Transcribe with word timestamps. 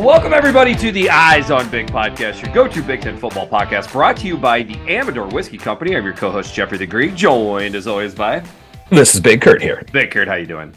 Welcome, 0.00 0.32
everybody, 0.32 0.74
to 0.76 0.90
the 0.92 1.10
Eyes 1.10 1.50
on 1.50 1.68
Big 1.68 1.88
podcast, 1.88 2.40
your 2.40 2.54
go 2.54 2.66
to 2.66 2.82
Big 2.82 3.02
Ten 3.02 3.18
football 3.18 3.46
podcast, 3.46 3.92
brought 3.92 4.16
to 4.16 4.26
you 4.26 4.38
by 4.38 4.62
the 4.62 4.76
Amador 4.88 5.26
Whiskey 5.26 5.58
Company. 5.58 5.94
I'm 5.94 6.04
your 6.04 6.14
co 6.14 6.30
host, 6.30 6.54
Jeffrey 6.54 6.78
the 6.78 6.86
Greek, 6.86 7.14
joined 7.14 7.74
as 7.74 7.86
always 7.86 8.14
by 8.14 8.42
This 8.88 9.14
is 9.14 9.20
Big 9.20 9.42
Kurt 9.42 9.60
here. 9.60 9.84
Big 9.92 10.10
Kurt. 10.10 10.26
How 10.26 10.36
you 10.36 10.46
doing? 10.46 10.72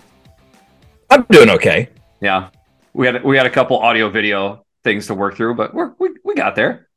I'm 1.10 1.24
doing 1.30 1.50
okay. 1.52 1.88
Yeah, 2.20 2.50
we 2.92 3.06
had 3.08 3.24
we 3.24 3.38
had 3.38 3.46
a 3.46 3.50
couple 3.50 3.80
audio 3.80 4.10
video 4.10 4.66
things 4.84 5.08
to 5.08 5.14
work 5.14 5.38
through, 5.38 5.56
but 5.56 5.74
we're, 5.74 5.94
we 6.00 6.10
we 6.26 6.36
got 6.36 6.58
there. 6.58 6.90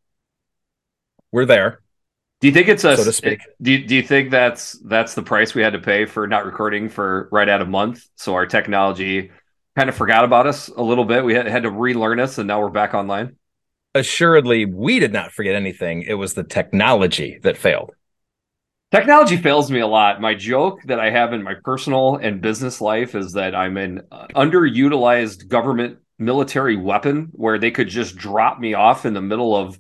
We're 1.31 1.47
there. 1.47 1.81
Do 2.41 2.49
you 2.49 2.53
think 2.53 2.67
it's 2.67 2.83
a 2.83 2.97
So 2.97 3.05
to 3.05 3.13
speak. 3.13 3.39
Do 3.63 3.71
you, 3.71 3.87
do 3.87 3.95
you 3.95 4.03
think 4.03 4.33
that's 4.33 4.73
that's 4.73 5.15
the 5.15 5.23
price 5.23 5.55
we 5.55 5.63
had 5.63 5.75
to 5.75 5.79
pay 5.79 6.07
for 6.07 6.27
not 6.27 6.45
recording 6.45 6.89
for 6.89 7.29
right 7.31 7.49
out 7.49 7.63
of 7.63 7.69
month? 7.69 8.05
So 8.17 8.35
our 8.35 8.47
technology 8.47 9.31
kind 9.77 9.89
of 9.89 9.95
forgot 9.95 10.25
about 10.25 10.47
us 10.47 10.69
a 10.69 10.83
little 10.83 11.05
bit. 11.05 11.25
We 11.25 11.35
had, 11.35 11.47
had 11.47 11.63
to 11.65 11.71
relearn 11.71 12.19
us, 12.19 12.39
and 12.39 12.49
now 12.49 12.61
we're 12.61 12.71
back 12.71 12.95
online. 12.95 13.37
Assuredly, 13.95 14.65
we 14.65 14.99
did 14.99 15.13
not 15.13 15.33
forget 15.33 15.55
anything. 15.55 16.03
It 16.03 16.15
was 16.15 16.35
the 16.35 16.45
technology 16.45 17.39
that 17.43 17.57
failed. 17.57 17.93
Technology 18.91 19.37
fails 19.37 19.71
me 19.71 19.81
a 19.81 19.87
lot. 19.87 20.21
My 20.21 20.35
joke 20.35 20.83
that 20.85 20.99
I 21.01 21.11
have 21.11 21.33
in 21.33 21.43
my 21.43 21.55
personal 21.63 22.17
and 22.17 22.41
business 22.41 22.81
life 22.81 23.15
is 23.15 23.33
that 23.33 23.55
I'm 23.55 23.77
an 23.77 24.03
uh, 24.11 24.29
underutilized 24.29 25.49
government 25.49 25.99
military 26.19 26.77
weapon 26.77 27.29
where 27.33 27.59
they 27.59 27.71
could 27.71 27.89
just 27.89 28.17
drop 28.17 28.59
me 28.59 28.75
off 28.75 29.05
in 29.05 29.13
the 29.13 29.21
middle 29.21 29.55
of 29.55 29.79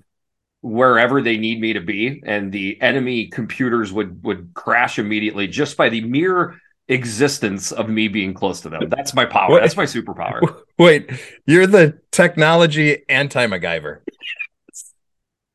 wherever 0.61 1.23
they 1.23 1.39
need 1.39 1.61
me 1.61 1.75
to 1.75 1.81
be 1.81 2.21
and 2.27 2.53
the 2.53 2.81
enemy 2.83 3.29
computers 3.29 3.93
would 3.93 4.23
would 4.25 4.53
crash 4.53 4.99
immediately 4.99 5.47
just 5.47 5.77
by 5.77 5.88
the 5.88 6.01
mere 6.01 6.60
existence 6.88 7.73
of 7.73 7.88
me 7.88 8.09
being 8.09 8.32
close 8.34 8.60
to 8.62 8.68
them. 8.68 8.88
That's 8.88 9.15
my 9.15 9.24
power. 9.24 9.51
What- 9.51 9.62
That's 9.62 9.76
my 9.76 9.84
superpower. 9.84 10.60
Wait, 10.79 11.10
you're 11.46 11.66
the 11.66 12.01
technology 12.10 13.02
anti 13.09 13.46
MacGyver. 13.46 14.01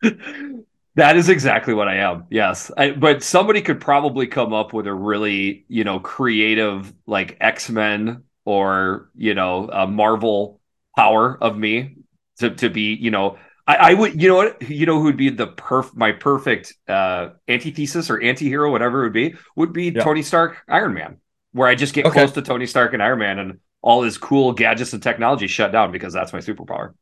That 0.95 1.15
is 1.15 1.29
exactly 1.29 1.73
what 1.73 1.87
I 1.87 1.99
am. 1.99 2.25
Yes. 2.29 2.69
I, 2.75 2.91
but 2.91 3.23
somebody 3.23 3.61
could 3.61 3.79
probably 3.79 4.27
come 4.27 4.51
up 4.51 4.73
with 4.73 4.87
a 4.87 4.93
really, 4.93 5.63
you 5.69 5.85
know, 5.85 6.01
creative 6.01 6.93
like 7.07 7.37
X-Men 7.39 8.23
or, 8.43 9.09
you 9.15 9.33
know, 9.33 9.69
a 9.71 9.87
Marvel 9.87 10.59
power 10.97 11.37
of 11.41 11.57
me 11.57 11.95
to, 12.39 12.49
to 12.55 12.69
be, 12.69 12.93
you 12.95 13.09
know, 13.09 13.37
I, 13.65 13.75
I 13.75 13.93
would, 13.93 14.21
you 14.21 14.27
know 14.27 14.35
what, 14.35 14.69
you 14.69 14.85
know, 14.85 15.01
who'd 15.01 15.15
be 15.15 15.29
the 15.29 15.47
perf, 15.47 15.95
my 15.95 16.11
perfect 16.11 16.73
uh, 16.89 17.29
antithesis 17.47 18.09
or 18.09 18.21
anti-hero, 18.21 18.69
whatever 18.69 19.03
it 19.03 19.05
would 19.05 19.13
be, 19.13 19.35
would 19.55 19.71
be 19.71 19.91
Yeah. 19.91 20.03
Tony 20.03 20.23
Stark, 20.23 20.57
Iron 20.67 20.93
Man, 20.93 21.20
where 21.53 21.67
I 21.67 21.75
just 21.75 21.93
get 21.93 22.05
Okay. 22.05 22.19
close 22.19 22.31
to 22.33 22.41
Tony 22.41 22.65
Stark 22.65 22.93
and 22.93 23.01
Iron 23.03 23.19
Man 23.19 23.39
and 23.39 23.59
all 23.81 24.03
his 24.03 24.17
cool 24.17 24.53
gadgets 24.53 24.93
and 24.93 25.01
technology 25.01 25.47
shut 25.47 25.71
down 25.71 25.91
because 25.91 26.13
that's 26.13 26.33
my 26.33 26.39
superpower. 26.39 26.93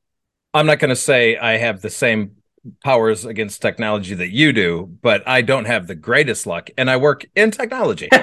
I'm 0.54 0.66
not 0.66 0.80
going 0.80 0.90
to 0.90 0.96
say 0.96 1.38
I 1.38 1.58
have 1.58 1.82
the 1.82 1.90
same 1.90 2.38
powers 2.84 3.26
against 3.26 3.62
technology 3.62 4.16
that 4.16 4.30
you 4.30 4.52
do, 4.52 4.98
but 5.02 5.28
I 5.28 5.42
don't 5.42 5.66
have 5.66 5.88
the 5.88 5.96
greatest 5.96 6.48
luck, 6.48 6.70
and 6.78 6.90
I 6.90 6.98
work 6.98 7.26
in 7.36 7.52
technology. 7.52 8.10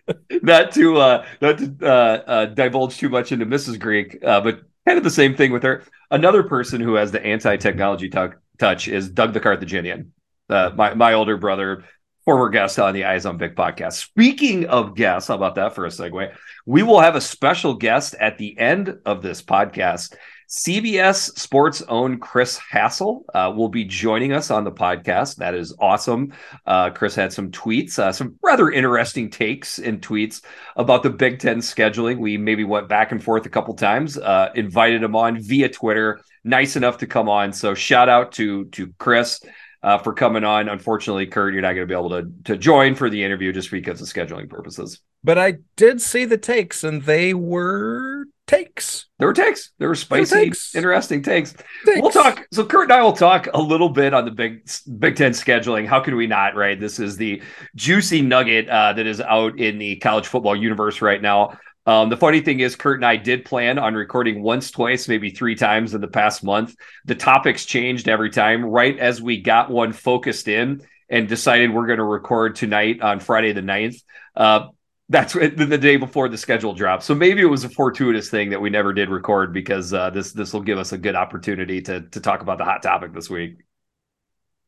not 0.42 0.72
to 0.72 0.96
uh 0.98 1.26
not 1.40 1.58
to 1.58 1.74
uh, 1.82 1.86
uh 1.86 2.46
divulge 2.46 2.96
too 2.98 3.08
much 3.08 3.32
into 3.32 3.46
mrs 3.46 3.78
greek 3.78 4.18
uh 4.24 4.40
but 4.40 4.62
kind 4.86 4.98
of 4.98 5.04
the 5.04 5.10
same 5.10 5.34
thing 5.34 5.52
with 5.52 5.62
her 5.62 5.82
another 6.10 6.42
person 6.42 6.80
who 6.80 6.94
has 6.94 7.12
the 7.12 7.24
anti-technology 7.24 8.08
tou- 8.08 8.34
touch 8.58 8.88
is 8.88 9.08
doug 9.08 9.32
the 9.32 9.40
carthaginian 9.40 10.12
uh 10.50 10.70
my, 10.74 10.94
my 10.94 11.12
older 11.14 11.36
brother 11.36 11.84
former 12.24 12.48
guest 12.48 12.78
on 12.78 12.94
the 12.94 13.04
eyes 13.04 13.26
on 13.26 13.36
big 13.36 13.54
podcast 13.54 13.94
speaking 13.94 14.66
of 14.66 14.94
guests 14.94 15.28
how 15.28 15.34
about 15.34 15.54
that 15.54 15.74
for 15.74 15.86
a 15.86 15.88
segue 15.88 16.34
we 16.66 16.82
will 16.82 17.00
have 17.00 17.16
a 17.16 17.20
special 17.20 17.74
guest 17.74 18.14
at 18.20 18.38
the 18.38 18.58
end 18.58 18.98
of 19.04 19.22
this 19.22 19.42
podcast 19.42 20.14
CBS 20.48 21.36
Sports 21.38 21.82
own 21.82 22.18
Chris 22.18 22.58
Hassel 22.58 23.24
uh, 23.34 23.52
will 23.54 23.68
be 23.68 23.84
joining 23.84 24.32
us 24.32 24.50
on 24.50 24.62
the 24.62 24.70
podcast. 24.70 25.36
That 25.36 25.54
is 25.54 25.74
awesome. 25.80 26.32
Uh, 26.66 26.90
Chris 26.90 27.14
had 27.14 27.32
some 27.32 27.50
tweets, 27.50 27.98
uh, 27.98 28.12
some 28.12 28.36
rather 28.42 28.70
interesting 28.70 29.30
takes 29.30 29.78
and 29.78 30.00
tweets 30.00 30.44
about 30.76 31.02
the 31.02 31.10
Big 31.10 31.38
Ten 31.38 31.58
scheduling. 31.58 32.18
We 32.18 32.36
maybe 32.36 32.62
went 32.62 32.88
back 32.88 33.10
and 33.10 33.22
forth 33.22 33.46
a 33.46 33.50
couple 33.50 33.74
times. 33.74 34.18
Uh, 34.18 34.50
invited 34.54 35.02
him 35.02 35.16
on 35.16 35.40
via 35.40 35.68
Twitter. 35.68 36.20
Nice 36.44 36.76
enough 36.76 36.98
to 36.98 37.06
come 37.06 37.28
on. 37.28 37.52
So 37.52 37.74
shout 37.74 38.08
out 38.08 38.32
to 38.32 38.66
to 38.66 38.92
Chris 38.98 39.40
uh, 39.84 39.98
for 39.98 40.14
coming 40.14 40.44
on. 40.44 40.68
Unfortunately, 40.68 41.26
Kurt, 41.26 41.52
you're 41.52 41.62
not 41.62 41.74
going 41.74 41.86
to 41.86 41.92
be 41.92 41.98
able 41.98 42.10
to 42.10 42.32
to 42.44 42.56
join 42.56 42.94
for 42.94 43.10
the 43.10 43.22
interview 43.22 43.52
just 43.52 43.70
because 43.70 44.00
of 44.00 44.08
scheduling 44.08 44.48
purposes. 44.48 45.00
but 45.22 45.38
I 45.38 45.58
did 45.76 46.00
see 46.00 46.24
the 46.24 46.38
takes, 46.38 46.82
and 46.82 47.02
they 47.02 47.34
were 47.34 48.24
takes. 48.46 49.06
There 49.18 49.28
were 49.28 49.34
takes. 49.34 49.72
There 49.78 49.88
were 49.88 49.94
spicy, 49.94 50.34
takes. 50.34 50.74
interesting 50.74 51.22
takes. 51.22 51.52
Takes. 51.84 52.00
We'll 52.00 52.10
talk. 52.10 52.46
So 52.50 52.64
Kurt 52.64 52.84
and 52.84 52.92
I 52.92 53.02
will 53.02 53.12
talk 53.12 53.48
a 53.52 53.60
little 53.60 53.90
bit 53.90 54.14
on 54.14 54.24
the 54.24 54.30
Big 54.30 54.66
Big 54.98 55.16
Ten 55.16 55.32
scheduling. 55.32 55.86
How 55.86 56.00
can 56.00 56.16
we 56.16 56.26
not? 56.26 56.54
Right. 56.54 56.80
This 56.80 56.98
is 56.98 57.18
the 57.18 57.42
juicy 57.74 58.22
nugget 58.22 58.68
uh, 58.68 58.94
that 58.94 59.06
is 59.06 59.20
out 59.20 59.58
in 59.58 59.78
the 59.78 59.96
college 59.96 60.26
football 60.26 60.56
universe 60.56 61.02
right 61.02 61.20
now. 61.20 61.58
Um, 61.86 62.08
the 62.08 62.16
funny 62.16 62.40
thing 62.40 62.60
is, 62.60 62.76
Kurt 62.76 62.98
and 62.98 63.04
I 63.04 63.16
did 63.16 63.44
plan 63.44 63.78
on 63.78 63.94
recording 63.94 64.42
once, 64.42 64.70
twice, 64.70 65.06
maybe 65.06 65.30
three 65.30 65.54
times 65.54 65.94
in 65.94 66.00
the 66.00 66.08
past 66.08 66.42
month. 66.42 66.74
The 67.04 67.14
topics 67.14 67.66
changed 67.66 68.08
every 68.08 68.30
time. 68.30 68.64
Right 68.64 68.98
as 68.98 69.20
we 69.20 69.40
got 69.40 69.70
one 69.70 69.92
focused 69.92 70.48
in 70.48 70.82
and 71.10 71.28
decided 71.28 71.72
we're 71.72 71.86
going 71.86 71.98
to 71.98 72.04
record 72.04 72.56
tonight 72.56 73.02
on 73.02 73.20
Friday 73.20 73.52
the 73.52 73.60
9th. 73.60 74.02
Uh, 74.34 74.68
that's 75.10 75.32
the 75.34 75.78
day 75.78 75.96
before 75.96 76.28
the 76.28 76.38
schedule 76.38 76.72
dropped. 76.72 77.02
So 77.02 77.14
maybe 77.14 77.42
it 77.42 77.46
was 77.46 77.64
a 77.64 77.68
fortuitous 77.68 78.30
thing 78.30 78.50
that 78.50 78.60
we 78.60 78.70
never 78.70 78.94
did 78.94 79.10
record 79.10 79.52
because 79.52 79.92
uh, 79.92 80.10
this 80.10 80.32
this 80.32 80.54
will 80.54 80.62
give 80.62 80.78
us 80.78 80.92
a 80.92 80.98
good 80.98 81.14
opportunity 81.14 81.82
to 81.82 82.00
to 82.00 82.20
talk 82.20 82.40
about 82.40 82.58
the 82.58 82.64
hot 82.64 82.82
topic 82.82 83.12
this 83.12 83.28
week. 83.28 83.58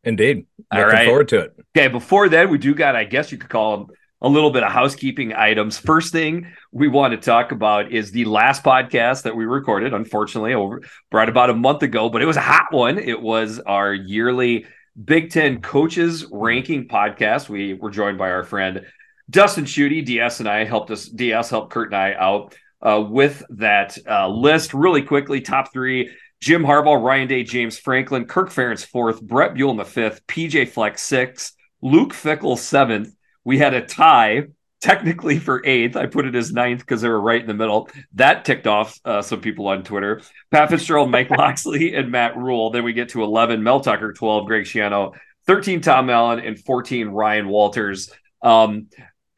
Indeed. 0.05 0.47
Looking 0.72 0.88
right. 0.88 1.06
forward 1.06 1.28
to 1.28 1.41
it. 1.41 1.56
Okay, 1.76 1.88
before 1.88 2.28
then, 2.28 2.49
we 2.49 2.59
do 2.59 2.75
got, 2.75 2.94
I 2.94 3.03
guess 3.05 3.32
you 3.32 3.38
could 3.38 3.50
call 3.50 3.76
them 3.76 3.97
a 4.26 4.28
little 4.28 4.50
bit 4.50 4.64
of 4.64 4.72
housekeeping 4.72 5.32
items. 5.34 5.78
First 5.78 6.10
thing 6.10 6.53
we 6.72 6.88
want 6.88 7.12
to 7.12 7.16
talk 7.16 7.53
about 7.53 7.92
is 7.92 8.10
the 8.10 8.25
last 8.25 8.64
podcast 8.64 9.22
that 9.22 9.37
we 9.37 9.44
recorded, 9.44 9.94
unfortunately, 9.94 10.53
over 10.53 10.82
right 11.12 11.28
about 11.28 11.48
a 11.48 11.54
month 11.54 11.84
ago, 11.84 12.09
but 12.09 12.22
it 12.22 12.26
was 12.26 12.37
a 12.37 12.41
hot 12.41 12.66
one. 12.72 12.98
It 12.98 13.22
was 13.22 13.60
our 13.60 13.94
yearly 13.94 14.66
Big 15.03 15.31
Ten 15.31 15.60
coaches 15.60 16.26
ranking 16.32 16.88
podcast. 16.88 17.48
We 17.48 17.75
were 17.75 17.88
joined 17.88 18.19
by 18.19 18.31
our 18.31 18.42
friend 18.42 18.84
Dustin 19.31 19.64
Schutte. 19.64 20.04
DS 20.04 20.41
and 20.41 20.48
I 20.48 20.64
helped 20.64 20.91
us, 20.91 21.06
DS 21.06 21.48
helped 21.50 21.70
Kurt 21.70 21.93
and 21.93 21.97
I 21.97 22.14
out 22.14 22.56
uh, 22.82 23.00
with 23.08 23.44
that 23.50 23.97
uh, 24.10 24.28
list 24.28 24.75
really 24.75 25.03
quickly. 25.03 25.41
Top 25.41 25.72
three 25.72 26.10
Jim 26.41 26.64
Harbaugh, 26.64 27.00
Ryan 27.00 27.28
Day, 27.28 27.44
James 27.44 27.78
Franklin, 27.78 28.25
Kirk 28.25 28.50
Ferentz 28.50 28.84
fourth, 28.84 29.22
Bret 29.22 29.54
Bielema 29.54 29.78
the 29.78 29.84
fifth, 29.84 30.26
PJ 30.26 30.70
Fleck 30.70 30.98
sixth, 30.98 31.54
Luke 31.81 32.12
Fickell 32.12 32.58
seventh. 32.58 33.16
We 33.47 33.59
had 33.59 33.75
a 33.75 33.87
tie 33.87 34.49
technically 34.81 35.39
for 35.39 35.65
eighth. 35.65 35.97
I 35.97 36.07
put 36.07 36.27
it 36.27 36.34
as 36.34 36.53
ninth 36.53 36.81
because 36.81 37.01
they 37.01 37.09
were 37.09 37.21
right 37.21 37.41
in 37.41 37.47
the 37.47 37.55
middle. 37.55 37.89
That 38.15 38.45
ticked 38.45 38.67
off 38.67 38.99
uh, 39.05 39.23
some 39.23 39.41
people 39.41 39.69
on 39.69 39.84
Twitter. 39.84 40.21
Pat 40.51 40.69
Fitzgerald, 40.69 41.12
Mike 41.12 41.31
Locksley, 41.39 41.95
and 41.95 42.11
Matt 42.11 42.37
Rhule. 42.37 42.71
Then 42.71 42.83
we 42.83 42.93
get 42.93 43.11
to 43.11 43.23
11, 43.23 43.62
Mel 43.62 43.79
Tucker, 43.79 44.12
12, 44.12 44.47
Greg 44.47 44.65
Schiano, 44.65 45.15
13, 45.47 45.81
Tom 45.81 46.11
Allen, 46.11 46.41
and 46.41 46.59
14, 46.59 47.06
Ryan 47.06 47.47
Walters. 47.47 48.11
Um, 48.43 48.89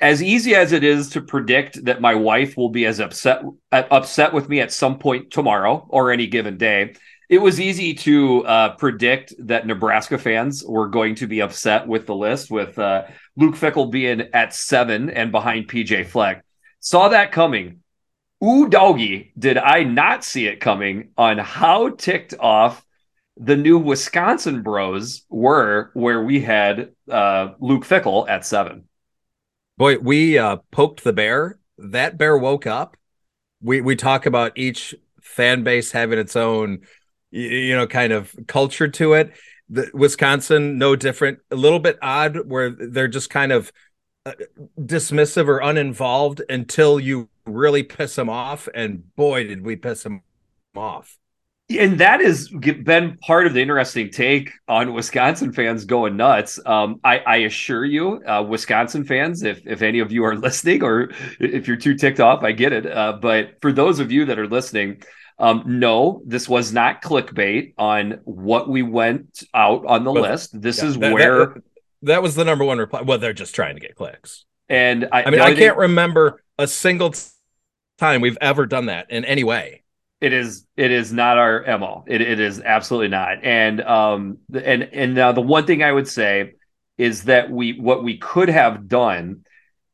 as 0.01 0.23
easy 0.23 0.55
as 0.55 0.73
it 0.73 0.85
is 0.85 1.11
to 1.11 1.21
predict 1.21 1.85
that 1.85 2.01
my 2.01 2.15
wife 2.15 2.57
will 2.57 2.71
be 2.71 2.87
as 2.87 2.99
upset 2.99 3.43
uh, 3.73 3.83
upset 3.91 4.33
with 4.33 4.49
me 4.49 4.61
at 4.61 4.73
some 4.73 4.99
point 4.99 5.31
tomorrow 5.31 5.87
or 5.91 6.13
any 6.13 6.29
given 6.29 6.57
day, 6.57 6.95
it 7.29 7.39
was 7.39 7.61
easy 7.61 7.93
to 7.93 8.45
uh, 8.47 8.77
predict 8.77 9.35
that 9.39 9.67
Nebraska 9.67 10.17
fans 10.17 10.65
were 10.65 10.89
going 10.89 11.15
to 11.17 11.27
be 11.27 11.43
upset 11.43 11.87
with 11.87 12.07
the 12.07 12.15
list, 12.15 12.51
with 12.51 12.79
uh, 12.79 13.05
Luke 13.39 13.55
Fickell 13.55 13.89
being 13.89 14.23
at 14.33 14.53
seven 14.53 15.11
and 15.11 15.31
behind 15.31 15.69
PJ 15.69 16.07
Fleck. 16.07 16.45
Saw 16.81 17.09
that 17.11 17.31
coming. 17.31 17.81
Ooh, 18.45 18.69
doggy, 18.69 19.33
did 19.39 19.57
I 19.57 19.85
not 19.85 20.25
see 20.25 20.49
it 20.49 20.61
coming 20.61 21.11
on 21.17 21.39
how 21.39 21.91
ticked 21.91 22.35
off 22.41 22.85
the 23.37 23.57
new 23.57 23.79
Wisconsin 23.79 24.63
bros 24.63 25.25
were 25.29 25.91
where 25.95 26.25
we 26.25 26.41
had 26.41 26.91
uh, 27.11 27.51
Luke 27.61 27.85
Fickell 27.85 28.29
at 28.29 28.45
seven. 28.45 28.85
Boy, 29.77 29.99
we 29.99 30.37
uh, 30.37 30.57
poked 30.73 31.05
the 31.05 31.13
bear. 31.13 31.59
That 31.79 32.19
bear 32.19 32.37
woke 32.37 32.67
up. 32.67 32.97
We 33.63 33.81
we 33.81 33.95
talk 33.95 34.27
about 34.27 34.53
each 34.57 34.97
fan 35.23 35.63
base 35.63 35.93
having 35.93 36.19
its 36.19 36.35
own, 36.35 36.81
you 37.31 37.77
know, 37.77 37.87
kind 37.87 38.13
of 38.13 38.35
culture 38.49 38.89
to 38.89 39.13
it. 39.13 39.33
The 39.71 39.91
Wisconsin, 39.93 40.79
no 40.79 40.97
different. 40.97 41.41
A 41.51 41.57
little 41.57 41.79
bit 41.79 41.99
odd, 42.01 42.49
where 42.49 42.71
they're 42.71 43.09
just 43.09 43.31
kind 43.31 43.53
of 43.53 43.73
uh, 44.27 44.33
dismissive 44.79 45.49
or 45.49 45.59
uninvolved 45.59 46.43
until 46.49 47.01
you 47.01 47.29
really 47.47 47.83
piss 47.83 48.15
them 48.15 48.29
off. 48.29 48.69
And 48.75 49.15
boy, 49.17 49.45
did 49.47 49.65
we 49.65 49.77
piss 49.77 50.03
them 50.03 50.23
off. 50.77 51.19
and 51.71 51.99
that 52.01 52.21
has 52.21 52.49
been 52.49 53.19
part 53.19 53.47
of 53.47 53.53
the 53.53 53.61
interesting 53.61 54.11
take 54.11 54.53
on 54.69 54.95
Wisconsin 54.95 55.53
fans 55.53 55.85
going 55.85 56.17
nuts. 56.17 56.59
Um, 56.65 57.01
I, 57.05 57.19
I 57.19 57.37
assure 57.39 57.85
you, 57.85 58.25
uh, 58.25 58.43
Wisconsin 58.43 59.05
fans, 59.05 59.43
if 59.43 59.61
if 59.67 59.83
any 59.83 59.99
of 59.99 60.11
you 60.13 60.25
are 60.25 60.37
listening 60.47 60.83
or 60.83 61.11
if 61.41 61.69
you're 61.69 61.77
too 61.77 61.95
ticked 61.95 62.21
off, 62.21 62.43
I 62.43 62.53
get 62.53 62.73
it. 62.73 62.87
Uh, 62.87 63.19
but 63.21 63.61
for 63.61 63.73
those 63.73 63.99
of 63.99 64.11
you 64.11 64.25
that 64.27 64.39
are 64.39 64.47
listening, 64.47 65.03
Um, 65.41 65.63
no, 65.67 66.23
this 66.27 66.49
was 66.49 66.73
not 66.73 67.01
clickbait 67.03 67.75
on 67.79 68.21
what 68.25 68.69
we 68.69 68.83
went 68.83 69.45
out 69.55 69.87
on 69.87 70.05
the 70.05 70.13
list. 70.13 70.61
This 70.61 70.79
Yeah, 70.79 70.89
is 70.89 70.99
that- 70.99 71.13
where, 71.13 71.47
that, 71.47 71.63
that 72.03 72.23
was 72.23 72.35
the 72.35 72.45
number 72.45 72.65
one 72.65 72.79
reply. 72.79 73.03
Well, 73.03 73.19
they're 73.19 73.33
just 73.33 73.55
trying 73.55 73.75
to 73.77 73.81
get 73.81 73.95
clicks. 73.95 74.45
and 74.69 75.09
I, 75.13 75.25
I 75.25 75.31
mean, 75.31 75.41
I 75.41 75.55
can't 75.55 75.77
remember 75.77 76.43
a 76.59 76.67
single 76.67 77.15
time 77.99 78.21
we've 78.21 78.39
ever 78.41 78.67
done 78.67 78.87
that 78.87 79.11
in 79.11 79.25
any 79.25 79.45
way. 79.45 79.83
It 80.21 80.33
is 80.33 80.67
it 80.77 80.91
is 80.91 81.13
not 81.13 81.39
our 81.39 81.65
mo. 81.79 82.05
It 82.09 82.21
it 82.21 82.41
is 82.41 82.61
absolutely 82.61 83.07
not. 83.09 83.45
And 83.45 83.81
um 83.81 84.39
and 84.53 84.83
and 84.93 85.15
now 85.15 85.31
the 85.31 85.41
one 85.41 85.65
thing 85.65 85.85
I 85.85 85.93
would 85.93 86.09
say 86.09 86.55
is 86.97 87.25
that 87.25 87.51
we 87.53 87.79
what 87.79 88.03
we 88.03 88.19
could 88.19 88.49
have 88.49 88.89
done 88.89 89.45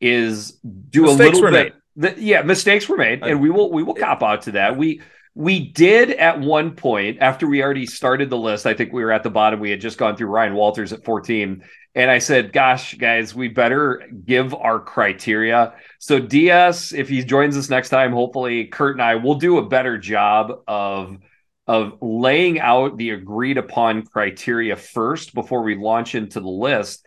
is 0.01 0.53
do 0.91 1.03
Mistakes 1.03 1.39
a 1.39 1.43
little 1.43 1.51
bit. 1.51 1.75
The, 1.97 2.15
yeah, 2.19 2.41
mistakes 2.43 2.89
were 2.89 2.97
made, 2.97 3.23
and 3.23 3.41
we 3.41 3.51
will 3.51 3.71
we 3.71 3.83
will 3.83 3.95
cop 3.95 4.23
out 4.23 4.43
to 4.43 4.53
that. 4.53 4.79
We 4.79 5.03
we 5.35 5.69
did 5.73 6.11
at 6.11 6.41
one 6.41 6.77
point 6.77 7.19
after 7.21 7.47
we 7.47 7.63
already 7.63 7.87
started 7.87 8.31
the 8.31 8.39
list. 8.39 8.67
I 8.67 8.75
think 8.75 8.93
we 8.93 9.03
were 9.05 9.13
at 9.13 9.25
the 9.25 9.31
bottom. 9.31 9.59
We 9.59 9.71
had 9.71 9.81
just 9.81 9.99
gone 9.99 10.17
through 10.17 10.29
Ryan 10.29 10.55
Walters 10.55 10.93
at 10.93 11.05
fourteen, 11.05 11.65
and 11.95 12.11
I 12.11 12.19
said, 12.19 12.53
"Gosh, 12.53 12.95
guys, 12.95 13.35
we 13.35 13.49
better 13.49 14.09
give 14.25 14.55
our 14.55 14.79
criteria." 14.79 15.75
So 15.99 16.21
DS, 16.21 16.93
if 16.93 17.09
he 17.09 17.25
joins 17.25 17.57
us 17.57 17.69
next 17.69 17.89
time, 17.89 18.13
hopefully 18.13 18.67
Kurt 18.67 18.95
and 18.95 19.03
I 19.03 19.17
will 19.17 19.35
do 19.35 19.59
a 19.59 19.69
better 19.69 19.99
job 19.99 20.63
of 20.69 21.19
of 21.67 21.99
laying 22.01 22.61
out 22.61 22.97
the 22.97 23.11
agreed 23.11 23.59
upon 23.59 24.03
criteria 24.03 24.77
first 24.77 25.35
before 25.35 25.63
we 25.63 25.75
launch 25.75 26.15
into 26.15 26.41
the 26.41 26.49
list. 26.49 27.05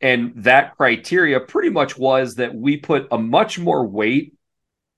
And 0.00 0.32
that 0.44 0.76
criteria 0.76 1.40
pretty 1.40 1.70
much 1.70 1.96
was 1.96 2.36
that 2.36 2.54
we 2.54 2.78
put 2.78 3.08
a 3.12 3.18
much 3.18 3.58
more 3.58 3.86
weight 3.86 4.34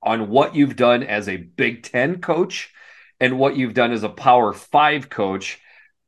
on 0.02 0.28
what 0.28 0.54
you've 0.54 0.76
done 0.76 1.02
as 1.02 1.28
a 1.28 1.37
Big 1.37 1.82
Ten 1.82 2.20
coach 2.20 2.72
and 3.20 3.38
what 3.38 3.56
you've 3.56 3.75
done 3.75 3.93
as 3.93 4.02
a 4.02 4.08
Power 4.08 4.52
Five 4.52 5.08
coach, 5.08 5.60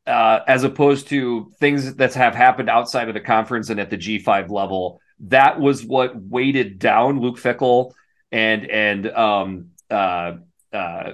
uh, 0.07 0.41
as 0.47 0.65
opposed 0.65 1.09
to 1.09 1.53
things 1.61 1.95
that 1.95 2.15
have 2.15 2.35
happened 2.35 2.69
outside 2.69 3.09
of 3.09 3.15
the 3.15 3.21
conference 3.21 3.71
and 3.71 3.79
at 3.79 3.91
the 3.91 3.97
G5 3.97 4.51
level. 4.51 5.01
That 5.21 5.61
was 5.61 5.85
what 5.85 6.17
weighted 6.17 6.79
down 6.79 7.21
Luke 7.21 7.39
Fickell 7.39 7.93
and 8.33 8.67
and 8.67 9.07
um, 9.11 9.71
uh, 9.91 10.33
uh, 10.73 11.13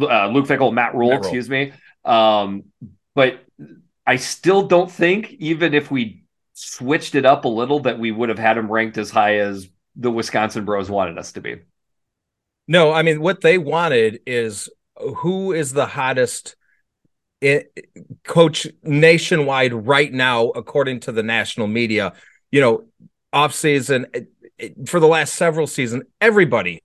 uh, 0.00 0.26
Luke 0.28 0.46
Fickell, 0.46 0.72
Matt 0.72 0.94
Rhule, 0.94 1.10
Matt 1.10 1.12
Rhule. 1.12 1.12
excuse 1.12 1.48
me. 1.48 1.72
Um, 2.04 2.64
but 3.14 3.44
I 4.06 4.16
still 4.16 4.66
don't 4.66 4.90
think, 4.90 5.32
even 5.38 5.74
if 5.74 5.90
we 5.90 6.24
switched 6.54 7.14
it 7.14 7.24
up 7.24 7.44
a 7.44 7.48
little, 7.48 7.80
that 7.80 7.98
we 7.98 8.10
would 8.10 8.28
have 8.28 8.38
had 8.38 8.58
him 8.58 8.70
ranked 8.70 8.98
as 8.98 9.10
high 9.10 9.36
as 9.38 9.68
the 9.96 10.10
Wisconsin 10.10 10.64
Bros 10.64 10.90
wanted 10.90 11.18
us 11.18 11.32
to 11.32 11.40
be. 11.40 11.60
No, 12.70 12.92
I 12.92 13.02
mean 13.02 13.20
what 13.20 13.40
they 13.40 13.58
wanted 13.58 14.20
is 14.26 14.68
who 15.16 15.52
is 15.52 15.72
the 15.72 15.86
hottest 15.86 16.54
coach 18.22 18.68
nationwide 18.84 19.72
right 19.74 20.12
now, 20.12 20.50
according 20.50 21.00
to 21.00 21.10
the 21.10 21.24
national 21.24 21.66
media. 21.66 22.12
You 22.52 22.60
know, 22.60 22.84
off 23.32 23.54
season 23.54 24.06
it- 24.14 24.28
it- 24.56 24.88
for 24.88 25.00
the 25.00 25.08
last 25.08 25.34
several 25.34 25.66
seasons, 25.66 26.04
everybody 26.20 26.84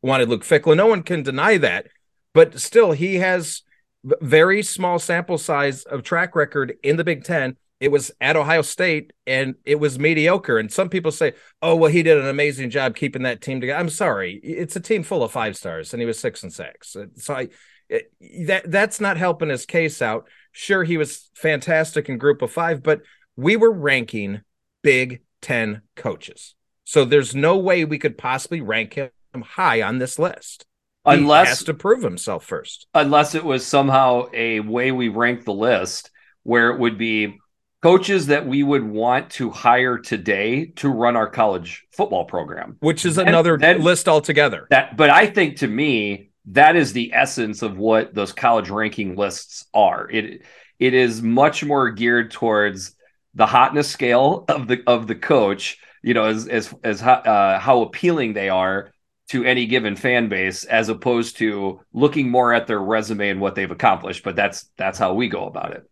wanted 0.00 0.28
Luke 0.28 0.44
Fickell. 0.44 0.76
No 0.76 0.86
one 0.86 1.02
can 1.02 1.24
deny 1.24 1.56
that, 1.56 1.88
but 2.32 2.60
still, 2.60 2.92
he 2.92 3.16
has 3.16 3.62
very 4.04 4.62
small 4.62 5.00
sample 5.00 5.38
size 5.38 5.82
of 5.82 6.04
track 6.04 6.36
record 6.36 6.76
in 6.84 6.98
the 6.98 7.04
Big 7.04 7.24
Ten. 7.24 7.56
It 7.80 7.90
was 7.90 8.10
at 8.20 8.36
Ohio 8.36 8.62
State, 8.62 9.12
and 9.26 9.56
it 9.64 9.76
was 9.80 9.98
mediocre. 9.98 10.58
And 10.58 10.72
some 10.72 10.88
people 10.88 11.10
say, 11.12 11.34
"Oh, 11.60 11.74
well, 11.76 11.90
he 11.90 12.02
did 12.02 12.18
an 12.18 12.26
amazing 12.28 12.70
job 12.70 12.96
keeping 12.96 13.22
that 13.22 13.40
team 13.40 13.60
together." 13.60 13.78
I'm 13.78 13.88
sorry, 13.90 14.34
it's 14.42 14.76
a 14.76 14.80
team 14.80 15.02
full 15.02 15.22
of 15.22 15.32
five 15.32 15.56
stars, 15.56 15.92
and 15.92 16.00
he 16.00 16.06
was 16.06 16.18
six 16.18 16.42
and 16.42 16.52
six. 16.52 16.96
So 17.16 17.34
I, 17.34 17.48
it- 17.88 18.12
that 18.46 18.70
that's 18.70 19.00
not 19.00 19.16
helping 19.16 19.48
his 19.50 19.66
case 19.66 20.00
out. 20.00 20.28
Sure, 20.52 20.84
he 20.84 20.96
was 20.96 21.30
fantastic 21.34 22.08
in 22.08 22.16
Group 22.16 22.42
of 22.42 22.50
Five, 22.52 22.82
but 22.82 23.02
we 23.36 23.56
were 23.56 23.72
ranking 23.72 24.42
Big 24.82 25.22
Ten 25.42 25.82
coaches, 25.96 26.54
so 26.84 27.04
there's 27.04 27.34
no 27.34 27.58
way 27.58 27.84
we 27.84 27.98
could 27.98 28.16
possibly 28.16 28.60
rank 28.62 28.94
him 28.94 29.10
high 29.36 29.82
on 29.82 29.98
this 29.98 30.18
list. 30.18 30.64
Unless 31.04 31.44
he 31.46 31.48
has 31.50 31.64
to 31.64 31.74
prove 31.74 32.02
himself 32.02 32.46
first. 32.46 32.86
unless 32.94 33.34
it 33.34 33.44
was 33.44 33.66
somehow 33.66 34.26
a 34.32 34.60
way 34.60 34.90
we 34.90 35.08
rank 35.08 35.44
the 35.44 35.52
list 35.52 36.10
where 36.44 36.70
it 36.70 36.78
would 36.78 36.96
be 36.96 37.38
coaches 37.84 38.28
that 38.28 38.46
we 38.46 38.62
would 38.62 38.82
want 38.82 39.28
to 39.28 39.50
hire 39.50 39.98
today 39.98 40.64
to 40.76 40.88
run 40.88 41.16
our 41.16 41.28
college 41.28 41.86
football 41.92 42.24
program. 42.24 42.78
Which 42.80 43.04
is 43.04 43.18
another 43.18 43.58
list 43.58 44.08
altogether. 44.08 44.66
That 44.70 44.96
but 44.96 45.10
I 45.10 45.26
think 45.26 45.58
to 45.58 45.66
me 45.68 46.30
that 46.46 46.76
is 46.76 46.94
the 46.94 47.12
essence 47.12 47.60
of 47.60 47.76
what 47.76 48.14
those 48.14 48.32
college 48.32 48.70
ranking 48.70 49.16
lists 49.16 49.66
are. 49.74 50.10
It 50.10 50.42
it 50.78 50.94
is 50.94 51.20
much 51.20 51.62
more 51.62 51.90
geared 51.90 52.30
towards 52.30 52.96
the 53.34 53.44
hotness 53.46 53.90
scale 53.90 54.46
of 54.48 54.66
the 54.66 54.82
of 54.86 55.06
the 55.06 55.14
coach, 55.14 55.76
you 56.02 56.14
know, 56.14 56.24
as 56.24 56.48
as 56.48 56.74
as 56.82 57.00
how, 57.00 57.14
uh, 57.14 57.58
how 57.58 57.82
appealing 57.82 58.32
they 58.32 58.48
are 58.48 58.92
to 59.28 59.44
any 59.44 59.66
given 59.66 59.94
fan 59.94 60.30
base 60.30 60.64
as 60.64 60.88
opposed 60.88 61.36
to 61.38 61.80
looking 61.92 62.30
more 62.30 62.54
at 62.54 62.66
their 62.66 62.80
resume 62.80 63.28
and 63.28 63.40
what 63.42 63.54
they've 63.54 63.70
accomplished, 63.70 64.24
but 64.24 64.36
that's 64.36 64.70
that's 64.78 64.98
how 64.98 65.12
we 65.12 65.28
go 65.28 65.46
about 65.46 65.72
it. 65.72 65.86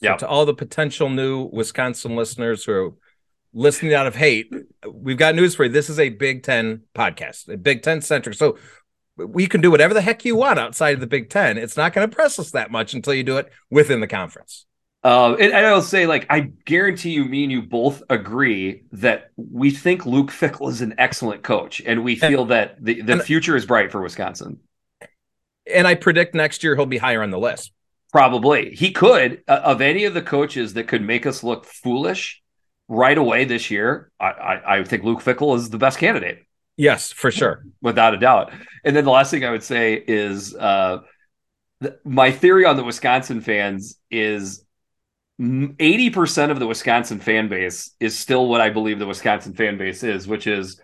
So 0.00 0.06
Yeah. 0.06 0.16
to 0.16 0.28
all 0.28 0.44
the 0.44 0.54
potential 0.54 1.08
new 1.08 1.48
Wisconsin 1.52 2.16
listeners 2.16 2.64
who 2.64 2.72
are 2.72 2.90
listening 3.54 3.94
out 3.94 4.06
of 4.06 4.14
hate, 4.14 4.52
we've 4.90 5.16
got 5.16 5.34
news 5.34 5.54
for 5.54 5.64
you. 5.64 5.70
This 5.70 5.88
is 5.88 5.98
a 5.98 6.10
Big 6.10 6.42
Ten 6.42 6.82
podcast, 6.94 7.48
a 7.52 7.56
Big 7.56 7.82
Ten 7.82 8.00
centric. 8.02 8.36
So 8.36 8.58
we 9.16 9.46
can 9.46 9.62
do 9.62 9.70
whatever 9.70 9.94
the 9.94 10.02
heck 10.02 10.24
you 10.26 10.36
want 10.36 10.58
outside 10.58 10.94
of 10.94 11.00
the 11.00 11.06
Big 11.06 11.30
Ten. 11.30 11.56
It's 11.56 11.76
not 11.76 11.94
going 11.94 12.08
to 12.08 12.14
press 12.14 12.38
us 12.38 12.50
that 12.50 12.70
much 12.70 12.92
until 12.92 13.14
you 13.14 13.22
do 13.24 13.38
it 13.38 13.50
within 13.70 14.00
the 14.00 14.06
conference. 14.06 14.66
Uh, 15.02 15.34
and, 15.34 15.52
and 15.52 15.64
I'll 15.66 15.80
say, 15.80 16.06
like, 16.06 16.26
I 16.28 16.50
guarantee 16.64 17.10
you, 17.10 17.24
me 17.24 17.44
and 17.44 17.52
you 17.52 17.62
both 17.62 18.02
agree 18.10 18.82
that 18.92 19.30
we 19.36 19.70
think 19.70 20.04
Luke 20.04 20.32
Fickell 20.32 20.68
is 20.68 20.80
an 20.82 20.96
excellent 20.98 21.44
coach, 21.44 21.80
and 21.86 22.02
we 22.02 22.16
feel 22.16 22.46
that 22.46 22.76
the, 22.84 23.02
the 23.02 23.20
future 23.20 23.54
is 23.54 23.64
bright 23.64 23.92
for 23.92 24.02
Wisconsin. 24.02 24.58
And 25.72 25.86
I 25.86 25.94
predict 25.94 26.34
next 26.34 26.64
year 26.64 26.74
he'll 26.74 26.86
be 26.86 26.98
higher 26.98 27.22
on 27.22 27.30
the 27.30 27.38
list. 27.38 27.70
Probably 28.12 28.74
he 28.74 28.92
could 28.92 29.42
uh, 29.48 29.60
of 29.64 29.80
any 29.80 30.04
of 30.04 30.14
the 30.14 30.22
coaches 30.22 30.74
that 30.74 30.88
could 30.88 31.02
make 31.02 31.26
us 31.26 31.42
look 31.42 31.64
foolish 31.64 32.42
right 32.88 33.18
away 33.18 33.44
this 33.44 33.70
year. 33.70 34.10
I, 34.20 34.26
I, 34.26 34.76
I 34.78 34.84
think 34.84 35.02
Luke 35.02 35.20
Fickell 35.20 35.56
is 35.56 35.70
the 35.70 35.78
best 35.78 35.98
candidate. 35.98 36.44
Yes, 36.76 37.10
for 37.10 37.30
sure. 37.30 37.64
without 37.80 38.14
a 38.14 38.18
doubt. 38.18 38.52
And 38.84 38.94
then 38.94 39.04
the 39.04 39.10
last 39.10 39.30
thing 39.30 39.44
I 39.44 39.50
would 39.50 39.62
say 39.62 39.94
is 39.94 40.54
uh, 40.54 40.98
th- 41.82 41.94
my 42.04 42.30
theory 42.30 42.64
on 42.64 42.76
the 42.76 42.84
Wisconsin 42.84 43.40
fans 43.40 43.98
is 44.10 44.64
80% 45.40 46.50
of 46.50 46.58
the 46.58 46.66
Wisconsin 46.66 47.18
fan 47.18 47.48
base 47.48 47.94
is 47.98 48.18
still 48.18 48.48
what 48.48 48.60
I 48.60 48.70
believe 48.70 48.98
the 48.98 49.06
Wisconsin 49.06 49.54
fan 49.54 49.78
base 49.78 50.02
is, 50.02 50.26
which 50.28 50.46
is 50.46 50.80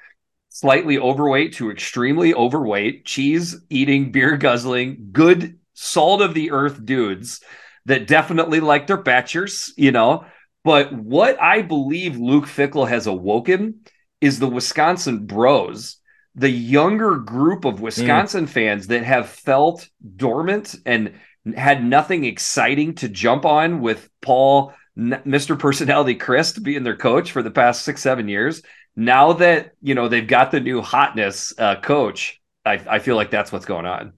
slightly 0.48 0.98
overweight 0.98 1.54
to 1.54 1.70
extremely 1.70 2.34
overweight, 2.34 3.04
cheese 3.04 3.56
eating, 3.70 4.12
beer 4.12 4.36
guzzling, 4.36 5.08
good 5.12 5.58
salt 5.82 6.22
of 6.22 6.32
the 6.34 6.52
earth 6.52 6.84
dudes 6.84 7.40
that 7.86 8.06
definitely 8.06 8.60
like 8.60 8.86
their 8.86 9.02
batchers, 9.02 9.70
you 9.76 9.90
know. 9.90 10.24
But 10.64 10.92
what 10.92 11.40
I 11.42 11.62
believe 11.62 12.16
Luke 12.16 12.46
Fickell 12.46 12.88
has 12.88 13.08
awoken 13.08 13.80
is 14.20 14.38
the 14.38 14.48
Wisconsin 14.48 15.26
bros, 15.26 15.96
the 16.36 16.48
younger 16.48 17.16
group 17.16 17.64
of 17.64 17.80
Wisconsin 17.80 18.46
fans 18.46 18.86
that 18.86 19.02
have 19.02 19.28
felt 19.28 19.88
dormant 20.16 20.76
and 20.86 21.14
had 21.56 21.84
nothing 21.84 22.24
exciting 22.24 22.94
to 22.94 23.08
jump 23.08 23.44
on 23.44 23.80
with 23.80 24.08
Paul, 24.20 24.72
Mr. 24.96 25.58
Personality 25.58 26.14
Chryst, 26.14 26.62
being 26.62 26.84
their 26.84 26.96
coach 26.96 27.32
for 27.32 27.42
the 27.42 27.50
past 27.50 27.82
six, 27.82 28.00
seven 28.00 28.28
years. 28.28 28.62
Now 28.94 29.32
that 29.32 29.72
you 29.82 29.96
know 29.96 30.06
they've 30.06 30.26
got 30.26 30.52
the 30.52 30.60
new 30.60 30.80
hotness 30.80 31.52
uh, 31.58 31.80
coach, 31.80 32.40
I, 32.64 32.74
I 32.88 32.98
feel 33.00 33.16
like 33.16 33.30
that's 33.30 33.50
what's 33.50 33.66
going 33.66 33.86
on. 33.86 34.12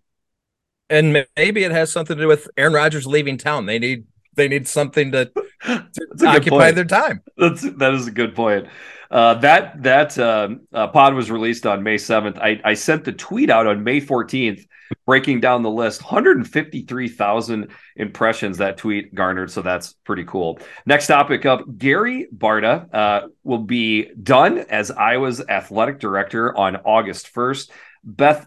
And 0.91 1.27
maybe 1.37 1.65
it 1.65 1.73
has 1.73 1.91
something 1.93 2.17
to 2.17 2.23
do 2.23 2.29
with 2.29 2.49
Aaron 2.57 2.75
Rodgers 2.75 3.07
leaving 3.07 3.39
town. 3.39 3.67
They 3.67 3.79
need 3.79 4.05
they 4.37 4.49
need 4.49 4.67
something 4.69 5.13
to 5.13 5.31
good 5.67 6.25
occupy 6.25 6.73
their 6.73 6.85
time. 6.85 7.23
That's 7.37 7.63
that 7.63 7.95
is 7.95 8.07
a 8.07 8.11
good 8.11 8.35
point. 8.35 8.67
Uh, 9.11 9.35
that 9.35 9.83
that 9.83 10.19
um, 10.19 10.63
uh, 10.73 10.89
pod 10.89 11.15
was 11.15 11.31
released 11.31 11.67
on 11.67 11.83
May 11.83 11.99
seventh. 11.99 12.39
I, 12.39 12.61
I 12.65 12.75
sent 12.75 13.05
the 13.05 13.13
tweet 13.13 13.51
out 13.51 13.67
on 13.67 13.85
May 13.85 14.01
fourteenth, 14.01 14.67
breaking 15.07 15.41
down 15.41 15.63
the 15.63 15.71
list. 15.71 16.03
One 16.03 16.13
hundred 16.13 16.47
fifty 16.49 16.83
three 16.83 17.09
thousand 17.09 17.69
impressions 17.97 18.59
that 18.59 18.77
tweet 18.77 19.15
garnered, 19.15 19.51
so 19.51 19.63
that's 19.63 19.93
pretty 20.05 20.25
cool. 20.25 20.59
Next 20.85 21.07
topic 21.07 21.47
up: 21.47 21.61
Gary 21.79 22.27
Barta 22.37 22.93
uh, 22.93 23.29
will 23.45 23.59
be 23.59 24.11
done 24.21 24.59
as 24.59 24.91
Iowa's 24.91 25.41
athletic 25.49 26.01
director 26.01 26.57
on 26.57 26.77
August 26.77 27.29
first. 27.29 27.71
Beth 28.03 28.47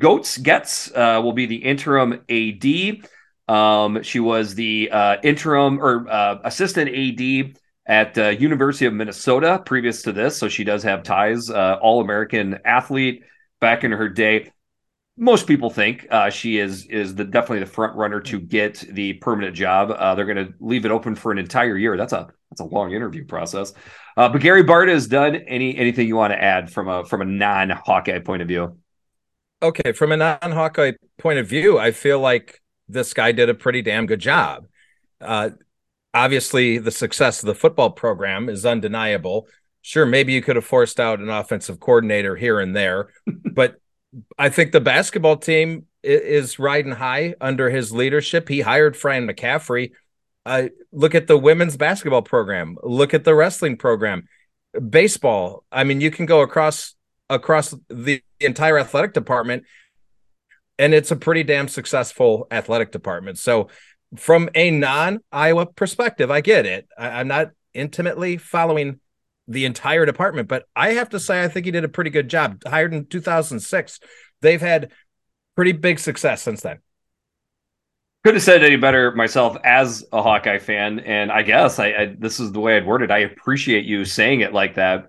Goats 0.00 0.38
Goetz 0.38 0.90
uh, 0.94 1.20
will 1.22 1.32
be 1.34 1.46
the 1.46 1.56
interim 1.56 2.24
AD. 2.28 3.06
Um, 3.54 4.02
she 4.02 4.20
was 4.20 4.54
the 4.54 4.90
uh, 4.90 5.16
interim 5.22 5.80
or 5.80 6.08
uh, 6.08 6.38
assistant 6.44 6.90
AD 6.90 7.54
at 7.86 8.16
uh, 8.18 8.28
University 8.30 8.86
of 8.86 8.94
Minnesota 8.94 9.62
previous 9.66 10.02
to 10.02 10.12
this, 10.12 10.38
so 10.38 10.48
she 10.48 10.64
does 10.64 10.82
have 10.84 11.02
ties. 11.02 11.50
Uh, 11.50 11.78
All 11.82 12.00
American 12.00 12.58
athlete 12.64 13.24
back 13.60 13.84
in 13.84 13.92
her 13.92 14.08
day. 14.08 14.50
most 15.16 15.46
people 15.46 15.70
think 15.70 16.06
uh, 16.10 16.30
she 16.30 16.58
is 16.58 16.86
is 16.86 17.14
the 17.14 17.24
definitely 17.24 17.60
the 17.60 17.66
front 17.66 17.96
runner 17.96 18.20
to 18.22 18.40
get 18.40 18.76
the 18.90 19.14
permanent 19.14 19.56
job. 19.56 19.90
Uh, 19.90 20.14
they're 20.14 20.26
going 20.26 20.46
to 20.46 20.54
leave 20.60 20.84
it 20.86 20.90
open 20.92 21.14
for 21.14 21.32
an 21.32 21.38
entire 21.38 21.76
year. 21.76 21.96
That's 21.96 22.12
a 22.14 22.28
that's 22.50 22.60
a 22.60 22.64
long 22.64 22.92
interview 22.92 23.24
process. 23.26 23.74
But 24.16 24.38
Gary 24.38 24.64
Barta 24.64 24.90
has 24.90 25.06
done 25.08 25.36
any 25.36 25.76
anything 25.76 26.06
you 26.08 26.16
want 26.16 26.32
to 26.32 26.42
add 26.42 26.70
from 26.72 26.88
a 26.88 27.04
from 27.04 27.22
a 27.22 27.26
non 27.26 27.70
Hawkeye 27.70 28.20
point 28.20 28.42
of 28.42 28.48
view? 28.48 28.78
Okay, 29.62 29.92
from 29.92 30.12
a 30.12 30.16
non 30.16 30.38
Hawkeye 30.40 30.92
point 31.18 31.38
of 31.38 31.46
view, 31.46 31.78
I 31.78 31.92
feel 31.92 32.18
like 32.18 32.60
this 32.88 33.12
guy 33.12 33.32
did 33.32 33.48
a 33.48 33.54
pretty 33.54 33.82
damn 33.82 34.06
good 34.06 34.20
job. 34.20 34.66
Uh, 35.20 35.50
obviously, 36.14 36.78
the 36.78 36.90
success 36.90 37.42
of 37.42 37.46
the 37.46 37.54
football 37.54 37.90
program 37.90 38.48
is 38.48 38.64
undeniable. 38.64 39.46
Sure, 39.82 40.06
maybe 40.06 40.32
you 40.32 40.42
could 40.42 40.56
have 40.56 40.64
forced 40.64 40.98
out 40.98 41.20
an 41.20 41.28
offensive 41.28 41.78
coordinator 41.78 42.36
here 42.36 42.60
and 42.60 42.74
there, 42.74 43.10
but 43.26 43.76
I 44.38 44.48
think 44.48 44.72
the 44.72 44.80
basketball 44.80 45.36
team 45.36 45.86
is 46.02 46.58
riding 46.58 46.92
high 46.92 47.34
under 47.40 47.68
his 47.70 47.92
leadership. 47.92 48.48
He 48.48 48.60
hired 48.60 48.96
Fran 48.96 49.28
McCaffery. 49.28 49.92
uh, 50.46 50.68
look 50.90 51.14
at 51.14 51.26
the 51.26 51.36
women's 51.38 51.76
basketball 51.76 52.22
program. 52.22 52.76
Look 52.82 53.12
at 53.12 53.24
the 53.24 53.34
wrestling 53.34 53.76
program. 53.76 54.26
Baseball. 54.88 55.64
I 55.70 55.84
mean, 55.84 56.00
you 56.00 56.10
can 56.10 56.26
go 56.26 56.40
across 56.40 56.94
across 57.30 57.74
the 57.88 58.22
entire 58.40 58.78
athletic 58.78 59.14
department, 59.14 59.64
and 60.78 60.92
it's 60.92 61.10
a 61.10 61.16
pretty 61.16 61.42
damn 61.42 61.68
successful 61.68 62.46
athletic 62.50 62.92
department. 62.92 63.38
So, 63.38 63.68
from 64.16 64.50
a 64.54 64.70
non 64.70 65.20
Iowa 65.32 65.66
perspective, 65.66 66.30
I 66.30 66.42
get 66.42 66.66
it. 66.66 66.88
I, 66.98 67.20
I'm 67.20 67.28
not 67.28 67.52
intimately 67.72 68.36
following 68.36 69.00
the 69.48 69.64
entire 69.64 70.04
department, 70.04 70.48
but 70.48 70.66
I 70.76 70.90
have 70.94 71.10
to 71.10 71.20
say, 71.20 71.42
I 71.42 71.48
think 71.48 71.64
he 71.64 71.72
did 71.72 71.84
a 71.84 71.88
pretty 71.88 72.10
good 72.10 72.28
job. 72.28 72.62
Hired 72.66 72.92
in 72.92 73.06
2006, 73.06 74.00
they've 74.42 74.60
had 74.60 74.92
pretty 75.56 75.72
big 75.72 75.98
success 75.98 76.42
since 76.42 76.60
then 76.60 76.80
couldn't 78.22 78.36
have 78.36 78.42
said 78.42 78.62
any 78.62 78.76
better 78.76 79.12
myself 79.12 79.56
as 79.64 80.04
a 80.12 80.22
Hawkeye 80.22 80.58
fan. 80.58 81.00
And 81.00 81.32
I 81.32 81.42
guess 81.42 81.78
I, 81.78 81.86
I, 81.86 82.16
this 82.18 82.38
is 82.38 82.52
the 82.52 82.60
way 82.60 82.76
I'd 82.76 82.86
word 82.86 83.02
it. 83.02 83.10
I 83.10 83.18
appreciate 83.18 83.86
you 83.86 84.04
saying 84.04 84.40
it 84.40 84.52
like 84.52 84.74
that. 84.74 85.08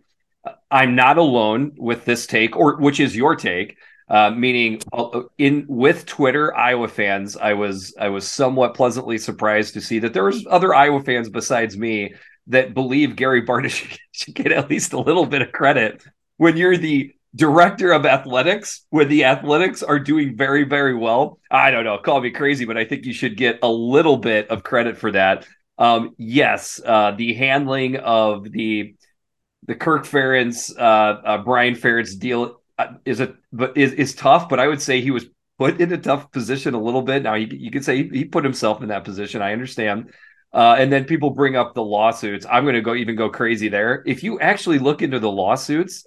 I'm 0.69 0.95
not 0.95 1.17
alone 1.17 1.73
with 1.77 2.05
this 2.05 2.25
take, 2.25 2.55
or 2.55 2.77
which 2.77 2.99
is 2.99 3.15
your 3.15 3.35
take. 3.35 3.77
Uh, 4.09 4.29
meaning, 4.29 4.81
uh, 4.91 5.21
in 5.37 5.65
with 5.69 6.05
Twitter 6.05 6.53
Iowa 6.53 6.89
fans, 6.89 7.37
I 7.37 7.53
was 7.53 7.95
I 7.97 8.09
was 8.09 8.27
somewhat 8.29 8.75
pleasantly 8.75 9.17
surprised 9.17 9.73
to 9.75 9.81
see 9.81 9.99
that 9.99 10.13
there 10.13 10.25
was 10.25 10.45
other 10.49 10.75
Iowa 10.75 11.01
fans 11.01 11.29
besides 11.29 11.77
me 11.77 12.13
that 12.47 12.73
believe 12.73 13.15
Gary 13.15 13.45
should, 13.69 13.99
should 14.11 14.35
get 14.35 14.51
at 14.51 14.69
least 14.69 14.93
a 14.93 14.99
little 14.99 15.25
bit 15.25 15.41
of 15.41 15.51
credit 15.51 16.03
when 16.37 16.57
you're 16.57 16.77
the 16.77 17.13
director 17.35 17.91
of 17.91 18.05
athletics 18.05 18.85
when 18.89 19.07
the 19.07 19.23
athletics 19.23 19.83
are 19.83 19.99
doing 19.99 20.35
very, 20.35 20.63
very 20.63 20.93
well. 20.93 21.39
I 21.49 21.71
don't 21.71 21.85
know, 21.85 21.97
call 21.97 22.19
me 22.19 22.31
crazy, 22.31 22.65
but 22.65 22.77
I 22.77 22.85
think 22.85 23.05
you 23.05 23.13
should 23.13 23.37
get 23.37 23.59
a 23.63 23.69
little 23.69 24.17
bit 24.17 24.49
of 24.49 24.63
credit 24.63 24.97
for 24.97 25.11
that. 25.11 25.47
Um, 25.77 26.15
yes, 26.17 26.81
uh, 26.85 27.11
the 27.11 27.33
handling 27.33 27.95
of 27.97 28.51
the 28.51 28.95
the 29.67 29.75
Kirk 29.75 30.05
Ferentz, 30.05 30.75
uh, 30.77 30.81
uh, 30.81 31.37
Brian 31.39 31.75
Ferentz 31.75 32.17
deal 32.17 32.61
uh, 32.77 32.93
is 33.05 33.19
a 33.19 33.35
but 33.53 33.77
is 33.77 33.93
is 33.93 34.15
tough. 34.15 34.49
But 34.49 34.59
I 34.59 34.67
would 34.67 34.81
say 34.81 35.01
he 35.01 35.11
was 35.11 35.25
put 35.57 35.79
in 35.79 35.93
a 35.93 35.97
tough 35.97 36.31
position 36.31 36.73
a 36.73 36.81
little 36.81 37.03
bit. 37.03 37.23
Now 37.23 37.35
you, 37.35 37.47
you 37.51 37.71
could 37.71 37.85
say 37.85 38.03
he, 38.03 38.09
he 38.09 38.25
put 38.25 38.43
himself 38.43 38.81
in 38.81 38.89
that 38.89 39.03
position. 39.03 39.41
I 39.41 39.53
understand. 39.53 40.11
Uh, 40.53 40.75
and 40.77 40.91
then 40.91 41.05
people 41.05 41.29
bring 41.29 41.55
up 41.55 41.73
the 41.73 41.83
lawsuits. 41.83 42.45
I'm 42.49 42.63
going 42.63 42.75
to 42.75 42.81
go 42.81 42.95
even 42.95 43.15
go 43.15 43.29
crazy 43.29 43.69
there. 43.69 44.03
If 44.05 44.21
you 44.23 44.39
actually 44.39 44.79
look 44.79 45.01
into 45.01 45.19
the 45.19 45.31
lawsuits, 45.31 46.03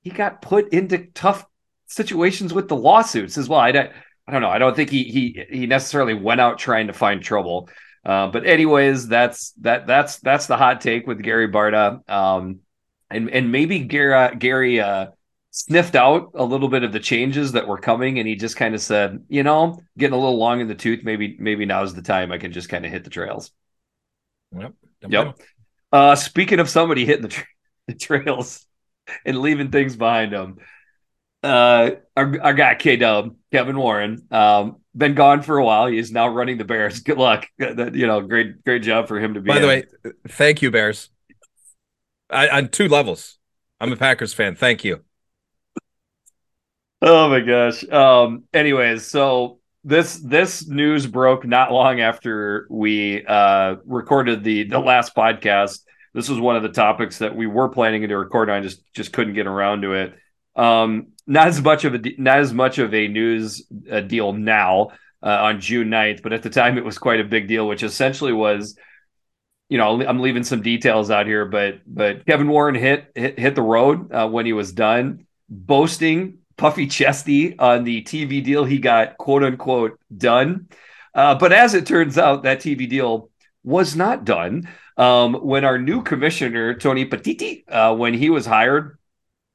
he 0.00 0.10
got 0.10 0.40
put 0.40 0.72
into 0.72 1.06
tough 1.12 1.44
situations 1.86 2.54
with 2.54 2.68
the 2.68 2.76
lawsuits 2.76 3.36
as 3.36 3.48
well. 3.48 3.60
I 3.60 3.72
don't, 3.72 3.90
I 4.26 4.32
don't 4.32 4.40
know. 4.40 4.48
I 4.48 4.58
don't 4.58 4.74
think 4.74 4.88
he 4.88 5.04
he 5.04 5.44
he 5.50 5.66
necessarily 5.66 6.14
went 6.14 6.40
out 6.40 6.58
trying 6.58 6.86
to 6.86 6.92
find 6.92 7.22
trouble. 7.22 7.68
Uh, 8.04 8.28
but 8.28 8.46
anyways, 8.46 9.08
that's 9.08 9.52
that 9.60 9.86
that's 9.86 10.18
that's 10.20 10.46
the 10.46 10.56
hot 10.56 10.80
take 10.80 11.06
with 11.06 11.22
Gary 11.22 11.48
Barta. 11.48 12.08
Um, 12.08 12.60
and 13.12 13.30
and 13.30 13.52
maybe 13.52 13.80
Gary 13.80 14.36
Gary 14.36 14.80
uh, 14.80 15.08
sniffed 15.50 15.94
out 15.96 16.30
a 16.34 16.44
little 16.44 16.68
bit 16.68 16.82
of 16.84 16.92
the 16.92 17.00
changes 17.00 17.52
that 17.52 17.66
were 17.68 17.78
coming, 17.78 18.18
and 18.18 18.26
he 18.28 18.36
just 18.36 18.56
kind 18.56 18.74
of 18.74 18.80
said, 18.80 19.24
you 19.28 19.42
know, 19.42 19.82
getting 19.98 20.14
a 20.14 20.18
little 20.18 20.38
long 20.38 20.60
in 20.60 20.68
the 20.68 20.74
tooth. 20.74 21.04
Maybe 21.04 21.36
maybe 21.38 21.66
now's 21.66 21.94
the 21.94 22.02
time 22.02 22.32
I 22.32 22.38
can 22.38 22.52
just 22.52 22.68
kind 22.68 22.84
of 22.86 22.92
hit 22.92 23.04
the 23.04 23.10
trails. 23.10 23.50
Yep. 24.56 24.74
Yep. 25.08 25.36
Uh, 25.92 26.14
speaking 26.16 26.60
of 26.60 26.68
somebody 26.68 27.04
hitting 27.04 27.22
the, 27.22 27.28
tra- 27.28 27.46
the 27.88 27.94
trails, 27.94 28.66
and 29.24 29.38
leaving 29.40 29.70
things 29.70 29.96
behind 29.96 30.32
them, 30.32 30.58
Uh, 31.42 31.92
our, 32.16 32.40
our 32.40 32.54
guy 32.54 32.74
K 32.76 32.96
Dub, 32.96 33.36
Kevin 33.52 33.76
Warren, 33.78 34.26
um, 34.30 34.76
been 34.96 35.14
gone 35.14 35.42
for 35.42 35.58
a 35.58 35.64
while. 35.64 35.88
He's 35.88 36.12
now 36.12 36.28
running 36.28 36.58
the 36.58 36.64
Bears. 36.64 37.00
Good 37.00 37.18
luck. 37.18 37.46
You 37.58 38.06
know, 38.06 38.20
great, 38.22 38.64
great 38.64 38.82
job 38.82 39.08
for 39.08 39.18
him 39.20 39.34
to 39.34 39.40
be. 39.40 39.48
By 39.50 39.58
the 39.58 39.66
way, 39.66 39.84
thank 40.28 40.62
you, 40.62 40.70
Bears. 40.70 41.10
I, 42.32 42.48
on 42.48 42.68
two 42.68 42.88
levels. 42.88 43.38
I'm 43.80 43.92
a 43.92 43.96
Packers 43.96 44.32
fan. 44.32 44.54
Thank 44.54 44.84
you. 44.84 45.02
Oh 47.00 47.28
my 47.28 47.40
gosh. 47.40 47.86
Um. 47.88 48.44
Anyways, 48.52 49.06
so 49.06 49.58
this 49.84 50.16
this 50.16 50.66
news 50.68 51.06
broke 51.06 51.44
not 51.44 51.72
long 51.72 52.00
after 52.00 52.66
we 52.70 53.24
uh 53.26 53.76
recorded 53.84 54.44
the 54.44 54.64
the 54.64 54.78
last 54.78 55.14
podcast 55.14 55.80
this 56.14 56.28
was 56.28 56.38
one 56.38 56.56
of 56.56 56.62
the 56.62 56.68
topics 56.68 57.18
that 57.18 57.34
we 57.34 57.46
were 57.46 57.68
planning 57.68 58.06
to 58.06 58.16
record 58.16 58.50
on, 58.50 58.62
just 58.62 58.82
just 58.92 59.12
couldn't 59.12 59.34
get 59.34 59.46
around 59.46 59.82
to 59.82 59.94
it. 59.94 60.14
Um, 60.54 61.08
not 61.26 61.48
as 61.48 61.60
much 61.62 61.84
of 61.84 61.94
a 61.94 62.00
not 62.18 62.38
as 62.38 62.52
much 62.52 62.78
of 62.78 62.92
a 62.92 63.08
news 63.08 63.64
uh, 63.90 64.00
deal 64.00 64.32
now 64.32 64.90
uh, 65.22 65.38
on 65.42 65.60
June 65.60 65.88
9th, 65.88 66.22
but 66.22 66.32
at 66.32 66.42
the 66.42 66.50
time 66.50 66.76
it 66.76 66.84
was 66.84 66.98
quite 66.98 67.20
a 67.20 67.24
big 67.24 67.48
deal, 67.48 67.66
which 67.66 67.82
essentially 67.82 68.32
was, 68.32 68.76
you 69.72 69.78
know, 69.78 70.06
I'm 70.06 70.20
leaving 70.20 70.44
some 70.44 70.60
details 70.60 71.10
out 71.10 71.26
here, 71.26 71.46
but 71.46 71.80
but 71.86 72.26
Kevin 72.26 72.48
Warren 72.48 72.74
hit 72.74 73.10
hit, 73.14 73.38
hit 73.38 73.54
the 73.54 73.62
road 73.62 74.12
uh, 74.12 74.28
when 74.28 74.44
he 74.44 74.52
was 74.52 74.70
done, 74.70 75.26
boasting 75.48 76.40
puffy 76.58 76.86
chesty 76.86 77.58
on 77.58 77.82
the 77.82 78.02
TV 78.02 78.44
deal 78.44 78.66
he 78.66 78.76
got 78.76 79.16
quote 79.16 79.42
unquote 79.42 79.98
done. 80.14 80.68
Uh, 81.14 81.36
but 81.36 81.54
as 81.54 81.72
it 81.72 81.86
turns 81.86 82.18
out, 82.18 82.42
that 82.42 82.60
TV 82.60 82.86
deal 82.86 83.30
was 83.64 83.96
not 83.96 84.26
done. 84.26 84.68
Um, 84.98 85.36
when 85.36 85.64
our 85.64 85.78
new 85.78 86.02
commissioner, 86.02 86.74
Tony 86.74 87.06
Petitti, 87.06 87.64
uh, 87.66 87.94
when 87.96 88.12
he 88.12 88.28
was 88.28 88.44
hired, 88.44 88.98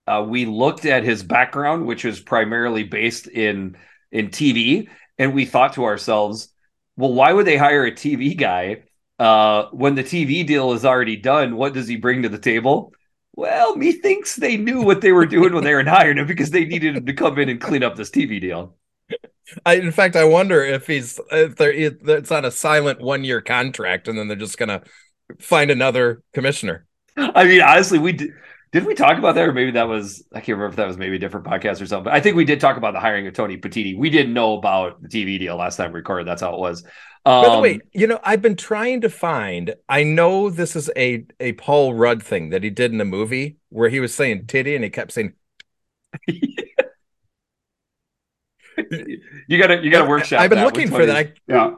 uh, 0.08 0.26
we 0.28 0.46
looked 0.48 0.88
at 0.88 1.04
his 1.04 1.22
background, 1.22 1.86
which 1.86 2.04
was 2.04 2.20
primarily 2.20 2.84
based 2.84 3.28
in 3.28 3.78
in 4.12 4.30
TV, 4.30 4.90
and 5.20 5.36
we 5.36 5.46
thought 5.46 5.74
to 5.74 5.84
ourselves, 5.84 6.50
well, 6.96 7.14
why 7.14 7.32
would 7.34 7.46
they 7.46 7.58
hire 7.58 7.86
a 7.86 7.92
TV 7.92 8.36
guy 8.36 8.82
uh, 9.20 9.66
when 9.72 9.96
the 9.96 10.04
TV 10.04 10.46
deal 10.46 10.74
is 10.74 10.86
already 10.86 11.16
done? 11.16 11.56
What 11.56 11.74
does 11.74 11.88
he 11.88 11.96
bring 11.96 12.24
to 12.24 12.30
the 12.30 12.38
table? 12.38 12.94
Well, 13.36 13.76
methinks 13.76 14.36
they 14.36 14.58
knew 14.58 14.82
what 14.82 15.02
they 15.02 15.12
were 15.12 15.26
doing 15.26 15.54
when 15.54 15.64
they 15.64 15.74
were 15.74 15.84
hiring 15.84 16.18
him 16.18 16.28
because 16.28 16.50
they 16.50 16.66
needed 16.66 16.98
him 16.98 17.06
to 17.06 17.14
come 17.14 17.38
in 17.38 17.50
and 17.50 17.62
clean 17.62 17.84
up 17.84 17.96
this 17.96 18.10
TV 18.10 18.42
deal. 18.42 18.76
I, 19.66 19.76
in 19.76 19.92
fact, 19.92 20.16
I 20.16 20.26
wonder 20.26 20.64
if 20.64 20.88
he's 20.88 21.20
if 21.32 21.56
there 21.56 21.72
it's 21.72 22.32
on 22.32 22.46
a 22.46 22.52
silent 22.52 23.00
one 23.00 23.24
year 23.24 23.42
contract, 23.42 24.08
and 24.08 24.18
then 24.18 24.28
they're 24.28 24.36
just 24.36 24.58
gonna 24.58 24.82
find 25.40 25.72
another 25.72 26.24
commissioner. 26.34 26.86
I 27.16 27.46
mean, 27.46 27.62
honestly, 27.62 28.00
we 28.00 28.32
did. 28.72 28.86
We 28.86 28.96
talk 28.96 29.18
about 29.18 29.36
that, 29.36 29.48
or 29.48 29.54
maybe 29.54 29.72
that 29.72 29.88
was 29.88 30.24
I 30.32 30.40
can't 30.40 30.58
remember 30.58 30.70
if 30.70 30.76
that 30.78 30.88
was 30.88 30.98
maybe 30.98 31.16
a 31.16 31.20
different 31.20 31.46
podcast 31.46 31.82
or 31.82 31.86
something. 31.86 32.06
But 32.06 32.14
I 32.14 32.20
think 32.20 32.36
we 32.36 32.46
did 32.46 32.60
talk 32.60 32.78
about 32.78 32.94
the 32.94 33.00
hiring 33.00 33.28
of 33.28 33.34
Tony 33.34 33.58
Petitti. 33.58 33.98
We 33.98 34.10
didn't 34.10 34.34
know 34.34 34.58
about 34.58 35.02
the 35.02 35.08
TV 35.08 35.40
deal 35.40 35.56
last 35.56 35.78
time 35.78 35.92
we 35.92 36.00
recorded. 36.00 36.28
That's 36.28 36.42
how 36.42 36.54
it 36.54 36.60
was. 36.60 36.84
Um, 37.26 37.44
By 37.44 37.56
the 37.56 37.62
way, 37.62 37.74
um, 37.74 37.82
you 37.94 38.08
know, 38.08 38.20
I've 38.24 38.42
been 38.42 38.56
trying 38.56 39.02
to 39.02 39.10
find. 39.10 39.76
I 39.90 40.04
know 40.04 40.50
this 40.50 40.76
is 40.76 40.90
a 40.96 41.26
a 41.40 41.54
Paul 41.54 41.94
Rudd 41.94 42.24
thing 42.24 42.50
that 42.50 42.64
he 42.64 42.70
did 42.70 42.92
in 42.92 42.98
the 42.98 43.06
movie 43.06 43.58
where 43.70 43.90
he 43.90 44.00
was 44.00 44.14
saying 44.14 44.48
titty 44.48 44.76
and 44.76 44.84
he 44.84 44.90
kept 44.90 45.12
saying. 45.12 45.34
you 46.28 46.42
gotta 49.58 49.84
you 49.84 49.92
gotta 49.92 50.10
workshop. 50.10 50.40
I've 50.40 50.50
been 50.50 50.64
looking 50.64 50.90
for 50.90 51.06
that. 51.06 51.34
yeah. 51.48 51.76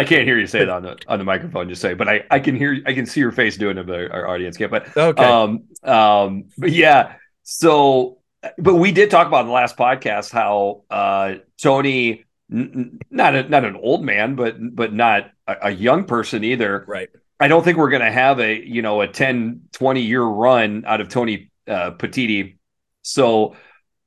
I 0.00 0.04
can't 0.04 0.24
hear 0.24 0.38
you 0.38 0.46
say 0.46 0.60
it 0.60 0.70
on 0.70 0.82
the 0.82 0.96
on 1.08 1.18
the 1.18 1.26
microphone. 1.26 1.68
Just 1.68 1.82
say, 1.82 1.92
but 1.92 2.08
I 2.08 2.24
I 2.30 2.40
can 2.40 2.56
hear 2.56 2.80
I 2.86 2.94
can 2.94 3.04
see 3.04 3.20
your 3.20 3.32
face 3.32 3.58
doing 3.58 3.76
it, 3.76 3.86
but 3.86 4.10
our 4.10 4.26
audience 4.28 4.56
can't. 4.56 4.70
But 4.70 4.96
okay, 4.96 5.22
um, 5.22 5.64
um, 5.82 6.44
but 6.56 6.72
yeah. 6.72 7.16
So, 7.42 8.18
but 8.56 8.76
we 8.76 8.92
did 8.92 9.10
talk 9.10 9.26
about 9.26 9.42
in 9.42 9.48
the 9.48 9.52
last 9.52 9.76
podcast 9.76 10.32
how 10.32 10.84
uh 10.88 11.34
Tony, 11.60 12.24
n- 12.50 12.98
not 13.10 13.34
a, 13.34 13.46
not 13.46 13.66
an 13.66 13.76
old 13.76 14.02
man, 14.02 14.36
but 14.36 14.56
but 14.74 14.94
not 14.94 15.32
a, 15.46 15.56
a 15.64 15.70
young 15.70 16.04
person 16.04 16.44
either. 16.44 16.82
Right. 16.88 17.10
I 17.38 17.48
don't 17.48 17.62
think 17.62 17.76
we're 17.76 17.90
going 17.90 18.02
to 18.02 18.10
have 18.10 18.40
a 18.40 18.58
you 18.58 18.80
know 18.80 19.02
a 19.02 19.06
10, 19.06 19.68
20 19.72 20.00
year 20.00 20.22
run 20.22 20.84
out 20.86 21.02
of 21.02 21.10
Tony 21.10 21.50
uh, 21.68 21.90
Petitti. 21.90 22.56
So 23.02 23.54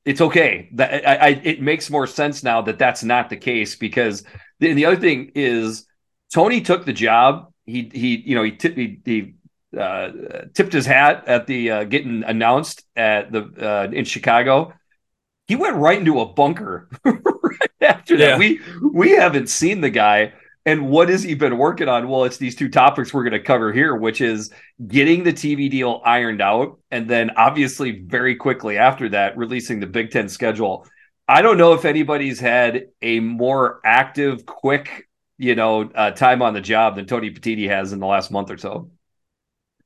it's 0.04 0.20
okay. 0.20 0.70
That 0.72 1.06
I, 1.06 1.14
I, 1.14 1.28
it 1.44 1.62
makes 1.62 1.88
more 1.88 2.08
sense 2.08 2.42
now 2.42 2.62
that 2.62 2.80
that's 2.80 3.04
not 3.04 3.30
the 3.30 3.36
case 3.36 3.76
because 3.76 4.24
the, 4.64 4.72
the 4.72 4.86
other 4.86 4.96
thing 4.96 5.32
is 5.34 5.86
Tony 6.32 6.60
took 6.60 6.84
the 6.84 6.92
job. 6.92 7.52
He 7.66 7.90
he 7.92 8.16
you 8.16 8.34
know 8.34 8.42
he 8.42 8.52
tipped 8.52 8.76
he, 8.78 9.00
he 9.04 9.34
uh, 9.78 10.10
tipped 10.54 10.72
his 10.72 10.86
hat 10.86 11.24
at 11.26 11.46
the 11.46 11.70
uh, 11.70 11.84
getting 11.84 12.24
announced 12.24 12.84
at 12.96 13.32
the 13.32 13.42
uh, 13.60 13.90
in 13.90 14.04
Chicago. 14.04 14.72
he 15.46 15.56
went 15.56 15.76
right 15.76 15.98
into 15.98 16.20
a 16.20 16.26
bunker 16.26 16.88
right 17.04 17.70
after 17.80 18.16
that. 18.16 18.28
Yeah. 18.28 18.38
We 18.38 18.60
we 18.92 19.10
haven't 19.10 19.48
seen 19.48 19.80
the 19.80 19.90
guy. 19.90 20.32
And 20.66 20.88
what 20.88 21.10
has 21.10 21.22
he 21.22 21.34
been 21.34 21.58
working 21.58 21.90
on? 21.90 22.08
Well, 22.08 22.24
it's 22.24 22.38
these 22.38 22.56
two 22.56 22.70
topics 22.70 23.12
we're 23.12 23.24
going 23.24 23.32
to 23.32 23.42
cover 23.42 23.70
here, 23.70 23.94
which 23.94 24.22
is 24.22 24.50
getting 24.88 25.22
the 25.22 25.32
TV 25.32 25.70
deal 25.70 26.00
ironed 26.06 26.40
out, 26.40 26.78
and 26.90 27.06
then 27.06 27.32
obviously 27.36 28.00
very 28.00 28.34
quickly 28.34 28.78
after 28.78 29.10
that, 29.10 29.36
releasing 29.36 29.78
the 29.78 29.86
Big 29.86 30.10
Ten 30.10 30.26
schedule. 30.26 30.86
I 31.26 31.42
don't 31.42 31.56
know 31.58 31.72
if 31.72 31.84
anybody's 31.84 32.38
had 32.38 32.88
a 33.00 33.20
more 33.20 33.80
active, 33.84 34.44
quick, 34.44 35.08
you 35.38 35.54
know, 35.54 35.82
uh, 35.94 36.10
time 36.10 36.42
on 36.42 36.52
the 36.54 36.60
job 36.60 36.96
than 36.96 37.06
Tony 37.06 37.30
Petitti 37.30 37.68
has 37.68 37.92
in 37.92 37.98
the 38.00 38.06
last 38.06 38.30
month 38.30 38.50
or 38.50 38.58
so. 38.58 38.90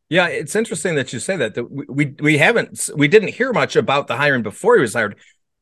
Yeah, 0.09 0.27
it's 0.29 0.57
interesting 0.57 0.95
that 0.97 1.13
you 1.13 1.21
say 1.21 1.37
that. 1.37 1.55
That 1.55 1.71
we, 1.71 1.85
we 1.89 2.05
we 2.21 2.39
haven't 2.39 2.89
we 2.97 3.09
didn't 3.09 3.29
hear 3.35 3.53
much 3.53 3.77
about 3.77 4.07
the 4.07 4.17
hiring 4.17 4.43
before 4.43 4.75
he 4.77 4.81
was 4.81 4.95
hired. 4.95 5.17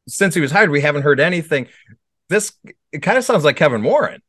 Since 0.09 0.35
he 0.37 0.41
was 0.41 0.53
hired, 0.53 0.71
we 0.71 0.81
haven't 0.81 1.03
heard 1.03 1.19
anything. 1.19 1.67
This 2.29 2.53
it 2.93 3.01
kind 3.01 3.19
of 3.19 3.25
sounds 3.25 3.45
like 3.45 3.57
Kevin 3.57 3.83
Warren. 3.83 4.23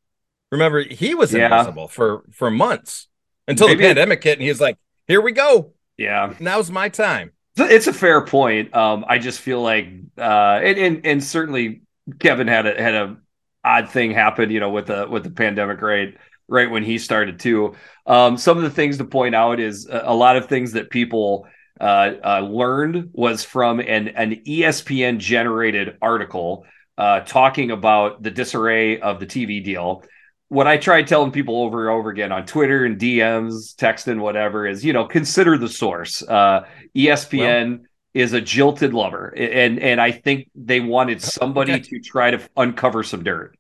Remember, 0.52 0.82
he 0.84 1.14
was 1.14 1.34
Yeah. 1.34 1.46
invisible 1.46 1.88
for 1.88 2.24
for 2.32 2.50
months 2.50 3.08
until 3.48 3.68
Maybe- 3.68 3.84
the 3.84 3.90
pandemic 3.90 4.24
hit, 4.24 4.34
and 4.34 4.42
he 4.42 4.50
was 4.50 4.60
like, 4.60 4.78
"Here 5.08 5.22
we 5.22 5.34
go. 5.34 5.74
Yeah. 5.98 6.34
Now's 6.40 6.72
my 6.72 6.90
time." 6.90 7.32
It's 7.58 7.88
a 7.88 7.94
fair 7.94 8.26
point. 8.26 8.76
Um, 8.76 9.06
I 9.08 9.18
just 9.18 9.40
feel 9.40 9.62
like, 9.62 9.88
uh, 10.18 10.60
and, 10.64 10.78
and 10.78 11.06
and 11.06 11.24
certainly 11.24 11.82
Kevin 12.20 12.48
had 12.48 12.68
a 12.68 12.82
had 12.82 12.96
a 12.96 13.18
odd 13.64 13.90
thing 13.90 14.12
happen, 14.12 14.50
you 14.50 14.60
know, 14.60 14.70
with 14.70 14.88
the 14.88 15.08
with 15.10 15.24
the 15.24 15.32
pandemic, 15.32 15.82
right? 15.82 16.16
Right 16.48 16.70
when 16.70 16.84
he 16.84 16.98
started 16.98 17.40
too. 17.40 17.76
Um, 18.06 18.38
some 18.38 18.58
of 18.58 18.64
the 18.64 18.70
things 18.70 18.98
to 19.00 19.06
point 19.06 19.36
out 19.36 19.60
is 19.60 19.88
a, 19.88 20.04
a 20.06 20.16
lot 20.16 20.38
of 20.38 20.48
things 20.48 20.74
that 20.74 20.90
people 20.90 21.48
uh, 21.80 22.12
uh, 22.24 22.40
learned 22.40 23.10
was 23.14 23.44
from 23.44 23.80
an 23.80 24.10
an 24.10 24.44
ESPN 24.46 25.18
generated 25.18 25.98
article 26.02 26.66
uh, 26.98 27.22
talking 27.22 27.72
about 27.72 28.24
the 28.24 28.32
disarray 28.32 29.00
of 29.00 29.20
the 29.20 29.26
TV 29.26 29.64
deal. 29.64 30.04
What 30.50 30.66
I 30.66 30.78
try 30.78 31.04
telling 31.04 31.32
people 31.32 31.62
over 31.62 31.88
and 31.90 31.98
over 32.00 32.10
again 32.10 32.32
on 32.32 32.46
Twitter 32.46 32.86
and 32.86 32.98
DMs, 32.98 33.76
texting, 33.76 34.20
whatever, 34.20 34.66
is 34.66 34.84
you 34.86 34.94
know 34.94 35.06
consider 35.06 35.58
the 35.58 35.68
source. 35.68 36.24
Uh, 36.24 36.66
ESPN 36.96 37.82
is 38.14 38.34
a 38.34 38.40
jilted 38.42 38.94
lover, 38.94 39.34
and 39.36 39.80
and 39.80 40.00
I 40.00 40.12
think 40.12 40.50
they 40.56 40.80
wanted 40.80 41.22
somebody 41.22 41.74
Okay. 41.74 41.82
to 41.82 42.00
try 42.00 42.32
to 42.32 42.40
uncover 42.56 43.04
some 43.04 43.24
dirt. 43.24 43.58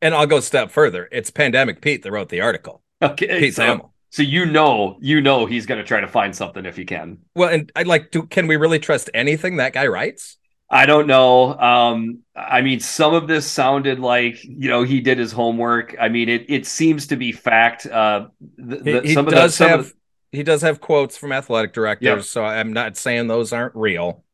And 0.00 0.14
I'll 0.14 0.26
go 0.26 0.38
a 0.38 0.42
step 0.42 0.70
further. 0.70 1.08
It's 1.12 1.30
Pandemic 1.30 1.80
Pete 1.80 2.02
that 2.02 2.12
wrote 2.12 2.28
the 2.28 2.40
article. 2.40 2.82
Okay, 3.02 3.38
Pete 3.38 3.54
so, 3.54 3.62
Thamel. 3.62 3.90
so 4.10 4.22
you 4.22 4.44
know, 4.46 4.98
you 5.00 5.20
know, 5.20 5.46
he's 5.46 5.66
going 5.66 5.78
to 5.78 5.84
try 5.86 6.00
to 6.00 6.08
find 6.08 6.34
something 6.34 6.66
if 6.66 6.76
he 6.76 6.84
can. 6.84 7.18
Well, 7.34 7.48
and 7.48 7.70
I'd 7.76 7.86
like 7.86 8.10
to. 8.12 8.26
Can 8.26 8.46
we 8.46 8.56
really 8.56 8.78
trust 8.78 9.10
anything 9.14 9.56
that 9.56 9.72
guy 9.72 9.86
writes? 9.86 10.36
I 10.70 10.84
don't 10.86 11.06
know. 11.06 11.58
Um, 11.58 12.20
I 12.36 12.60
mean, 12.60 12.80
some 12.80 13.14
of 13.14 13.26
this 13.26 13.46
sounded 13.50 13.98
like 14.00 14.42
you 14.44 14.68
know 14.68 14.82
he 14.82 15.00
did 15.00 15.18
his 15.18 15.32
homework. 15.32 15.96
I 16.00 16.08
mean, 16.08 16.28
it 16.28 16.46
it 16.48 16.66
seems 16.66 17.06
to 17.08 17.16
be 17.16 17.32
fact. 17.32 17.86
Uh, 17.86 18.28
the, 18.56 18.76
He, 18.76 18.82
the- 18.92 19.00
he 19.02 19.14
some 19.14 19.26
of 19.28 19.34
does 19.34 19.56
the, 19.58 19.68
have 19.68 19.86
the- 19.88 19.92
he 20.38 20.42
does 20.42 20.60
have 20.62 20.80
quotes 20.80 21.16
from 21.16 21.32
athletic 21.32 21.72
directors, 21.72 22.06
Yep. 22.06 22.22
so 22.24 22.44
I'm 22.44 22.74
not 22.74 22.98
saying 22.98 23.28
those 23.28 23.52
aren't 23.54 23.74
real. 23.74 24.24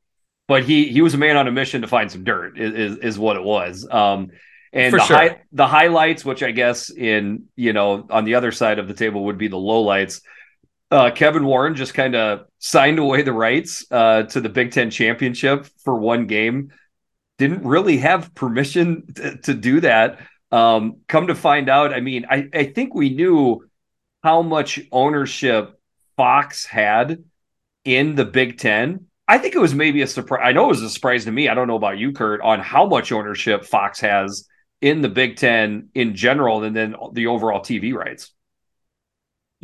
but 0.49 0.64
he 0.64 0.88
he 0.88 1.03
was 1.03 1.14
a 1.14 1.19
man 1.19 1.37
on 1.37 1.47
a 1.47 1.53
mission 1.53 1.83
to 1.83 1.88
find 1.88 2.11
some 2.11 2.25
dirt. 2.25 2.59
Is 2.59 2.75
is, 2.75 2.99
is 2.99 3.19
what 3.19 3.37
it 3.37 3.43
was. 3.45 3.87
Um, 3.88 4.31
and 4.73 4.91
For 4.91 4.99
the 4.99 5.05
sure. 5.05 5.17
high, 5.17 5.41
the 5.53 5.69
highlights, 5.69 6.25
which 6.25 6.43
I 6.43 6.50
guess 6.50 6.91
in 6.91 7.45
you 7.55 7.73
know 7.73 8.07
on 8.11 8.25
the 8.25 8.35
other 8.35 8.50
side 8.50 8.81
of 8.81 8.88
the 8.88 8.95
table 8.95 9.25
would 9.26 9.38
be 9.38 9.47
the 9.47 9.57
lowlights. 9.57 10.21
Uh, 10.95 11.11
Kevin 11.11 11.45
Warren 11.45 11.75
just 11.75 11.93
kind 11.93 12.15
of 12.15 12.47
signed 12.61 13.00
away 13.00 13.23
the 13.23 13.33
rights 13.33 13.85
uh, 13.91 14.23
to 14.23 14.41
the 14.41 14.49
Big 14.49 14.71
Ten 14.71 14.91
championship 14.91 15.67
for 15.83 15.97
one 15.99 16.28
game. 16.28 16.71
Didn't 17.37 17.65
really 17.65 17.97
have 17.97 18.33
permission 18.33 19.13
to, 19.17 19.37
to 19.39 19.54
do 19.54 19.80
that. 19.80 20.21
Um, 20.52 20.99
come 21.09 21.26
to 21.26 21.35
find 21.35 21.69
out, 21.69 21.93
I 21.93 21.99
mean, 21.99 22.26
I, 22.30 22.49
I 22.54 22.65
think 22.67 22.95
we 22.95 23.11
knew 23.11 23.69
how 24.23 24.43
much 24.43 24.78
ownership 24.93 25.80
Fox 26.17 26.65
had 26.65 27.25
in 27.85 28.15
the 28.15 28.25
Big 28.25 28.59
Ten. 28.59 29.07
I 29.26 29.39
think 29.39 29.57
it 29.57 29.61
was 29.61 29.75
maybe 29.75 30.00
a 30.02 30.07
surprise. 30.07 30.43
I 30.45 30.52
know 30.52 30.67
it 30.67 30.69
was 30.69 30.83
a 30.83 30.91
surprise 30.91 31.25
to 31.25 31.33
me. 31.33 31.49
I 31.49 31.54
don't 31.54 31.67
know 31.67 31.75
about 31.75 31.99
you, 31.99 32.13
Kurt, 32.13 32.41
on 32.41 32.61
how 32.61 32.87
much 32.87 33.11
ownership 33.11 33.65
Fox 33.65 33.99
has 33.99 34.47
in 34.80 35.02
the 35.02 35.09
Big 35.09 35.39
Ten 35.39 35.89
in 35.93 36.15
general, 36.15 36.63
and 36.63 36.76
then 36.76 36.95
the 37.15 37.26
overall 37.26 37.63
TV 37.63 37.93
rights. 37.93 38.30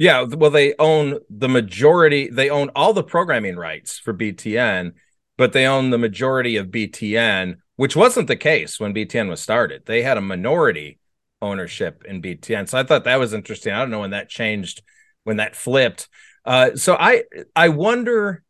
Yeah, 0.01 0.23
well, 0.23 0.51
they 0.51 0.75
own 0.79 1.19
the 1.29 1.47
majority. 1.51 2.31
They 2.31 2.49
own 2.49 2.71
all 2.75 2.95
the 2.95 3.03
programming 3.03 3.57
rights 3.57 3.99
for 3.99 4.15
BTN, 4.15 4.93
but 5.37 5.53
they 5.53 5.67
own 5.67 5.91
the 5.91 5.99
majority 5.99 6.57
of 6.57 6.69
BTN, 6.69 7.57
which 7.77 7.97
wasn't 7.97 8.27
the 8.27 8.35
case 8.35 8.81
when 8.81 8.95
BTN 8.95 9.29
was 9.29 9.43
started. 9.43 9.83
They 9.85 10.01
had 10.01 10.17
a 10.17 10.23
minority 10.23 10.99
ownership 11.43 12.03
in 12.09 12.23
BTN, 12.23 12.67
so 12.67 12.79
I 12.79 12.83
thought 12.83 13.05
that 13.05 13.19
was 13.19 13.35
interesting. 13.35 13.75
I 13.75 13.81
don't 13.81 13.91
know 13.91 14.01
when 14.01 14.13
that 14.13 14.31
changed, 14.31 14.81
when 15.25 15.37
that 15.37 15.55
flipped. 15.55 16.09
Uh, 16.47 16.77
so 16.77 16.97
I 16.99 17.25
I 17.55 17.69
wonder 17.69 18.43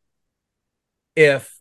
if 1.16 1.58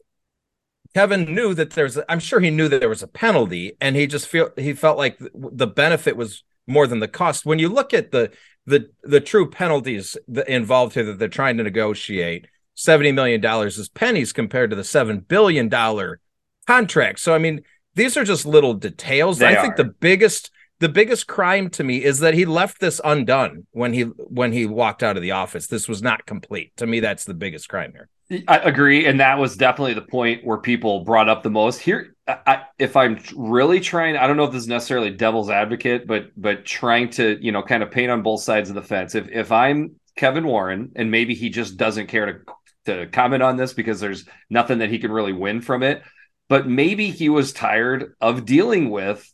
Kevin 0.94 1.34
knew 1.34 1.56
that 1.56 1.72
there's. 1.72 1.98
I'm 2.08 2.20
sure 2.20 2.40
he 2.40 2.52
knew 2.52 2.68
that 2.68 2.80
there 2.80 2.90
was 2.90 3.02
a 3.02 3.08
penalty, 3.08 3.74
and 3.82 3.96
he 3.96 4.06
just 4.06 4.28
feel 4.28 4.52
he 4.56 4.74
felt 4.74 5.00
like 5.00 5.18
the, 5.18 5.32
the 5.34 5.68
benefit 5.68 6.16
was 6.16 6.44
more 6.68 6.86
than 6.86 7.00
the 7.00 7.08
cost. 7.08 7.44
When 7.44 7.58
you 7.58 7.70
look 7.70 7.92
at 7.92 8.12
the 8.12 8.32
the 8.70 8.90
the 9.04 9.20
true 9.20 9.50
penalties 9.50 10.16
involved 10.48 10.94
here 10.94 11.04
that 11.06 11.20
they're 11.20 11.28
trying 11.28 11.58
to 11.58 11.64
negotiate, 11.64 12.48
seventy 12.76 13.12
million 13.12 13.42
dollars 13.42 13.78
is 13.78 13.90
pennies 13.90 14.32
compared 14.32 14.70
to 14.70 14.76
the 14.76 14.84
seven 14.84 15.20
billion 15.20 15.70
dollar 15.70 16.20
contract. 16.68 17.20
So 17.20 17.34
I 17.34 17.40
mean, 17.40 17.62
these 17.96 18.16
are 18.16 18.24
just 18.24 18.46
little 18.46 18.76
details. 18.76 19.40
They 19.40 19.48
I 19.48 19.62
think 19.62 19.74
are. 19.74 19.84
the 19.84 19.94
biggest 20.00 20.52
the 20.80 20.90
biggest 20.90 21.28
crime 21.28 21.70
to 21.72 21.84
me 21.84 22.04
is 22.04 22.20
that 22.20 22.34
he 22.34 22.46
left 22.46 22.80
this 22.80 23.02
undone 23.04 23.66
when 23.72 23.94
he 23.94 24.04
when 24.04 24.54
he 24.54 24.66
walked 24.66 25.04
out 25.04 25.18
of 25.18 25.24
the 25.24 25.32
office. 25.32 25.68
This 25.68 25.88
was 25.88 26.02
not 26.02 26.26
complete. 26.26 26.72
To 26.78 26.88
me, 26.88 27.00
that's 27.00 27.26
the 27.26 27.34
biggest 27.34 27.68
crime 27.70 27.92
here. 27.92 28.10
I 28.48 28.60
agree, 28.60 29.08
and 29.08 29.20
that 29.20 29.40
was 29.40 29.58
definitely 29.58 29.96
the 29.96 30.04
point 30.04 30.46
where 30.46 30.60
people 30.60 31.04
brought 31.04 31.30
up 31.30 31.42
the 31.42 31.50
most. 31.50 31.80
Here, 31.80 32.16
I, 32.30 32.64
if 32.78 32.96
I'm 32.96 33.20
really 33.36 33.80
trying, 33.80 34.16
I 34.16 34.28
don't 34.28 34.38
know 34.38 34.44
if 34.44 34.52
this 34.52 34.64
is 34.64 34.68
necessarily 34.68 35.10
devil's 35.12 35.50
advocate, 35.50 36.06
but 36.08 36.32
but 36.38 36.66
trying 36.66 37.10
to 37.12 37.38
you 37.42 37.52
know 37.52 37.64
kind 37.64 37.84
of 37.84 37.92
paint 37.92 38.12
on 38.12 38.22
both 38.22 38.42
sides 38.42 38.70
of 38.70 38.76
the 38.76 38.82
fence. 38.82 39.16
If 39.16 39.30
if 39.30 39.52
I'm 39.52 39.96
Kevin 40.16 40.46
Warren, 40.46 40.92
and 40.96 41.12
maybe 41.12 41.34
he 41.34 41.50
just 41.50 41.78
doesn't 41.78 42.08
care 42.08 42.26
to 42.26 42.40
to 42.86 43.08
comment 43.08 43.44
on 43.44 43.58
this 43.58 43.74
because 43.74 44.00
there's 44.00 44.26
nothing 44.50 44.80
that 44.80 44.90
he 44.90 45.00
can 45.00 45.12
really 45.12 45.34
win 45.34 45.62
from 45.62 45.84
it, 45.84 46.04
but 46.48 46.68
maybe 46.68 47.10
he 47.10 47.30
was 47.30 47.54
tired 47.54 48.16
of 48.22 48.46
dealing 48.46 48.90
with 48.90 49.32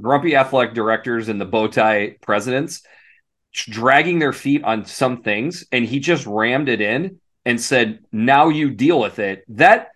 grumpy 0.00 0.34
athletic 0.34 0.74
directors 0.74 1.28
and 1.28 1.40
the 1.40 1.44
bow 1.44 1.68
tie 1.68 2.16
presidents 2.20 2.82
dragging 3.52 4.18
their 4.18 4.32
feet 4.32 4.64
on 4.64 4.84
some 4.84 5.22
things, 5.22 5.64
and 5.70 5.84
he 5.84 6.00
just 6.00 6.26
rammed 6.26 6.68
it 6.68 6.80
in 6.80 7.20
and 7.44 7.60
said, 7.60 8.00
"Now 8.10 8.48
you 8.48 8.70
deal 8.70 8.98
with 8.98 9.18
it." 9.18 9.44
That 9.48 9.90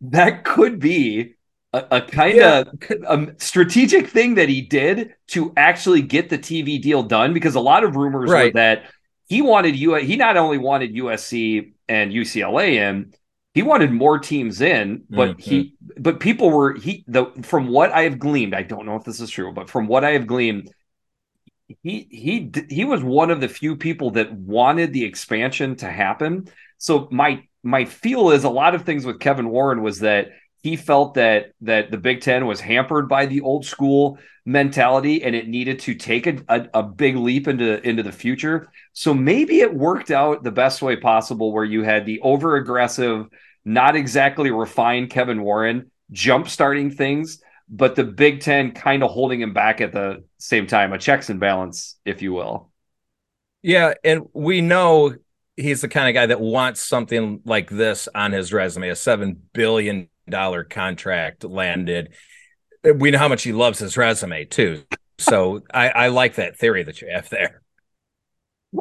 that 0.00 0.44
could 0.44 0.78
be 0.80 1.34
a, 1.72 1.84
a 1.92 2.00
kind 2.02 2.40
of 2.40 2.68
um, 3.06 3.32
strategic 3.38 4.08
thing 4.08 4.34
that 4.36 4.48
he 4.48 4.62
did 4.62 5.14
to 5.28 5.52
actually 5.56 6.02
get 6.02 6.28
the 6.30 6.38
TV 6.38 6.78
deal 6.78 7.02
done. 7.02 7.34
Because 7.34 7.54
a 7.54 7.60
lot 7.60 7.84
of 7.84 7.96
rumors 7.96 8.34
were 8.34 8.34
Right. 8.34 8.52
that 8.54 8.84
he 9.28 9.42
wanted 9.42 9.76
you. 9.76 9.94
He 9.96 10.16
not 10.16 10.36
only 10.36 10.58
wanted 10.58 10.94
USC 10.94 11.74
and 11.88 12.12
UCLA 12.12 12.76
in, 12.76 13.12
he 13.54 13.62
wanted 13.62 13.92
more 13.92 14.18
teams 14.18 14.60
in. 14.60 15.04
But 15.10 15.34
he, 15.38 15.74
but 15.98 16.20
people 16.20 16.50
were 16.50 16.74
he 16.74 17.04
the 17.06 17.26
from 17.42 17.68
what 17.68 17.92
I 17.92 18.02
have 18.02 18.18
gleaned. 18.18 18.54
I 18.54 18.62
don't 18.62 18.86
know 18.86 18.96
if 18.96 19.04
this 19.04 19.20
is 19.20 19.30
true, 19.30 19.52
but 19.52 19.68
from 19.70 19.86
what 19.86 20.04
I 20.04 20.12
have 20.12 20.26
gleaned, 20.26 20.70
he 21.82 22.08
he 22.10 22.52
he 22.70 22.84
was 22.84 23.02
one 23.02 23.30
of 23.30 23.40
the 23.40 23.48
few 23.48 23.76
people 23.76 24.12
that 24.12 24.32
wanted 24.32 24.92
the 24.92 25.04
expansion 25.04 25.76
to 25.76 25.90
happen. 25.90 26.48
So 26.78 27.08
my 27.10 27.42
my 27.62 27.84
feel 27.84 28.30
is 28.30 28.44
a 28.44 28.50
lot 28.50 28.74
of 28.74 28.84
things 28.84 29.04
with 29.04 29.20
Kevin 29.20 29.50
Warren 29.50 29.82
was 29.82 30.00
that 30.00 30.28
he 30.62 30.76
felt 30.76 31.14
that 31.14 31.52
that 31.62 31.90
the 31.90 31.98
Big 31.98 32.20
Ten 32.20 32.46
was 32.46 32.60
hampered 32.60 33.08
by 33.08 33.26
the 33.26 33.40
old 33.40 33.64
school 33.64 34.18
mentality 34.44 35.22
and 35.22 35.34
it 35.36 35.46
needed 35.46 35.78
to 35.80 35.94
take 35.94 36.26
a, 36.26 36.38
a, 36.48 36.68
a 36.74 36.82
big 36.82 37.16
leap 37.16 37.48
into 37.48 37.86
into 37.86 38.02
the 38.02 38.12
future. 38.12 38.68
So 38.92 39.14
maybe 39.14 39.60
it 39.60 39.72
worked 39.72 40.10
out 40.10 40.42
the 40.42 40.50
best 40.50 40.82
way 40.82 40.96
possible 40.96 41.52
where 41.52 41.64
you 41.64 41.82
had 41.82 42.06
the 42.06 42.20
over 42.20 42.56
aggressive, 42.56 43.28
not 43.64 43.96
exactly 43.96 44.50
refined 44.50 45.10
Kevin 45.10 45.42
Warren 45.42 45.90
jump 46.10 46.48
starting 46.48 46.90
things, 46.90 47.40
but 47.68 47.94
the 47.94 48.04
Big 48.04 48.40
Ten 48.40 48.72
kind 48.72 49.02
of 49.02 49.10
holding 49.10 49.40
him 49.40 49.52
back 49.52 49.80
at 49.80 49.92
the 49.92 50.24
same 50.38 50.66
time, 50.66 50.92
a 50.92 50.98
checks 50.98 51.30
and 51.30 51.38
balance, 51.38 51.98
if 52.04 52.22
you 52.22 52.32
will. 52.32 52.70
Yeah, 53.62 53.94
and 54.04 54.22
we 54.32 54.60
know 54.60 55.14
he's 55.56 55.80
the 55.80 55.88
kind 55.88 56.08
of 56.08 56.14
guy 56.14 56.26
that 56.26 56.40
wants 56.40 56.80
something 56.80 57.40
like 57.44 57.68
this 57.68 58.08
on 58.14 58.32
his 58.32 58.52
resume, 58.52 58.88
a 58.88 58.96
seven 58.96 59.42
billion 59.52 60.08
dollar 60.30 60.64
contract 60.64 61.44
landed. 61.44 62.14
We 62.96 63.10
know 63.10 63.18
how 63.18 63.28
much 63.28 63.42
he 63.42 63.52
loves 63.52 63.78
his 63.78 63.96
resume 63.96 64.44
too. 64.44 64.82
So 65.18 65.62
I, 65.72 65.88
I 65.88 66.08
like 66.08 66.36
that 66.36 66.58
theory 66.58 66.84
that 66.84 67.00
you 67.02 67.08
have 67.12 67.28
there. 67.28 67.62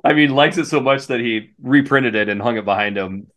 I 0.03 0.13
mean, 0.13 0.29
likes 0.31 0.57
it 0.57 0.65
so 0.65 0.79
much 0.81 1.07
that 1.07 1.19
he 1.19 1.51
reprinted 1.62 2.15
it 2.15 2.29
and 2.29 2.41
hung 2.41 2.57
it 2.57 2.65
behind 2.65 2.97
him 2.97 3.27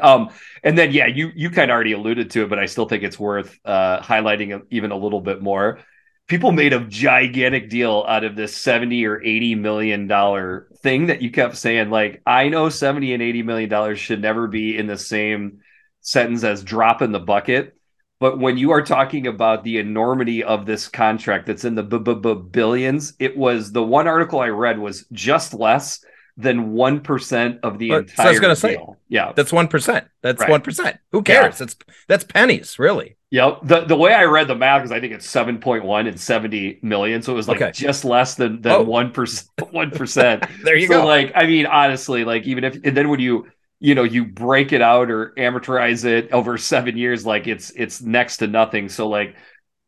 Um, 0.00 0.30
and 0.62 0.76
then 0.76 0.92
yeah, 0.92 1.06
you 1.06 1.30
you 1.34 1.50
kind 1.50 1.70
of 1.70 1.74
already 1.74 1.92
alluded 1.92 2.30
to 2.32 2.44
it, 2.44 2.50
but 2.50 2.58
I 2.58 2.66
still 2.66 2.86
think 2.88 3.02
it's 3.02 3.18
worth 3.18 3.58
uh, 3.64 4.00
highlighting 4.00 4.62
even 4.70 4.90
a 4.90 4.96
little 4.96 5.20
bit 5.20 5.42
more. 5.42 5.80
People 6.28 6.50
made 6.52 6.72
a 6.72 6.80
gigantic 6.80 7.70
deal 7.70 8.04
out 8.06 8.24
of 8.24 8.34
this 8.34 8.56
70 8.56 9.06
or 9.06 9.22
80 9.22 9.54
million 9.54 10.06
dollar 10.08 10.68
thing 10.82 11.06
that 11.06 11.22
you 11.22 11.30
kept 11.30 11.56
saying. 11.56 11.90
Like, 11.90 12.22
I 12.26 12.48
know 12.48 12.68
70 12.68 13.14
and 13.14 13.22
80 13.22 13.42
million 13.42 13.70
dollars 13.70 13.98
should 13.98 14.20
never 14.20 14.46
be 14.48 14.76
in 14.76 14.86
the 14.86 14.98
same 14.98 15.60
sentence 16.06 16.44
as 16.44 16.62
drop 16.62 17.02
in 17.02 17.10
the 17.12 17.18
bucket. 17.20 17.74
But 18.20 18.38
when 18.38 18.56
you 18.56 18.70
are 18.70 18.80
talking 18.82 19.26
about 19.26 19.64
the 19.64 19.78
enormity 19.78 20.42
of 20.42 20.64
this 20.64 20.88
contract 20.88 21.46
that's 21.46 21.64
in 21.66 21.74
the 21.74 21.82
b- 21.82 21.98
b- 21.98 22.34
billions, 22.50 23.12
it 23.18 23.36
was 23.36 23.72
the 23.72 23.82
one 23.82 24.06
article 24.06 24.40
I 24.40 24.48
read 24.48 24.78
was 24.78 25.04
just 25.12 25.52
less 25.52 26.02
than 26.38 26.72
1% 26.72 27.58
of 27.62 27.78
the 27.78 27.88
But- 27.90 27.96
entire 27.98 28.14
so 28.16 28.22
I 28.22 28.30
was 28.30 28.40
gonna 28.40 28.54
deal. 28.54 28.56
say, 28.56 28.78
yeah. 29.08 29.32
That's 29.34 29.52
one 29.52 29.68
percent. 29.68 30.06
That's 30.22 30.40
Right. 30.40 30.50
one 30.50 30.60
percent. 30.62 30.96
Who 31.12 31.22
cares? 31.22 31.60
It's 31.60 31.76
that's 32.08 32.24
pennies, 32.24 32.78
really. 32.78 33.16
Yep. 33.32 33.60
The 33.64 33.80
the 33.80 33.96
way 33.96 34.12
I 34.14 34.24
read 34.24 34.46
the 34.48 34.54
math 34.54 34.84
is 34.84 34.92
I 34.92 35.00
think 35.00 35.12
it's 35.12 35.26
7.1 35.26 36.06
and 36.06 36.18
70 36.20 36.78
million. 36.82 37.20
So 37.22 37.32
it 37.32 37.36
was 37.36 37.48
like 37.48 37.60
Okay. 37.60 37.72
just 37.72 38.04
less 38.04 38.34
than 38.36 38.60
Oh. 38.64 38.78
than 38.78 38.86
one 38.86 39.10
percent 39.12 39.48
one 39.72 39.90
percent. 39.90 40.44
There 40.62 40.76
you 40.76 40.86
so 40.88 41.00
go. 41.02 41.06
like 41.06 41.32
I 41.34 41.46
mean, 41.46 41.66
honestly, 41.66 42.24
like 42.24 42.44
even 42.46 42.64
if 42.64 42.78
and 42.84 42.96
then 42.96 43.08
when 43.08 43.20
you 43.20 43.46
you 43.80 43.94
know 43.94 44.04
you 44.04 44.24
break 44.24 44.72
it 44.72 44.82
out 44.82 45.10
or 45.10 45.32
amortize 45.36 46.04
it 46.04 46.32
over 46.32 46.58
seven 46.58 46.96
years, 46.96 47.26
like 47.26 47.46
it's 47.46 47.70
it's 47.70 48.00
next 48.00 48.38
to 48.38 48.46
nothing. 48.46 48.88
So 48.88 49.08
like 49.08 49.36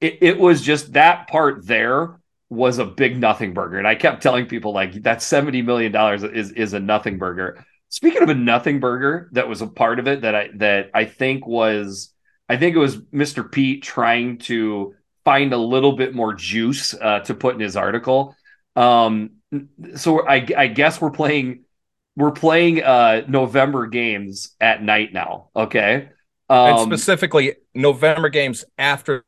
it, 0.00 0.18
it 0.20 0.38
was 0.38 0.62
just 0.62 0.92
that 0.92 1.28
part 1.28 1.66
there 1.66 2.20
was 2.50 2.78
a 2.78 2.84
big 2.84 3.18
nothing 3.18 3.52
burger. 3.52 3.78
And 3.78 3.86
I 3.86 3.94
kept 3.94 4.22
telling 4.22 4.46
people 4.46 4.72
like 4.72 5.02
that 5.02 5.22
70 5.22 5.62
million 5.62 5.92
dollars 5.92 6.22
is 6.22 6.52
is 6.52 6.72
a 6.72 6.80
nothing 6.80 7.18
burger. 7.18 7.64
Speaking 7.90 8.22
of 8.22 8.28
a 8.28 8.34
nothing 8.34 8.80
burger 8.80 9.28
that 9.32 9.48
was 9.48 9.62
a 9.62 9.66
part 9.66 9.98
of 9.98 10.06
it 10.08 10.22
that 10.22 10.34
I 10.34 10.48
that 10.56 10.90
I 10.94 11.04
think 11.04 11.46
was 11.46 12.12
I 12.48 12.56
think 12.56 12.74
it 12.74 12.78
was 12.78 12.96
Mr. 12.96 13.50
Pete 13.50 13.82
trying 13.82 14.38
to 14.38 14.94
find 15.24 15.52
a 15.52 15.58
little 15.58 15.92
bit 15.92 16.14
more 16.14 16.32
juice 16.32 16.94
uh, 16.94 17.20
to 17.20 17.34
put 17.34 17.54
in 17.54 17.60
his 17.60 17.76
article. 17.76 18.34
Um, 18.76 19.32
so 19.96 20.26
I, 20.26 20.46
I 20.56 20.66
guess 20.68 21.00
we're 21.00 21.10
playing 21.10 21.64
we're 22.18 22.32
playing 22.32 22.82
uh, 22.82 23.22
November 23.28 23.86
games 23.86 24.56
at 24.60 24.82
night 24.82 25.12
now. 25.12 25.50
Okay. 25.54 26.08
and 26.50 26.78
Um, 26.78 26.86
specifically 26.90 27.54
November 27.74 28.28
games 28.28 28.64
after 28.76 29.24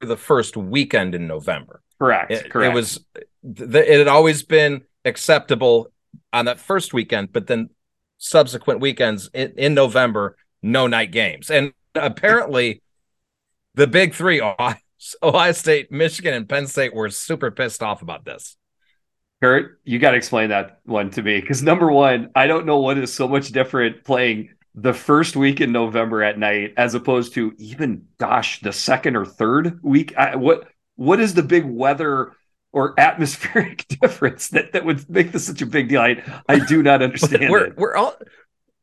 the 0.00 0.16
first 0.16 0.56
weekend 0.56 1.14
in 1.14 1.26
November. 1.26 1.82
correct. 1.98 2.30
It, 2.30 2.50
correct. 2.50 2.72
it 2.72 2.74
was 2.74 3.04
it 3.44 3.98
had 3.98 4.08
always 4.08 4.42
been 4.42 4.82
acceptable 5.04 5.92
on 6.32 6.46
that 6.46 6.58
first 6.58 6.94
weekend, 6.94 7.30
but 7.30 7.46
then 7.46 7.68
subsequent 8.16 8.80
weekends 8.80 9.28
in, 9.34 9.52
in 9.58 9.74
November, 9.74 10.36
no 10.62 10.86
night 10.86 11.10
games. 11.10 11.50
And 11.50 11.74
apparently 11.94 12.80
the 13.74 13.86
big 13.86 14.14
three, 14.14 14.40
Ohio, 14.40 14.76
Ohio 15.22 15.52
State, 15.52 15.92
Michigan, 15.92 16.32
and 16.32 16.48
Penn 16.48 16.66
State 16.66 16.94
were 16.94 17.10
super 17.10 17.50
pissed 17.50 17.82
off 17.82 18.00
about 18.00 18.24
this. 18.24 18.56
Kurt, 19.42 19.80
you 19.84 19.98
got 19.98 20.10
to 20.10 20.16
explain 20.16 20.50
that 20.50 20.80
one 20.84 21.10
to 21.10 21.22
me 21.22 21.40
because 21.40 21.62
number 21.62 21.90
one, 21.90 22.30
I 22.34 22.46
don't 22.46 22.66
know 22.66 22.80
what 22.80 22.98
is 22.98 23.12
so 23.12 23.26
much 23.26 23.48
different 23.48 24.04
playing 24.04 24.50
the 24.74 24.92
first 24.92 25.34
week 25.34 25.60
in 25.60 25.72
November 25.72 26.22
at 26.22 26.38
night 26.38 26.74
as 26.76 26.94
opposed 26.94 27.34
to 27.34 27.54
even, 27.58 28.06
gosh, 28.18 28.60
the 28.60 28.72
second 28.72 29.16
or 29.16 29.24
third 29.24 29.80
week. 29.82 30.14
I, 30.16 30.36
what 30.36 30.68
what 30.96 31.20
is 31.20 31.32
the 31.32 31.42
big 31.42 31.64
weather 31.64 32.32
or 32.72 32.94
atmospheric 33.00 33.86
difference 33.88 34.48
that 34.48 34.72
that 34.72 34.84
would 34.84 35.08
make 35.08 35.32
this 35.32 35.46
such 35.46 35.62
a 35.62 35.66
big 35.66 35.88
deal? 35.88 36.02
I 36.02 36.22
I 36.48 36.58
do 36.58 36.82
not 36.82 37.02
understand 37.02 37.50
we're 37.50 37.64
it. 37.64 37.76
we're 37.78 37.96
all 37.96 38.16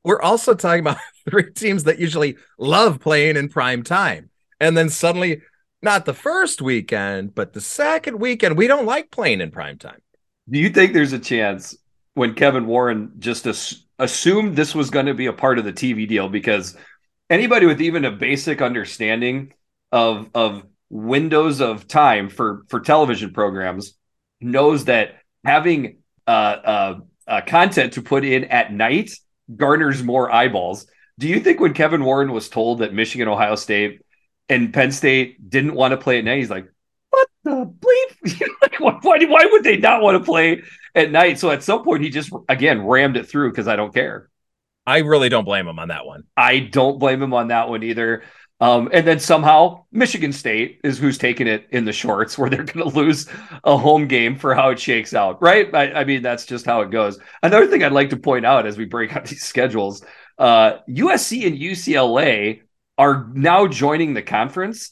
we're 0.04 0.22
also 0.22 0.56
talking 0.56 0.80
about 0.80 0.98
three 1.30 1.52
teams 1.52 1.84
that 1.84 2.00
usually 2.00 2.38
love 2.58 3.00
playing 3.00 3.38
in 3.38 3.50
prime 3.50 3.84
time. 3.84 4.30
And 4.60 4.76
then 4.76 4.90
suddenly 4.90 5.42
not 5.82 6.06
the 6.06 6.14
first 6.14 6.62
weekend, 6.62 7.36
but 7.36 7.54
the 7.54 7.62
second 7.62 8.20
weekend, 8.20 8.58
we 8.58 8.68
don't 8.68 8.86
like 8.86 9.12
playing 9.12 9.42
in 9.42 9.52
prime 9.52 9.78
time. 9.78 10.02
Do 10.50 10.60
you 10.60 10.70
think 10.70 10.94
there's 10.94 11.14
a 11.14 11.20
chance 11.20 11.76
when 12.14 12.34
Kevin 12.34 12.68
Warren 12.68 13.14
just 13.20 13.46
as- 13.46 13.84
assumed 14.00 14.56
this 14.56 14.74
was 14.74 14.90
going 14.90 15.08
to 15.08 15.14
be 15.14 15.26
a 15.26 15.34
part 15.34 15.60
of 15.60 15.66
the 15.66 15.74
TV 15.74 16.08
deal? 16.08 16.30
Because 16.30 16.78
anybody 17.30 17.66
with 17.66 17.82
even 17.82 18.06
a 18.06 18.12
basic 18.12 18.62
understanding 18.62 19.54
of 19.92 20.30
of 20.34 20.64
windows 20.90 21.62
of 21.62 21.88
time 21.88 22.30
for 22.30 22.64
for 22.70 22.80
television 22.80 23.34
programs 23.34 23.94
knows 24.40 24.86
that 24.86 25.16
having 25.44 25.98
uh, 26.28 26.30
uh, 26.30 27.00
uh, 27.28 27.42
content 27.42 27.94
to 27.94 28.02
put 28.02 28.24
in 28.24 28.46
at 28.46 28.72
night 28.72 29.12
garners 29.56 30.04
more 30.04 30.32
eyeballs. 30.32 30.88
Do 31.20 31.28
you 31.28 31.40
think 31.40 31.60
when 31.60 31.74
Kevin 31.74 32.04
Warren 32.04 32.32
was 32.32 32.50
told 32.50 32.80
that 32.80 32.94
Michigan, 32.94 33.28
Ohio 33.28 33.56
State, 33.56 34.02
and 34.50 34.74
Penn 34.74 34.92
State 34.92 35.50
didn't 35.50 35.74
want 35.74 35.92
to 35.92 35.98
play 35.98 36.20
at 36.20 36.26
night, 36.26 36.38
he's 36.38 36.50
like, 36.50 36.72
"What 37.10 37.28
the 37.44 37.66
bleep? 37.66 38.37
Why, 39.08 39.26
why 39.26 39.46
would 39.52 39.64
they 39.64 39.78
not 39.78 40.02
want 40.02 40.18
to 40.18 40.24
play 40.24 40.62
at 40.94 41.12
night?" 41.12 41.40
So 41.40 41.50
at 41.52 41.64
some 41.64 41.84
point, 41.84 42.04
he 42.04 42.10
just 42.10 42.32
again 42.50 42.86
rammed 42.86 43.18
it 43.18 43.28
through 43.28 43.52
because 43.52 43.68
I 43.68 43.76
don't 43.76 43.94
care. 43.94 44.30
I 44.86 45.00
really 45.00 45.30
don't 45.30 45.44
blame 45.44 45.68
him 45.68 45.80
on 45.80 45.90
that 45.90 46.06
one. 46.06 46.24
I 46.36 46.60
don't 46.60 46.98
blame 46.98 47.22
him 47.22 47.34
on 47.34 47.50
that 47.50 47.68
one 47.68 47.84
either. 47.84 48.24
Um, 48.60 48.90
and 48.92 49.06
then 49.06 49.20
somehow 49.20 49.84
Michigan 49.92 50.34
State 50.34 50.82
is 50.84 50.98
who's 50.98 51.18
taking 51.18 51.46
it 51.46 51.68
in 51.72 51.86
the 51.86 51.94
shorts, 51.94 52.38
where 52.38 52.50
they're 52.50 52.64
going 52.64 52.90
to 52.90 52.96
lose 52.98 53.28
a 53.64 53.78
home 53.78 54.08
game 54.08 54.36
for 54.36 54.56
how 54.56 54.70
it 54.70 54.80
shakes 54.80 55.14
out, 55.14 55.42
right? 55.42 55.74
I, 55.76 55.92
I 55.92 56.04
mean, 56.06 56.24
that's 56.24 56.46
just 56.46 56.66
how 56.66 56.82
it 56.82 56.90
goes. 56.90 57.20
Another 57.44 57.68
thing 57.68 57.84
I'd 57.84 57.92
like 57.92 58.10
to 58.12 58.18
point 58.18 58.46
out 58.46 58.66
as 58.66 58.78
we 58.78 58.86
break 58.86 59.16
out 59.16 59.26
these 59.28 59.44
schedules, 59.44 60.04
uh, 60.40 60.78
USC 60.90 61.46
and 61.46 61.58
UCLA 61.58 62.62
are 62.98 63.30
now 63.34 63.68
joining 63.68 64.14
the 64.14 64.24
conference. 64.24 64.92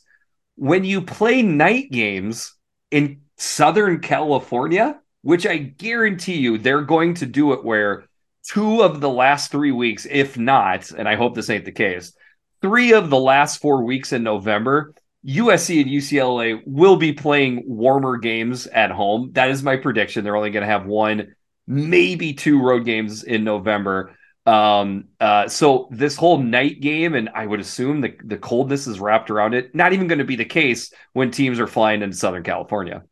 When 0.57 0.83
you 0.83 1.01
play 1.01 1.41
night 1.41 1.89
games 1.91 2.53
in 2.91 3.21
Southern 3.37 3.99
California, 3.99 4.99
which 5.21 5.45
I 5.45 5.57
guarantee 5.57 6.37
you 6.37 6.57
they're 6.57 6.81
going 6.81 7.15
to 7.15 7.25
do 7.25 7.53
it 7.53 7.63
where 7.63 8.05
two 8.47 8.81
of 8.81 9.01
the 9.01 9.09
last 9.09 9.51
three 9.51 9.71
weeks, 9.71 10.05
if 10.09 10.37
not, 10.37 10.91
and 10.91 11.07
I 11.07 11.15
hope 11.15 11.35
this 11.35 11.49
ain't 11.49 11.65
the 11.65 11.71
case, 11.71 12.13
three 12.61 12.93
of 12.93 13.09
the 13.09 13.19
last 13.19 13.61
four 13.61 13.83
weeks 13.83 14.13
in 14.13 14.23
November, 14.23 14.93
USC 15.25 15.81
and 15.81 15.89
UCLA 15.89 16.61
will 16.65 16.97
be 16.97 17.13
playing 17.13 17.63
warmer 17.65 18.17
games 18.17 18.67
at 18.67 18.91
home. 18.91 19.31
That 19.33 19.49
is 19.49 19.63
my 19.63 19.77
prediction. 19.77 20.23
They're 20.23 20.35
only 20.35 20.51
going 20.51 20.61
to 20.61 20.69
have 20.69 20.85
one, 20.85 21.35
maybe 21.65 22.33
two 22.33 22.61
road 22.61 22.85
games 22.85 23.23
in 23.23 23.43
November. 23.43 24.15
Um, 24.45 25.05
uh, 25.19 25.47
so 25.47 25.87
this 25.89 26.15
whole 26.15 26.37
night 26.37 26.79
game, 26.79 27.15
and 27.15 27.29
I 27.33 27.47
would 27.47 27.59
assume 27.59 28.01
the, 28.01 28.13
the 28.23 28.37
coldness 28.37 28.85
is 28.85 28.99
wrapped 28.99 29.31
around 29.31 29.55
it, 29.55 29.73
not 29.73 29.93
even 29.93 30.07
going 30.07 30.19
to 30.19 30.25
be 30.25 30.35
the 30.35 30.45
case 30.45 30.93
when 31.13 31.31
teams 31.31 31.59
are 31.59 31.65
flying 31.65 32.03
into 32.03 32.15
Southern 32.15 32.43
California. 32.43 33.03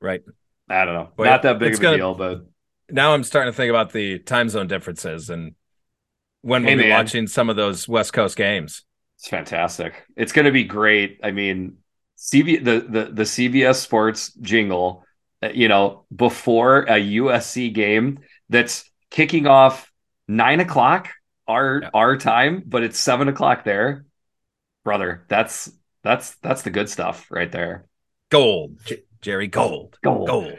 Right. 0.00 0.22
I 0.68 0.84
don't 0.84 0.94
know. 0.94 1.08
Well, 1.16 1.30
not 1.30 1.42
that 1.42 1.58
big 1.58 1.70
it's 1.70 1.78
of 1.78 1.82
a 1.82 1.84
gonna- 1.84 1.96
deal, 1.96 2.14
but 2.14 2.46
Now 2.90 3.12
I'm 3.14 3.24
starting 3.24 3.52
to 3.52 3.56
think 3.56 3.70
about 3.70 3.92
the 3.92 4.18
time 4.20 4.48
zone 4.48 4.66
differences 4.66 5.28
and 5.30 5.54
when 6.42 6.62
Hey, 6.64 6.74
we'll 6.76 6.84
be 6.84 6.88
man. 6.90 6.98
watching 6.98 7.26
some 7.26 7.50
of 7.50 7.56
those 7.56 7.88
West 7.88 8.12
Coast 8.12 8.36
games. 8.36 8.84
It's 9.18 9.28
fantastic. 9.28 10.04
It's 10.16 10.32
going 10.32 10.44
to 10.46 10.52
be 10.52 10.64
great. 10.64 11.18
I 11.22 11.32
mean, 11.32 11.78
CV 12.16 12.62
the 12.64 12.80
the 12.80 13.04
the 13.12 13.22
CBS 13.24 13.76
Sports 13.76 14.32
jingle, 14.34 15.04
uh, 15.42 15.48
you 15.52 15.68
know, 15.68 16.04
before 16.14 16.82
a 16.82 16.94
USC 16.98 17.72
game 17.74 18.20
that's 18.48 18.88
kicking 19.10 19.46
off 19.46 19.90
nine 20.28 20.60
o'clock 20.60 21.08
our 21.48 21.80
Yeah. 21.82 21.90
our 21.94 22.16
time, 22.16 22.62
but 22.66 22.82
it's 22.84 22.98
seven 22.98 23.26
o'clock 23.28 23.64
there, 23.64 24.04
brother. 24.84 25.24
That's 25.28 25.70
that's 26.04 26.36
that's 26.36 26.62
the 26.62 26.70
good 26.70 26.88
stuff 26.88 27.26
right 27.30 27.50
there. 27.50 27.86
Gold, 28.30 28.78
J- 28.84 29.02
Jerry, 29.20 29.46
gold, 29.48 29.98
Gold. 30.02 30.28
gold. 30.28 30.58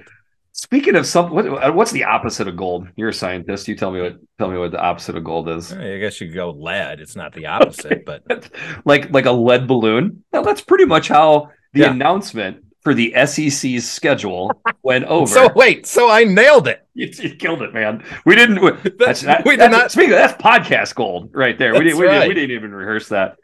Speaking 0.51 0.95
of 0.95 1.05
something, 1.05 1.33
what, 1.35 1.73
what's 1.73 1.91
the 1.91 2.03
opposite 2.03 2.47
of 2.49 2.57
gold? 2.57 2.87
You're 2.97 3.09
a 3.09 3.13
scientist. 3.13 3.67
You 3.69 3.75
tell 3.75 3.91
me 3.91 4.01
what 4.01 4.17
tell 4.37 4.49
me 4.49 4.57
what 4.57 4.71
the 4.71 4.81
opposite 4.81 5.15
of 5.15 5.23
gold 5.23 5.47
is. 5.47 5.71
I 5.71 5.99
guess 5.99 6.19
you 6.19 6.29
go 6.31 6.49
lead. 6.51 6.99
It's 6.99 7.15
not 7.15 7.33
the 7.33 7.45
opposite, 7.55 8.05
but 8.05 8.23
like 8.85 9.09
like 9.11 9.25
a 9.25 9.31
lead 9.31 9.67
balloon. 9.67 10.23
Now 10.33 10.41
that's 10.41 10.61
pretty 10.61 10.85
much 10.85 11.07
how 11.07 11.51
the 11.73 11.81
Yeah. 11.81 11.91
announcement 11.91 12.65
for 12.81 12.93
the 12.93 13.13
SEC's 13.25 13.89
schedule 13.89 14.51
went 14.83 15.05
over. 15.05 15.27
so 15.31 15.49
wait, 15.55 15.85
so 15.85 16.09
I 16.09 16.25
nailed 16.25 16.67
it. 16.67 16.85
you, 16.93 17.07
you 17.07 17.35
killed 17.35 17.61
it, 17.61 17.73
man. 17.73 18.03
We 18.25 18.35
didn't. 18.35 18.97
That's, 18.97 19.21
that, 19.21 19.45
we 19.45 19.55
did 19.55 19.71
not. 19.71 19.91
Speaking 19.91 20.11
of 20.13 20.17
that's 20.19 20.41
podcast 20.41 20.95
gold 20.95 21.31
right 21.33 21.57
there. 21.57 21.73
We 21.73 21.85
didn't, 21.85 21.99
we, 21.99 22.07
didn't, 22.07 22.27
we 22.27 22.33
didn't 22.33 22.51
even 22.51 22.73
rehearse 22.73 23.09
that. 23.09 23.37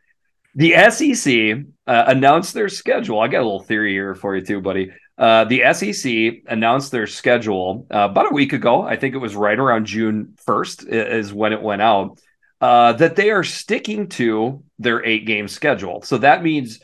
The 0.56 0.90
SEC 0.90 1.66
uh, 1.86 2.04
announced 2.08 2.54
their 2.54 2.70
schedule. 2.70 3.20
I 3.20 3.28
got 3.28 3.40
a 3.42 3.44
little 3.44 3.60
theory 3.64 3.92
here 3.94 4.16
for 4.16 4.36
you 4.38 4.44
too, 4.46 4.62
buddy. 4.62 4.90
Uh, 5.18 5.46
the 5.46 5.64
SEC 5.74 6.44
announced 6.48 6.92
their 6.92 7.08
schedule 7.08 7.88
uh, 7.94 8.08
about 8.12 8.32
a 8.32 8.34
week 8.34 8.54
ago. 8.54 8.82
I 8.82 8.98
think 8.98 9.16
it 9.16 9.20
was 9.20 9.36
right 9.36 9.58
around 9.58 9.86
June 9.86 10.36
1st 10.46 10.88
is 10.90 11.34
when 11.34 11.54
it 11.54 11.62
went 11.62 11.82
out. 11.82 12.20
Uh, 12.62 12.94
that 12.94 13.16
they 13.16 13.32
are 13.32 13.44
sticking 13.44 14.08
to 14.08 14.64
their 14.80 15.06
eight 15.06 15.26
game 15.26 15.48
schedule. 15.48 16.02
So 16.02 16.18
that 16.20 16.42
means 16.42 16.80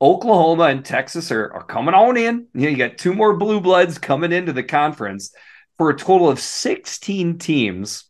Oklahoma 0.00 0.64
and 0.64 0.84
Texas 0.84 1.30
are, 1.30 1.52
are 1.52 1.64
coming 1.64 1.94
on 1.94 2.16
in. 2.16 2.46
You, 2.54 2.62
know, 2.62 2.68
you 2.68 2.76
got 2.76 2.98
two 2.98 3.14
more 3.14 3.36
blue 3.36 3.60
bloods 3.60 3.98
coming 3.98 4.32
into 4.32 4.52
the 4.52 4.64
conference 4.64 5.32
for 5.78 5.90
a 5.90 5.96
total 5.96 6.28
of 6.28 6.40
16 6.40 7.38
teams, 7.38 8.04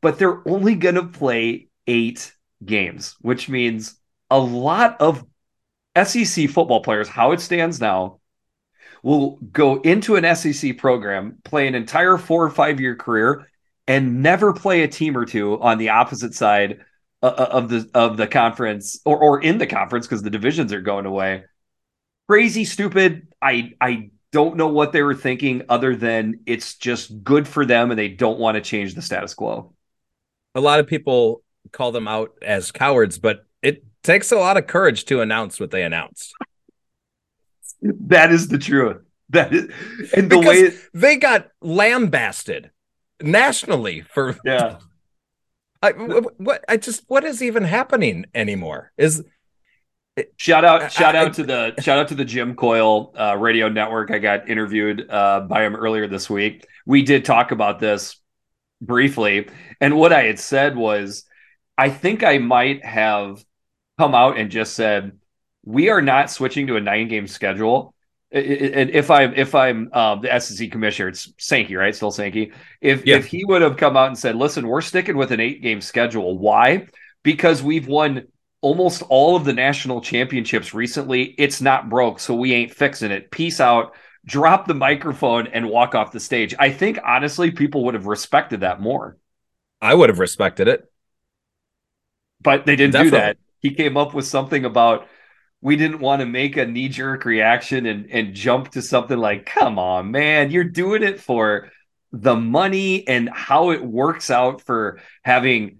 but 0.00 0.18
they're 0.18 0.48
only 0.48 0.76
going 0.76 0.94
to 0.94 1.04
play 1.04 1.68
eight 1.86 2.32
games, 2.64 3.16
which 3.20 3.48
means 3.48 3.96
a 4.30 4.38
lot 4.38 5.00
of 5.00 5.24
SEC 6.00 6.48
football 6.48 6.82
players, 6.82 7.08
how 7.08 7.32
it 7.32 7.40
stands 7.40 7.80
now, 7.80 8.20
will 9.04 9.38
go 9.52 9.80
into 9.82 10.16
an 10.16 10.34
SEC 10.34 10.78
program, 10.78 11.36
play 11.44 11.68
an 11.68 11.74
entire 11.74 12.16
four 12.16 12.42
or 12.42 12.50
five 12.50 12.80
year 12.80 12.96
career, 12.96 13.46
and 13.86 14.22
never 14.22 14.52
play 14.52 14.82
a 14.82 14.88
team 14.88 15.16
or 15.16 15.26
two 15.26 15.60
on 15.60 15.76
the 15.76 15.90
opposite 15.90 16.34
side 16.34 16.80
uh, 17.22 17.26
uh, 17.26 17.48
of 17.52 17.68
the 17.68 17.88
of 17.94 18.16
the 18.16 18.26
conference 18.26 18.98
or 19.04 19.18
or 19.18 19.42
in 19.42 19.58
the 19.58 19.66
conference 19.66 20.06
because 20.06 20.22
the 20.22 20.30
divisions 20.30 20.72
are 20.72 20.80
going 20.80 21.04
away. 21.04 21.44
Crazy, 22.28 22.64
stupid. 22.64 23.28
I 23.42 23.74
I 23.78 24.10
don't 24.32 24.56
know 24.56 24.68
what 24.68 24.92
they 24.92 25.02
were 25.02 25.14
thinking 25.14 25.62
other 25.68 25.94
than 25.94 26.40
it's 26.46 26.76
just 26.76 27.22
good 27.22 27.46
for 27.46 27.66
them 27.66 27.90
and 27.90 27.98
they 27.98 28.08
don't 28.08 28.38
want 28.38 28.56
to 28.56 28.62
change 28.62 28.94
the 28.94 29.02
status 29.02 29.34
quo. 29.34 29.74
A 30.54 30.60
lot 30.60 30.80
of 30.80 30.86
people 30.86 31.42
call 31.72 31.92
them 31.92 32.08
out 32.08 32.32
as 32.40 32.72
cowards, 32.72 33.18
but 33.18 33.44
it 33.62 33.84
takes 34.02 34.32
a 34.32 34.36
lot 34.36 34.56
of 34.56 34.66
courage 34.66 35.04
to 35.06 35.20
announce 35.20 35.60
what 35.60 35.70
they 35.70 35.82
announced. 35.82 36.34
That 37.84 38.32
is 38.32 38.48
the 38.48 38.58
truth. 38.58 38.98
That 39.30 39.52
is, 39.52 39.70
and 40.14 40.30
the 40.30 40.38
because 40.38 40.46
way 40.46 40.72
they 40.92 41.16
got 41.16 41.50
lambasted 41.60 42.70
nationally 43.20 44.02
for 44.02 44.36
yeah. 44.44 44.78
I, 45.82 45.90
what 45.92 46.64
I 46.66 46.78
just 46.78 47.04
what 47.08 47.24
is 47.24 47.42
even 47.42 47.64
happening 47.64 48.24
anymore? 48.34 48.92
Is 48.96 49.22
shout 50.36 50.64
out 50.64 50.90
shout 50.92 51.14
out 51.14 51.28
I, 51.28 51.30
to 51.30 51.44
the 51.44 51.74
shout 51.80 51.98
out 51.98 52.08
to 52.08 52.14
the 52.14 52.24
Jim 52.24 52.54
Coyle 52.54 53.12
uh, 53.18 53.36
radio 53.38 53.68
network. 53.68 54.10
I 54.10 54.18
got 54.18 54.48
interviewed 54.48 55.10
uh, 55.10 55.40
by 55.40 55.64
him 55.64 55.76
earlier 55.76 56.06
this 56.06 56.30
week. 56.30 56.66
We 56.86 57.02
did 57.02 57.24
talk 57.24 57.50
about 57.50 57.80
this 57.80 58.16
briefly, 58.80 59.48
and 59.80 59.96
what 59.96 60.12
I 60.12 60.22
had 60.24 60.38
said 60.38 60.76
was, 60.76 61.24
I 61.76 61.90
think 61.90 62.22
I 62.22 62.38
might 62.38 62.84
have 62.84 63.44
come 63.98 64.14
out 64.14 64.38
and 64.38 64.50
just 64.50 64.74
said 64.74 65.18
we 65.64 65.88
are 65.88 66.02
not 66.02 66.30
switching 66.30 66.66
to 66.68 66.76
a 66.76 66.80
nine 66.80 67.08
game 67.08 67.26
schedule. 67.26 67.94
And 68.30 68.90
if 68.90 69.10
I'm 69.10 69.32
if 69.34 69.54
I'm 69.54 69.92
um, 69.92 70.20
the 70.20 70.40
SEC 70.40 70.70
commissioner, 70.70 71.08
it's 71.08 71.32
Sankey, 71.38 71.76
right? 71.76 71.94
Still 71.94 72.10
Sankey. 72.10 72.52
If 72.80 73.06
yeah. 73.06 73.16
if 73.16 73.26
he 73.26 73.44
would 73.44 73.62
have 73.62 73.76
come 73.76 73.96
out 73.96 74.08
and 74.08 74.18
said, 74.18 74.34
"Listen, 74.34 74.66
we're 74.66 74.80
sticking 74.80 75.16
with 75.16 75.30
an 75.30 75.38
eight 75.38 75.62
game 75.62 75.80
schedule," 75.80 76.36
why? 76.36 76.88
Because 77.22 77.62
we've 77.62 77.86
won 77.86 78.26
almost 78.60 79.02
all 79.02 79.36
of 79.36 79.44
the 79.44 79.52
national 79.52 80.00
championships 80.00 80.74
recently. 80.74 81.34
It's 81.38 81.60
not 81.60 81.88
broke, 81.88 82.18
so 82.18 82.34
we 82.34 82.52
ain't 82.54 82.74
fixing 82.74 83.12
it. 83.12 83.30
Peace 83.30 83.60
out. 83.60 83.94
Drop 84.26 84.66
the 84.66 84.74
microphone 84.74 85.46
and 85.48 85.68
walk 85.68 85.94
off 85.94 86.10
the 86.10 86.18
stage. 86.18 86.54
I 86.58 86.72
think 86.72 86.98
honestly, 87.04 87.52
people 87.52 87.84
would 87.84 87.94
have 87.94 88.06
respected 88.06 88.60
that 88.60 88.80
more. 88.80 89.16
I 89.80 89.94
would 89.94 90.08
have 90.08 90.18
respected 90.18 90.66
it, 90.66 90.90
but 92.40 92.66
they 92.66 92.74
didn't 92.74 92.94
Definitely. 92.94 93.18
do 93.18 93.22
that. 93.22 93.36
He 93.60 93.74
came 93.74 93.96
up 93.96 94.12
with 94.12 94.26
something 94.26 94.64
about 94.64 95.06
we 95.64 95.76
didn't 95.76 96.00
want 96.00 96.20
to 96.20 96.26
make 96.26 96.58
a 96.58 96.66
knee 96.66 96.90
jerk 96.90 97.24
reaction 97.24 97.86
and, 97.86 98.10
and 98.10 98.34
jump 98.34 98.72
to 98.72 98.82
something 98.82 99.16
like, 99.16 99.46
come 99.46 99.78
on, 99.78 100.10
man, 100.10 100.50
you're 100.50 100.62
doing 100.62 101.02
it 101.02 101.18
for 101.18 101.70
the 102.12 102.36
money 102.36 103.08
and 103.08 103.30
how 103.30 103.70
it 103.70 103.82
works 103.82 104.30
out 104.30 104.60
for 104.60 105.00
having 105.22 105.78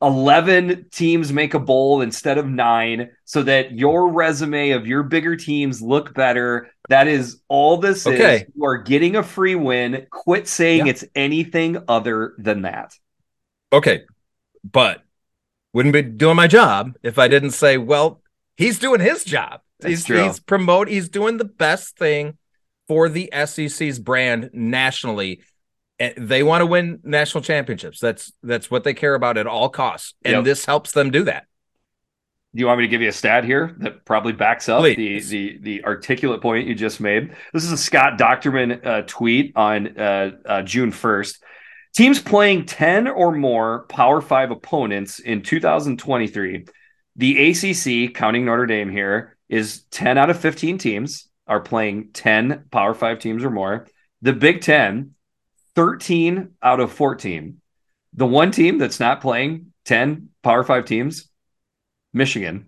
11 0.00 0.86
teams 0.90 1.30
make 1.30 1.52
a 1.52 1.58
bowl 1.58 2.00
instead 2.00 2.38
of 2.38 2.46
nine 2.46 3.10
so 3.26 3.42
that 3.42 3.72
your 3.72 4.08
resume 4.08 4.70
of 4.70 4.86
your 4.86 5.02
bigger 5.02 5.36
teams 5.36 5.82
look 5.82 6.14
better. 6.14 6.70
That 6.88 7.06
is 7.06 7.42
all 7.48 7.76
this 7.76 8.06
okay. 8.06 8.36
is. 8.36 8.44
You 8.56 8.64
are 8.64 8.78
getting 8.78 9.16
a 9.16 9.22
free 9.22 9.56
win. 9.56 10.06
Quit 10.10 10.48
saying 10.48 10.86
yeah. 10.86 10.90
it's 10.92 11.04
anything 11.14 11.76
other 11.86 12.32
than 12.38 12.62
that. 12.62 12.94
Okay. 13.74 14.04
But 14.64 15.02
wouldn't 15.74 15.92
be 15.92 16.00
doing 16.00 16.36
my 16.36 16.46
job 16.46 16.96
if 17.02 17.18
I 17.18 17.28
didn't 17.28 17.50
say, 17.50 17.76
well, 17.76 18.21
he's 18.56 18.78
doing 18.78 19.00
his 19.00 19.24
job. 19.24 19.60
That's 19.80 19.90
he's 19.90 20.04
true. 20.04 20.22
he's 20.22 20.40
promote 20.40 20.88
he's 20.88 21.08
doing 21.08 21.36
the 21.38 21.44
best 21.44 21.96
thing 21.96 22.38
for 22.88 23.08
the 23.08 23.32
SEC's 23.44 23.98
brand 23.98 24.50
nationally. 24.52 25.42
They 26.16 26.42
want 26.42 26.62
to 26.62 26.66
win 26.66 27.00
national 27.04 27.42
championships. 27.42 28.00
That's 28.00 28.32
that's 28.42 28.70
what 28.70 28.84
they 28.84 28.94
care 28.94 29.14
about 29.14 29.38
at 29.38 29.46
all 29.46 29.68
costs. 29.68 30.14
And 30.24 30.36
yep. 30.36 30.44
this 30.44 30.64
helps 30.64 30.92
them 30.92 31.10
do 31.10 31.24
that. 31.24 31.46
Do 32.54 32.60
you 32.60 32.66
want 32.66 32.80
me 32.80 32.84
to 32.84 32.88
give 32.88 33.00
you 33.00 33.08
a 33.08 33.12
stat 33.12 33.44
here 33.44 33.74
that 33.78 34.04
probably 34.04 34.32
backs 34.32 34.68
up 34.68 34.82
the, 34.82 35.20
the 35.20 35.58
the 35.58 35.84
articulate 35.84 36.42
point 36.42 36.66
you 36.66 36.74
just 36.74 37.00
made? 37.00 37.34
This 37.54 37.64
is 37.64 37.72
a 37.72 37.78
Scott 37.78 38.18
Dochterman 38.18 38.84
uh, 38.84 39.02
tweet 39.06 39.56
on 39.56 39.98
uh, 39.98 40.32
uh, 40.44 40.62
June 40.62 40.92
1st. 40.92 41.38
Teams 41.94 42.20
playing 42.20 42.66
10 42.66 43.08
or 43.08 43.32
more 43.32 43.84
Power 43.88 44.20
5 44.20 44.50
opponents 44.50 45.18
in 45.18 45.42
2023 45.42 46.66
the 47.16 47.50
ACC, 47.50 48.14
counting 48.14 48.44
Notre 48.44 48.66
Dame 48.66 48.90
here, 48.90 49.36
is 49.48 49.82
10 49.90 50.18
out 50.18 50.30
of 50.30 50.40
15 50.40 50.78
teams 50.78 51.28
are 51.46 51.60
playing 51.60 52.10
10 52.12 52.64
Power 52.70 52.94
Five 52.94 53.18
teams 53.18 53.44
or 53.44 53.50
more. 53.50 53.86
The 54.22 54.32
Big 54.32 54.60
Ten, 54.60 55.14
13 55.74 56.52
out 56.62 56.80
of 56.80 56.92
14. 56.92 57.60
The 58.14 58.26
one 58.26 58.50
team 58.50 58.78
that's 58.78 59.00
not 59.00 59.20
playing 59.20 59.72
10 59.84 60.30
Power 60.42 60.64
Five 60.64 60.84
teams, 60.84 61.28
Michigan. 62.12 62.66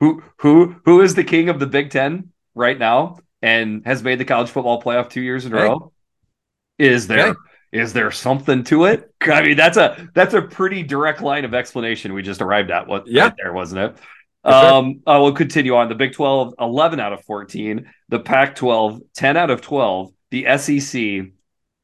Who 0.00 0.22
who 0.38 0.76
who 0.84 1.00
is 1.00 1.14
the 1.14 1.24
king 1.24 1.48
of 1.48 1.60
the 1.60 1.66
Big 1.66 1.90
Ten 1.90 2.30
right 2.54 2.78
now 2.78 3.18
and 3.42 3.82
has 3.86 4.02
made 4.02 4.18
the 4.18 4.24
college 4.24 4.50
football 4.50 4.82
playoff 4.82 5.10
two 5.10 5.20
years 5.20 5.46
in 5.46 5.54
a 5.54 5.58
hey. 5.58 5.64
row? 5.64 5.92
Is 6.78 7.06
there 7.06 7.36
is 7.74 7.92
there 7.92 8.10
something 8.12 8.62
to 8.64 8.84
it? 8.84 9.12
I 9.20 9.42
mean, 9.42 9.56
that's 9.56 9.76
a 9.76 10.08
that's 10.14 10.32
a 10.32 10.40
pretty 10.40 10.84
direct 10.84 11.20
line 11.20 11.44
of 11.44 11.54
explanation 11.54 12.14
we 12.14 12.22
just 12.22 12.40
arrived 12.40 12.70
at. 12.70 12.86
What 12.86 13.08
yeah. 13.08 13.24
right 13.24 13.34
there, 13.36 13.52
wasn't 13.52 13.80
it? 13.80 13.96
Um, 14.44 15.02
I 15.06 15.18
will 15.18 15.32
continue 15.32 15.74
on. 15.74 15.88
The 15.88 15.94
Big 15.94 16.12
12, 16.12 16.54
11 16.60 17.00
out 17.00 17.12
of 17.12 17.24
14. 17.24 17.90
The 18.10 18.20
Pac 18.20 18.54
12, 18.54 19.00
10 19.14 19.36
out 19.36 19.50
of 19.50 19.60
12. 19.62 20.12
The 20.30 20.56
SEC, 20.58 21.32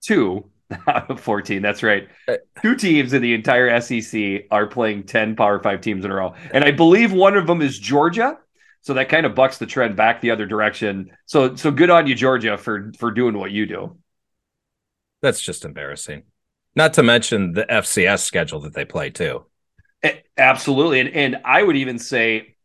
2 0.03 0.51
out 0.87 1.11
of 1.11 1.21
14. 1.21 1.63
That's 1.63 1.83
right. 1.83 2.09
Uh, 2.29 2.37
Two 2.63 2.77
teams 2.77 3.13
in 3.13 3.23
the 3.23 3.35
entire 3.35 3.81
SEC 3.81 4.47
are 4.51 4.67
playing 4.67 5.05
10 5.05 5.37
Power 5.37 5.61
5 5.61 5.81
teams 5.81 6.05
in 6.05 6.11
a 6.11 6.15
row. 6.15 6.35
And 6.53 6.63
I 6.63 6.71
believe 6.71 7.13
one 7.13 7.37
of 7.37 7.47
them 7.47 7.63
is 7.63 7.79
Georgia. 7.79 8.39
So 8.83 8.95
that 8.95 9.09
kind 9.09 9.27
of 9.27 9.35
bucks 9.35 9.59
the 9.59 9.67
trend 9.67 9.97
back 9.97 10.21
the 10.21 10.31
other 10.31 10.47
direction. 10.47 11.11
So 11.27 11.57
so 11.57 11.71
good 11.71 11.91
on 11.91 12.07
you, 12.07 12.15
Georgia, 12.15 12.57
for 12.57 12.93
for 12.99 13.11
doing 13.11 13.37
what 13.37 13.51
you 13.51 13.67
do. 13.67 13.99
That's 15.23 15.41
just 15.41 15.65
embarrassing. 15.65 16.23
Not 16.75 16.95
to 16.95 17.03
mention 17.03 17.53
the 17.53 17.67
FCS 17.67 18.21
schedule 18.21 18.61
that 18.61 18.75
they 18.75 18.85
play 18.85 19.11
too. 19.11 19.45
Absolutely. 20.37 21.01
And 21.01 21.11
and 21.11 21.37
I 21.45 21.63
would 21.63 21.77
even 21.77 21.99
say 21.99 22.57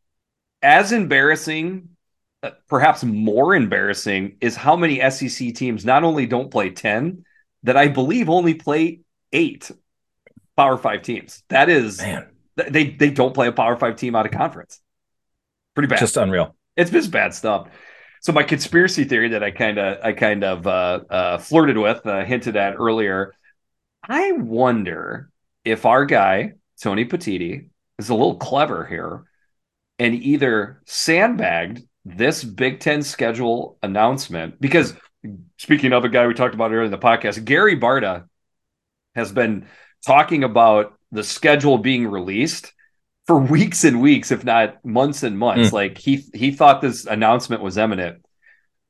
as 0.61 0.91
embarrassing, 0.91 1.89
uh, 2.41 2.51
perhaps 2.69 3.03
more 3.03 3.53
embarrassing 3.53 4.37
is 4.39 4.55
how 4.55 4.75
many 4.75 4.99
SEC 5.09 5.53
teams 5.53 5.83
not 5.83 6.03
only 6.03 6.25
don't 6.25 6.49
play 6.49 6.69
10, 6.69 7.25
that 7.63 7.75
I 7.75 7.89
believe 7.89 8.29
only 8.29 8.53
play 8.53 9.01
8 9.33 9.71
Power 10.55 10.77
5 10.77 11.01
teams. 11.01 11.43
That 11.49 11.69
is 11.69 11.99
Man. 11.99 12.27
they 12.55 12.91
they 12.91 13.09
don't 13.09 13.33
play 13.33 13.47
a 13.47 13.51
Power 13.51 13.75
5 13.75 13.95
team 13.97 14.15
out 14.15 14.25
of 14.25 14.31
conference. 14.31 14.79
Pretty 15.73 15.87
bad. 15.87 15.99
Just 15.99 16.15
unreal. 16.15 16.55
It's 16.77 16.91
just 16.91 17.11
bad 17.11 17.33
stuff. 17.33 17.67
So 18.25 18.33
my 18.33 18.41
conspiracy 18.41 19.03
theory 19.03 19.29
that 19.29 19.43
I 19.43 19.51
kind 19.51 19.77
of 19.77 20.03
I 20.03 20.11
kind 20.13 20.43
of 20.43 20.65
uh, 20.65 20.99
uh, 21.11 21.37
flirted 21.37 21.77
with, 21.77 22.03
uh, 22.07 22.25
hinted 22.25 22.55
at 22.55 22.73
earlier. 22.73 23.35
I 24.01 24.31
wonder 24.31 25.29
if 25.63 25.85
our 25.85 26.07
guy 26.07 26.53
Tony 26.81 27.05
Petitti 27.05 27.69
is 27.99 28.09
a 28.09 28.15
little 28.15 28.37
clever 28.37 28.83
here, 28.83 29.25
and 29.99 30.15
either 30.15 30.81
sandbagged 30.87 31.83
this 32.03 32.43
Big 32.43 32.79
Ten 32.79 33.03
schedule 33.03 33.77
announcement 33.83 34.59
because 34.59 34.95
speaking 35.59 35.93
of 35.93 36.03
a 36.03 36.09
guy 36.09 36.25
we 36.25 36.33
talked 36.33 36.55
about 36.55 36.71
earlier 36.71 36.85
in 36.85 36.89
the 36.89 36.97
podcast, 36.97 37.45
Gary 37.45 37.79
Barta 37.79 38.27
has 39.13 39.31
been 39.31 39.67
talking 40.03 40.43
about 40.43 40.97
the 41.11 41.23
schedule 41.23 41.77
being 41.77 42.07
released 42.07 42.73
for 43.25 43.39
weeks 43.39 43.83
and 43.83 44.01
weeks, 44.01 44.31
if 44.31 44.43
not 44.43 44.83
months 44.85 45.23
and 45.23 45.37
months. 45.37 45.69
Mm. 45.69 45.73
Like 45.73 45.97
he 45.97 46.23
he 46.33 46.51
thought 46.51 46.81
this 46.81 47.05
announcement 47.05 47.61
was 47.61 47.77
imminent. 47.77 48.25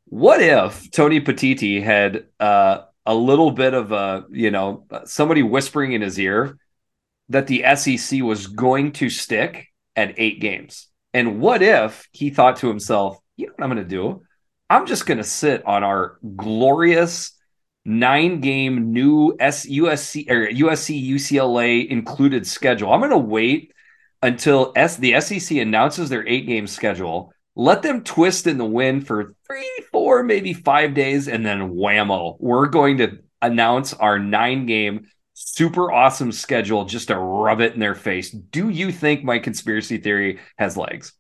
What 0.06 0.42
if 0.42 0.92
Tony 0.92 1.20
Petitti 1.22 1.82
had 1.82 2.26
uh, 2.40 2.84
a 3.06 3.16
little 3.16 3.52
bit 3.52 3.74
of 3.74 3.92
a 3.92 4.26
you 4.30 4.52
know 4.52 4.86
somebody 5.06 5.44
whispering 5.44 5.94
in 5.94 6.02
his 6.02 6.20
ear 6.20 6.58
that 7.30 7.48
the 7.48 7.66
SEC 7.76 8.22
was 8.22 8.48
going 8.48 8.92
to 8.94 9.10
stick 9.10 9.68
at 9.96 10.16
eight 10.18 10.40
games? 10.40 10.88
And 11.14 11.40
what 11.40 11.62
if 11.62 12.08
he 12.12 12.30
thought 12.30 12.58
to 12.58 12.68
himself, 12.68 13.18
you 13.38 13.48
know 13.48 13.54
what 13.56 13.64
I'm 13.64 13.72
going 13.72 13.84
to 13.84 13.90
do? 13.90 14.24
I'm 14.70 14.86
just 14.86 15.06
going 15.06 15.20
to 15.20 15.24
sit 15.24 15.66
on 15.66 15.84
our 15.84 16.20
glorious 16.36 17.32
nine 17.86 18.42
game 18.42 18.92
new 18.92 19.36
S- 19.40 19.68
USC 19.68 20.30
or 20.30 20.48
USC 20.48 21.08
UCLA 21.08 21.88
included 21.88 22.46
schedule. 22.46 22.92
I'm 22.92 23.00
going 23.00 23.12
to 23.12 23.18
wait 23.18 23.72
until 24.26 24.74
S- 24.76 24.98
the 24.98 25.20
SEC 25.22 25.58
announces 25.58 26.10
their 26.10 26.28
eight 26.28 26.48
game 26.48 26.68
schedule. 26.68 27.32
Let 27.56 27.84
them 27.84 28.04
twist 28.04 28.48
in 28.48 28.58
the 28.58 28.66
wind 28.66 29.08
for 29.08 29.36
three, 29.48 29.72
four, 29.92 30.24
maybe 30.24 30.54
five 30.54 30.94
days, 30.94 31.28
and 31.28 31.46
then 31.46 31.72
whammo, 31.74 32.36
we're 32.40 32.68
going 32.68 32.98
to 32.98 33.20
announce 33.42 33.94
our 33.94 34.20
nine 34.20 34.66
game 34.66 35.08
super 35.34 35.92
awesome 35.92 36.32
schedule 36.32 36.86
just 36.86 37.10
to 37.10 37.18
rub 37.18 37.62
it 37.62 37.74
in 37.74 37.80
their 37.80 37.96
face. 37.96 38.32
Do 38.32 38.70
you 38.70 38.92
think 38.92 39.24
my 39.24 39.38
conspiracy 39.38 39.98
theory 39.98 40.40
has 40.58 40.76
legs? 40.76 41.14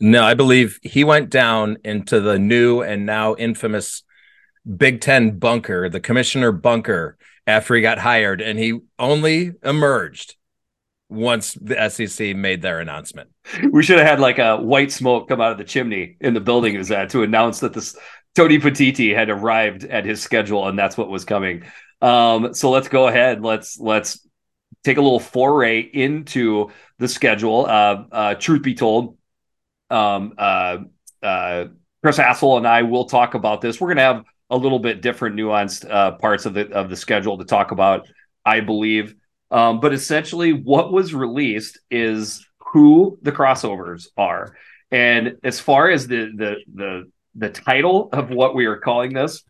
No, 0.00 0.22
I 0.22 0.34
believe 0.34 0.78
he 0.82 1.02
went 1.02 1.30
down 1.30 1.78
into 1.84 2.20
the 2.20 2.38
new 2.38 2.82
and 2.82 3.06
now 3.06 3.34
infamous 3.36 4.02
Big 4.76 5.00
Ten 5.00 5.38
bunker, 5.38 5.88
the 5.88 6.00
commissioner 6.00 6.52
bunker, 6.52 7.16
after 7.46 7.74
he 7.74 7.82
got 7.82 7.98
hired, 7.98 8.40
and 8.40 8.58
he 8.58 8.80
only 8.98 9.52
emerged 9.62 10.36
once 11.08 11.54
the 11.54 11.88
SEC 11.88 12.34
made 12.34 12.62
their 12.62 12.80
announcement. 12.80 13.30
We 13.70 13.82
should 13.82 13.98
have 13.98 14.06
had 14.06 14.20
like 14.20 14.38
a 14.38 14.56
white 14.56 14.90
smoke 14.90 15.28
come 15.28 15.40
out 15.40 15.52
of 15.52 15.58
the 15.58 15.64
chimney 15.64 16.16
in 16.20 16.34
the 16.34 16.40
building 16.40 16.72
he 16.72 16.78
was 16.78 16.90
at 16.90 17.10
to 17.10 17.22
announce 17.22 17.60
that 17.60 17.72
this 17.72 17.96
Tony 18.34 18.58
Petitti 18.58 19.14
had 19.14 19.30
arrived 19.30 19.84
at 19.84 20.04
his 20.04 20.22
schedule 20.22 20.66
and 20.66 20.78
that's 20.78 20.96
what 20.96 21.08
was 21.08 21.24
coming. 21.24 21.64
Um, 22.00 22.54
so 22.54 22.70
let's 22.70 22.88
go 22.88 23.08
ahead. 23.08 23.42
Let's 23.42 23.78
let's 23.78 24.26
take 24.82 24.98
a 24.98 25.00
little 25.00 25.20
foray 25.20 25.80
into 25.80 26.70
the 26.98 27.08
schedule. 27.08 27.66
Uh, 27.66 28.04
uh, 28.10 28.34
truth 28.34 28.62
be 28.62 28.74
told, 28.74 29.16
um, 29.90 30.34
uh, 30.36 30.78
uh, 31.22 31.66
Chris 32.02 32.18
Hassel 32.18 32.58
and 32.58 32.66
I 32.66 32.82
will 32.82 33.06
talk 33.06 33.34
about 33.34 33.60
this. 33.60 33.80
We're 33.80 33.88
going 33.88 33.96
to 33.96 34.02
have 34.02 34.24
a 34.50 34.56
little 34.56 34.78
bit 34.78 35.00
different, 35.00 35.36
nuanced 35.36 35.88
uh, 35.90 36.12
parts 36.12 36.44
of 36.44 36.54
the 36.54 36.70
of 36.72 36.90
the 36.90 36.96
schedule 36.96 37.38
to 37.38 37.44
talk 37.44 37.70
about, 37.70 38.08
I 38.44 38.60
believe. 38.60 39.14
Um, 39.54 39.78
but 39.78 39.92
essentially, 39.92 40.52
what 40.52 40.92
was 40.92 41.14
released 41.14 41.78
is 41.88 42.44
who 42.58 43.20
the 43.22 43.30
crossovers 43.30 44.08
are, 44.16 44.56
and 44.90 45.36
as 45.44 45.60
far 45.60 45.90
as 45.90 46.08
the 46.08 46.32
the 46.34 46.56
the 46.74 47.10
the 47.36 47.50
title 47.50 48.08
of 48.12 48.30
what 48.30 48.56
we 48.56 48.66
are 48.66 48.78
calling 48.78 49.14
this, 49.14 49.44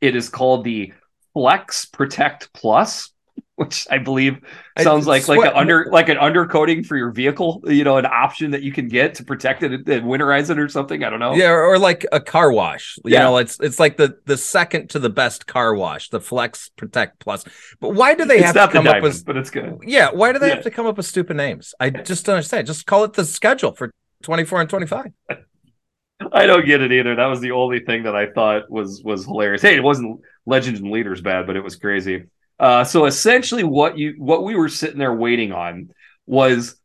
it 0.00 0.16
is 0.16 0.28
called 0.28 0.64
the 0.64 0.92
Flex 1.34 1.84
Protect 1.84 2.52
Plus 2.52 3.12
which 3.58 3.88
I 3.90 3.98
believe 3.98 4.38
sounds 4.78 5.08
like 5.08 5.26
like 5.26 5.40
an 5.40 5.52
under 5.52 5.88
like 5.90 6.08
an 6.08 6.16
undercoating 6.16 6.86
for 6.86 6.96
your 6.96 7.10
vehicle, 7.10 7.60
you 7.66 7.82
know, 7.82 7.96
an 7.96 8.06
option 8.06 8.52
that 8.52 8.62
you 8.62 8.70
can 8.70 8.86
get 8.86 9.16
to 9.16 9.24
protect 9.24 9.64
it 9.64 9.72
and 9.72 10.04
winterize 10.04 10.48
it 10.48 10.60
or 10.60 10.68
something. 10.68 11.02
I 11.02 11.10
don't 11.10 11.18
know. 11.18 11.34
Yeah, 11.34 11.50
or 11.50 11.76
like 11.76 12.06
a 12.12 12.20
car 12.20 12.52
wash. 12.52 12.96
You 13.04 13.14
yeah. 13.14 13.24
know, 13.24 13.38
it's 13.38 13.58
it's 13.58 13.80
like 13.80 13.96
the 13.96 14.16
the 14.26 14.36
second 14.36 14.90
to 14.90 15.00
the 15.00 15.10
best 15.10 15.48
car 15.48 15.74
wash, 15.74 16.08
the 16.10 16.20
Flex 16.20 16.68
Protect 16.76 17.18
Plus. 17.18 17.44
But 17.80 17.94
why 17.94 18.14
do 18.14 18.24
they 18.24 18.36
it's 18.36 18.46
have 18.46 18.54
to 18.54 18.72
come 18.72 18.84
diamond, 18.84 18.96
up 18.98 19.02
with 19.02 19.24
but 19.24 19.36
it's 19.36 19.50
good. 19.50 19.80
Yeah, 19.82 20.10
why 20.12 20.32
do 20.32 20.38
they 20.38 20.48
yeah. 20.48 20.54
have 20.54 20.64
to 20.64 20.70
come 20.70 20.86
up 20.86 20.96
with 20.96 21.06
stupid 21.06 21.36
names? 21.36 21.74
I 21.80 21.90
just 21.90 22.26
don't 22.26 22.36
understand. 22.36 22.68
Just 22.68 22.86
call 22.86 23.02
it 23.02 23.14
the 23.14 23.24
schedule 23.24 23.72
for 23.72 23.90
24 24.22 24.60
and 24.60 24.70
25. 24.70 25.06
I 26.32 26.46
don't 26.46 26.64
get 26.64 26.80
it 26.80 26.92
either. 26.92 27.16
That 27.16 27.26
was 27.26 27.40
the 27.40 27.50
only 27.52 27.80
thing 27.80 28.04
that 28.04 28.14
I 28.14 28.30
thought 28.30 28.70
was 28.70 29.02
was 29.02 29.24
hilarious. 29.24 29.62
Hey, 29.62 29.74
it 29.74 29.82
wasn't 29.82 30.20
Legends 30.46 30.78
and 30.78 30.92
Leaders 30.92 31.20
bad, 31.20 31.48
but 31.48 31.56
it 31.56 31.64
was 31.64 31.74
crazy. 31.74 32.26
Uh, 32.58 32.84
so 32.84 33.06
essentially, 33.06 33.64
what 33.64 33.98
you 33.98 34.14
what 34.18 34.42
we 34.42 34.56
were 34.56 34.68
sitting 34.68 34.98
there 34.98 35.14
waiting 35.14 35.52
on 35.52 35.90
was 36.26 36.76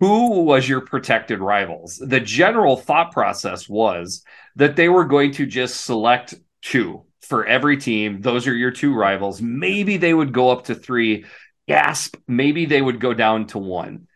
who 0.00 0.42
was 0.42 0.68
your 0.68 0.80
protected 0.80 1.40
rivals. 1.40 1.96
The 1.96 2.20
general 2.20 2.76
thought 2.76 3.12
process 3.12 3.68
was 3.68 4.24
that 4.56 4.76
they 4.76 4.88
were 4.88 5.04
going 5.04 5.32
to 5.32 5.46
just 5.46 5.82
select 5.82 6.34
two 6.62 7.04
for 7.22 7.46
every 7.46 7.76
team. 7.76 8.20
Those 8.20 8.46
are 8.46 8.54
your 8.54 8.70
two 8.70 8.94
rivals. 8.94 9.42
Maybe 9.42 9.96
they 9.96 10.14
would 10.14 10.32
go 10.32 10.50
up 10.50 10.64
to 10.66 10.74
three. 10.74 11.24
Gasp. 11.66 12.16
Maybe 12.26 12.64
they 12.64 12.80
would 12.80 12.98
go 12.98 13.12
down 13.12 13.46
to 13.48 13.58
one. 13.58 14.06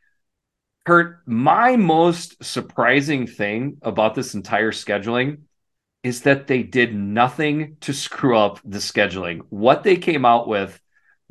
Kurt, 0.87 1.21
my 1.27 1.77
most 1.77 2.43
surprising 2.43 3.27
thing 3.27 3.77
about 3.83 4.15
this 4.15 4.35
entire 4.35 4.73
scheduling 4.73 5.43
is 6.03 6.23
that 6.23 6.47
they 6.47 6.63
did 6.63 6.95
nothing 6.95 7.77
to 7.83 7.93
screw 7.93 8.37
up 8.37 8.59
the 8.65 8.79
scheduling. 8.79 9.43
What 9.51 9.85
they 9.85 9.97
came 9.97 10.25
out 10.25 10.49
with 10.49 10.81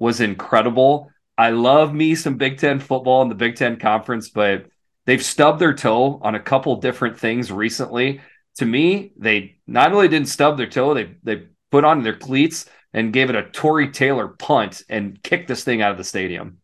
was 0.02 0.20
incredible. 0.20 1.12
I 1.38 1.52
love 1.52 1.94
me 1.94 2.16
some 2.16 2.36
Big 2.36 2.58
Ten 2.58 2.80
football 2.80 3.22
in 3.22 3.30
the 3.30 3.36
Big 3.36 3.56
Ten 3.56 3.78
conference, 3.78 4.30
but 4.30 4.66
they've 5.06 5.24
stubbed 5.24 5.60
their 5.60 5.76
toe 5.76 6.20
on 6.24 6.34
a 6.34 6.40
couple 6.40 6.76
different 6.78 7.20
things 7.20 7.52
recently. 7.52 8.20
To 8.56 8.66
me, 8.66 9.14
they 9.16 9.58
not 9.68 9.94
only 9.94 10.08
didn't 10.08 10.28
stub 10.28 10.58
their 10.58 10.68
toe, 10.68 10.96
they 10.96 11.16
they 11.22 11.44
put 11.70 11.86
on 11.86 12.02
their 12.02 12.18
cleats 12.18 12.66
and 12.94 13.14
gave 13.14 13.30
it 13.30 13.36
a 13.36 13.44
Tory 13.44 13.92
Taylor 13.92 14.28
punt 14.28 14.82
and 14.90 15.22
kicked 15.22 15.48
this 15.48 15.64
thing 15.64 15.84
out 15.84 15.92
of 15.92 16.00
the 16.00 16.04
stadium. 16.04 16.58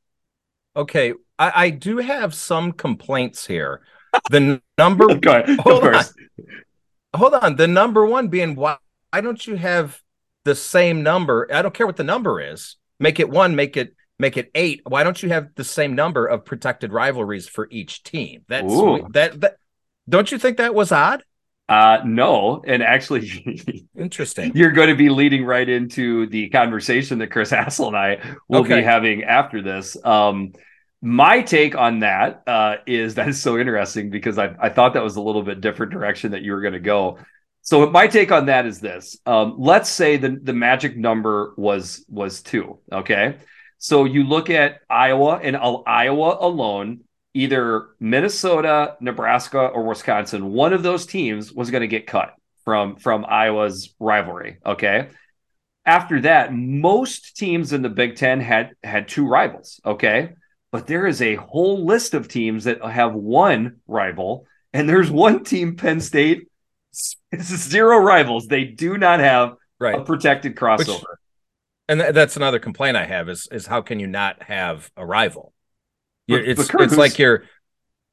Okay, 0.75 1.13
I, 1.37 1.65
I 1.65 1.69
do 1.69 1.97
have 1.97 2.33
some 2.33 2.71
complaints 2.71 3.45
here. 3.45 3.81
The 4.31 4.61
number 4.79 5.13
Go 5.19 5.31
ahead. 5.31 5.59
hold 5.59 5.83
on. 5.83 6.03
hold 7.15 7.33
on. 7.35 7.55
The 7.55 7.67
number 7.67 8.03
one 8.03 8.29
being 8.29 8.55
why 8.55 8.77
why 9.11 9.21
don't 9.21 9.45
you 9.45 9.57
have 9.57 10.01
the 10.43 10.55
same 10.55 11.03
number? 11.03 11.47
I 11.53 11.61
don't 11.61 11.75
care 11.75 11.85
what 11.85 11.97
the 11.97 12.03
number 12.03 12.41
is 12.41 12.77
make 12.99 13.19
it 13.19 13.29
one, 13.29 13.55
make 13.55 13.77
it 13.77 13.95
make 14.19 14.37
it 14.37 14.51
eight. 14.55 14.81
Why 14.85 15.03
don't 15.03 15.21
you 15.21 15.29
have 15.29 15.49
the 15.55 15.63
same 15.63 15.95
number 15.95 16.25
of 16.25 16.45
protected 16.45 16.91
rivalries 16.91 17.47
for 17.47 17.67
each 17.71 18.03
team? 18.03 18.43
That's 18.47 18.73
that 19.13 19.41
that 19.41 19.57
don't 20.09 20.31
you 20.31 20.37
think 20.37 20.57
that 20.57 20.73
was 20.73 20.91
odd? 20.91 21.23
Uh 21.69 21.99
no, 22.05 22.63
and 22.65 22.81
actually 22.81 23.89
interesting. 23.97 24.53
You're 24.55 24.71
going 24.71 24.89
to 24.89 24.95
be 24.95 25.09
leading 25.09 25.43
right 25.43 25.67
into 25.67 26.27
the 26.27 26.49
conversation 26.49 27.19
that 27.19 27.27
Chris 27.27 27.49
Hassel 27.49 27.87
and 27.87 27.97
I 27.97 28.37
will 28.47 28.61
okay. 28.61 28.77
be 28.77 28.83
having 28.83 29.23
after 29.23 29.61
this. 29.61 29.97
Um 30.03 30.53
my 31.01 31.41
take 31.41 31.75
on 31.75 31.99
that 31.99 32.43
uh, 32.47 32.77
is 32.87 33.15
that 33.15 33.27
is 33.27 33.41
so 33.41 33.57
interesting 33.57 34.09
because 34.09 34.37
I, 34.37 34.55
I 34.59 34.69
thought 34.69 34.93
that 34.95 35.03
was 35.03 35.15
a 35.15 35.21
little 35.21 35.43
bit 35.43 35.61
different 35.61 35.91
direction 35.91 36.31
that 36.31 36.41
you 36.41 36.53
were 36.53 36.61
going 36.61 36.73
to 36.73 36.79
go. 36.79 37.19
So 37.67 37.89
my 37.89 38.07
take 38.07 38.31
on 38.31 38.45
that 38.45 38.65
is 38.65 38.79
this: 38.79 39.17
um, 39.25 39.55
let's 39.57 39.89
say 39.89 40.15
the 40.15 40.39
the 40.41 40.53
magic 40.53 40.95
number 40.95 41.53
was 41.57 42.05
was 42.07 42.41
two. 42.41 42.79
Okay, 42.89 43.35
so 43.77 44.05
you 44.05 44.23
look 44.23 44.49
at 44.49 44.79
Iowa 44.89 45.41
and 45.43 45.57
Iowa 45.57 46.37
alone, 46.39 47.01
either 47.33 47.89
Minnesota, 47.99 48.95
Nebraska, 49.01 49.59
or 49.59 49.83
Wisconsin. 49.83 50.53
One 50.53 50.71
of 50.71 50.81
those 50.81 51.05
teams 51.05 51.51
was 51.51 51.69
going 51.69 51.81
to 51.81 51.89
get 51.89 52.07
cut 52.07 52.35
from 52.63 52.95
from 52.95 53.25
Iowa's 53.27 53.93
rivalry. 53.99 54.59
Okay. 54.65 55.09
After 55.85 56.21
that, 56.21 56.53
most 56.53 57.35
teams 57.35 57.73
in 57.73 57.81
the 57.81 57.89
Big 57.89 58.15
Ten 58.15 58.39
had 58.39 58.75
had 58.81 59.09
two 59.09 59.27
rivals. 59.27 59.81
Okay, 59.85 60.29
but 60.71 60.87
there 60.87 61.05
is 61.05 61.21
a 61.21 61.35
whole 61.35 61.85
list 61.85 62.13
of 62.13 62.29
teams 62.29 62.63
that 62.63 62.81
have 62.81 63.13
one 63.13 63.81
rival, 63.87 64.45
and 64.71 64.87
there's 64.87 65.11
one 65.11 65.43
team, 65.43 65.75
Penn 65.75 65.99
State 65.99 66.47
zero 67.41 67.97
rivals. 67.97 68.47
They 68.47 68.63
do 68.63 68.97
not 68.97 69.19
have 69.19 69.55
right. 69.79 69.99
a 69.99 70.03
protected 70.03 70.55
crossover. 70.55 70.99
Which, 70.99 71.03
and 71.89 71.99
th- 71.99 72.13
that's 72.13 72.35
another 72.35 72.59
complaint 72.59 72.97
I 72.97 73.05
have 73.05 73.29
is 73.29 73.47
is 73.51 73.65
how 73.65 73.81
can 73.81 73.99
you 73.99 74.07
not 74.07 74.43
have 74.43 74.91
a 74.97 75.05
rival? 75.05 75.53
It's 76.27 76.69
it's 76.73 76.97
like 76.97 77.17
you're 77.19 77.45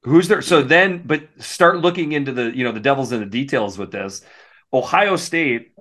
who's 0.02 0.28
there. 0.28 0.42
So 0.42 0.62
then, 0.62 1.02
but 1.04 1.28
start 1.38 1.78
looking 1.78 2.12
into 2.12 2.32
the 2.32 2.56
you 2.56 2.64
know 2.64 2.72
the 2.72 2.80
devils 2.80 3.12
in 3.12 3.20
the 3.20 3.26
details 3.26 3.76
with 3.76 3.90
this. 3.90 4.22
Ohio 4.72 5.16
State 5.16 5.72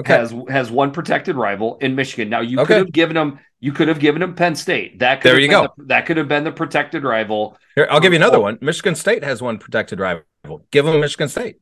okay. 0.00 0.14
has 0.14 0.34
has 0.48 0.70
one 0.70 0.92
protected 0.92 1.36
rival 1.36 1.76
in 1.80 1.94
Michigan. 1.94 2.30
Now 2.30 2.40
you 2.40 2.60
okay. 2.60 2.66
could 2.66 2.76
have 2.78 2.92
given 2.92 3.14
them 3.14 3.40
you 3.60 3.72
could 3.72 3.88
have 3.88 4.00
given 4.00 4.20
them 4.20 4.34
Penn 4.34 4.56
State. 4.56 5.00
That 5.00 5.20
could 5.20 5.30
there 5.30 5.38
you 5.38 5.48
go. 5.48 5.68
The, 5.76 5.84
that 5.84 6.06
could 6.06 6.16
have 6.16 6.28
been 6.28 6.44
the 6.44 6.52
protected 6.52 7.04
rival. 7.04 7.58
Here, 7.74 7.86
I'll 7.90 8.00
give 8.00 8.12
you 8.12 8.18
um, 8.18 8.22
another 8.22 8.38
oh. 8.38 8.42
one. 8.42 8.58
Michigan 8.60 8.94
State 8.94 9.22
has 9.22 9.42
one 9.42 9.58
protected 9.58 10.00
rival. 10.00 10.24
Give 10.70 10.84
them 10.84 11.00
Michigan 11.00 11.28
State. 11.28 11.56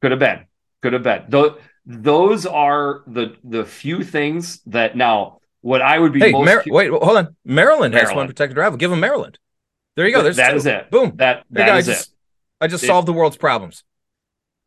Could 0.00 0.12
have 0.12 0.20
been. 0.20 0.46
Could 0.82 0.92
have 0.92 1.02
been. 1.02 1.24
Those, 1.28 1.58
those 1.86 2.46
are 2.46 3.02
the 3.06 3.36
the 3.42 3.64
few 3.64 4.04
things 4.04 4.60
that 4.66 4.96
now 4.96 5.40
what 5.60 5.82
I 5.82 5.98
would 5.98 6.12
be 6.12 6.20
hey, 6.20 6.32
Mar- 6.32 6.62
wait, 6.66 6.90
hold 6.90 7.02
on. 7.02 7.08
Maryland, 7.08 7.36
Maryland, 7.44 7.94
has 7.94 8.14
one 8.14 8.26
protected 8.26 8.56
rival. 8.56 8.76
Give 8.76 8.90
them 8.90 9.00
Maryland. 9.00 9.38
There 9.96 10.06
you 10.06 10.14
go. 10.14 10.22
There's 10.22 10.36
that 10.36 10.54
is 10.54 10.66
it. 10.66 10.90
Boom. 10.90 11.14
That 11.16 11.44
that 11.50 11.76
is 11.78 11.88
I 11.88 11.92
just, 11.92 12.08
it. 12.08 12.14
I 12.60 12.66
just 12.68 12.86
solved 12.86 13.08
the 13.08 13.12
world's 13.12 13.36
problems. 13.36 13.82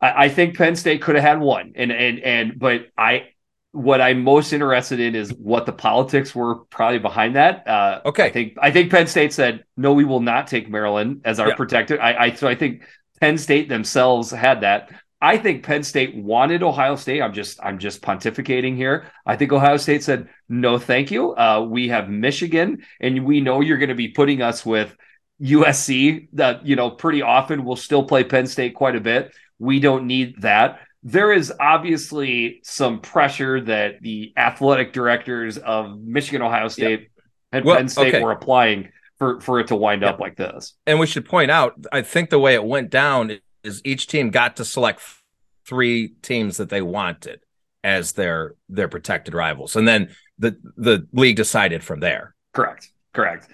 I, 0.00 0.24
I 0.24 0.28
think 0.28 0.58
Penn 0.58 0.76
State 0.76 1.00
could 1.00 1.14
have 1.14 1.24
had 1.24 1.40
one, 1.40 1.72
and 1.76 1.90
and 1.90 2.18
and 2.18 2.58
but 2.58 2.88
I 2.98 3.28
what 3.70 4.02
I'm 4.02 4.22
most 4.22 4.52
interested 4.52 5.00
in 5.00 5.14
is 5.14 5.32
what 5.32 5.64
the 5.64 5.72
politics 5.72 6.34
were 6.34 6.56
probably 6.66 6.98
behind 6.98 7.36
that. 7.36 7.66
Uh, 7.66 8.02
okay, 8.04 8.24
I 8.24 8.30
think 8.30 8.58
I 8.60 8.70
think 8.70 8.90
Penn 8.90 9.06
State 9.06 9.32
said 9.32 9.64
no, 9.76 9.94
we 9.94 10.04
will 10.04 10.20
not 10.20 10.46
take 10.48 10.68
Maryland 10.68 11.22
as 11.24 11.40
our 11.40 11.48
yeah. 11.48 11.54
protected. 11.54 11.98
I, 11.98 12.24
I 12.24 12.32
so 12.32 12.46
I 12.46 12.54
think 12.54 12.82
Penn 13.20 13.38
State 13.38 13.68
themselves 13.68 14.30
had 14.30 14.60
that. 14.60 14.90
I 15.22 15.38
think 15.38 15.62
Penn 15.62 15.84
State 15.84 16.16
wanted 16.16 16.64
Ohio 16.64 16.96
State. 16.96 17.22
I'm 17.22 17.32
just 17.32 17.60
I'm 17.62 17.78
just 17.78 18.02
pontificating 18.02 18.74
here. 18.74 19.06
I 19.24 19.36
think 19.36 19.52
Ohio 19.52 19.76
State 19.76 20.02
said 20.02 20.28
no, 20.48 20.78
thank 20.78 21.12
you. 21.12 21.36
Uh, 21.36 21.64
we 21.66 21.88
have 21.88 22.10
Michigan, 22.10 22.84
and 23.00 23.24
we 23.24 23.40
know 23.40 23.60
you're 23.60 23.78
going 23.78 23.88
to 23.88 23.94
be 23.94 24.08
putting 24.08 24.42
us 24.42 24.66
with 24.66 24.96
USC. 25.40 26.28
That 26.32 26.66
you 26.66 26.74
know 26.74 26.90
pretty 26.90 27.22
often 27.22 27.64
we'll 27.64 27.76
still 27.76 28.02
play 28.02 28.24
Penn 28.24 28.48
State 28.48 28.74
quite 28.74 28.96
a 28.96 29.00
bit. 29.00 29.32
We 29.60 29.78
don't 29.78 30.08
need 30.08 30.42
that. 30.42 30.80
There 31.04 31.32
is 31.32 31.52
obviously 31.60 32.60
some 32.64 33.00
pressure 33.00 33.60
that 33.60 34.02
the 34.02 34.32
athletic 34.36 34.92
directors 34.92 35.56
of 35.56 36.00
Michigan, 36.00 36.42
Ohio 36.42 36.66
State, 36.66 37.00
yep. 37.00 37.08
and 37.52 37.64
well, 37.64 37.76
Penn 37.76 37.88
State 37.88 38.14
okay. 38.16 38.24
were 38.24 38.32
applying 38.32 38.88
for 39.18 39.40
for 39.40 39.60
it 39.60 39.68
to 39.68 39.76
wind 39.76 40.02
yep. 40.02 40.14
up 40.14 40.20
like 40.20 40.36
this. 40.36 40.74
And 40.84 40.98
we 40.98 41.06
should 41.06 41.26
point 41.26 41.52
out, 41.52 41.74
I 41.92 42.02
think 42.02 42.30
the 42.30 42.40
way 42.40 42.54
it 42.54 42.64
went 42.64 42.90
down 42.90 43.38
is 43.64 43.80
each 43.84 44.06
team 44.06 44.30
got 44.30 44.56
to 44.56 44.64
select 44.64 45.02
three 45.66 46.08
teams 46.22 46.56
that 46.56 46.68
they 46.68 46.82
wanted 46.82 47.40
as 47.84 48.12
their 48.12 48.54
their 48.68 48.88
protected 48.88 49.34
rivals, 49.34 49.76
and 49.76 49.86
then 49.86 50.10
the 50.38 50.56
the 50.76 51.06
league 51.12 51.36
decided 51.36 51.82
from 51.82 52.00
there. 52.00 52.34
Correct. 52.52 52.90
Correct. 53.12 53.48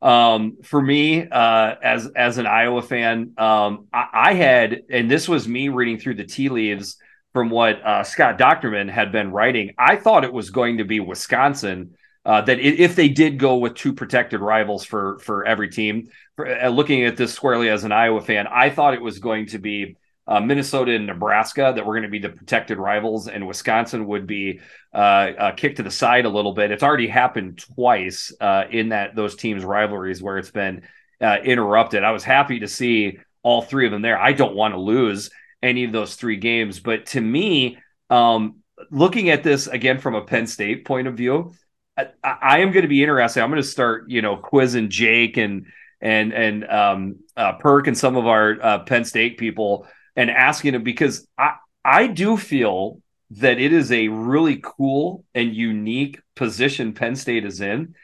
Um, 0.00 0.58
for 0.64 0.82
me, 0.82 1.28
uh, 1.28 1.74
as 1.82 2.08
as 2.16 2.38
an 2.38 2.46
Iowa 2.46 2.82
fan, 2.82 3.34
um, 3.38 3.86
I, 3.92 4.06
I, 4.12 4.34
had, 4.34 4.82
and 4.90 5.08
this 5.08 5.28
was 5.28 5.46
me 5.46 5.68
reading 5.68 5.98
through 5.98 6.14
the 6.14 6.24
tea 6.24 6.48
leaves 6.48 6.96
from 7.32 7.50
what 7.50 7.80
uh, 7.86 8.02
Scott 8.02 8.36
Dochterman 8.36 8.90
had 8.90 9.12
been 9.12 9.30
writing. 9.30 9.74
I 9.78 9.96
thought 9.96 10.24
it 10.24 10.32
was 10.32 10.50
going 10.50 10.78
to 10.78 10.84
be 10.84 10.98
Wisconsin. 10.98 11.94
Uh, 12.24 12.40
that 12.40 12.60
if 12.60 12.94
they 12.94 13.08
did 13.08 13.36
go 13.36 13.56
with 13.56 13.74
two 13.74 13.92
protected 13.92 14.40
rivals 14.40 14.84
for 14.84 15.18
for 15.18 15.44
every 15.44 15.68
team, 15.68 16.08
for, 16.36 16.46
uh, 16.46 16.68
looking 16.68 17.04
at 17.04 17.16
this 17.16 17.32
squarely 17.32 17.68
as 17.68 17.82
an 17.82 17.90
Iowa 17.90 18.20
fan, 18.20 18.46
I 18.46 18.70
thought 18.70 18.94
it 18.94 19.02
was 19.02 19.18
going 19.18 19.46
to 19.46 19.58
be 19.58 19.96
uh, 20.28 20.38
Minnesota 20.38 20.94
and 20.94 21.08
Nebraska 21.08 21.72
that 21.74 21.84
were 21.84 21.94
going 21.94 22.04
to 22.04 22.08
be 22.08 22.20
the 22.20 22.28
protected 22.28 22.78
rivals, 22.78 23.26
and 23.26 23.44
Wisconsin 23.44 24.06
would 24.06 24.28
be 24.28 24.60
uh, 24.94 24.96
uh, 24.96 25.52
kicked 25.52 25.78
to 25.78 25.82
the 25.82 25.90
side 25.90 26.24
a 26.24 26.28
little 26.28 26.52
bit. 26.52 26.70
It's 26.70 26.84
already 26.84 27.08
happened 27.08 27.58
twice 27.58 28.32
uh, 28.40 28.64
in 28.70 28.90
that 28.90 29.16
those 29.16 29.34
teams' 29.34 29.64
rivalries 29.64 30.22
where 30.22 30.38
it's 30.38 30.52
been 30.52 30.82
interrupted. 31.20 32.04
I 32.04 32.12
was 32.12 32.24
happy 32.24 32.60
to 32.60 32.68
see 32.68 33.18
all 33.42 33.62
three 33.62 33.86
of 33.86 33.92
them 33.92 34.02
there. 34.02 34.18
I 34.18 34.32
don't 34.32 34.54
want 34.54 34.74
to 34.74 34.80
lose 34.80 35.30
any 35.60 35.84
of 35.84 35.92
those 35.92 36.14
three 36.14 36.36
games, 36.36 36.80
but 36.80 37.06
to 37.06 37.20
me, 37.20 37.78
um, 38.10 38.56
looking 38.90 39.30
at 39.30 39.42
this 39.42 39.66
again 39.66 39.98
from 39.98 40.14
a 40.14 40.22
Penn 40.22 40.46
State 40.46 40.84
point 40.84 41.06
of 41.06 41.16
view, 41.16 41.52
I, 41.96 42.06
I 42.24 42.58
am 42.60 42.72
going 42.72 42.82
to 42.82 42.88
be 42.88 43.02
interested. 43.02 43.42
I'm 43.42 43.50
going 43.50 43.62
to 43.62 43.68
start, 43.68 44.08
you 44.08 44.22
know, 44.22 44.36
quizzing 44.36 44.88
Jake 44.88 45.36
and 45.36 45.66
and 46.00 46.32
and 46.32 46.68
um, 46.68 47.16
uh, 47.36 47.52
Perk 47.54 47.86
and 47.86 47.96
some 47.96 48.16
of 48.16 48.26
our 48.26 48.80
Penn 48.84 49.04
State 49.04 49.38
people 49.38 49.86
and 50.16 50.30
asking 50.30 50.72
them 50.72 50.82
because 50.82 51.26
I 51.38 51.56
I 51.84 52.06
do 52.06 52.36
feel 52.36 53.00
that 53.32 53.58
it 53.58 53.72
is 53.72 53.90
a 53.90 54.08
really 54.08 54.60
cool 54.62 55.24
and 55.34 55.54
unique 55.54 56.20
position 56.36 56.92
Penn 56.92 57.16
State 57.16 57.44
is 57.44 57.60
in. 57.60 57.94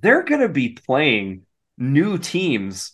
They're 0.00 0.24
going 0.24 0.42
to 0.42 0.48
be 0.48 0.70
playing 0.70 1.42
new 1.78 2.18
teams 2.18 2.92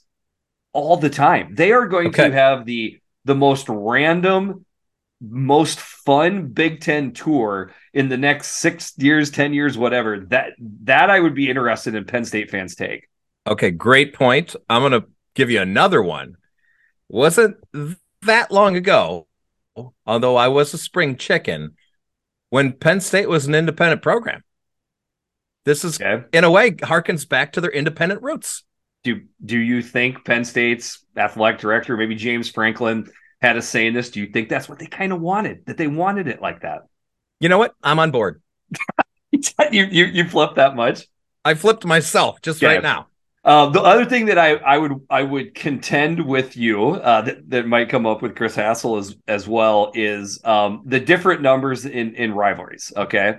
all 0.73 0.97
the 0.97 1.11
time. 1.11 1.55
They 1.55 1.73
are 1.73 1.89
going 1.89 2.09
okay. 2.09 2.29
to 2.29 2.35
have 2.35 2.65
the 2.65 3.01
the 3.25 3.35
most 3.35 3.69
random, 3.69 4.65
most 5.21 5.79
fun 5.79 6.49
Big 6.49 6.81
Ten 6.81 7.13
tour 7.13 7.73
in 7.93 8.09
the 8.09 8.17
next 8.17 8.53
six 8.53 8.95
years, 8.97 9.31
ten 9.31 9.53
years, 9.53 9.77
whatever. 9.77 10.21
That 10.21 10.53
that 10.83 11.11
I 11.11 11.21
would 11.21 11.35
be 11.35 11.51
interested 11.51 11.95
in 11.95 12.05
Penn 12.05 12.25
State 12.25 12.51
fans 12.51 12.75
take. 12.75 13.09
Okay, 13.47 13.71
great 13.71 14.15
point. 14.15 14.55
I'm 14.69 14.83
going 14.83 15.01
to 15.01 15.09
give 15.35 15.51
you 15.51 15.61
another 15.61 16.03
one. 16.03 16.37
Wasn't 17.09 17.57
that 18.23 18.51
long 18.51 18.77
ago, 18.77 19.27
although 20.07 20.37
I 20.37 20.49
was 20.49 20.73
a 20.75 20.79
spring 20.79 21.17
chicken, 21.17 21.75
when 22.51 22.73
Penn 22.73 23.01
State 23.01 23.29
was 23.29 23.47
an 23.47 23.55
independent 23.55 24.03
program. 24.03 24.45
This 25.65 25.85
is, 25.85 26.01
okay. 26.01 26.25
in 26.33 26.45
a 26.45 26.51
way, 26.51 26.71
harkens 26.71 27.29
back 27.29 27.53
to 27.53 27.61
their 27.61 27.71
independent 27.71 28.23
roots. 28.23 28.65
Do 29.03 29.23
Do 29.45 29.59
you 29.59 29.83
think 29.83 30.25
Penn 30.25 30.45
State's 30.45 31.05
athletic 31.17 31.61
director, 31.61 31.97
maybe 31.97 32.15
James 32.15 32.51
Franklin, 32.51 33.11
had 33.43 33.57
a 33.57 33.63
say 33.63 33.87
in 33.87 33.95
this? 33.95 34.11
Do 34.11 34.21
you 34.21 34.27
think 34.27 34.49
that's 34.49 34.69
what 34.69 34.79
they 34.79 34.87
kind 34.87 35.13
of 35.13 35.21
wanted? 35.21 35.67
That 35.67 35.77
they 35.77 35.87
wanted 35.87 36.29
it 36.29 36.43
like 36.43 36.63
that? 36.63 36.83
You 37.41 37.49
know 37.49 37.59
what? 37.59 37.75
I'm 37.83 37.99
on 37.99 38.11
board. 38.11 38.43
you, 39.33 39.85
you 39.85 40.05
you 40.07 40.29
flipped 40.29 40.57
that 40.57 40.77
much? 40.77 41.07
I 41.45 41.55
flipped 41.55 41.85
myself 41.85 42.41
just 42.43 42.63
right 42.63 42.83
now. 42.83 43.07
Uh, 43.43 43.71
the 43.71 43.81
other 43.81 44.05
thing 44.05 44.27
that 44.27 44.39
I, 44.39 44.57
I 44.57 44.77
would 44.77 44.93
I 45.09 45.23
would 45.23 45.55
contend 45.55 46.25
with 46.27 46.57
you 46.57 46.91
uh, 46.91 47.23
that, 47.23 47.49
that 47.49 47.67
might 47.67 47.89
come 47.89 48.05
up 48.05 48.21
with 48.21 48.37
Chris 48.37 48.55
Hassel 48.55 48.99
as 48.99 49.17
as 49.27 49.49
well 49.49 49.93
is 49.95 50.41
um, 50.45 50.83
the 50.85 51.01
different 51.01 51.41
numbers 51.41 51.87
in 51.87 52.15
in 52.17 52.35
rivalries. 52.35 52.93
Okay, 52.95 53.39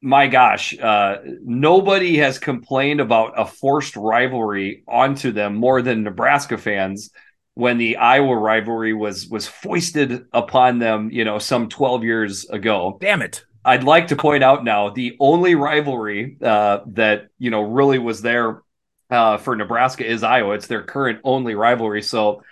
my 0.00 0.26
gosh, 0.26 0.76
uh, 0.76 1.18
nobody 1.44 2.16
has 2.16 2.40
complained 2.40 3.00
about 3.00 3.34
a 3.38 3.46
forced 3.46 3.94
rivalry 3.94 4.82
onto 4.88 5.30
them 5.30 5.54
more 5.54 5.82
than 5.82 6.02
Nebraska 6.02 6.58
fans 6.58 7.10
when 7.54 7.78
the 7.78 7.96
Iowa 7.96 8.36
rivalry 8.36 8.94
was 8.94 9.28
was 9.28 9.46
foisted 9.46 10.26
upon 10.32 10.78
them. 10.78 11.10
You 11.10 11.24
know, 11.24 11.38
some 11.38 11.68
twelve 11.68 12.04
years 12.04 12.44
ago. 12.46 12.98
Damn 13.00 13.22
it. 13.22 13.44
I'd 13.64 13.84
like 13.84 14.08
to 14.08 14.16
point 14.16 14.42
out 14.42 14.64
now 14.64 14.90
the 14.90 15.16
only 15.20 15.54
rivalry 15.54 16.36
uh, 16.42 16.80
that 16.88 17.28
you 17.38 17.50
know 17.50 17.62
really 17.62 17.98
was 17.98 18.22
there 18.22 18.62
uh, 19.10 19.36
for 19.36 19.54
Nebraska 19.54 20.04
is 20.04 20.22
Iowa. 20.22 20.54
It's 20.54 20.66
their 20.66 20.82
current 20.82 21.20
only 21.22 21.54
rivalry. 21.54 22.02
So 22.02 22.38
I'd 22.38 22.42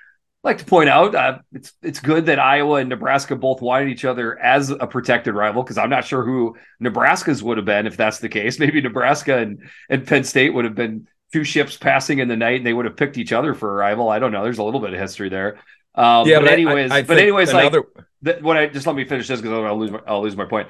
like 0.44 0.58
to 0.58 0.64
point 0.64 0.88
out 0.88 1.14
uh, 1.14 1.38
it's 1.52 1.72
it's 1.82 2.00
good 2.00 2.26
that 2.26 2.38
Iowa 2.38 2.76
and 2.76 2.88
Nebraska 2.88 3.34
both 3.34 3.60
wanted 3.60 3.88
each 3.88 4.04
other 4.04 4.38
as 4.38 4.70
a 4.70 4.86
protected 4.86 5.34
rival 5.34 5.62
because 5.62 5.78
I'm 5.78 5.90
not 5.90 6.04
sure 6.04 6.24
who 6.24 6.56
Nebraska's 6.78 7.42
would 7.42 7.56
have 7.56 7.66
been 7.66 7.86
if 7.86 7.96
that's 7.96 8.18
the 8.18 8.28
case. 8.28 8.58
Maybe 8.60 8.80
Nebraska 8.80 9.38
and, 9.38 9.68
and 9.88 10.06
Penn 10.06 10.24
State 10.24 10.54
would 10.54 10.64
have 10.64 10.74
been 10.74 11.08
two 11.32 11.44
ships 11.44 11.76
passing 11.76 12.18
in 12.18 12.28
the 12.28 12.36
night 12.36 12.56
and 12.56 12.66
they 12.66 12.72
would 12.72 12.84
have 12.84 12.96
picked 12.96 13.18
each 13.18 13.32
other 13.32 13.54
for 13.54 13.70
a 13.70 13.74
rival. 13.74 14.08
I 14.08 14.18
don't 14.18 14.32
know. 14.32 14.42
There's 14.42 14.58
a 14.58 14.62
little 14.62 14.80
bit 14.80 14.92
of 14.92 15.00
history 15.00 15.28
there. 15.28 15.58
Um, 15.94 16.26
yeah, 16.28 16.38
but, 16.38 16.46
but 16.46 16.52
anyways, 16.52 16.90
I, 16.90 16.98
I 16.98 17.02
but 17.02 17.18
anyways, 17.18 17.50
another... 17.50 17.84
like 18.22 18.42
what 18.42 18.56
I 18.56 18.66
just 18.66 18.86
let 18.86 18.96
me 18.96 19.04
finish 19.04 19.28
this 19.28 19.40
because 19.40 19.64
I'll 19.64 19.78
lose 19.78 19.90
my, 19.90 20.00
I'll 20.06 20.22
lose 20.22 20.36
my 20.36 20.44
point. 20.44 20.68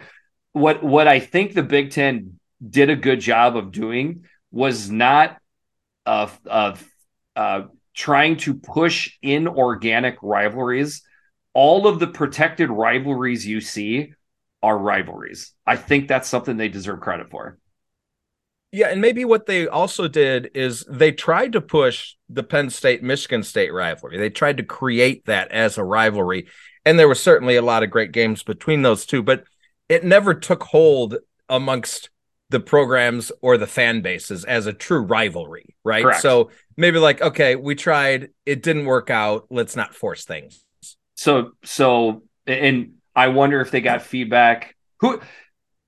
What 0.53 0.83
what 0.83 1.09
I 1.09 1.21
think 1.21 1.55
the 1.55 1.63
Big 1.63 1.91
Ten 1.91 2.39
did 2.67 2.91
a 2.91 2.97
good 2.97 3.21
job 3.21 3.57
of 3.57 3.71
doing 3.71 4.25
was 4.51 4.91
not 4.91 5.39
of 6.07 6.39
of 6.47 6.87
uh, 7.37 7.63
trying 7.95 8.37
to 8.39 8.55
push 8.55 9.17
inorganic 9.23 10.17
rivalries. 10.23 11.03
All 11.53 11.87
of 11.87 11.99
the 11.99 12.07
protected 12.07 12.71
rivalries 12.71 13.47
you 13.47 13.61
see 13.61 14.15
are 14.63 14.77
rivalries. 14.77 15.53
I 15.67 15.77
think 15.77 16.09
that's 16.09 16.29
something 16.29 16.57
they 16.57 16.69
deserve 16.69 17.01
credit 17.01 17.31
for. 17.31 17.59
Yeah, 18.73 18.89
and 18.89 19.01
maybe 19.01 19.25
what 19.25 19.47
they 19.47 19.67
also 19.67 20.07
did 20.07 20.51
is 20.55 20.85
they 20.89 21.11
tried 21.11 21.53
to 21.53 21.61
push 21.61 22.15
the 22.29 22.45
Penn 22.45 22.71
State 22.71 23.03
Michigan 23.03 23.43
State 23.43 23.73
rivalry. 23.73 24.17
They 24.17 24.31
tried 24.31 24.59
to 24.59 24.63
create 24.63 25.27
that 25.27 25.51
as 25.51 25.77
a 25.77 25.85
rivalry. 25.85 26.49
And 26.85 26.99
there 26.99 27.09
were 27.09 27.17
certainly 27.17 27.57
a 27.57 27.63
lot 27.63 27.83
of 27.83 27.91
great 27.91 28.13
games 28.13 28.43
between 28.43 28.83
those 28.83 29.07
two, 29.07 29.23
but 29.23 29.45
it 29.89 30.05
never 30.05 30.35
took 30.35 30.63
hold 30.63 31.17
amongst 31.49 32.11
the 32.51 32.61
programs 32.61 33.31
or 33.43 33.57
the 33.57 33.67
fan 33.67 34.03
bases 34.03 34.45
as 34.45 34.67
a 34.67 34.73
true 34.73 35.01
rivalry, 35.01 35.75
right? 35.85 36.03
Correct. 36.03 36.23
So 36.23 36.51
maybe 36.77 36.99
like, 36.99 37.21
okay, 37.21 37.57
we 37.57 37.75
tried, 37.75 38.31
it 38.47 38.63
didn't 38.63 38.87
work 38.87 39.11
out. 39.11 39.47
Let's 39.51 39.77
not 39.77 39.95
force 39.95 40.25
things. 40.25 40.65
So, 41.15 41.53
so, 41.65 42.23
and 42.47 42.95
I 43.15 43.29
wonder 43.29 43.61
if 43.61 43.71
they 43.71 43.81
got 43.81 44.03
feedback. 44.03 44.77
Who, 45.01 45.21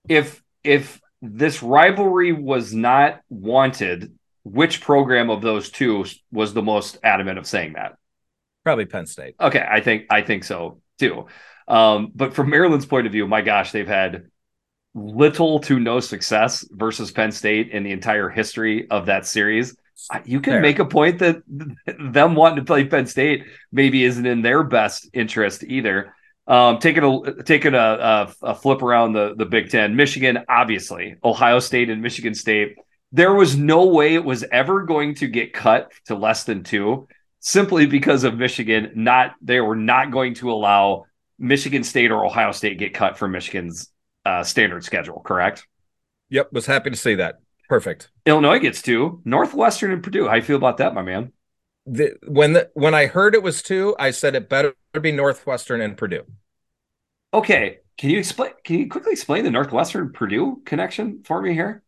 if 0.09 0.43
if 0.65 1.01
this 1.23 1.63
rivalry 1.63 2.33
was 2.33 2.75
not 2.75 3.21
wanted, 3.31 4.19
which 4.43 4.81
program 4.81 5.31
of 5.31 5.41
those 5.41 5.71
two 5.71 6.05
was 6.33 6.53
the 6.53 6.63
most 6.63 6.99
adamant 7.05 7.39
of 7.39 7.47
saying 7.47 7.75
that? 7.75 7.97
Probably 8.65 8.87
Penn 8.87 9.07
State. 9.07 9.37
Okay, 9.41 9.65
I 9.67 9.81
think 9.81 10.07
I 10.11 10.23
think 10.23 10.45
so 10.45 10.81
too. 10.99 11.27
Um, 11.69 12.11
but 12.15 12.35
from 12.35 12.51
Maryland's 12.51 12.87
point 12.87 13.07
of 13.07 13.13
view, 13.13 13.27
my 13.27 13.41
gosh, 13.41 13.71
they've 13.73 13.87
had 13.87 14.27
little 14.95 15.61
to 15.61 15.81
no 15.81 16.01
success 16.01 16.67
versus 16.71 17.11
Penn 17.13 17.33
State 17.33 17.71
in 17.71 17.85
the 17.85 17.93
entire 17.93 18.29
history 18.29 18.91
of 18.91 19.07
that 19.07 19.27
series. 19.27 19.77
You 20.25 20.41
can 20.41 20.55
Fair. 20.55 20.61
make 20.61 20.81
a 20.81 20.85
point 20.85 21.21
that 21.21 21.43
them 21.99 22.35
wanting 22.35 22.57
to 22.57 22.65
play 22.65 22.85
Penn 22.85 23.07
State 23.07 23.45
maybe 23.71 24.05
isn't 24.05 24.27
in 24.27 24.43
their 24.43 24.65
best 24.65 25.09
interest 25.13 25.63
either. 25.63 26.15
Um, 26.47 26.79
taking 26.79 27.05
a 27.05 27.43
taking 27.45 27.75
a, 27.75 27.79
a, 27.79 28.35
a 28.43 28.55
flip 28.55 28.83
around 28.83 29.13
the 29.13 29.35
the 29.37 29.47
Big 29.47 29.71
Ten, 29.71 29.95
Michigan, 29.95 30.39
obviously, 30.49 31.17
Ohio 31.23 31.61
State 31.61 31.89
and 31.89 32.03
Michigan 32.03 32.35
State. 32.35 32.77
There 33.13 33.35
was 33.35 33.57
no 33.57 33.87
way 33.87 34.15
it 34.15 34.25
was 34.25 34.43
ever 34.51 34.83
going 34.83 35.15
to 35.17 35.29
get 35.29 35.53
cut 35.53 35.93
to 36.07 36.17
less 36.17 36.45
than 36.45 36.65
two, 36.65 37.07
simply 37.41 37.87
because 37.87 38.25
of 38.25 38.37
Michigan. 38.37 38.91
Not 38.97 39.35
they 39.41 39.61
were 39.61 39.77
not 39.77 40.11
going 40.11 40.35
to 40.35 40.51
allow 40.51 41.05
Michigan 41.39 41.85
State 41.85 42.11
or 42.11 42.25
Ohio 42.25 42.53
State 42.53 42.79
get 42.79 42.93
cut 42.93 43.19
from 43.19 43.33
Michigan's 43.33 43.93
uh, 44.25 44.43
standard 44.43 44.85
schedule, 44.85 45.21
correct? 45.21 45.67
Yep, 46.31 46.53
was 46.53 46.67
happy 46.67 46.91
to 46.91 46.97
see 46.97 47.17
that. 47.17 47.37
Perfect. 47.69 48.11
Illinois 48.27 48.59
gets 48.59 48.83
two. 48.83 49.21
Northwestern 49.25 49.93
and 49.93 50.03
Purdue. 50.03 50.29
How 50.29 50.35
you 50.35 50.43
feel 50.43 50.57
about 50.57 50.79
that, 50.79 50.95
my 50.95 51.03
man? 51.03 51.33
The, 51.87 52.17
when 52.27 52.53
the, 52.53 52.71
when 52.75 52.95
I 52.95 53.07
heard 53.07 53.35
it 53.35 53.43
was 53.43 53.63
two, 53.63 53.97
I 53.99 54.13
said 54.13 54.35
it 54.35 54.49
better 54.49 54.75
be 55.01 55.11
Northwestern 55.11 55.81
and 55.81 55.97
Purdue. 55.97 56.25
Okay, 57.35 57.79
can 57.99 58.11
you 58.11 58.19
explain? 58.19 58.53
Can 58.63 58.79
you 58.79 58.89
quickly 58.89 59.13
explain 59.13 59.45
the 59.45 59.51
Northwestern 59.51 60.13
Purdue 60.13 60.63
connection 60.65 61.23
for 61.25 61.41
me 61.43 61.55
here? 61.55 61.83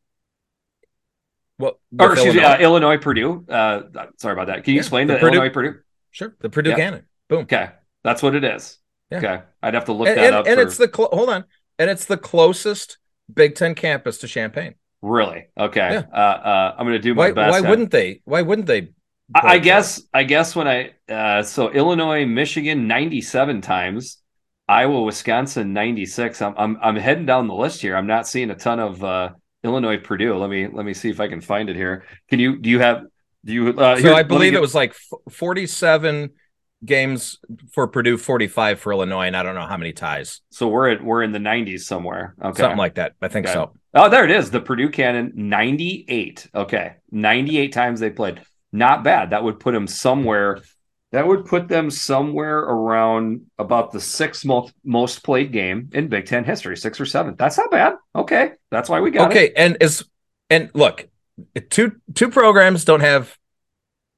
Well, 1.59 1.78
or 2.01 2.12
excuse 2.12 2.34
Illinois. 2.34 2.49
me, 2.49 2.55
uh, 2.55 2.59
Illinois 2.59 2.99
Purdue. 2.99 3.45
Uh, 3.49 3.82
sorry 4.18 4.32
about 4.32 4.49
that. 4.49 4.64
Can 4.64 4.72
you 4.72 4.76
yeah, 4.76 4.80
explain 4.80 5.07
the, 5.07 5.14
the 5.14 5.20
Purdue, 5.20 5.36
Illinois 5.36 5.53
Purdue? 5.53 5.78
Sure, 6.11 6.34
the 6.40 6.51
Purdue 6.51 6.70
yeah. 6.70 6.76
Cannon. 6.76 7.07
Boom. 7.28 7.42
Okay, 7.42 7.70
that's 8.03 8.22
what 8.22 8.34
it 8.34 8.42
is. 8.42 8.78
Yeah. 9.11 9.18
Okay, 9.18 9.42
I'd 9.62 9.74
have 9.74 9.84
to 9.84 9.92
look 9.92 10.09
and, 10.09 10.18
that 10.18 10.26
and, 10.26 10.34
up. 10.34 10.47
And 10.47 10.57
for... 10.57 10.62
it's 10.62 10.76
the 10.76 10.90
cl- 10.92 11.11
hold 11.12 11.28
on, 11.28 11.45
and 11.78 11.90
it's 11.90 12.07
the 12.07 12.16
closest 12.16 12.99
Big 13.32 13.55
Ten 13.55 13.74
campus 13.74 14.18
to 14.18 14.28
Champaign. 14.28 14.74
Really? 15.03 15.47
Okay. 15.59 15.92
Yeah. 15.92 16.05
Uh, 16.12 16.16
uh, 16.16 16.74
I'm 16.78 16.86
going 16.86 16.95
to 16.95 17.03
do 17.03 17.14
my 17.14 17.28
why, 17.28 17.32
best. 17.32 17.62
Why 17.62 17.68
wouldn't 17.68 17.90
they? 17.90 18.22
Why 18.24 18.42
wouldn't 18.42 18.66
they? 18.66 18.88
I, 19.35 19.55
I 19.55 19.59
guess. 19.59 20.03
I 20.12 20.25
guess 20.25 20.57
when 20.57 20.66
I 20.68 20.91
uh, 21.09 21.43
so 21.43 21.70
Illinois, 21.70 22.27
Michigan, 22.27 22.87
97 22.89 23.61
times, 23.61 24.18
Iowa, 24.68 25.03
Wisconsin, 25.03 25.72
96. 25.72 26.43
I'm 26.43 26.55
I'm 26.57 26.79
I'm 26.83 26.97
heading 26.97 27.27
down 27.27 27.47
the 27.49 27.55
list 27.55 27.81
here. 27.81 27.97
I'm 27.97 28.07
not 28.07 28.27
seeing 28.27 28.51
a 28.51 28.55
ton 28.55 28.81
of 28.81 29.03
uh, 29.05 29.31
Illinois 29.62 29.99
Purdue. 29.99 30.37
Let 30.37 30.51
me 30.51 30.66
let 30.66 30.85
me 30.85 30.93
see 30.95 31.11
if 31.11 31.20
I 31.20 31.29
can 31.29 31.41
find 31.41 31.68
it 31.70 31.77
here. 31.77 32.05
Can 32.29 32.39
you 32.39 32.59
do 32.59 32.68
you 32.68 32.81
have 32.81 33.05
do 33.45 33.53
you 33.53 33.68
uh 33.70 33.97
So 33.97 34.03
here- 34.03 34.14
I 34.14 34.22
believe 34.25 34.53
get- 34.53 34.59
it 34.59 34.61
was 34.61 34.75
like 34.75 34.95
47 35.31 36.31
games 36.85 37.39
for 37.72 37.89
Purdue, 37.89 38.18
45 38.18 38.79
for 38.79 38.93
Illinois, 38.93 39.27
and 39.27 39.37
I 39.37 39.43
don't 39.43 39.55
know 39.55 39.66
how 39.66 39.77
many 39.79 39.93
ties. 39.95 40.43
so 40.51 40.68
we're 40.68 40.91
at 40.91 41.03
we're 41.03 41.22
in 41.22 41.33
the 41.33 41.39
90s 41.39 41.81
somewhere. 41.81 42.35
Okay. 42.43 42.61
Something 42.62 42.79
like 42.79 42.97
that. 42.97 43.12
I 43.22 43.29
think 43.29 43.47
Okay. 43.47 43.55
so. 43.55 43.72
Oh, 43.95 44.09
there 44.11 44.25
it 44.25 44.31
is. 44.31 44.51
The 44.51 44.61
Purdue 44.61 44.91
Cannon 44.91 45.33
98. 45.35 46.49
Okay. 46.55 46.97
98 47.11 47.72
times 47.72 48.01
they 48.01 48.11
played. 48.11 48.41
Not 48.75 49.05
bad. 49.05 49.31
That 49.31 49.45
would 49.45 49.61
put 49.61 49.72
them 49.72 49.87
somewhere. 49.87 50.61
That 51.12 51.29
would 51.29 51.47
put 51.47 51.68
them 51.68 51.93
somewhere 51.93 52.59
around 52.59 53.43
about 53.57 53.93
the 53.93 54.01
sixth 54.01 54.45
most, 54.45 54.75
most 54.85 55.22
played 55.22 55.53
game 55.53 55.91
in 55.93 56.09
Big 56.09 56.27
Ten 56.27 56.43
history, 56.43 56.77
six 56.77 57.01
or 57.01 57.07
seven. 57.07 57.37
That's 57.39 57.57
not 57.57 57.70
bad. 57.70 57.95
Okay. 58.16 58.51
That's 58.72 58.89
why 58.89 59.01
we 59.01 59.12
got 59.12 59.31
it. 59.31 59.37
Okay, 59.37 59.53
and 59.57 59.77
is 59.81 60.05
and 60.51 60.72
look, 60.75 61.09
two 61.70 62.01
two 62.14 62.29
programs 62.31 62.85
don't 62.85 62.99
have 62.99 63.39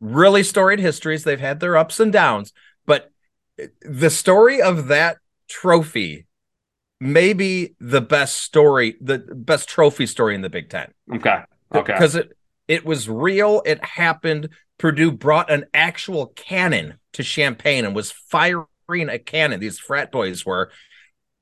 really 0.00 0.42
storied 0.42 0.78
histories. 0.78 1.22
They've 1.22 1.38
had 1.38 1.61
their 1.61 1.76
ups 1.76 2.00
and 2.00 2.11
downs, 2.11 2.54
but 2.86 3.12
the 3.82 4.09
story 4.09 4.62
of 4.62 4.88
that 4.88 5.18
trophy 5.48 6.26
may 6.98 7.34
be 7.34 7.74
the 7.78 8.00
best 8.00 8.38
story, 8.38 8.96
the 9.02 9.18
best 9.18 9.68
trophy 9.68 10.07
story 10.07 10.34
in 10.34 10.40
the 10.40 10.48
Big 10.48 10.70
Ten. 10.70 10.94
Okay. 11.14 11.40
Okay. 11.74 11.92
because 11.92 12.14
it 12.14 12.32
it 12.68 12.84
was 12.84 13.08
real. 13.08 13.62
It 13.64 13.82
happened. 13.84 14.48
Purdue 14.78 15.12
brought 15.12 15.50
an 15.50 15.66
actual 15.72 16.26
cannon 16.28 16.94
to 17.14 17.22
Champaign 17.22 17.84
and 17.84 17.94
was 17.94 18.12
firing 18.12 19.08
a 19.08 19.18
cannon. 19.18 19.60
These 19.60 19.78
frat 19.78 20.12
boys 20.12 20.44
were, 20.44 20.70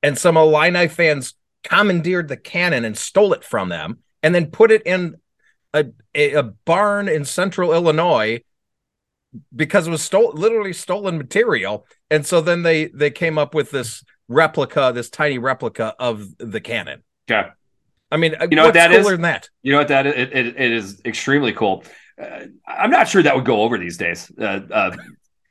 and 0.03 0.17
some 0.17 0.37
Illini 0.37 0.89
fans 0.89 1.35
commandeered 1.65 2.29
the 2.29 2.37
cannon 2.37 2.85
and 2.85 2.97
stole 2.97 3.33
it 3.33 3.43
from 3.43 3.69
them, 3.71 3.99
and 4.23 4.35
then 4.35 4.51
put 4.51 4.71
it 4.71 4.83
in 4.83 5.17
a 5.73 5.87
a, 6.15 6.43
barn 6.43 7.09
in 7.09 7.25
Central 7.25 7.73
Illinois 7.73 8.41
because 9.55 9.89
it 9.89 9.91
was 9.91 10.03
stole 10.03 10.33
literally 10.33 10.73
stolen 10.73 11.19
material. 11.19 11.87
And 12.11 12.25
so 12.25 12.41
then 12.41 12.63
they 12.63 12.87
they 12.87 13.11
came 13.11 13.39
up 13.39 13.55
with 13.55 13.71
this 13.71 14.05
replica, 14.29 14.93
this 14.95 15.11
tiny 15.11 15.39
replica 15.39 15.95
of 15.99 16.29
the 16.39 16.61
cannon. 16.61 17.03
Okay. 17.29 17.49
I 18.15 18.17
mean, 18.17 18.35
You 18.51 18.57
know 18.57 18.65
what 18.65 18.75
that 18.75 18.91
cooler 18.91 19.01
is? 19.01 19.09
than 19.09 19.23
that? 19.23 19.49
You 19.63 19.73
know 19.73 19.79
what 19.79 19.89
that 19.89 20.07
is? 20.07 20.15
It, 20.15 20.33
it, 20.33 20.47
it 20.57 20.73
is 20.73 21.03
extremely 21.05 21.53
cool. 21.53 21.85
Uh, 22.21 22.47
I'm 22.67 22.91
not 22.91 23.09
sure 23.09 23.23
that 23.23 23.35
would 23.35 23.45
go 23.45 23.63
over 23.63 23.77
these 23.77 23.97
days. 23.97 24.31
Uh, 24.39 24.61
uh, 24.71 24.97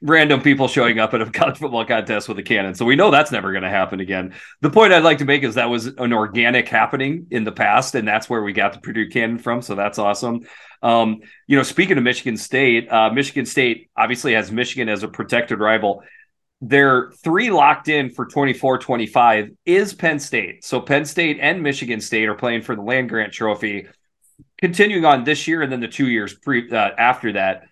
random 0.01 0.41
people 0.41 0.67
showing 0.67 0.99
up 0.99 1.13
at 1.13 1.21
a 1.21 1.29
college 1.39 1.57
football 1.57 1.85
contest 1.85 2.29
with 2.29 2.37
a 2.39 2.43
cannon. 2.43 2.73
So 2.75 2.85
we 2.85 2.95
know 2.95 3.11
that's 3.11 3.31
never 3.31 3.51
going 3.51 3.63
to 3.63 3.69
happen 3.69 3.99
again. 3.99 4.33
The 4.61 4.69
point 4.69 4.93
I'd 4.93 5.03
like 5.03 5.17
to 5.19 5.25
make 5.25 5.43
is 5.43 5.55
that 5.55 5.69
was 5.69 5.87
an 5.87 6.13
organic 6.13 6.69
happening 6.69 7.27
in 7.31 7.43
the 7.43 7.51
past, 7.51 7.95
and 7.95 8.07
that's 8.07 8.29
where 8.29 8.41
we 8.41 8.53
got 8.53 8.73
the 8.73 8.79
Purdue 8.79 9.09
cannon 9.09 9.39
from. 9.39 9.61
So 9.61 9.75
that's 9.75 9.99
awesome. 9.99 10.41
Um, 10.81 11.21
you 11.47 11.57
know, 11.57 11.63
speaking 11.63 11.97
of 11.97 12.03
Michigan 12.03 12.37
State, 12.37 12.91
uh, 12.91 13.09
Michigan 13.11 13.45
State 13.45 13.89
obviously 13.95 14.33
has 14.33 14.51
Michigan 14.51 14.89
as 14.89 15.03
a 15.03 15.07
protected 15.07 15.59
rival. 15.59 16.03
Their 16.65 17.11
three 17.23 17.51
locked 17.51 17.89
in 17.89 18.09
for 18.09 18.25
24 18.25 18.77
25 18.77 19.49
is 19.65 19.93
Penn 19.93 20.17
State. 20.17 20.63
So 20.63 20.79
Penn 20.79 21.03
State 21.03 21.37
and 21.41 21.61
Michigan 21.61 21.99
State 21.99 22.29
are 22.29 22.35
playing 22.35 22.61
for 22.61 22.73
the 22.73 22.81
land 22.81 23.09
grant 23.09 23.33
trophy, 23.33 23.87
continuing 24.59 25.03
on 25.03 25.25
this 25.25 25.45
year 25.45 25.61
and 25.61 25.69
then 25.69 25.81
the 25.81 25.89
two 25.89 26.07
years 26.07 26.33
pre, 26.33 26.71
uh, 26.71 26.91
after 26.97 27.33
that. 27.33 27.63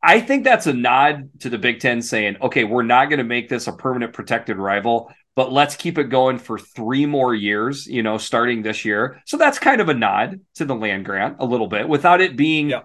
I 0.00 0.20
think 0.20 0.44
that's 0.44 0.68
a 0.68 0.72
nod 0.72 1.28
to 1.40 1.50
the 1.50 1.58
Big 1.58 1.80
Ten 1.80 2.00
saying, 2.00 2.36
okay, 2.40 2.62
we're 2.62 2.84
not 2.84 3.06
going 3.06 3.18
to 3.18 3.24
make 3.24 3.48
this 3.48 3.66
a 3.66 3.72
permanent 3.72 4.12
protected 4.12 4.58
rival, 4.58 5.12
but 5.34 5.50
let's 5.52 5.74
keep 5.74 5.98
it 5.98 6.04
going 6.04 6.38
for 6.38 6.56
three 6.56 7.04
more 7.04 7.34
years, 7.34 7.88
you 7.88 8.04
know, 8.04 8.16
starting 8.16 8.62
this 8.62 8.84
year. 8.84 9.20
So 9.26 9.36
that's 9.38 9.58
kind 9.58 9.80
of 9.80 9.88
a 9.88 9.94
nod 9.94 10.40
to 10.54 10.64
the 10.64 10.76
land 10.76 11.04
grant 11.04 11.38
a 11.40 11.44
little 11.44 11.66
bit 11.66 11.88
without 11.88 12.20
it 12.20 12.36
being 12.36 12.70
Yeah. 12.70 12.82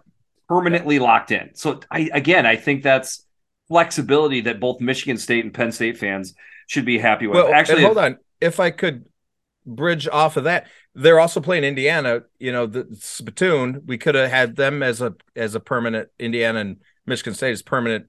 permanently 0.50 0.98
locked 0.98 1.30
in. 1.30 1.52
So 1.54 1.82
I, 1.92 2.10
again, 2.12 2.48
I 2.48 2.56
think 2.56 2.82
that's 2.82 3.24
flexibility 3.72 4.42
that 4.42 4.60
both 4.60 4.82
Michigan 4.82 5.18
State 5.18 5.46
and 5.46 5.54
Penn 5.54 5.72
State 5.72 5.98
fans 5.98 6.34
should 6.68 6.84
be 6.84 7.00
happy 7.00 7.26
with. 7.26 7.38
Well, 7.38 7.54
Actually, 7.54 7.84
hold 7.84 7.98
on. 7.98 8.18
If 8.42 8.60
I 8.60 8.70
could 8.70 9.06
bridge 9.66 10.10
off 10.10 10.36
of 10.36 10.44
that, 10.44 10.68
they're 10.94 11.22
also 11.22 11.40
playing 11.40 11.64
Indiana. 11.64 12.24
You 12.38 12.52
know, 12.52 12.66
the 12.66 12.86
Spittoon. 13.00 13.84
We 13.86 13.98
could 13.98 14.16
have 14.16 14.30
had 14.30 14.58
them 14.58 14.84
as 14.84 15.02
a 15.02 15.14
as 15.38 15.56
a 15.56 15.62
permanent 15.62 16.10
Indiana 16.20 16.60
and 16.60 16.78
Michigan 17.06 17.34
State 17.34 17.54
as 17.54 17.62
permanent 17.62 18.08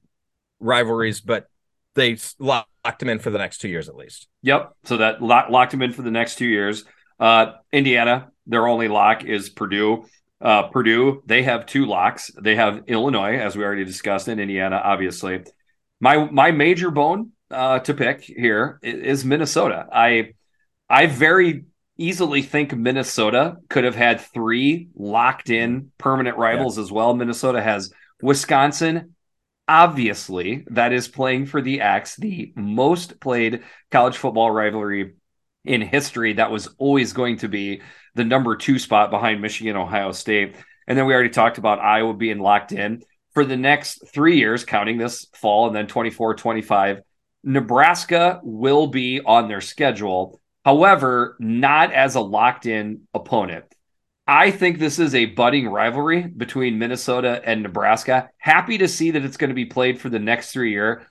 rivalries, 0.59 1.21
but 1.21 1.47
they 1.95 2.19
locked 2.41 2.99
them 2.99 3.09
in 3.09 3.21
for 3.21 3.31
the 3.31 3.39
next 3.39 3.59
two 3.59 3.69
years 3.69 3.89
at 3.89 3.95
least. 3.95 4.27
Yep. 4.43 4.73
So 4.85 4.97
that 4.97 5.23
lock, 5.23 5.49
locked 5.49 5.71
them 5.71 5.83
in 5.83 5.93
for 5.93 6.03
the 6.03 6.11
next 6.11 6.39
two 6.39 6.47
years. 6.47 6.85
Uh, 7.21 7.53
Indiana, 7.71 8.33
their 8.47 8.67
only 8.67 8.89
lock 8.89 9.25
is 9.25 9.49
Purdue. 9.49 10.07
Uh, 10.43 10.65
Purdue, 10.69 11.23
they 11.25 11.45
have 11.45 11.67
two 11.67 11.87
locks. 11.87 12.33
They 12.41 12.57
have 12.57 12.83
Illinois, 12.89 13.37
as 13.37 13.57
we 13.57 13.65
already 13.65 13.85
discussed, 13.85 14.27
and 14.29 14.41
Indiana, 14.41 14.81
obviously. 14.83 15.45
My 16.01 16.29
my 16.31 16.51
major 16.51 16.91
bone 16.91 17.31
uh, 17.51 17.79
to 17.81 17.95
pick 17.95 18.23
here 18.23 18.81
is 18.83 19.25
Minnesota. 19.25 19.87
I 19.93 20.35
I 20.91 21.07
very 21.07 21.65
easily 21.97 22.43
think 22.43 22.75
Minnesota 22.75 23.57
could 23.69 23.85
have 23.85 23.95
had 23.95 24.21
three 24.21 24.89
locked 24.97 25.51
in 25.51 25.93
permanent 25.99 26.37
rivals 26.37 26.79
as 26.79 26.91
well. 26.91 27.15
Minnesota 27.15 27.63
has 27.63 27.93
Wisconsin. 28.21 29.15
Obviously, 29.69 30.65
that 30.71 30.93
is 30.93 31.07
playing 31.07 31.47
for 31.47 31.63
the 31.63 31.83
Axe, 31.83 32.17
the 32.17 32.53
most 32.57 33.21
played 33.21 33.63
college 33.93 34.17
football 34.17 34.51
rivalry 34.51 35.15
in 35.65 35.81
history. 35.81 36.35
That 36.35 36.51
was 36.51 36.69
always 36.79 37.13
going 37.13 37.39
to 37.39 37.49
be 37.49 37.83
the 38.15 38.25
number 38.25 38.57
two 38.57 38.79
spot 38.79 39.11
behind 39.11 39.41
Michigan, 39.41 39.77
Ohio 39.77 40.13
State. 40.13 40.57
And 40.87 40.99
then 40.99 41.07
we 41.07 41.15
already 41.15 41.31
talked 41.31 41.59
about 41.59 41.79
Iowa 41.81 42.15
being 42.15 42.39
locked 42.39 42.73
in 42.73 43.03
for 43.33 43.45
the 43.45 43.57
next 43.57 44.03
three 44.13 44.39
years, 44.39 44.65
counting 44.65 44.99
this 44.99 45.27
fall 45.35 45.67
and 45.67 45.77
then 45.77 45.87
24, 45.87 46.35
25. 46.35 47.01
Nebraska 47.45 48.41
will 48.43 48.87
be 48.87 49.21
on 49.21 49.49
their 49.49 49.61
schedule. 49.61 50.41
However, 50.65 51.37
not 51.41 51.93
as 51.93 52.15
a 52.15 52.21
locked 52.21 52.67
in 52.67 53.03
opponent. 53.15 53.65
I 54.27 54.53
think 54.53 54.79
this 54.79 55.01
is 55.01 55.15
a 55.15 55.27
budding 55.27 55.69
rivalry 55.69 56.23
between 56.23 56.79
Minnesota 56.79 57.43
and 57.45 57.63
Nebraska. 57.63 58.31
Happy 58.39 58.79
to 58.79 58.87
see 58.87 59.11
that 59.11 59.25
it's 59.25 59.37
going 59.37 59.51
to 59.51 59.55
be 59.55 59.65
played 59.65 60.01
for 60.01 60.09
the 60.09 60.21
next 60.21 60.53
three 60.53 60.71
year. 60.71 61.09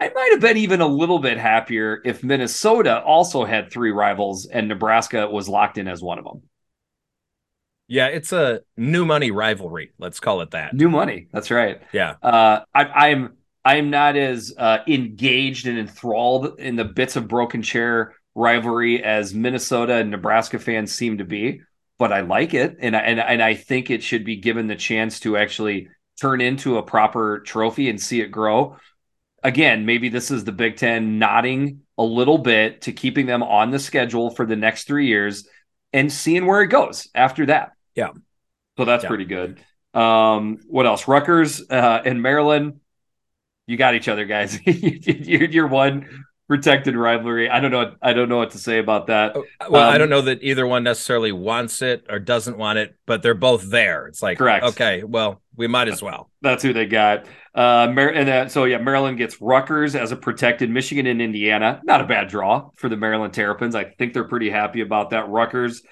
I 0.00 0.10
might 0.10 0.30
have 0.32 0.40
been 0.40 0.56
even 0.56 0.80
a 0.80 0.86
little 0.86 1.18
bit 1.18 1.38
happier 1.38 2.00
if 2.04 2.24
Minnesota 2.24 3.00
also 3.00 3.44
had 3.44 3.70
three 3.70 3.92
rivals 3.92 4.46
and 4.46 4.68
Nebraska 4.68 5.28
was 5.28 5.48
locked 5.48 5.78
in 5.78 5.88
as 5.88 6.02
one 6.02 6.18
of 6.18 6.24
them. 6.24 6.42
Yeah, 7.86 8.06
it's 8.06 8.32
a 8.32 8.60
new 8.76 9.04
money 9.04 9.30
rivalry. 9.30 9.92
Let's 9.98 10.18
call 10.18 10.40
it 10.40 10.52
that. 10.52 10.74
New 10.74 10.88
money. 10.88 11.28
That's 11.32 11.50
right. 11.50 11.82
Yeah. 11.92 12.14
Uh, 12.22 12.60
I, 12.74 12.84
I'm 12.84 13.36
I'm 13.64 13.90
not 13.90 14.16
as 14.16 14.54
uh, 14.56 14.78
engaged 14.86 15.66
and 15.66 15.78
enthralled 15.78 16.58
in 16.58 16.76
the 16.76 16.84
bits 16.84 17.16
of 17.16 17.28
broken 17.28 17.62
chair 17.62 18.14
rivalry 18.34 19.02
as 19.02 19.34
Minnesota 19.34 19.94
and 19.94 20.10
Nebraska 20.10 20.58
fans 20.58 20.94
seem 20.94 21.18
to 21.18 21.24
be, 21.24 21.60
but 21.98 22.12
I 22.12 22.20
like 22.20 22.52
it, 22.52 22.76
and 22.80 22.96
I, 22.96 23.00
and 23.00 23.20
and 23.20 23.42
I 23.42 23.54
think 23.54 23.90
it 23.90 24.02
should 24.02 24.24
be 24.24 24.36
given 24.36 24.66
the 24.66 24.76
chance 24.76 25.20
to 25.20 25.36
actually 25.36 25.88
turn 26.20 26.40
into 26.40 26.78
a 26.78 26.82
proper 26.82 27.40
trophy 27.40 27.88
and 27.88 28.00
see 28.00 28.20
it 28.20 28.28
grow. 28.28 28.76
Again, 29.44 29.84
maybe 29.86 30.08
this 30.08 30.30
is 30.30 30.44
the 30.44 30.52
Big 30.52 30.76
Ten 30.76 31.18
nodding 31.18 31.82
a 31.98 32.02
little 32.02 32.38
bit 32.38 32.82
to 32.82 32.92
keeping 32.92 33.26
them 33.26 33.42
on 33.42 33.70
the 33.70 33.78
schedule 33.78 34.30
for 34.30 34.46
the 34.46 34.56
next 34.56 34.84
three 34.86 35.06
years 35.06 35.46
and 35.92 36.10
seeing 36.10 36.46
where 36.46 36.62
it 36.62 36.68
goes 36.68 37.08
after 37.14 37.46
that. 37.46 37.72
Yeah. 37.94 38.10
So 38.78 38.84
that's 38.84 39.04
Yeah. 39.04 39.08
pretty 39.08 39.26
good. 39.26 39.60
Um, 39.92 40.58
what 40.66 40.86
else? 40.86 41.06
Rutgers 41.06 41.62
uh, 41.70 42.02
and 42.04 42.20
Maryland. 42.22 42.80
You 43.66 43.76
got 43.76 43.94
each 43.94 44.08
other, 44.08 44.24
guys. 44.24 44.58
you're, 44.66 45.44
you're 45.44 45.66
one 45.68 46.24
protected 46.48 46.94
rivalry. 46.96 47.48
I 47.48 47.60
don't 47.60 47.70
know. 47.70 47.94
I 48.02 48.12
don't 48.12 48.28
know 48.28 48.36
what 48.36 48.50
to 48.52 48.58
say 48.58 48.78
about 48.78 49.06
that. 49.06 49.34
Well, 49.68 49.88
I 49.88 49.92
Um, 49.94 49.98
don't 49.98 50.10
know 50.10 50.20
that 50.22 50.42
either 50.42 50.66
one 50.66 50.84
necessarily 50.84 51.32
wants 51.32 51.80
it 51.82 52.04
or 52.10 52.18
doesn't 52.18 52.58
want 52.58 52.78
it, 52.78 52.96
but 53.06 53.22
they're 53.22 53.34
both 53.34 53.70
there. 53.70 54.06
It's 54.06 54.22
like, 54.22 54.38
Correct. 54.38 54.64
okay, 54.66 55.02
well, 55.04 55.40
we 55.56 55.66
might 55.68 55.88
as 55.88 56.02
well. 56.02 56.30
That's 56.42 56.62
who 56.62 56.72
they 56.74 56.86
got. 56.86 57.24
Uh, 57.54 57.88
Mar- 57.94 58.08
and 58.10 58.28
uh, 58.28 58.48
so 58.48 58.64
yeah, 58.64 58.78
Maryland 58.78 59.16
gets 59.16 59.40
Rutgers 59.40 59.94
as 59.94 60.12
a 60.12 60.16
protected. 60.16 60.68
Michigan 60.70 61.06
and 61.06 61.22
Indiana, 61.22 61.80
not 61.84 62.00
a 62.00 62.04
bad 62.04 62.28
draw 62.28 62.70
for 62.76 62.88
the 62.88 62.96
Maryland 62.96 63.32
Terrapins. 63.32 63.74
I 63.74 63.84
think 63.84 64.12
they're 64.12 64.24
pretty 64.28 64.50
happy 64.50 64.80
about 64.82 65.10
that. 65.10 65.28
Rutgers 65.28 65.82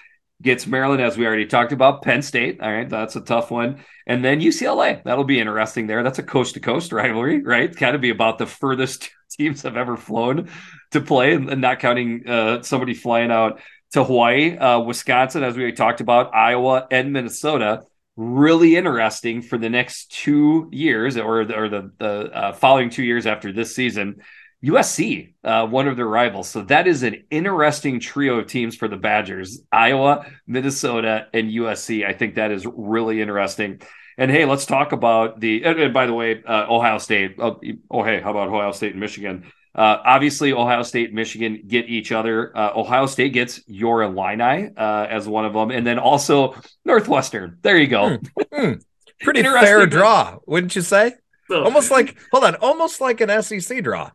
gets 0.42 0.66
Maryland, 0.66 1.00
as 1.00 1.16
we 1.16 1.24
already 1.24 1.46
talked 1.46 1.70
about. 1.72 2.02
Penn 2.02 2.20
State, 2.20 2.60
all 2.60 2.70
right, 2.72 2.88
that's 2.88 3.14
a 3.14 3.20
tough 3.20 3.50
one. 3.52 3.78
And 4.08 4.24
then 4.24 4.40
UCLA, 4.40 5.00
that'll 5.04 5.22
be 5.22 5.38
interesting 5.38 5.86
there. 5.86 6.02
That's 6.02 6.18
a 6.18 6.22
coast 6.24 6.54
to 6.54 6.60
coast 6.60 6.92
rivalry, 6.92 7.40
right? 7.42 7.74
Kind 7.74 7.94
of 7.94 8.00
be 8.00 8.10
about 8.10 8.38
the 8.38 8.46
furthest 8.46 9.10
teams 9.36 9.62
have 9.62 9.76
ever 9.76 9.96
flown 9.96 10.48
to 10.92 11.00
play, 11.00 11.34
and, 11.34 11.60
not 11.60 11.80
counting 11.80 12.28
uh, 12.28 12.62
somebody 12.62 12.94
flying 12.94 13.30
out 13.30 13.60
to 13.92 14.04
Hawaii, 14.04 14.56
uh, 14.56 14.80
Wisconsin, 14.80 15.42
as 15.42 15.56
we 15.56 15.70
talked 15.72 16.00
about, 16.00 16.34
Iowa 16.34 16.86
and 16.90 17.12
Minnesota 17.12 17.82
really 18.16 18.76
interesting 18.76 19.42
for 19.42 19.58
the 19.58 19.70
next 19.70 20.12
two 20.12 20.68
years 20.70 21.16
or 21.16 21.44
the, 21.44 21.56
or 21.56 21.68
the, 21.68 21.90
the 21.98 22.30
uh, 22.32 22.52
following 22.52 22.90
two 22.90 23.02
years 23.02 23.26
after 23.26 23.52
this 23.52 23.74
season. 23.74 24.20
USC, 24.64 25.34
uh, 25.42 25.66
one 25.66 25.88
of 25.88 25.96
their 25.96 26.06
rivals. 26.06 26.48
So 26.48 26.62
that 26.62 26.86
is 26.86 27.02
an 27.02 27.24
interesting 27.30 27.98
trio 27.98 28.38
of 28.38 28.46
teams 28.46 28.76
for 28.76 28.86
the 28.86 28.96
Badgers 28.96 29.60
Iowa, 29.72 30.26
Minnesota, 30.46 31.26
and 31.34 31.50
USC. 31.50 32.06
I 32.06 32.12
think 32.12 32.36
that 32.36 32.52
is 32.52 32.64
really 32.64 33.20
interesting. 33.20 33.80
And 34.18 34.30
hey, 34.30 34.44
let's 34.44 34.66
talk 34.66 34.92
about 34.92 35.40
the. 35.40 35.64
And, 35.64 35.94
by 35.94 36.06
the 36.06 36.14
way, 36.14 36.42
uh, 36.44 36.66
Ohio 36.68 36.98
State. 36.98 37.36
Oh, 37.38 37.60
oh, 37.90 38.02
hey, 38.02 38.20
how 38.20 38.30
about 38.30 38.48
Ohio 38.48 38.72
State 38.72 38.92
and 38.92 39.00
Michigan? 39.00 39.50
Uh, 39.74 39.98
obviously, 40.04 40.52
Ohio 40.52 40.82
State 40.82 41.06
and 41.06 41.14
Michigan 41.14 41.62
get 41.66 41.88
each 41.88 42.12
other. 42.12 42.56
Uh, 42.56 42.72
Ohio 42.76 43.06
State 43.06 43.32
gets 43.32 43.60
your 43.66 44.02
Illini 44.02 44.68
uh, 44.76 45.06
as 45.08 45.26
one 45.26 45.46
of 45.46 45.54
them, 45.54 45.70
and 45.70 45.86
then 45.86 45.98
also 45.98 46.54
Northwestern. 46.84 47.58
There 47.62 47.78
you 47.78 47.86
go. 47.86 48.18
Mm, 48.18 48.30
mm. 48.52 48.82
Pretty 49.20 49.42
fair 49.42 49.86
draw, 49.86 50.38
wouldn't 50.46 50.76
you 50.76 50.82
say? 50.82 51.14
So, 51.48 51.64
almost 51.64 51.90
like 51.90 52.16
hold 52.32 52.44
on, 52.44 52.56
almost 52.56 53.00
like 53.00 53.20
an 53.20 53.42
SEC 53.42 53.82
draw. 53.82 54.10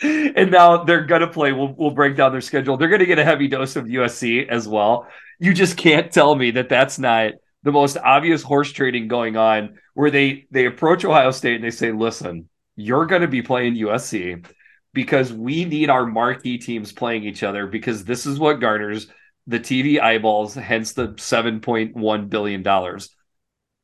And 0.00 0.52
now 0.52 0.84
they're 0.84 1.04
gonna 1.04 1.26
play. 1.26 1.52
We'll 1.52 1.74
we'll 1.76 1.90
break 1.90 2.16
down 2.16 2.30
their 2.30 2.40
schedule. 2.40 2.76
They're 2.76 2.88
gonna 2.88 3.06
get 3.06 3.18
a 3.18 3.24
heavy 3.24 3.48
dose 3.48 3.74
of 3.74 3.86
USC 3.86 4.48
as 4.48 4.68
well. 4.68 5.08
You 5.40 5.52
just 5.52 5.76
can't 5.76 6.12
tell 6.12 6.34
me 6.34 6.52
that 6.52 6.68
that's 6.68 6.98
not 6.98 7.32
the 7.62 7.72
most 7.72 7.96
obvious 7.96 8.42
horse 8.42 8.72
trading 8.72 9.08
going 9.08 9.36
on, 9.36 9.78
where 9.94 10.10
they 10.10 10.46
they 10.50 10.66
approach 10.66 11.04
Ohio 11.04 11.30
State 11.30 11.56
and 11.56 11.64
they 11.64 11.70
say, 11.70 11.92
"Listen, 11.92 12.48
you're 12.76 13.06
going 13.06 13.22
to 13.22 13.28
be 13.28 13.42
playing 13.42 13.74
USC 13.74 14.46
because 14.94 15.32
we 15.32 15.64
need 15.64 15.90
our 15.90 16.06
marquee 16.06 16.58
teams 16.58 16.92
playing 16.92 17.24
each 17.24 17.42
other 17.42 17.66
because 17.66 18.04
this 18.04 18.26
is 18.26 18.38
what 18.38 18.60
garners 18.60 19.08
the 19.48 19.58
TV 19.58 20.00
eyeballs, 20.00 20.54
hence 20.54 20.92
the 20.92 21.08
$7.1 21.08 22.28
billion. 22.28 22.98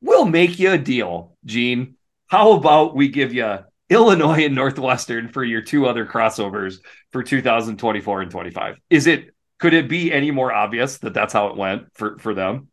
We'll 0.02 0.26
make 0.26 0.58
you 0.58 0.72
a 0.72 0.78
deal, 0.78 1.36
Gene. 1.44 1.96
How 2.26 2.52
about 2.52 2.94
we 2.94 3.08
give 3.08 3.32
you 3.32 3.60
Illinois 3.88 4.44
and 4.44 4.54
Northwestern 4.54 5.28
for 5.28 5.42
your 5.42 5.62
two 5.62 5.86
other 5.86 6.04
crossovers 6.04 6.76
for 7.12 7.22
2024 7.22 8.22
and 8.22 8.30
25? 8.30 8.76
Is 8.90 9.06
it 9.06 9.34
could 9.58 9.72
it 9.72 9.88
be 9.88 10.12
any 10.12 10.30
more 10.30 10.52
obvious 10.52 10.98
that 10.98 11.14
that's 11.14 11.32
how 11.32 11.48
it 11.48 11.56
went 11.56 11.86
for 11.94 12.18
for 12.18 12.34
them? 12.34 12.68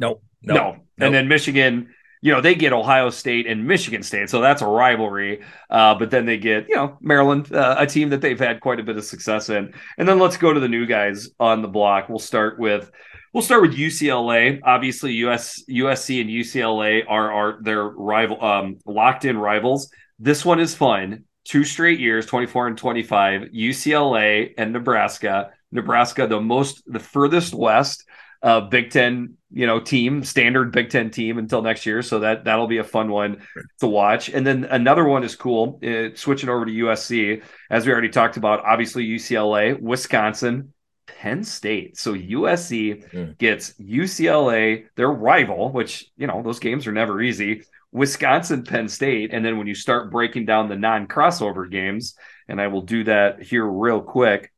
No, 0.00 0.20
no. 0.42 0.54
no. 0.54 0.76
And 0.98 1.14
then 1.14 1.28
Michigan 1.28 1.88
you 2.22 2.32
know, 2.32 2.40
they 2.40 2.54
get 2.54 2.72
Ohio 2.72 3.08
State 3.08 3.46
and 3.46 3.66
Michigan 3.66 4.02
State, 4.02 4.28
so 4.28 4.40
that's 4.40 4.60
a 4.60 4.66
rivalry. 4.66 5.40
Uh, 5.70 5.94
but 5.94 6.10
then 6.10 6.26
they 6.26 6.36
get, 6.36 6.68
you 6.68 6.76
know, 6.76 6.98
Maryland, 7.00 7.52
uh, 7.52 7.76
a 7.78 7.86
team 7.86 8.10
that 8.10 8.20
they've 8.20 8.38
had 8.38 8.60
quite 8.60 8.78
a 8.78 8.82
bit 8.82 8.98
of 8.98 9.04
success 9.04 9.48
in. 9.48 9.72
And 9.96 10.06
then 10.06 10.18
let's 10.18 10.36
go 10.36 10.52
to 10.52 10.60
the 10.60 10.68
new 10.68 10.84
guys 10.84 11.30
on 11.38 11.62
the 11.62 11.68
block. 11.68 12.08
We'll 12.08 12.18
start 12.18 12.58
with 12.58 12.90
we'll 13.32 13.42
start 13.42 13.62
with 13.62 13.72
UCLA. 13.72 14.60
Obviously, 14.62 15.12
US 15.12 15.62
USC 15.70 16.20
and 16.20 16.28
UCLA 16.28 17.04
are 17.08 17.32
are 17.32 17.58
their 17.62 17.84
rival 17.84 18.42
um, 18.44 18.78
locked 18.84 19.24
in 19.24 19.38
rivals. 19.38 19.90
This 20.18 20.44
one 20.44 20.60
is 20.60 20.74
fun. 20.74 21.24
Two 21.44 21.64
straight 21.64 21.98
years, 21.98 22.26
24 22.26 22.66
and 22.66 22.78
25, 22.78 23.42
UCLA 23.54 24.52
and 24.58 24.74
Nebraska. 24.74 25.52
Nebraska, 25.72 26.26
the 26.26 26.40
most 26.40 26.82
the 26.86 26.98
furthest 26.98 27.54
west 27.54 28.04
uh, 28.42 28.62
Big 28.62 28.90
Ten, 28.90 29.36
you 29.52 29.66
know, 29.66 29.80
team, 29.80 30.24
standard 30.24 30.72
Big 30.72 30.90
Ten 30.90 31.10
team 31.10 31.38
until 31.38 31.62
next 31.62 31.84
year. 31.86 32.02
So 32.02 32.20
that 32.20 32.44
that'll 32.44 32.66
be 32.66 32.78
a 32.78 32.84
fun 32.84 33.10
one 33.10 33.42
to 33.80 33.86
watch. 33.86 34.28
And 34.28 34.46
then 34.46 34.64
another 34.64 35.04
one 35.04 35.24
is 35.24 35.36
cool. 35.36 35.80
Uh, 35.82 36.14
switching 36.14 36.48
over 36.48 36.64
to 36.64 36.72
USC, 36.72 37.42
as 37.70 37.86
we 37.86 37.92
already 37.92 38.08
talked 38.08 38.36
about. 38.36 38.64
Obviously, 38.64 39.06
UCLA, 39.06 39.80
Wisconsin, 39.80 40.72
Penn 41.06 41.44
State. 41.44 41.98
So 41.98 42.14
USC 42.14 43.10
mm. 43.10 43.38
gets 43.38 43.74
UCLA, 43.74 44.86
their 44.96 45.10
rival, 45.10 45.70
which 45.70 46.10
you 46.16 46.26
know 46.26 46.42
those 46.42 46.58
games 46.60 46.86
are 46.86 46.92
never 46.92 47.20
easy. 47.20 47.64
Wisconsin, 47.92 48.62
Penn 48.62 48.88
State, 48.88 49.34
and 49.34 49.44
then 49.44 49.58
when 49.58 49.66
you 49.66 49.74
start 49.74 50.12
breaking 50.12 50.46
down 50.46 50.68
the 50.68 50.76
non-crossover 50.76 51.68
games, 51.68 52.14
and 52.46 52.60
I 52.60 52.68
will 52.68 52.82
do 52.82 53.02
that 53.04 53.42
here 53.42 53.66
real 53.66 54.00
quick. 54.00 54.52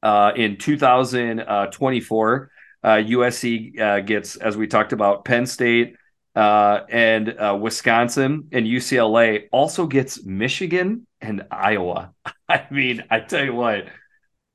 Uh, 0.00 0.30
in 0.36 0.56
2024, 0.58 1.42
uh, 1.48 2.46
USC 2.84 3.78
uh, 3.78 4.00
gets, 4.00 4.36
as 4.36 4.56
we 4.56 4.66
talked 4.66 4.92
about, 4.92 5.24
Penn 5.24 5.46
State 5.46 5.96
uh, 6.38 6.84
and 6.88 7.36
uh, 7.36 7.58
Wisconsin, 7.60 8.48
and 8.52 8.64
UCLA 8.64 9.48
also 9.50 9.86
gets 9.86 10.24
Michigan 10.24 11.06
and 11.20 11.44
Iowa. 11.50 12.14
I 12.48 12.64
mean, 12.70 13.02
I 13.10 13.20
tell 13.20 13.44
you 13.44 13.54
what, 13.54 13.86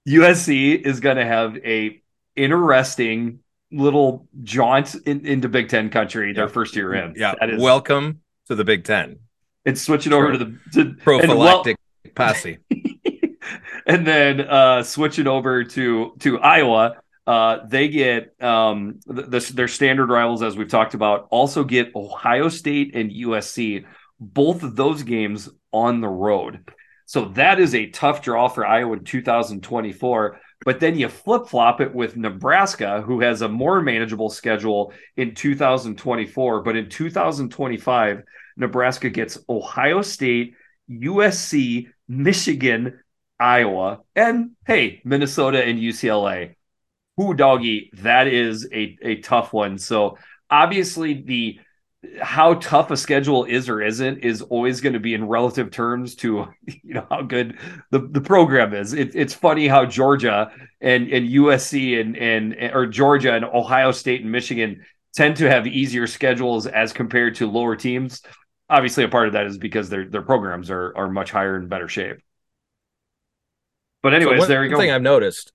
USC 0.08 0.80
is 0.80 1.02
going 1.02 1.18
to 1.18 1.26
have 1.26 1.58
a 1.58 2.02
interesting 2.38 3.40
little 3.72 4.28
jaunt 4.44 4.96
in, 5.06 5.26
into 5.26 5.50
Big 5.50 5.68
Ten 5.68 5.90
country 5.90 6.32
their 6.32 6.48
first 6.48 6.76
year 6.76 6.94
in. 6.94 7.16
Yeah, 7.18 7.36
that 7.38 7.50
is, 7.50 7.62
welcome 7.62 8.22
to 8.48 8.56
the 8.56 8.64
Big 8.64 8.86
Ten. 8.86 9.20
It's 9.66 9.82
switching 9.82 10.14
over 10.14 10.32
to 10.32 10.38
the 10.38 10.60
to, 10.74 10.94
prophylactic 10.94 11.78
well, 12.06 12.14
posse, 12.16 12.60
and 13.86 14.08
then 14.08 14.40
uh, 14.42 14.84
switching 14.84 15.28
over 15.28 15.64
to 15.66 16.14
to 16.20 16.40
Iowa 16.40 17.03
uh, 17.26 17.66
they 17.68 17.88
get 17.88 18.42
um, 18.42 19.00
the, 19.06 19.24
the, 19.24 19.52
their 19.54 19.68
standard 19.68 20.10
rivals, 20.10 20.44
as 20.44 20.58
we've 20.58 20.70
talked 20.70 20.94
about, 20.94 21.28
also 21.30 21.64
get 21.64 21.96
Ohio 21.96 22.50
State 22.50 22.96
and 22.96 23.12
USC, 23.12 23.86
both 24.20 24.64
of 24.64 24.76
those 24.76 25.04
games 25.04 25.50
on 25.72 26.02
the 26.02 26.10
road. 26.10 26.70
So 27.06 27.26
that 27.30 27.60
is 27.60 27.76
a 27.76 27.90
tough 27.90 28.22
draw 28.22 28.48
for 28.48 28.66
Iowa 28.66 28.98
in 28.98 29.04
2024. 29.04 30.40
But 30.66 30.80
then 30.80 30.98
you 30.98 31.10
flip 31.10 31.48
flop 31.48 31.82
it 31.82 31.94
with 31.94 32.16
Nebraska, 32.16 33.02
who 33.02 33.20
has 33.22 33.42
a 33.42 33.50
more 33.50 33.82
manageable 33.82 34.30
schedule 34.30 34.94
in 35.18 35.36
2024. 35.36 36.62
But 36.62 36.76
in 36.76 36.90
2025, 36.90 38.24
Nebraska 38.56 39.10
gets 39.10 39.38
Ohio 39.50 40.02
State, 40.02 40.56
USC, 40.90 41.88
Michigan, 42.08 43.00
Iowa, 43.40 44.02
and 44.16 44.52
hey, 44.66 45.02
Minnesota 45.04 45.64
and 45.64 45.80
UCLA 45.80 46.56
who 47.18 47.34
doggy, 47.34 47.92
that 47.98 48.28
is 48.28 48.68
a, 48.74 48.98
a 49.02 49.16
tough 49.18 49.54
one. 49.54 49.78
So 49.78 50.18
obviously 50.50 51.22
the 51.22 51.60
how 52.22 52.56
tough 52.56 52.92
a 52.92 52.98
schedule 52.98 53.46
is 53.46 53.70
or 53.70 53.82
isn't 53.82 54.20
is 54.20 54.42
always 54.42 54.82
going 54.82 54.94
to 54.94 55.00
be 55.00 55.14
in 55.14 55.26
relative 55.26 55.72
terms 55.72 56.16
to 56.16 56.48
you 56.66 56.94
know 56.94 57.08
how 57.10 57.22
good 57.22 57.58
the, 57.92 58.00
the 58.00 58.22
program 58.22 58.74
is. 58.74 58.94
It, 58.94 59.16
it's 59.16 59.34
funny 59.34 59.68
how 59.68 59.86
Georgia 59.86 60.52
and, 60.82 61.08
and 61.10 61.30
USC 61.30 62.00
and, 62.00 62.18
and 62.18 62.56
or 62.74 62.86
Georgia 62.86 63.34
and 63.34 63.46
Ohio 63.46 63.92
State 63.92 64.22
and 64.22 64.32
Michigan 64.32 64.84
tend 65.16 65.38
to 65.38 65.50
have 65.50 65.68
easier 65.68 66.08
schedules 66.08 66.68
as 66.68 66.92
compared 66.92 67.36
to 67.36 67.50
lower 67.50 67.76
teams. 67.76 68.22
Obviously, 68.70 69.04
a 69.04 69.10
part 69.10 69.28
of 69.28 69.34
that 69.34 69.46
is 69.46 69.58
because 69.58 69.90
their 69.90 70.06
their 70.10 70.22
programs 70.22 70.70
are 70.70 70.94
are 70.98 71.10
much 71.10 71.32
higher 71.32 71.56
and 71.56 71.70
better 71.70 71.88
shape. 71.88 72.18
But 74.02 74.14
anyways, 74.14 74.36
so 74.36 74.40
one, 74.40 74.50
there 74.50 74.64
you 74.66 74.72
go. 74.72 74.78
Thing 74.78 74.92
I've 74.92 75.02
noticed 75.02 75.54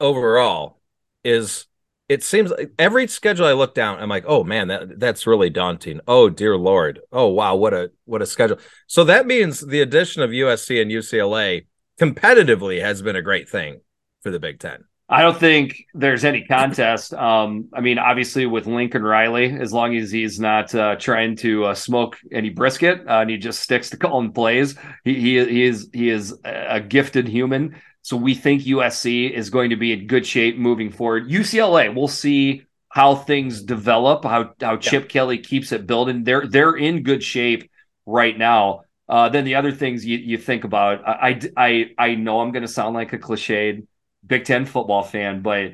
overall 0.00 0.78
is 1.24 1.66
it 2.08 2.22
seems 2.22 2.50
like 2.50 2.70
every 2.78 3.06
schedule 3.06 3.46
I 3.46 3.52
look 3.52 3.74
down, 3.74 3.98
I'm 3.98 4.10
like, 4.10 4.24
oh 4.26 4.44
man, 4.44 4.68
that 4.68 5.00
that's 5.00 5.26
really 5.26 5.50
daunting. 5.50 6.00
Oh 6.06 6.28
dear 6.28 6.56
lord. 6.56 7.00
Oh 7.10 7.28
wow, 7.28 7.56
what 7.56 7.72
a 7.72 7.90
what 8.04 8.22
a 8.22 8.26
schedule. 8.26 8.58
So 8.86 9.04
that 9.04 9.26
means 9.26 9.60
the 9.60 9.80
addition 9.80 10.22
of 10.22 10.30
USC 10.30 10.80
and 10.80 10.90
UCLA 10.90 11.66
competitively 12.00 12.80
has 12.82 13.00
been 13.02 13.16
a 13.16 13.22
great 13.22 13.48
thing 13.48 13.80
for 14.22 14.30
the 14.30 14.40
Big 14.40 14.60
Ten. 14.60 14.84
I 15.08 15.20
don't 15.20 15.38
think 15.38 15.84
there's 15.92 16.24
any 16.24 16.44
contest. 16.44 17.12
Um, 17.12 17.68
I 17.74 17.80
mean, 17.80 17.98
obviously 17.98 18.46
with 18.46 18.66
Lincoln 18.66 19.02
Riley, 19.02 19.54
as 19.54 19.70
long 19.70 19.94
as 19.94 20.10
he's 20.10 20.40
not 20.40 20.74
uh, 20.74 20.96
trying 20.96 21.36
to 21.36 21.66
uh, 21.66 21.74
smoke 21.74 22.18
any 22.32 22.48
brisket 22.48 23.06
uh, 23.06 23.20
and 23.20 23.28
he 23.28 23.36
just 23.36 23.60
sticks 23.60 23.90
to 23.90 23.96
calling 23.98 24.32
plays, 24.32 24.76
he, 25.04 25.14
he, 25.14 25.44
he 25.44 25.62
is 25.64 25.90
he 25.92 26.08
is 26.08 26.34
a 26.44 26.80
gifted 26.80 27.28
human. 27.28 27.76
So 28.04 28.18
we 28.18 28.34
think 28.34 28.64
USC 28.64 29.30
is 29.30 29.48
going 29.48 29.70
to 29.70 29.76
be 29.76 29.90
in 29.90 30.06
good 30.06 30.26
shape 30.26 30.58
moving 30.58 30.90
forward. 30.90 31.30
UCLA, 31.30 31.92
we'll 31.94 32.06
see 32.06 32.66
how 32.90 33.14
things 33.14 33.62
develop, 33.62 34.24
how 34.24 34.52
how 34.60 34.76
Chip 34.76 35.08
Kelly 35.08 35.38
keeps 35.38 35.72
it 35.72 35.86
building. 35.86 36.22
They're 36.22 36.46
they're 36.46 36.76
in 36.76 37.02
good 37.02 37.24
shape 37.24 37.70
right 38.04 38.36
now. 38.36 38.82
Uh, 39.08 39.30
then 39.30 39.44
the 39.44 39.54
other 39.54 39.72
things 39.72 40.04
you, 40.04 40.18
you 40.18 40.36
think 40.36 40.64
about, 40.64 41.02
I 41.08 41.40
I 41.56 41.90
I 41.96 42.14
know 42.14 42.40
I'm 42.40 42.52
going 42.52 42.60
to 42.62 42.68
sound 42.68 42.94
like 42.94 43.14
a 43.14 43.18
cliched 43.18 43.86
Big 44.26 44.44
Ten 44.44 44.66
football 44.66 45.02
fan, 45.02 45.40
but 45.40 45.72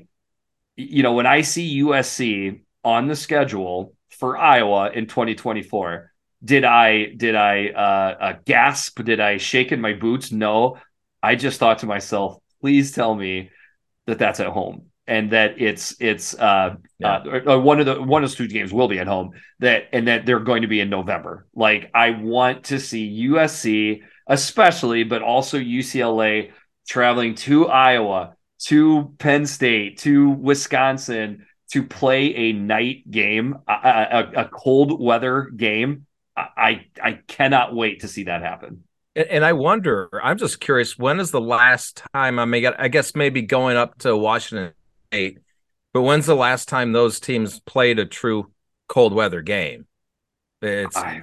you 0.77 1.03
know 1.03 1.15
when 1.15 1.27
I 1.27 1.41
see 1.41 1.83
USC 1.83 2.61
on 2.85 3.09
the 3.09 3.17
schedule 3.17 3.95
for 4.09 4.39
Iowa 4.39 4.91
in 4.91 5.09
2024, 5.09 6.13
did 6.45 6.63
I 6.63 7.07
did 7.07 7.35
I 7.35 7.71
uh, 7.71 8.25
uh, 8.25 8.39
gasp? 8.47 9.03
Did 9.03 9.19
I 9.19 9.39
shake 9.39 9.73
in 9.73 9.81
my 9.81 9.95
boots? 9.95 10.31
No, 10.31 10.79
I 11.23 11.37
just 11.37 11.59
thought 11.59 11.81
to 11.81 11.87
myself, 11.87 12.39
please 12.61 12.93
tell 12.93 13.15
me 13.15 13.51
that 14.07 14.19
that's 14.19 14.41
at 14.41 14.47
home 14.47 14.91
and 15.07 15.33
that 15.33 15.61
it's 15.61 15.97
it's 16.01 16.35
uh, 16.39 16.77
yeah. 17.01 17.17
uh, 17.47 17.59
one 17.59 17.81
of 17.81 17.87
the 17.87 18.01
one 18.01 18.23
of 18.23 18.31
the 18.31 18.37
two 18.37 18.47
games 18.47 18.73
will 18.73 18.87
be 18.89 19.01
at 19.01 19.09
home 19.09 19.33
that 19.59 19.89
and 19.93 20.07
that 20.07 20.25
they're 20.25 20.39
going 20.39 20.63
to 20.63 20.69
be 20.69 20.81
in 20.81 20.89
November. 20.89 21.47
Like 21.55 21.91
I 21.95 22.11
want 22.11 22.65
to 22.67 22.79
see 22.79 23.29
USC 23.29 24.03
especially, 24.29 25.03
but 25.03 25.21
also 25.21 25.59
UCLA 25.59 26.53
traveling 26.89 27.35
to 27.35 27.67
Iowa, 27.67 28.37
to 28.61 29.13
Penn 29.19 29.47
State, 29.47 29.99
to 29.99 30.31
Wisconsin 30.31 31.45
to 31.73 31.83
play 31.83 32.35
a 32.35 32.53
night 32.53 33.11
game, 33.11 33.57
a, 33.69 33.73
a, 33.73 34.33
a 34.43 34.49
cold 34.49 35.01
weather 35.01 35.51
game. 35.55 36.07
I 36.37 36.87
I 37.03 37.19
cannot 37.27 37.75
wait 37.75 38.01
to 38.01 38.09
see 38.09 38.25
that 38.25 38.43
happen. 38.43 38.85
And, 39.17 39.27
and 39.29 39.45
I 39.45 39.53
wonder, 39.53 40.09
I'm 40.23 40.39
just 40.39 40.61
curious, 40.61 40.99
when 40.99 41.21
is 41.21 41.31
the 41.31 41.41
last 41.41 42.03
time? 42.15 42.39
I 42.39 42.45
mean, 42.45 42.67
I 42.79 42.89
guess 42.89 43.15
maybe 43.15 43.43
going 43.43 43.77
up 43.77 43.99
to 43.99 44.17
Washington 44.17 44.73
State, 45.09 45.39
but 45.93 46.03
when's 46.03 46.27
the 46.27 46.37
last 46.37 46.69
time 46.69 46.93
those 46.93 47.21
teams 47.21 47.61
played 47.61 47.99
a 47.99 48.07
true 48.07 48.51
cold 48.89 49.13
weather 49.13 49.43
game? 49.43 49.87
It's 50.63 50.97
I, 50.97 51.23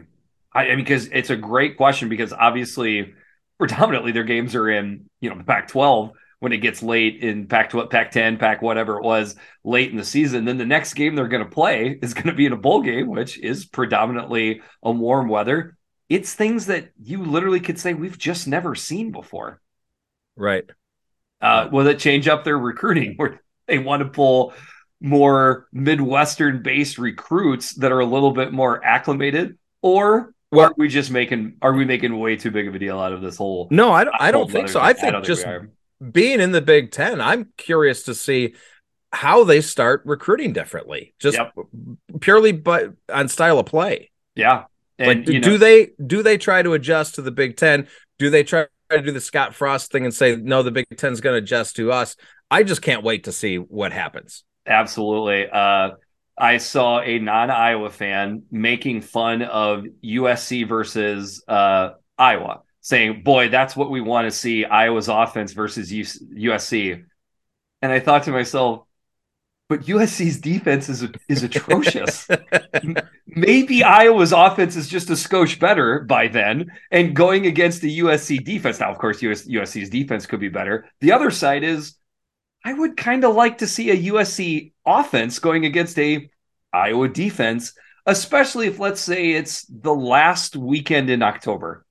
I 0.53 0.67
mean, 0.69 0.77
because 0.77 1.07
it's 1.07 1.29
a 1.29 1.35
great 1.35 1.77
question 1.77 2.09
because 2.09 2.33
obviously, 2.33 3.13
predominantly 3.59 4.11
their 4.11 4.23
games 4.23 4.55
are 4.55 4.69
in 4.69 5.09
you 5.19 5.29
know 5.29 5.37
the 5.37 5.43
Pac-12 5.43 6.11
when 6.39 6.53
it 6.53 6.57
gets 6.57 6.83
late 6.83 7.23
in 7.23 7.47
Pac 7.47 7.71
12, 7.71 7.89
Pac 7.89 8.11
10, 8.11 8.37
Pac 8.37 8.61
whatever 8.61 8.97
it 8.97 9.03
was 9.03 9.35
late 9.63 9.89
in 9.89 9.97
the 9.97 10.05
season. 10.05 10.45
Then 10.45 10.57
the 10.57 10.65
next 10.65 10.93
game 10.93 11.15
they're 11.15 11.27
going 11.27 11.43
to 11.43 11.49
play 11.49 11.97
is 12.01 12.13
going 12.13 12.27
to 12.27 12.33
be 12.33 12.45
in 12.45 12.53
a 12.53 12.57
bowl 12.57 12.81
game, 12.81 13.07
which 13.07 13.39
is 13.39 13.65
predominantly 13.65 14.61
a 14.83 14.91
warm 14.91 15.29
weather. 15.29 15.76
It's 16.09 16.33
things 16.33 16.67
that 16.67 16.89
you 17.01 17.23
literally 17.23 17.59
could 17.59 17.79
say 17.79 17.93
we've 17.93 18.17
just 18.17 18.47
never 18.47 18.75
seen 18.75 19.11
before. 19.11 19.61
Right. 20.35 20.65
Uh, 21.41 21.69
will 21.71 21.87
it 21.87 21.99
change 21.99 22.27
up 22.27 22.43
their 22.43 22.57
recruiting 22.57 23.15
where 23.17 23.41
they 23.67 23.79
want 23.79 24.03
to 24.03 24.09
pull 24.09 24.53
more 24.99 25.67
Midwestern 25.71 26.63
based 26.63 26.97
recruits 26.97 27.75
that 27.75 27.91
are 27.91 27.99
a 27.99 28.05
little 28.05 28.31
bit 28.31 28.51
more 28.51 28.83
acclimated? 28.83 29.57
Or 29.81 30.33
well, 30.51 30.67
are 30.67 30.73
we 30.77 30.87
just 30.87 31.11
making 31.11 31.57
are 31.61 31.73
we 31.73 31.85
making 31.85 32.17
way 32.17 32.35
too 32.35 32.51
big 32.51 32.67
of 32.67 32.75
a 32.75 32.79
deal 32.79 32.99
out 32.99 33.11
of 33.11 33.21
this 33.21 33.35
whole 33.35 33.67
no 33.69 33.91
i 33.91 34.05
don't 34.05 34.15
i 34.17 34.31
don't 34.31 34.49
think 34.49 34.69
so 34.69 34.79
i 34.79 34.93
think 34.93 35.13
I 35.13 35.19
just 35.19 35.45
being 36.11 36.39
in 36.39 36.51
the 36.51 36.61
Big 36.61 36.91
Ten, 36.91 37.21
I'm 37.21 37.51
curious 37.57 38.03
to 38.03 38.15
see 38.15 38.55
how 39.11 39.43
they 39.43 39.61
start 39.61 40.03
recruiting 40.05 40.53
differently, 40.53 41.13
just 41.19 41.37
yep. 41.37 41.53
purely 42.19 42.51
but 42.51 42.93
on 43.11 43.27
style 43.27 43.59
of 43.59 43.65
play. 43.65 44.11
Yeah. 44.35 44.65
And, 44.99 45.07
like, 45.07 45.25
do, 45.25 45.33
know, 45.33 45.39
do 45.39 45.57
they 45.57 45.89
do 46.05 46.23
they 46.23 46.37
try 46.37 46.61
to 46.61 46.73
adjust 46.73 47.15
to 47.15 47.21
the 47.21 47.31
Big 47.31 47.57
Ten? 47.57 47.87
Do 48.17 48.29
they 48.29 48.43
try 48.43 48.67
to 48.89 49.01
do 49.01 49.11
the 49.11 49.21
Scott 49.21 49.53
Frost 49.53 49.91
thing 49.91 50.05
and 50.05 50.13
say 50.13 50.35
no, 50.35 50.63
the 50.63 50.71
Big 50.71 50.85
Ten's 50.97 51.21
going 51.21 51.33
to 51.35 51.43
adjust 51.43 51.75
to 51.75 51.91
us? 51.91 52.15
I 52.49 52.63
just 52.63 52.81
can't 52.81 53.03
wait 53.03 53.25
to 53.25 53.31
see 53.31 53.57
what 53.57 53.91
happens. 53.91 54.43
Absolutely. 54.65 55.47
Uh, 55.49 55.91
I 56.37 56.57
saw 56.57 57.01
a 57.01 57.19
non-Iowa 57.19 57.89
fan 57.89 58.43
making 58.51 59.01
fun 59.01 59.41
of 59.41 59.85
USC 60.03 60.67
versus 60.67 61.43
uh, 61.47 61.91
Iowa 62.17 62.61
saying, 62.81 63.23
"Boy, 63.23 63.49
that's 63.49 63.75
what 63.75 63.91
we 63.91 64.01
want 64.01 64.25
to 64.25 64.31
see: 64.31 64.65
Iowa's 64.65 65.09
offense 65.09 65.53
versus 65.53 65.91
USC." 65.91 67.03
And 67.81 67.91
I 67.91 67.99
thought 67.99 68.23
to 68.23 68.31
myself, 68.31 68.86
"But 69.69 69.83
USC's 69.83 70.39
defense 70.39 70.89
is 70.89 71.05
is 71.27 71.43
atrocious. 71.43 72.27
Maybe 73.27 73.83
Iowa's 73.83 74.31
offense 74.31 74.75
is 74.75 74.87
just 74.87 75.09
a 75.09 75.13
skosh 75.13 75.59
better 75.59 76.01
by 76.01 76.27
then, 76.27 76.71
and 76.91 77.15
going 77.15 77.45
against 77.45 77.81
the 77.81 77.99
USC 77.99 78.43
defense. 78.43 78.79
Now, 78.79 78.91
of 78.91 78.97
course, 78.97 79.21
US, 79.21 79.47
USC's 79.47 79.89
defense 79.89 80.25
could 80.25 80.39
be 80.39 80.49
better. 80.49 80.85
The 81.01 81.11
other 81.11 81.31
side 81.31 81.63
is." 81.63 81.95
I 82.65 82.73
would 82.73 82.97
kind 82.97 83.23
of 83.23 83.33
like 83.33 83.59
to 83.59 83.67
see 83.67 83.91
a 83.91 84.11
USC 84.11 84.73
offense 84.85 85.39
going 85.39 85.63
against 85.63 85.97
a 85.99 86.29
Iowa 86.73 87.07
defense, 87.07 87.73
especially 88.05 88.67
if 88.67 88.79
let's 88.79 88.99
say 88.99 89.31
it's 89.31 89.65
the 89.69 89.93
last 89.93 90.55
weekend 90.55 91.09
in 91.09 91.21
October. 91.21 91.85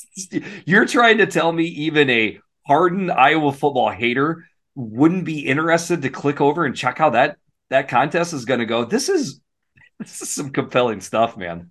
You're 0.64 0.86
trying 0.86 1.18
to 1.18 1.26
tell 1.26 1.52
me 1.52 1.64
even 1.64 2.08
a 2.08 2.38
hardened 2.66 3.10
Iowa 3.10 3.52
football 3.52 3.90
hater 3.90 4.46
wouldn't 4.74 5.24
be 5.24 5.46
interested 5.46 6.02
to 6.02 6.10
click 6.10 6.40
over 6.40 6.64
and 6.64 6.76
check 6.76 6.98
how 6.98 7.10
that 7.10 7.36
that 7.70 7.88
contest 7.88 8.32
is 8.32 8.44
going 8.44 8.60
to 8.60 8.66
go. 8.66 8.84
This 8.84 9.08
is 9.08 9.40
this 9.98 10.22
is 10.22 10.30
some 10.30 10.50
compelling 10.50 11.00
stuff, 11.00 11.36
man. 11.36 11.70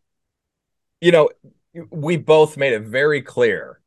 You 1.00 1.12
know, 1.12 1.30
we 1.90 2.18
both 2.18 2.58
made 2.58 2.74
it 2.74 2.84
very 2.84 3.22
clear 3.22 3.82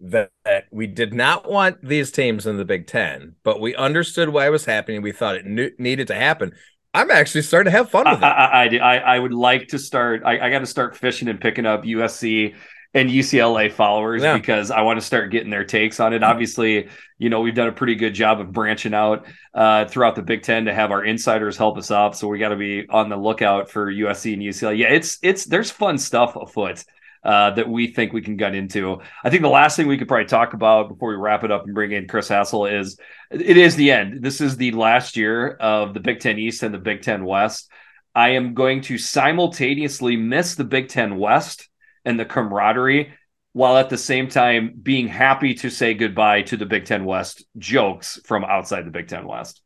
that, 0.00 0.30
that 0.44 0.64
we 0.70 0.86
did 0.86 1.14
not 1.14 1.48
want 1.48 1.84
these 1.86 2.10
teams 2.10 2.46
in 2.46 2.56
the 2.56 2.64
Big 2.64 2.86
Ten, 2.86 3.36
but 3.42 3.60
we 3.60 3.74
understood 3.74 4.28
why 4.28 4.46
it 4.46 4.50
was 4.50 4.64
happening. 4.64 5.02
We 5.02 5.12
thought 5.12 5.36
it 5.36 5.46
ne- 5.46 5.72
needed 5.78 6.08
to 6.08 6.14
happen. 6.14 6.52
I'm 6.94 7.10
actually 7.10 7.42
starting 7.42 7.70
to 7.72 7.76
have 7.76 7.90
fun 7.90 8.08
with 8.08 8.18
it. 8.18 8.24
I, 8.24 8.66
I, 8.66 8.76
I, 8.76 8.96
I 8.96 9.18
would 9.18 9.32
like 9.32 9.68
to 9.68 9.78
start. 9.78 10.22
I, 10.24 10.38
I 10.38 10.50
got 10.50 10.58
to 10.58 10.66
start 10.66 10.96
fishing 10.96 11.28
and 11.28 11.40
picking 11.40 11.64
up 11.64 11.84
USC 11.84 12.54
and 12.94 13.08
UCLA 13.08 13.72
followers 13.72 14.22
yeah. 14.22 14.36
because 14.36 14.70
I 14.70 14.82
want 14.82 15.00
to 15.00 15.06
start 15.06 15.30
getting 15.30 15.50
their 15.50 15.64
takes 15.64 15.98
on 15.98 16.12
it. 16.12 16.22
Obviously, 16.22 16.88
you 17.18 17.30
know, 17.30 17.40
we've 17.40 17.54
done 17.54 17.68
a 17.68 17.72
pretty 17.72 17.94
good 17.94 18.12
job 18.12 18.40
of 18.40 18.52
branching 18.52 18.92
out 18.92 19.26
uh, 19.54 19.86
throughout 19.86 20.14
the 20.14 20.22
Big 20.22 20.42
Ten 20.42 20.66
to 20.66 20.74
have 20.74 20.90
our 20.90 21.04
insiders 21.04 21.56
help 21.56 21.78
us 21.78 21.90
out. 21.90 22.16
So 22.16 22.28
we 22.28 22.38
got 22.38 22.50
to 22.50 22.56
be 22.56 22.86
on 22.88 23.08
the 23.08 23.16
lookout 23.16 23.70
for 23.70 23.90
USC 23.90 24.34
and 24.34 24.42
UCLA. 24.42 24.78
Yeah, 24.78 24.88
it's 24.88 25.18
it's 25.22 25.46
there's 25.46 25.70
fun 25.70 25.98
stuff 25.98 26.36
afoot. 26.36 26.84
Uh, 27.24 27.50
that 27.54 27.68
we 27.68 27.86
think 27.86 28.12
we 28.12 28.20
can 28.20 28.36
get 28.36 28.52
into. 28.52 29.00
I 29.22 29.30
think 29.30 29.42
the 29.42 29.48
last 29.48 29.76
thing 29.76 29.86
we 29.86 29.96
could 29.96 30.08
probably 30.08 30.26
talk 30.26 30.54
about 30.54 30.88
before 30.88 31.10
we 31.10 31.14
wrap 31.14 31.44
it 31.44 31.52
up 31.52 31.64
and 31.64 31.72
bring 31.72 31.92
in 31.92 32.08
Chris 32.08 32.26
Hassel 32.26 32.66
is 32.66 32.98
it 33.30 33.56
is 33.56 33.76
the 33.76 33.92
end. 33.92 34.24
This 34.24 34.40
is 34.40 34.56
the 34.56 34.72
last 34.72 35.16
year 35.16 35.50
of 35.50 35.94
the 35.94 36.00
Big 36.00 36.18
Ten 36.18 36.40
East 36.40 36.64
and 36.64 36.74
the 36.74 36.80
Big 36.80 37.02
Ten 37.02 37.24
West. 37.24 37.70
I 38.12 38.30
am 38.30 38.54
going 38.54 38.80
to 38.82 38.98
simultaneously 38.98 40.16
miss 40.16 40.56
the 40.56 40.64
Big 40.64 40.88
Ten 40.88 41.16
West 41.16 41.68
and 42.04 42.18
the 42.18 42.24
camaraderie 42.24 43.14
while 43.52 43.76
at 43.76 43.90
the 43.90 43.98
same 43.98 44.28
time 44.28 44.74
being 44.82 45.08
happy 45.08 45.54
to 45.54 45.70
say 45.70 45.94
goodbye 45.94 46.42
to 46.42 46.56
the 46.56 46.66
Big 46.66 46.86
Ten 46.86 47.04
West 47.04 47.44
jokes 47.58 48.18
from 48.24 48.44
outside 48.44 48.86
the 48.86 48.90
Big 48.90 49.08
Ten 49.08 49.26
West. 49.26 49.60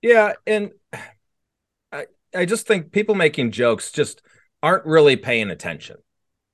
Yeah, 0.00 0.32
and 0.46 0.70
I 1.92 2.06
I 2.34 2.44
just 2.44 2.66
think 2.66 2.92
people 2.92 3.14
making 3.14 3.50
jokes 3.52 3.92
just 3.92 4.22
aren't 4.62 4.86
really 4.86 5.16
paying 5.16 5.50
attention 5.50 5.96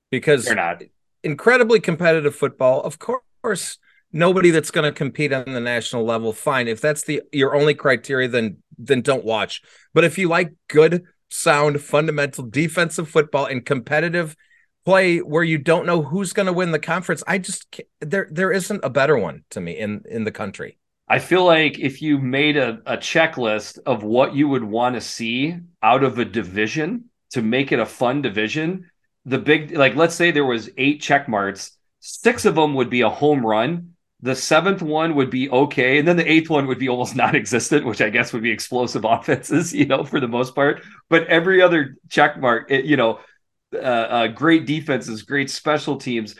because 0.09 0.45
they're 0.45 0.55
not 0.55 0.83
incredibly 1.23 1.79
competitive 1.79 2.35
football. 2.35 2.81
Of 2.81 2.99
course, 2.99 3.77
nobody 4.11 4.51
that's 4.51 4.71
going 4.71 4.85
to 4.85 4.97
compete 4.97 5.31
on 5.31 5.45
the 5.45 5.59
national 5.61 6.03
level, 6.03 6.33
fine. 6.33 6.67
If 6.67 6.81
that's 6.81 7.03
the 7.03 7.21
your 7.31 7.55
only 7.55 7.73
criteria, 7.73 8.27
then 8.27 8.57
then 8.77 9.01
don't 9.01 9.23
watch. 9.23 9.61
But 9.93 10.03
if 10.03 10.17
you 10.17 10.27
like 10.27 10.53
good, 10.67 11.03
sound, 11.29 11.81
fundamental 11.81 12.45
defensive 12.45 13.07
football 13.07 13.45
and 13.45 13.65
competitive 13.65 14.35
play 14.85 15.19
where 15.19 15.43
you 15.43 15.57
don't 15.57 15.85
know 15.85 16.01
who's 16.01 16.33
going 16.33 16.47
to 16.47 16.53
win 16.53 16.71
the 16.71 16.79
conference. 16.79 17.23
I 17.27 17.37
just 17.37 17.81
there 17.99 18.27
there 18.31 18.51
isn't 18.51 18.83
a 18.83 18.89
better 18.89 19.17
one 19.17 19.43
to 19.51 19.61
me 19.61 19.77
in 19.77 20.03
in 20.09 20.23
the 20.23 20.31
country. 20.31 20.77
I 21.07 21.19
feel 21.19 21.43
like 21.43 21.77
if 21.77 22.01
you 22.01 22.19
made 22.19 22.55
a, 22.55 22.79
a 22.85 22.97
checklist 22.97 23.79
of 23.85 24.03
what 24.03 24.33
you 24.33 24.47
would 24.47 24.63
want 24.63 24.95
to 24.95 25.01
see 25.01 25.57
out 25.83 26.03
of 26.03 26.17
a 26.19 26.25
division 26.25 27.09
to 27.31 27.41
make 27.41 27.73
it 27.73 27.79
a 27.79 27.85
fun 27.85 28.21
division, 28.21 28.89
the 29.25 29.37
big 29.37 29.75
like 29.75 29.95
let's 29.95 30.15
say 30.15 30.31
there 30.31 30.45
was 30.45 30.69
eight 30.77 31.01
check 31.01 31.27
marks, 31.27 31.77
six 31.99 32.45
of 32.45 32.55
them 32.55 32.75
would 32.75 32.89
be 32.89 33.01
a 33.01 33.09
home 33.09 33.45
run. 33.45 33.93
The 34.23 34.35
seventh 34.35 34.83
one 34.83 35.15
would 35.15 35.31
be 35.31 35.49
okay, 35.49 35.97
and 35.97 36.07
then 36.07 36.15
the 36.15 36.31
eighth 36.31 36.49
one 36.49 36.67
would 36.67 36.77
be 36.77 36.89
almost 36.89 37.15
non-existent, 37.17 37.85
which 37.85 38.01
I 38.01 38.09
guess 38.09 38.33
would 38.33 38.43
be 38.43 38.51
explosive 38.51 39.03
offenses, 39.07 39.73
you 39.73 39.85
know, 39.85 40.03
for 40.03 40.19
the 40.19 40.27
most 40.27 40.55
part. 40.55 40.83
But 41.09 41.27
every 41.27 41.61
other 41.61 41.97
check 42.07 42.39
mark, 42.39 42.69
it, 42.69 42.85
you 42.85 42.97
know, 42.97 43.19
uh, 43.73 43.77
uh, 43.77 44.27
great 44.27 44.65
defenses, 44.65 45.23
great 45.23 45.49
special 45.49 45.97
teams, 45.97 46.35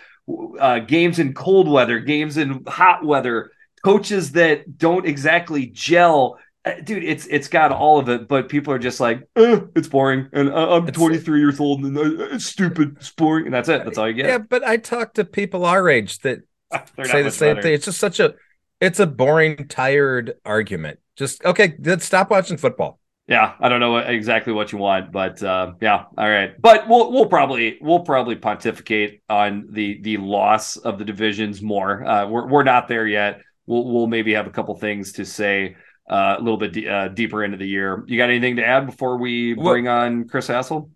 uh, 0.59 0.79
games 0.79 1.19
in 1.19 1.33
cold 1.33 1.69
weather, 1.69 1.99
games 1.99 2.37
in 2.37 2.63
hot 2.67 3.03
weather, 3.03 3.51
coaches 3.83 4.33
that 4.33 4.77
don't 4.77 5.05
exactly 5.05 5.67
gel. 5.67 6.37
Uh, 6.63 6.73
dude, 6.83 7.03
it's 7.03 7.25
it's 7.27 7.47
got 7.47 7.71
all 7.71 7.99
of 7.99 8.07
it, 8.09 8.27
but 8.27 8.47
people 8.47 8.71
are 8.73 8.79
just 8.79 8.99
like, 8.99 9.21
eh, 9.35 9.61
it's 9.75 9.87
boring, 9.87 10.29
and 10.31 10.49
I'm 10.49 10.87
it's, 10.87 10.97
23 10.97 11.39
years 11.39 11.59
old, 11.59 11.83
and 11.83 11.97
uh, 11.97 12.35
it's 12.35 12.45
stupid, 12.45 12.97
it's 12.97 13.09
boring, 13.11 13.45
and 13.45 13.53
that's 13.53 13.69
it. 13.69 13.83
That's 13.83 13.97
all 13.97 14.07
you 14.07 14.13
get. 14.13 14.27
Yeah, 14.27 14.37
but 14.37 14.63
I 14.63 14.77
talk 14.77 15.15
to 15.15 15.25
people 15.25 15.65
our 15.65 15.89
age 15.89 16.19
that 16.19 16.39
say 17.03 17.23
the 17.23 17.31
same 17.31 17.55
better. 17.55 17.61
thing. 17.63 17.73
It's 17.73 17.85
just 17.85 17.99
such 17.99 18.19
a, 18.19 18.35
it's 18.79 18.99
a 18.99 19.07
boring, 19.07 19.67
tired 19.67 20.35
argument. 20.45 20.99
Just 21.15 21.43
okay, 21.43 21.75
let's 21.83 22.05
stop 22.05 22.29
watching 22.29 22.57
football 22.57 23.00
yeah, 23.31 23.53
I 23.61 23.69
don't 23.69 23.79
know 23.79 23.95
exactly 23.95 24.51
what 24.51 24.73
you 24.73 24.77
want, 24.77 25.13
but 25.13 25.41
uh, 25.41 25.71
yeah, 25.79 26.03
all 26.17 26.29
right. 26.29 26.53
But 26.61 26.89
we'll 26.89 27.13
we'll 27.13 27.27
probably 27.27 27.77
we'll 27.79 28.01
probably 28.01 28.35
pontificate 28.35 29.21
on 29.29 29.69
the 29.71 30.01
the 30.01 30.17
loss 30.17 30.75
of 30.75 30.99
the 30.99 31.05
divisions 31.05 31.61
more. 31.61 32.05
Uh, 32.05 32.27
we're 32.27 32.47
we're 32.47 32.63
not 32.63 32.89
there 32.89 33.07
yet. 33.07 33.39
We'll 33.65 33.85
we'll 33.85 34.07
maybe 34.07 34.33
have 34.33 34.47
a 34.47 34.49
couple 34.49 34.75
things 34.75 35.13
to 35.13 35.25
say 35.25 35.77
uh, 36.09 36.35
a 36.39 36.41
little 36.41 36.57
bit 36.57 36.85
uh, 36.85 37.07
deeper 37.07 37.41
into 37.41 37.55
the 37.55 37.65
year. 37.65 38.03
You 38.05 38.17
got 38.17 38.29
anything 38.29 38.57
to 38.57 38.65
add 38.67 38.85
before 38.85 39.17
we 39.17 39.53
bring 39.53 39.85
well, 39.85 39.99
on 39.99 40.27
Chris 40.27 40.47
Hassel? 40.47 40.89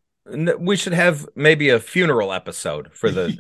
We 0.60 0.76
should 0.76 0.94
have 0.94 1.26
maybe 1.36 1.70
a 1.70 1.80
funeral 1.80 2.34
episode 2.34 2.92
for 2.94 3.12
the 3.12 3.38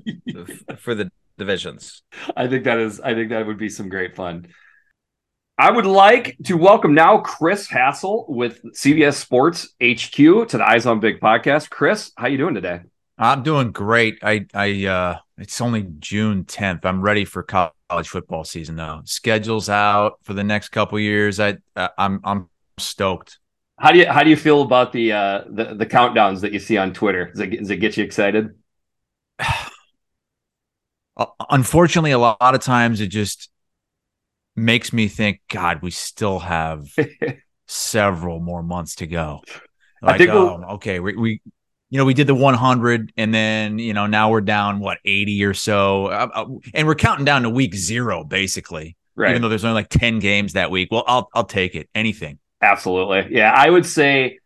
for 0.79 0.95
the 0.95 1.11
divisions. 1.37 2.01
I 2.37 2.47
think 2.47 2.63
that 2.63 2.77
is. 2.77 3.01
I 3.01 3.13
think 3.13 3.29
that 3.31 3.45
would 3.45 3.57
be 3.57 3.67
some 3.67 3.89
great 3.89 4.15
fun. 4.15 4.47
I 5.57 5.71
would 5.71 5.85
like 5.85 6.35
to 6.45 6.57
welcome 6.57 6.93
now 6.93 7.19
Chris 7.19 7.69
Hassel 7.69 8.25
with 8.27 8.61
CBS 8.73 9.13
Sports 9.13 9.73
HQ 9.81 10.49
to 10.49 10.57
the 10.57 10.69
Eyes 10.69 10.85
on 10.85 10.99
Big 10.99 11.21
podcast. 11.21 11.69
Chris, 11.69 12.11
how 12.17 12.27
you 12.27 12.37
doing 12.37 12.55
today? 12.55 12.81
I'm 13.17 13.41
doing 13.41 13.71
great. 13.71 14.19
I 14.21 14.47
I 14.53 14.85
uh 14.85 15.17
it's 15.37 15.61
only 15.61 15.87
June 15.99 16.43
10th. 16.43 16.83
I'm 16.83 17.01
ready 17.01 17.23
for 17.23 17.41
college 17.41 18.09
football 18.09 18.43
season 18.43 18.75
though. 18.75 18.99
Schedule's 19.05 19.69
out 19.69 20.19
for 20.23 20.33
the 20.33 20.43
next 20.43 20.69
couple 20.69 20.99
years. 20.99 21.39
I 21.39 21.57
I'm 21.97 22.19
I'm 22.25 22.49
stoked. 22.77 23.39
How 23.79 23.93
do 23.93 23.99
you 23.99 24.11
how 24.11 24.23
do 24.23 24.29
you 24.29 24.35
feel 24.37 24.61
about 24.61 24.91
the 24.91 25.13
uh 25.13 25.43
the, 25.49 25.73
the 25.73 25.85
countdowns 25.85 26.41
that 26.41 26.51
you 26.51 26.59
see 26.59 26.75
on 26.75 26.91
Twitter? 26.91 27.31
Does 27.31 27.39
it, 27.39 27.59
does 27.59 27.69
it 27.69 27.77
get 27.77 27.95
you 27.95 28.03
excited? 28.03 28.49
uh, 29.39 31.25
unfortunately, 31.49 32.11
a 32.11 32.19
lot 32.19 32.37
of 32.41 32.59
times 32.59 32.99
it 32.99 33.07
just 33.07 33.49
makes 34.55 34.93
me 34.93 35.07
think, 35.07 35.41
God, 35.49 35.81
we 35.81 35.91
still 35.91 36.39
have 36.39 36.87
several 37.67 38.39
more 38.39 38.63
months 38.63 38.95
to 38.95 39.07
go. 39.07 39.41
Like, 40.01 40.15
I 40.15 40.17
think 40.17 40.31
oh, 40.31 40.63
okay, 40.75 40.99
we, 40.99 41.15
we, 41.15 41.41
you 41.89 41.97
know, 41.97 42.05
we 42.05 42.13
did 42.13 42.27
the 42.27 42.35
100, 42.35 43.13
and 43.17 43.33
then 43.33 43.79
you 43.79 43.93
know 43.93 44.07
now 44.07 44.29
we're 44.29 44.41
down 44.41 44.79
what 44.79 44.99
80 45.05 45.45
or 45.45 45.53
so, 45.53 46.07
uh, 46.07 46.27
uh, 46.33 46.45
and 46.73 46.87
we're 46.87 46.95
counting 46.95 47.25
down 47.25 47.43
to 47.43 47.49
week 47.49 47.75
zero 47.75 48.23
basically. 48.23 48.97
Right. 49.15 49.29
Even 49.29 49.41
though 49.41 49.49
there's 49.49 49.63
only 49.63 49.75
like 49.75 49.87
10 49.87 50.19
games 50.19 50.53
that 50.53 50.69
week. 50.69 50.89
Well, 50.91 51.05
I'll 51.07 51.29
I'll 51.33 51.45
take 51.45 51.73
it. 51.73 51.89
Anything. 51.95 52.37
Absolutely. 52.61 53.27
Yeah, 53.33 53.53
I 53.55 53.69
would 53.69 53.85
say 53.85 54.39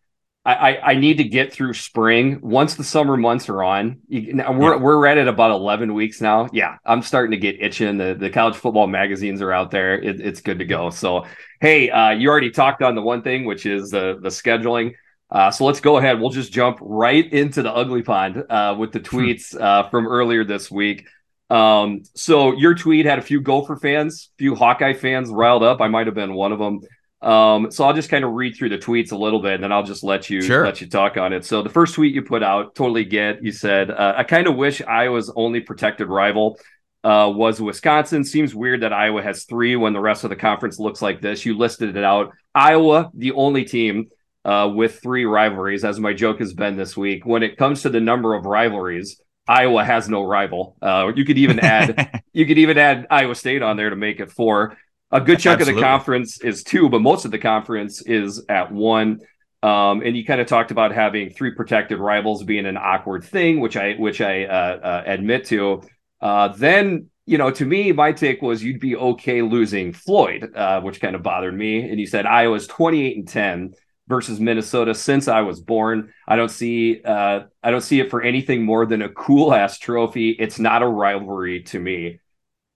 I, 0.54 0.92
I, 0.92 0.94
need 0.96 1.18
to 1.18 1.24
get 1.24 1.52
through 1.52 1.74
spring. 1.74 2.40
Once 2.42 2.76
the 2.76 2.84
summer 2.84 3.18
months 3.18 3.50
are 3.50 3.64
on, 3.64 4.00
you, 4.08 4.42
we're 4.52 4.76
yeah. 4.76 4.82
we're 4.82 4.98
right 4.98 5.18
at 5.18 5.28
about 5.28 5.52
eleven 5.52 5.94
weeks 5.94 6.22
now. 6.22 6.48
Yeah, 6.54 6.78
I'm 6.86 7.02
starting 7.02 7.32
to 7.32 7.38
get 7.38 7.62
itching. 7.62 7.98
The 7.98 8.16
the 8.16 8.30
college 8.30 8.56
football 8.56 8.88
magazines 8.88 9.42
are 9.42 9.52
out 9.52 9.72
there. 9.72 10.00
It, 10.00 10.22
it's 10.22 10.42
good 10.42 10.60
to 10.60 10.66
go. 10.66 10.90
So 10.90 11.26
hey, 11.62 11.90
uh, 11.90 12.12
you 12.12 12.30
already 12.30 12.52
talked 12.52 12.82
on 12.82 12.96
the 12.96 13.02
one 13.02 13.22
thing, 13.22 13.46
which 13.46 13.66
is 13.66 13.90
the 13.90 14.20
the 14.22 14.30
scheduling. 14.30 14.94
Uh, 15.32 15.52
so 15.52 15.66
let's 15.66 15.80
go 15.80 15.98
ahead. 15.98 16.20
We'll 16.20 16.32
just 16.32 16.52
jump 16.52 16.80
right 16.82 17.32
into 17.32 17.62
the 17.62 17.72
ugly 17.72 18.02
pond 18.02 18.44
uh, 18.50 18.76
with 18.78 18.92
the 18.92 19.00
hmm. 19.00 19.18
tweets 19.18 19.60
uh, 19.60 19.90
from 19.90 20.08
earlier 20.08 20.44
this 20.44 20.72
week. 20.72 21.08
Um, 21.50 22.04
so 22.16 22.54
your 22.54 22.76
tweet 22.76 23.06
had 23.06 23.20
a 23.20 23.24
few 23.24 23.42
Gopher 23.42 23.76
fans, 23.76 24.30
few 24.38 24.56
Hawkeye 24.56 24.94
fans 24.94 25.30
riled 25.30 25.64
up. 25.64 25.82
I 25.82 25.88
might 25.88 26.08
have 26.08 26.16
been 26.16 26.34
one 26.34 26.52
of 26.52 26.60
them. 26.60 26.82
Um, 27.22 27.70
so 27.70 27.84
I'll 27.84 27.94
just 27.94 28.10
kind 28.10 28.24
of 28.24 28.32
read 28.32 28.56
through 28.56 28.70
the 28.70 28.78
tweets 28.78 29.12
a 29.12 29.18
little 29.18 29.42
bit, 29.42 29.56
and 29.56 29.64
then 29.64 29.72
I'll 29.72 29.84
just 29.84 30.04
let 30.04 30.30
you 30.30 30.42
sure. 30.42 30.64
let 30.64 30.80
you 30.80 30.88
talk 30.88 31.18
on 31.18 31.34
it. 31.34 31.46
So 31.46 31.62
the 31.62 31.70
first 31.70 31.96
tweet 31.96 32.16
you 32.16 32.22
put 32.22 32.44
out, 32.44 32.76
totally 32.76 33.04
get. 33.04 33.44
You 33.44 33.52
said, 33.52 33.92
uh, 33.92 34.14
"I 34.18 34.24
kind 34.24 34.48
of 34.48 34.56
wish 34.56 34.82
Iowa's 34.82 35.32
only 35.36 35.60
protected 35.60 36.08
rival 36.08 36.58
uh, 37.04 37.32
was 37.34 37.62
Wisconsin. 37.62 38.24
Seems 38.24 38.56
weird 38.56 38.82
that 38.82 38.94
Iowa 38.94 39.22
has 39.22 39.44
three 39.44 39.76
when 39.76 39.94
the 39.94 40.00
rest 40.00 40.24
of 40.24 40.30
the 40.30 40.36
conference 40.38 40.80
looks 40.80 41.02
like 41.02 41.20
this." 41.20 41.46
You 41.46 41.58
listed 41.58 41.98
it 41.98 42.04
out. 42.04 42.32
Iowa, 42.56 43.12
the 43.14 43.34
only 43.34 43.66
team 43.66 44.10
uh, 44.46 44.72
with 44.74 45.02
three 45.02 45.26
rivalries, 45.26 45.84
as 45.84 46.00
my 46.00 46.14
joke 46.14 46.40
has 46.40 46.54
been 46.54 46.78
this 46.78 46.96
week. 46.96 47.26
When 47.26 47.44
it 47.44 47.58
comes 47.58 47.82
to 47.82 47.90
the 47.90 48.00
number 48.00 48.34
of 48.34 48.46
rivalries, 48.46 49.22
Iowa 49.46 49.84
has 49.84 50.08
no 50.08 50.24
rival. 50.24 50.78
Uh, 50.82 51.12
you 51.16 51.26
could 51.26 51.38
even 51.38 51.60
add 51.60 52.24
you 52.34 52.46
could 52.46 52.60
even 52.60 52.78
add 52.78 53.08
Iowa 53.10 53.36
State 53.36 53.62
on 53.62 53.78
there 53.78 53.90
to 53.90 53.96
make 53.96 54.20
it 54.20 54.32
four. 54.32 54.78
A 55.12 55.20
good 55.20 55.40
chunk 55.40 55.60
Absolutely. 55.60 55.74
of 55.74 55.76
the 55.76 55.82
conference 55.82 56.42
is 56.42 56.64
two, 56.64 56.88
but 56.90 57.02
most 57.02 57.26
of 57.26 57.32
the 57.32 57.40
conference 57.40 58.02
is 58.04 58.46
at 58.48 58.72
one. 58.72 59.22
Um, 59.64 60.02
and 60.02 60.16
you 60.16 60.24
kind 60.24 60.40
of 60.40 60.48
talked 60.48 60.72
about 60.72 60.94
having 60.94 61.32
three 61.32 61.52
protected 61.52 62.00
rivals 62.00 62.44
being 62.44 62.66
an 62.66 62.78
awkward 62.78 63.24
thing, 63.24 63.60
which 63.60 63.76
I 63.76 63.96
which 63.96 64.22
I 64.22 64.46
uh, 64.46 64.80
uh, 64.82 65.04
admit 65.06 65.46
to. 65.46 65.82
Uh, 66.22 66.50
then 66.50 67.10
you 67.26 67.38
know, 67.38 67.52
to 67.52 67.66
me, 67.66 67.92
my 67.92 68.12
take 68.12 68.42
was 68.42 68.64
you'd 68.64 68.80
be 68.80 68.96
okay 68.96 69.42
losing 69.42 69.94
Floyd, 69.94 70.52
uh, 70.56 70.82
which 70.82 71.02
kind 71.02 71.16
of 71.16 71.24
bothered 71.24 71.56
me. 71.56 71.90
And 71.90 72.00
you 72.00 72.08
said 72.08 72.26
Iowa's 72.26 72.68
twenty 72.68 73.06
eight 73.06 73.18
and 73.18 73.28
ten 73.28 73.74
versus 74.08 74.40
Minnesota 74.40 74.94
since 74.94 75.28
I 75.28 75.42
was 75.42 75.60
born. 75.60 76.14
I 76.28 76.36
don't 76.36 76.50
see 76.50 77.02
uh, 77.04 77.42
I 77.64 77.72
don't 77.72 77.82
see 77.82 78.00
it 78.00 78.10
for 78.10 78.22
anything 78.22 78.64
more 78.64 78.86
than 78.86 79.02
a 79.02 79.10
cool 79.10 79.54
ass 79.54 79.80
trophy. 79.80 80.30
It's 80.32 80.60
not 80.60 80.84
a 80.84 80.88
rivalry 80.88 81.64
to 81.64 81.80
me. 81.80 82.20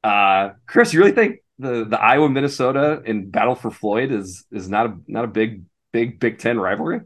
Uh, 0.03 0.49
Chris, 0.65 0.93
you 0.93 0.99
really 0.99 1.13
think 1.13 1.42
the 1.59 1.85
the 1.85 1.99
Iowa 1.99 2.29
Minnesota 2.29 3.01
in 3.05 3.29
battle 3.29 3.55
for 3.55 3.71
Floyd 3.71 4.11
is 4.11 4.45
is 4.51 4.69
not 4.69 4.87
a 4.87 4.97
not 5.07 5.23
a 5.23 5.27
big 5.27 5.63
big 5.91 6.19
Big 6.19 6.39
Ten 6.39 6.59
rivalry. 6.59 7.01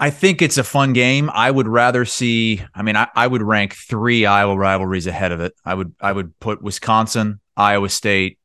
I 0.00 0.10
think 0.10 0.42
it's 0.42 0.58
a 0.58 0.64
fun 0.64 0.92
game. 0.92 1.28
I 1.32 1.50
would 1.50 1.66
rather 1.66 2.04
see. 2.04 2.62
I 2.72 2.82
mean, 2.82 2.94
I, 2.94 3.08
I 3.16 3.26
would 3.26 3.42
rank 3.42 3.74
three 3.74 4.26
Iowa 4.26 4.56
rivalries 4.56 5.08
ahead 5.08 5.32
of 5.32 5.40
it. 5.40 5.54
I 5.64 5.74
would 5.74 5.94
I 6.00 6.12
would 6.12 6.38
put 6.38 6.62
Wisconsin, 6.62 7.40
Iowa 7.56 7.88
State, 7.88 8.38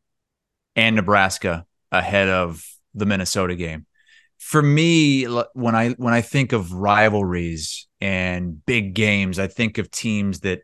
and 0.76 0.96
Nebraska 0.96 1.66
ahead 1.92 2.30
of 2.30 2.66
the 2.96 3.06
Minnesota 3.06 3.56
game. 3.56 3.86
For 4.40 4.62
me, 4.62 5.26
when 5.54 5.76
I 5.76 5.90
when 5.92 6.14
I 6.14 6.22
think 6.22 6.54
of 6.54 6.74
rivalries 6.74 7.88
and 8.02 8.66
big 8.66 8.96
games, 8.96 9.38
I 9.38 9.48
think 9.48 9.78
of 9.78 9.92
teams 9.92 10.40
that 10.42 10.62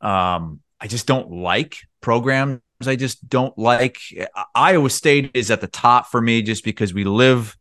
um, 0.00 0.60
I 0.80 0.86
just 0.86 1.06
don't 1.06 1.30
like 1.30 1.76
programs 2.00 2.60
I 2.82 2.96
just 2.96 3.28
don't 3.28 3.56
like. 3.56 3.98
Iowa 4.54 4.90
State 4.90 5.30
is 5.34 5.50
at 5.50 5.60
the 5.60 5.66
top 5.66 6.08
for 6.08 6.20
me 6.20 6.42
just 6.42 6.64
because 6.64 6.92
we 6.92 7.04
live 7.04 7.56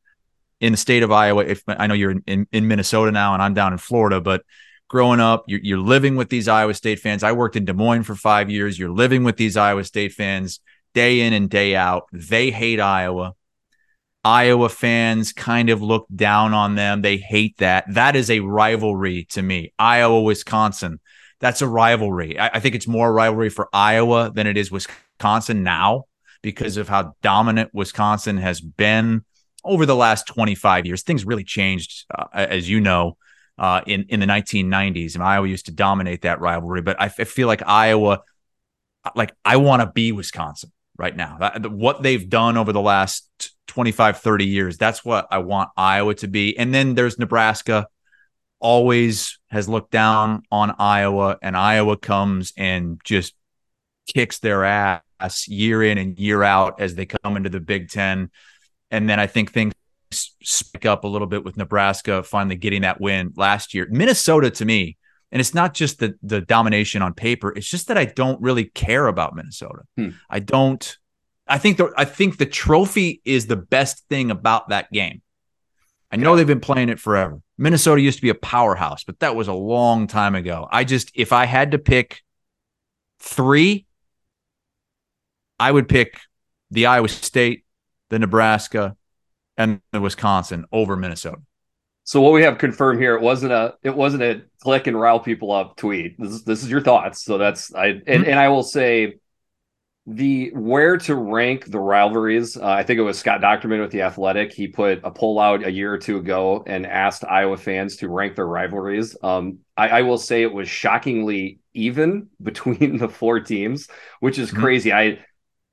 in 0.60 0.74
the 0.74 0.78
state 0.78 1.04
of 1.04 1.12
Iowa. 1.12 1.44
If 1.46 1.64
I 1.68 1.88
know 1.88 1.94
you're 1.94 2.12
in, 2.12 2.24
in, 2.28 2.48
in 2.52 2.68
Minnesota 2.68 3.12
now 3.12 3.34
and 3.34 3.42
I'm 3.42 3.54
down 3.54 3.72
in 3.72 3.78
Florida, 3.78 4.20
but 4.20 4.44
growing 4.90 5.20
up, 5.20 5.46
you're, 5.48 5.62
you're 5.62 5.80
living 5.80 6.16
with 6.16 6.30
these 6.30 6.48
Iowa 6.48 6.74
State 6.74 7.00
fans. 7.00 7.24
I 7.24 7.32
worked 7.32 7.56
in 7.56 7.66
Des 7.66 7.74
Moines 7.74 8.04
for 8.04 8.16
five 8.16 8.50
years. 8.50 8.78
You're 8.78 8.92
living 8.92 9.24
with 9.24 9.38
these 9.38 9.58
Iowa 9.58 9.84
State 9.84 10.14
fans 10.14 10.60
day 10.94 11.22
in 11.22 11.34
and 11.34 11.50
day 11.50 11.76
out. 11.76 12.08
They 12.12 12.52
hate 12.52 12.80
Iowa. 12.80 13.36
Iowa 14.24 14.70
fans 14.70 15.34
kind 15.34 15.70
of 15.70 15.82
look 15.82 16.08
down 16.14 16.54
on 16.54 16.76
them. 16.76 17.02
They 17.02 17.18
hate 17.18 17.58
that. 17.58 17.86
That 17.94 18.16
is 18.16 18.32
a 18.32 18.40
rivalry 18.40 19.26
to 19.32 19.42
me. 19.42 19.72
Iowa, 19.78 20.22
Wisconsin. 20.22 21.00
That's 21.40 21.62
a 21.62 21.68
rivalry. 21.68 22.40
I, 22.40 22.48
I 22.56 22.60
think 22.60 22.74
it's 22.74 22.88
more 22.88 23.14
rivalry 23.14 23.50
for 23.50 23.70
Iowa 23.72 24.32
than 24.34 24.48
it 24.48 24.58
is 24.58 24.72
Wisconsin 24.72 25.05
Wisconsin 25.18 25.64
now 25.64 26.06
because 26.42 26.78
of 26.78 26.88
how 26.88 27.16
dominant 27.22 27.72
Wisconsin 27.74 28.38
has 28.38 28.62
been 28.62 29.24
over 29.64 29.86
the 29.86 29.96
last 29.96 30.28
25 30.28 30.86
years. 30.86 31.04
Things 31.04 31.26
really 31.26 31.44
changed, 31.44 32.06
uh, 32.14 32.26
as 32.34 32.70
you 32.70 32.80
know, 32.80 33.18
uh, 33.58 33.82
in 33.88 34.06
in 34.10 34.20
the 34.20 34.26
1990s, 34.26 35.16
and 35.16 35.24
Iowa 35.24 35.48
used 35.48 35.68
to 35.68 35.72
dominate 35.72 36.24
that 36.24 36.42
rivalry. 36.42 36.82
But 36.82 37.02
I, 37.02 37.06
f- 37.06 37.20
I 37.20 37.24
feel 37.24 37.48
like 37.48 37.64
Iowa, 37.66 38.22
like 39.16 39.34
I 39.46 39.58
want 39.58 39.82
to 39.82 39.88
be 39.88 40.12
Wisconsin 40.12 40.72
right 40.98 41.16
now. 41.16 41.38
That, 41.40 41.72
what 41.72 42.04
they've 42.04 42.30
done 42.30 42.58
over 42.58 42.74
the 42.74 42.82
last 42.82 43.52
25, 43.68 44.20
30 44.20 44.46
years, 44.46 44.78
that's 44.78 45.06
what 45.06 45.28
I 45.32 45.38
want 45.38 45.70
Iowa 45.78 46.16
to 46.16 46.28
be. 46.28 46.58
And 46.58 46.74
then 46.74 46.96
there's 46.96 47.18
Nebraska. 47.18 47.88
Always 48.60 49.40
has 49.50 49.70
looked 49.70 49.92
down 49.92 50.44
on 50.52 50.76
Iowa, 50.78 51.38
and 51.42 51.56
Iowa 51.56 51.96
comes 51.96 52.52
and 52.58 53.00
just 53.06 53.34
kicks 54.08 54.40
their 54.40 54.64
ass 54.64 55.48
year 55.48 55.84
in 55.84 55.98
and 55.98 56.18
year 56.20 56.44
out 56.44 56.80
as 56.80 56.96
they 56.96 57.06
come 57.06 57.38
into 57.38 57.50
the 57.50 57.60
Big 57.60 57.90
Ten. 57.90 58.30
And 58.92 59.10
then 59.10 59.20
I 59.20 59.28
think 59.28 59.52
things 59.52 59.74
spike 60.12 60.86
up 60.86 61.04
a 61.04 61.08
little 61.08 61.28
bit 61.28 61.44
with 61.44 61.58
Nebraska 61.58 62.24
finally 62.24 62.56
getting 62.56 62.84
that 62.84 63.02
win 63.02 63.34
last 63.36 63.74
year. 63.74 63.88
Minnesota 63.90 64.50
to 64.52 64.66
me, 64.66 64.98
and 65.32 65.40
it's 65.40 65.54
not 65.54 65.74
just 65.74 66.00
the 66.00 66.16
the 66.22 66.42
domination 66.42 67.02
on 67.02 67.14
paper, 67.14 67.52
it's 67.56 67.68
just 67.68 67.88
that 67.88 67.98
I 67.98 68.06
don't 68.06 68.42
really 68.42 68.66
care 68.66 69.08
about 69.08 69.36
Minnesota. 69.36 69.84
Hmm. 69.98 70.10
I 70.30 70.40
don't 70.40 70.98
I 71.48 71.58
think 71.58 71.78
the 71.78 71.92
I 71.98 72.06
think 72.06 72.38
the 72.38 72.46
trophy 72.46 73.22
is 73.26 73.48
the 73.48 73.56
best 73.56 74.08
thing 74.10 74.32
about 74.32 74.70
that 74.70 74.92
game. 74.92 75.22
I 76.12 76.18
know 76.18 76.36
they've 76.36 76.48
been 76.48 76.60
playing 76.60 76.90
it 76.90 77.00
forever. 77.00 77.42
Minnesota 77.58 78.02
used 78.02 78.18
to 78.18 78.22
be 78.22 78.30
a 78.30 78.36
powerhouse, 78.36 79.04
but 79.04 79.20
that 79.20 79.36
was 79.36 79.48
a 79.48 79.54
long 79.54 80.08
time 80.08 80.36
ago. 80.36 80.68
I 80.72 80.84
just 80.84 81.12
if 81.14 81.34
I 81.34 81.46
had 81.46 81.72
to 81.72 81.80
pick 81.80 82.22
3, 83.20 83.86
I 85.60 85.72
would 85.72 85.88
pick 85.88 86.20
the 86.72 86.86
Iowa 86.88 87.08
State, 87.08 87.66
the 88.10 88.20
Nebraska, 88.20 88.96
and 89.58 89.82
the 89.92 90.02
Wisconsin 90.02 90.66
over 90.72 90.96
Minnesota. 90.96 91.38
So 92.04 92.22
what 92.22 92.34
we 92.34 92.44
have 92.44 92.60
confirmed 92.60 93.02
here, 93.02 93.16
it 93.16 93.22
wasn't 93.22 93.52
a 93.52 93.76
it 93.82 93.96
wasn't 93.96 94.24
a 94.24 94.44
click 94.62 94.88
and 94.88 95.00
rile 95.00 95.20
people 95.20 95.52
up 95.52 95.76
tweet. 95.76 96.20
This 96.20 96.32
is 96.32 96.44
this 96.44 96.64
is 96.64 96.70
your 96.70 96.82
thoughts. 96.82 97.24
So 97.24 97.38
that's 97.38 97.74
I 97.74 97.88
and, 97.88 98.04
mm-hmm. 98.04 98.30
and 98.30 98.40
I 98.40 98.50
will 98.50 98.64
say 98.64 99.16
the 100.08 100.52
where 100.54 100.98
to 100.98 101.16
rank 101.16 101.66
the 101.66 101.80
rivalries. 101.80 102.58
Uh, 102.58 102.68
I 102.68 102.84
think 102.84 103.00
it 103.00 103.04
was 103.04 103.18
Scott 103.18 103.42
Dochterman 103.42 103.82
with 103.82 103.90
the 103.90 104.04
Athletic. 104.04 104.54
He 104.54 104.68
put 104.68 105.02
a 105.04 105.10
poll 105.10 105.40
out 105.40 105.66
a 105.66 105.72
year 105.72 105.92
or 105.92 105.98
two 105.98 106.18
ago 106.18 106.64
and 106.68 106.86
asked 106.86 107.26
Iowa 107.26 107.58
fans 107.58 107.96
to 107.98 108.10
rank 108.10 108.36
their 108.36 108.48
rivalries. 108.48 109.18
Um, 109.24 109.60
I, 109.76 109.90
I, 109.90 110.02
will 110.04 110.20
say 110.20 110.44
it 110.44 110.54
was 110.54 110.70
shockingly 110.70 111.60
even 111.74 112.28
between 112.44 112.98
the 112.98 113.10
four 113.10 113.40
teams, 113.40 113.88
which 114.20 114.38
is 114.38 114.52
mm-hmm. 114.52 114.62
crazy. 114.62 114.94
I 114.94 115.26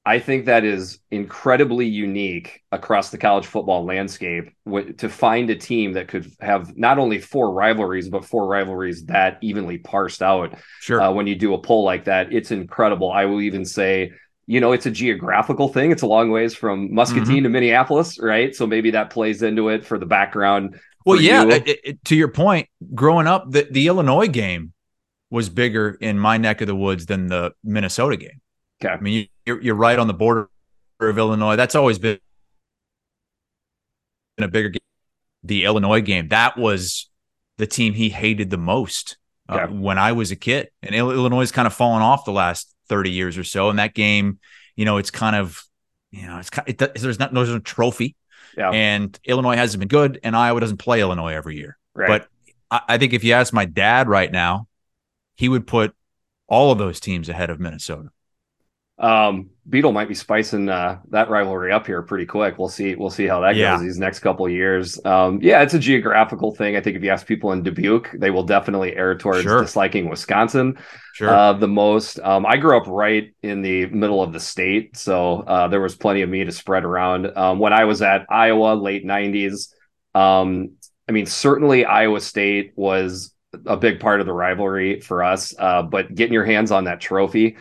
I 0.04 0.18
think 0.18 0.46
that 0.46 0.64
is 0.64 0.98
incredibly 1.12 1.86
unique 1.86 2.62
across 2.72 3.10
the 3.10 3.18
college 3.18 3.46
football 3.46 3.84
landscape 3.84 4.50
to 4.98 5.08
find 5.08 5.48
a 5.48 5.54
team 5.54 5.92
that 5.92 6.08
could 6.08 6.28
have 6.40 6.76
not 6.76 6.98
only 6.98 7.20
four 7.20 7.52
rivalries, 7.52 8.08
but 8.08 8.24
four 8.24 8.48
rivalries 8.48 9.04
that 9.06 9.38
evenly 9.42 9.78
parsed 9.78 10.20
out. 10.20 10.56
Sure. 10.80 11.00
Uh, 11.00 11.12
when 11.12 11.28
you 11.28 11.36
do 11.36 11.54
a 11.54 11.58
poll 11.58 11.84
like 11.84 12.04
that, 12.04 12.32
it's 12.32 12.50
incredible. 12.50 13.12
I 13.12 13.26
will 13.26 13.40
even 13.40 13.64
say, 13.64 14.10
you 14.46 14.60
know, 14.60 14.72
it's 14.72 14.86
a 14.86 14.90
geographical 14.90 15.68
thing. 15.68 15.92
It's 15.92 16.02
a 16.02 16.08
long 16.08 16.32
ways 16.32 16.52
from 16.52 16.92
Muscatine 16.92 17.26
mm-hmm. 17.26 17.42
to 17.44 17.48
Minneapolis, 17.48 18.18
right? 18.18 18.52
So 18.56 18.66
maybe 18.66 18.90
that 18.90 19.10
plays 19.10 19.40
into 19.42 19.68
it 19.68 19.86
for 19.86 20.00
the 20.00 20.06
background. 20.06 20.80
Well, 21.06 21.20
yeah. 21.20 21.44
It, 21.44 21.80
it, 21.84 22.04
to 22.06 22.16
your 22.16 22.28
point, 22.28 22.68
growing 22.92 23.28
up, 23.28 23.48
the, 23.48 23.68
the 23.70 23.86
Illinois 23.86 24.26
game 24.26 24.72
was 25.30 25.48
bigger 25.48 25.96
in 26.00 26.18
my 26.18 26.38
neck 26.38 26.60
of 26.60 26.66
the 26.66 26.74
woods 26.74 27.06
than 27.06 27.28
the 27.28 27.52
Minnesota 27.62 28.16
game. 28.16 28.40
Okay. 28.84 28.92
I 28.92 29.00
mean, 29.00 29.28
you're, 29.46 29.60
you're 29.60 29.74
right 29.74 29.98
on 29.98 30.06
the 30.06 30.14
border 30.14 30.48
of 31.00 31.18
Illinois. 31.18 31.56
That's 31.56 31.74
always 31.74 31.98
been 31.98 32.18
a 34.38 34.48
bigger 34.48 34.70
game. 34.70 34.80
The 35.44 35.64
Illinois 35.64 36.00
game, 36.00 36.28
that 36.28 36.56
was 36.56 37.10
the 37.58 37.66
team 37.66 37.94
he 37.94 38.08
hated 38.08 38.50
the 38.50 38.58
most 38.58 39.16
uh, 39.48 39.66
when 39.66 39.98
I 39.98 40.12
was 40.12 40.30
a 40.30 40.36
kid. 40.36 40.70
And 40.82 40.94
Illinois 40.94 41.40
has 41.40 41.52
kind 41.52 41.66
of 41.66 41.74
fallen 41.74 42.02
off 42.02 42.24
the 42.24 42.32
last 42.32 42.72
30 42.88 43.10
years 43.10 43.36
or 43.36 43.44
so. 43.44 43.68
And 43.68 43.78
that 43.78 43.94
game, 43.94 44.38
you 44.76 44.84
know, 44.84 44.98
it's 44.98 45.10
kind 45.10 45.34
of, 45.34 45.62
you 46.10 46.26
know, 46.26 46.38
it's 46.38 46.50
kind 46.50 46.68
of, 46.68 46.80
it, 46.80 46.94
there's 47.00 47.18
not, 47.18 47.34
there's 47.34 47.48
no 47.48 47.58
trophy. 47.58 48.14
Yeah. 48.56 48.70
And 48.70 49.18
Illinois 49.24 49.56
hasn't 49.56 49.80
been 49.80 49.88
good, 49.88 50.20
and 50.22 50.36
Iowa 50.36 50.60
doesn't 50.60 50.76
play 50.76 51.00
Illinois 51.00 51.32
every 51.32 51.56
year. 51.56 51.78
Right. 51.94 52.08
But 52.08 52.28
I, 52.70 52.94
I 52.94 52.98
think 52.98 53.14
if 53.14 53.24
you 53.24 53.32
ask 53.32 53.52
my 53.52 53.64
dad 53.64 54.08
right 54.08 54.30
now, 54.30 54.68
he 55.34 55.48
would 55.48 55.66
put 55.66 55.94
all 56.46 56.70
of 56.70 56.78
those 56.78 57.00
teams 57.00 57.28
ahead 57.30 57.48
of 57.48 57.58
Minnesota 57.58 58.10
um, 58.98 59.50
Beetle 59.68 59.92
might 59.92 60.08
be 60.08 60.14
spicing 60.14 60.68
uh, 60.68 60.98
that 61.10 61.30
rivalry 61.30 61.72
up 61.72 61.86
here 61.86 62.02
pretty 62.02 62.26
quick. 62.26 62.58
We'll 62.58 62.68
see. 62.68 62.94
We'll 62.94 63.10
see 63.10 63.26
how 63.26 63.40
that 63.40 63.56
yeah. 63.56 63.72
goes 63.72 63.82
these 63.82 63.98
next 63.98 64.18
couple 64.18 64.48
years. 64.48 64.98
Um, 65.04 65.38
yeah, 65.40 65.62
it's 65.62 65.74
a 65.74 65.78
geographical 65.78 66.54
thing. 66.54 66.76
I 66.76 66.80
think 66.80 66.96
if 66.96 67.02
you 67.02 67.10
ask 67.10 67.26
people 67.26 67.52
in 67.52 67.62
Dubuque, 67.62 68.10
they 68.14 68.30
will 68.30 68.42
definitely 68.42 68.94
err 68.96 69.16
towards 69.16 69.42
sure. 69.42 69.62
disliking 69.62 70.10
Wisconsin 70.10 70.78
sure. 71.14 71.30
uh, 71.30 71.52
the 71.52 71.68
most. 71.68 72.18
Um, 72.20 72.44
I 72.44 72.56
grew 72.56 72.76
up 72.76 72.86
right 72.86 73.32
in 73.42 73.62
the 73.62 73.86
middle 73.86 74.22
of 74.22 74.32
the 74.32 74.40
state, 74.40 74.96
so 74.96 75.40
uh, 75.40 75.68
there 75.68 75.80
was 75.80 75.94
plenty 75.94 76.22
of 76.22 76.28
me 76.28 76.44
to 76.44 76.52
spread 76.52 76.84
around. 76.84 77.36
Um, 77.36 77.58
when 77.60 77.72
I 77.72 77.84
was 77.84 78.02
at 78.02 78.26
Iowa, 78.28 78.74
late 78.74 79.06
'90s, 79.06 79.72
um, 80.14 80.72
I 81.08 81.12
mean, 81.12 81.26
certainly 81.26 81.84
Iowa 81.84 82.20
State 82.20 82.72
was 82.74 83.32
a 83.66 83.76
big 83.76 84.00
part 84.00 84.20
of 84.20 84.26
the 84.26 84.32
rivalry 84.32 85.00
for 85.00 85.22
us. 85.22 85.54
Uh, 85.56 85.82
but 85.82 86.14
getting 86.14 86.32
your 86.32 86.44
hands 86.44 86.70
on 86.70 86.84
that 86.84 87.00
trophy 87.00 87.56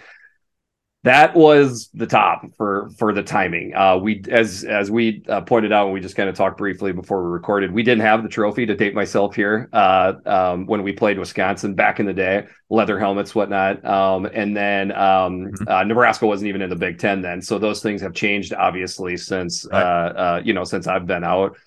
that 1.03 1.35
was 1.35 1.89
the 1.95 2.05
top 2.05 2.43
for 2.57 2.91
for 2.97 3.11
the 3.11 3.23
timing. 3.23 3.73
Uh, 3.75 3.97
we 3.97 4.23
as 4.29 4.63
as 4.63 4.91
we 4.91 5.23
uh, 5.27 5.41
pointed 5.41 5.71
out, 5.71 5.85
and 5.85 5.93
we 5.93 5.99
just 5.99 6.15
kind 6.15 6.29
of 6.29 6.35
talked 6.35 6.59
briefly 6.59 6.91
before 6.91 7.23
we 7.23 7.29
recorded. 7.31 7.71
We 7.71 7.81
didn't 7.81 8.03
have 8.03 8.21
the 8.21 8.29
trophy 8.29 8.67
to 8.67 8.75
date 8.75 8.93
myself 8.93 9.35
here 9.35 9.67
uh, 9.73 10.13
um, 10.27 10.67
when 10.67 10.83
we 10.83 10.93
played 10.93 11.17
Wisconsin 11.17 11.73
back 11.73 11.99
in 11.99 12.05
the 12.05 12.13
day, 12.13 12.45
leather 12.69 12.99
helmets, 12.99 13.33
whatnot. 13.33 13.83
Um, 13.83 14.27
and 14.27 14.55
then 14.55 14.91
um, 14.91 15.47
mm-hmm. 15.47 15.67
Uh, 15.67 15.83
Nebraska 15.85 16.27
wasn't 16.27 16.49
even 16.49 16.61
in 16.61 16.69
the 16.69 16.75
Big 16.75 16.99
Ten 16.99 17.21
then, 17.21 17.41
so 17.41 17.57
those 17.57 17.81
things 17.81 18.01
have 18.01 18.13
changed 18.13 18.53
obviously 18.53 19.17
since 19.17 19.65
right. 19.71 19.81
Uh, 19.81 20.13
uh, 20.13 20.41
you 20.43 20.53
know 20.53 20.63
since 20.63 20.85
I've 20.85 21.07
been 21.07 21.23
out. 21.23 21.57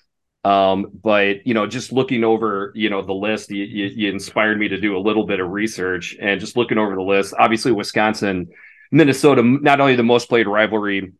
Um, 0.45 0.91
but 1.03 1.45
you 1.45 1.55
know, 1.55 1.65
just 1.65 1.91
looking 1.91 2.23
over, 2.23 2.71
you 2.75 2.91
know, 2.91 3.01
the 3.01 3.13
list, 3.13 3.49
you, 3.49 3.63
you, 3.63 3.85
you 3.87 4.11
inspired 4.11 4.59
me 4.59 4.67
to 4.67 4.79
do 4.79 4.95
a 4.95 4.99
little 4.99 5.25
bit 5.25 5.39
of 5.39 5.49
research 5.49 6.15
and 6.21 6.39
just 6.39 6.55
looking 6.55 6.77
over 6.77 6.95
the 6.95 7.01
list. 7.01 7.33
Obviously, 7.37 7.71
Wisconsin 7.71 8.47
Minnesota, 8.91 9.43
not 9.43 9.79
only 9.79 9.95
the 9.95 10.03
most 10.03 10.29
played 10.29 10.47
rivalry 10.47 11.13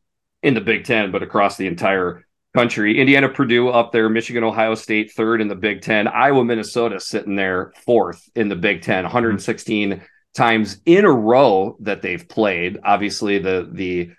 in 0.44 0.54
the 0.54 0.62
Big 0.62 0.86
Ten, 0.86 1.12
but 1.12 1.24
across 1.24 1.58
the 1.58 1.68
entire 1.68 2.26
country. 2.56 3.00
Indiana, 3.00 3.30
Purdue 3.30 3.70
up 3.70 3.92
there, 3.92 4.10
Michigan, 4.10 4.44
Ohio 4.44 4.76
State 4.76 5.12
third 5.12 5.42
in 5.42 5.48
the 5.48 5.56
Big 5.56 5.82
Ten, 5.82 6.08
Iowa, 6.08 6.46
Minnesota 6.46 7.00
sitting 7.00 7.36
there 7.36 7.74
fourth 7.86 8.30
in 8.36 8.48
the 8.48 8.56
Big 8.56 8.82
Ten, 8.82 9.04
116 9.04 10.02
times 10.34 10.82
in 10.86 11.06
a 11.06 11.12
row 11.12 11.78
that 11.82 12.02
they've 12.02 12.28
played. 12.28 12.80
Obviously, 12.84 13.40
the 13.40 13.70
the 13.72 14.12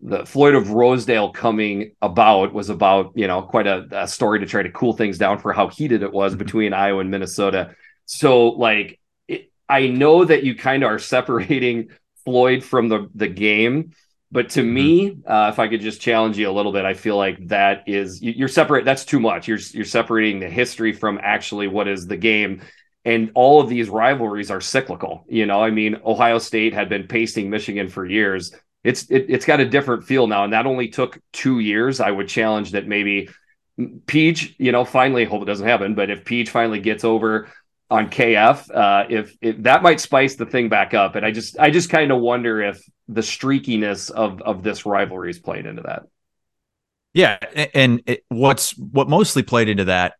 the 0.00 0.26
Floyd 0.26 0.54
of 0.54 0.70
Rosedale 0.70 1.30
coming 1.30 1.94
about 2.02 2.52
was 2.52 2.68
about 2.68 3.12
you 3.14 3.26
know 3.26 3.42
quite 3.42 3.66
a, 3.66 3.86
a 3.92 4.08
story 4.08 4.40
to 4.40 4.46
try 4.46 4.62
to 4.62 4.70
cool 4.70 4.92
things 4.92 5.18
down 5.18 5.38
for 5.38 5.52
how 5.52 5.68
heated 5.68 6.02
it 6.02 6.12
was 6.12 6.32
mm-hmm. 6.32 6.44
between 6.44 6.72
Iowa 6.72 7.00
and 7.00 7.10
Minnesota. 7.10 7.74
So 8.04 8.48
like 8.48 9.00
it, 9.28 9.50
I 9.68 9.88
know 9.88 10.24
that 10.24 10.44
you 10.44 10.54
kind 10.54 10.82
of 10.82 10.90
are 10.90 10.98
separating 11.14 11.88
Floyd 12.24 12.64
from 12.64 12.88
the 12.88 13.08
the 13.14 13.28
game. 13.28 13.92
But 14.30 14.50
to 14.50 14.62
mm-hmm. 14.62 14.74
me, 14.74 15.16
uh, 15.26 15.50
if 15.52 15.58
I 15.58 15.68
could 15.68 15.82
just 15.82 16.00
challenge 16.00 16.38
you 16.38 16.48
a 16.48 16.52
little 16.52 16.72
bit, 16.72 16.86
I 16.86 16.94
feel 16.94 17.16
like 17.18 17.48
that 17.48 17.84
is 17.86 18.22
you're 18.22 18.48
separate. 18.48 18.84
That's 18.84 19.04
too 19.04 19.20
much. 19.20 19.46
You're 19.46 19.58
you're 19.72 19.84
separating 19.84 20.40
the 20.40 20.48
history 20.48 20.92
from 20.92 21.20
actually 21.22 21.68
what 21.68 21.86
is 21.86 22.06
the 22.06 22.16
game. 22.16 22.62
And 23.04 23.32
all 23.34 23.60
of 23.60 23.68
these 23.68 23.88
rivalries 23.88 24.50
are 24.50 24.60
cyclical. 24.60 25.24
You 25.28 25.44
know, 25.44 25.60
I 25.60 25.70
mean, 25.70 26.00
Ohio 26.04 26.38
State 26.38 26.72
had 26.72 26.88
been 26.88 27.08
pasting 27.08 27.50
Michigan 27.50 27.88
for 27.88 28.06
years. 28.06 28.54
It's 28.84 29.10
it, 29.10 29.26
it's 29.28 29.44
got 29.44 29.60
a 29.60 29.68
different 29.68 30.04
feel 30.04 30.26
now, 30.26 30.44
and 30.44 30.52
that 30.52 30.66
only 30.66 30.88
took 30.88 31.20
two 31.32 31.58
years. 31.58 32.00
I 32.00 32.10
would 32.10 32.28
challenge 32.28 32.72
that 32.72 32.86
maybe 32.86 33.28
Peach, 34.06 34.54
you 34.58 34.72
know, 34.72 34.84
finally 34.84 35.24
hope 35.24 35.42
it 35.42 35.46
doesn't 35.46 35.66
happen, 35.66 35.94
but 35.94 36.10
if 36.10 36.24
Peach 36.24 36.50
finally 36.50 36.80
gets 36.80 37.04
over 37.04 37.48
on 37.92 38.08
KF. 38.08 38.74
Uh, 38.74 39.04
if, 39.10 39.36
if 39.42 39.62
that 39.64 39.82
might 39.82 40.00
spice 40.00 40.36
the 40.36 40.46
thing 40.46 40.70
back 40.70 40.94
up, 40.94 41.14
and 41.14 41.26
I 41.26 41.30
just 41.30 41.58
I 41.58 41.70
just 41.70 41.90
kind 41.90 42.10
of 42.10 42.20
wonder 42.20 42.62
if 42.62 42.82
the 43.06 43.20
streakiness 43.20 44.10
of 44.10 44.40
of 44.40 44.62
this 44.62 44.86
rivalry 44.86 45.30
is 45.30 45.38
played 45.38 45.66
into 45.66 45.82
that. 45.82 46.04
Yeah, 47.12 47.38
and 47.74 48.02
it, 48.06 48.24
what's 48.28 48.76
what 48.78 49.10
mostly 49.10 49.42
played 49.42 49.68
into 49.68 49.84
that 49.84 50.14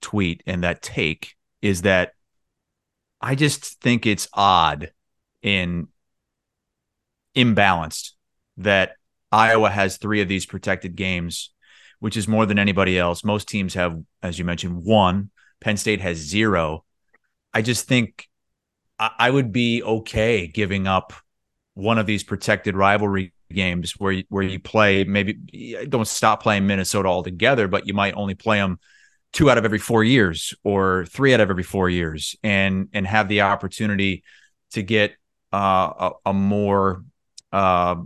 tweet 0.00 0.44
and 0.46 0.62
that 0.62 0.82
take 0.82 1.34
is 1.60 1.82
that 1.82 2.12
I 3.20 3.34
just 3.34 3.80
think 3.80 4.06
it's 4.06 4.28
odd 4.32 4.92
and 5.42 5.88
imbalanced 7.36 8.12
that 8.58 8.92
Iowa 9.32 9.68
has 9.68 9.96
three 9.96 10.20
of 10.20 10.28
these 10.28 10.46
protected 10.46 10.94
games, 10.94 11.52
which 11.98 12.16
is 12.16 12.28
more 12.28 12.46
than 12.46 12.60
anybody 12.60 12.96
else. 12.96 13.24
Most 13.24 13.48
teams 13.48 13.74
have, 13.74 14.00
as 14.22 14.38
you 14.38 14.44
mentioned, 14.44 14.84
one. 14.84 15.30
Penn 15.60 15.76
State 15.76 16.00
has 16.00 16.18
zero. 16.18 16.84
I 17.56 17.62
just 17.62 17.88
think 17.88 18.28
I, 18.98 19.10
I 19.18 19.30
would 19.30 19.50
be 19.50 19.82
okay 19.82 20.46
giving 20.46 20.86
up 20.86 21.14
one 21.72 21.96
of 21.96 22.04
these 22.04 22.22
protected 22.22 22.76
rivalry 22.76 23.32
games 23.50 23.94
where 23.96 24.12
you, 24.12 24.24
where 24.28 24.42
you 24.42 24.60
play 24.60 25.04
maybe 25.04 25.86
don't 25.88 26.06
stop 26.06 26.42
playing 26.42 26.66
Minnesota 26.66 27.08
altogether, 27.08 27.66
but 27.66 27.86
you 27.86 27.94
might 27.94 28.12
only 28.14 28.34
play 28.34 28.58
them 28.58 28.78
two 29.32 29.48
out 29.48 29.56
of 29.56 29.64
every 29.64 29.78
four 29.78 30.04
years 30.04 30.52
or 30.64 31.06
three 31.06 31.32
out 31.32 31.40
of 31.40 31.48
every 31.48 31.62
four 31.62 31.88
years, 31.88 32.36
and 32.42 32.90
and 32.92 33.06
have 33.06 33.26
the 33.28 33.40
opportunity 33.40 34.22
to 34.72 34.82
get 34.82 35.16
uh, 35.50 36.10
a, 36.26 36.30
a, 36.30 36.34
more 36.34 37.04
uh, 37.52 37.96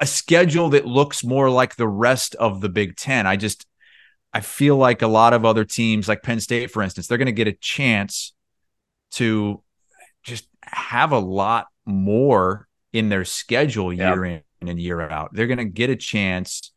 a 0.00 0.06
schedule 0.06 0.70
that 0.70 0.86
looks 0.86 1.22
more 1.22 1.50
like 1.50 1.76
the 1.76 1.86
rest 1.86 2.34
of 2.34 2.60
the 2.60 2.68
Big 2.68 2.96
Ten. 2.96 3.28
I 3.28 3.36
just 3.36 3.64
I 4.32 4.40
feel 4.40 4.76
like 4.76 5.02
a 5.02 5.06
lot 5.06 5.34
of 5.34 5.44
other 5.44 5.64
teams, 5.64 6.08
like 6.08 6.24
Penn 6.24 6.40
State, 6.40 6.72
for 6.72 6.82
instance, 6.82 7.06
they're 7.06 7.16
going 7.18 7.26
to 7.26 7.32
get 7.32 7.46
a 7.46 7.52
chance 7.52 8.32
to 9.16 9.62
just 10.22 10.48
have 10.62 11.12
a 11.12 11.18
lot 11.18 11.66
more 11.84 12.66
in 12.92 13.08
their 13.08 13.24
schedule 13.24 13.92
year 13.92 14.24
in 14.24 14.42
and 14.68 14.80
year 14.80 15.00
out. 15.00 15.30
They're 15.32 15.46
going 15.46 15.58
to 15.58 15.64
get 15.64 15.90
a 15.90 15.96
chance 15.96 16.72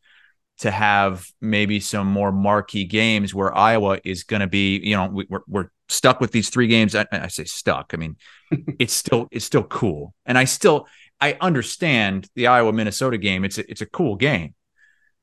to 0.58 0.70
have 0.70 1.26
maybe 1.40 1.80
some 1.80 2.06
more 2.06 2.30
marquee 2.30 2.84
games 2.84 3.34
where 3.34 3.56
Iowa 3.56 3.98
is 4.04 4.24
going 4.24 4.40
to 4.40 4.46
be, 4.46 4.78
you 4.78 4.96
know, 4.96 5.06
we, 5.06 5.26
are 5.30 5.42
we're 5.48 5.70
stuck 5.88 6.20
with 6.20 6.32
these 6.32 6.50
three 6.50 6.66
games. 6.66 6.94
I, 6.94 7.06
I 7.12 7.28
say 7.28 7.44
stuck. 7.44 7.92
I 7.94 7.96
mean, 7.96 8.16
it's 8.78 8.92
still 8.92 9.28
it's 9.30 9.44
still 9.44 9.64
cool, 9.64 10.14
and 10.24 10.38
I 10.38 10.44
still 10.44 10.86
I 11.20 11.36
understand 11.40 12.28
the 12.34 12.46
Iowa 12.46 12.72
Minnesota 12.72 13.18
game. 13.18 13.44
It's 13.44 13.58
a, 13.58 13.70
it's 13.70 13.80
a 13.82 13.86
cool 13.86 14.16
game, 14.16 14.54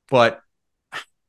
but 0.10 0.42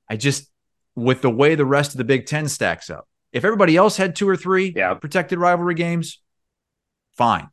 I 0.09 0.17
just 0.17 0.51
with 0.95 1.23
the 1.23 1.31
way 1.31 1.55
the 1.55 1.65
rest 1.65 1.93
of 1.93 1.99
the 1.99 2.05
Big 2.05 2.27
Ten 2.27 2.49
stacks 2.49 2.91
up, 2.91 3.08
if 3.33 3.45
everybody 3.45 3.77
else 3.77 3.97
had 3.97 4.17
two 4.17 4.29
or 4.29 4.37
three 4.37 4.73
yeah. 4.75 4.95
protected 4.95 5.39
rivalry 5.39 5.75
games, 5.75 6.21
fine. 7.17 7.49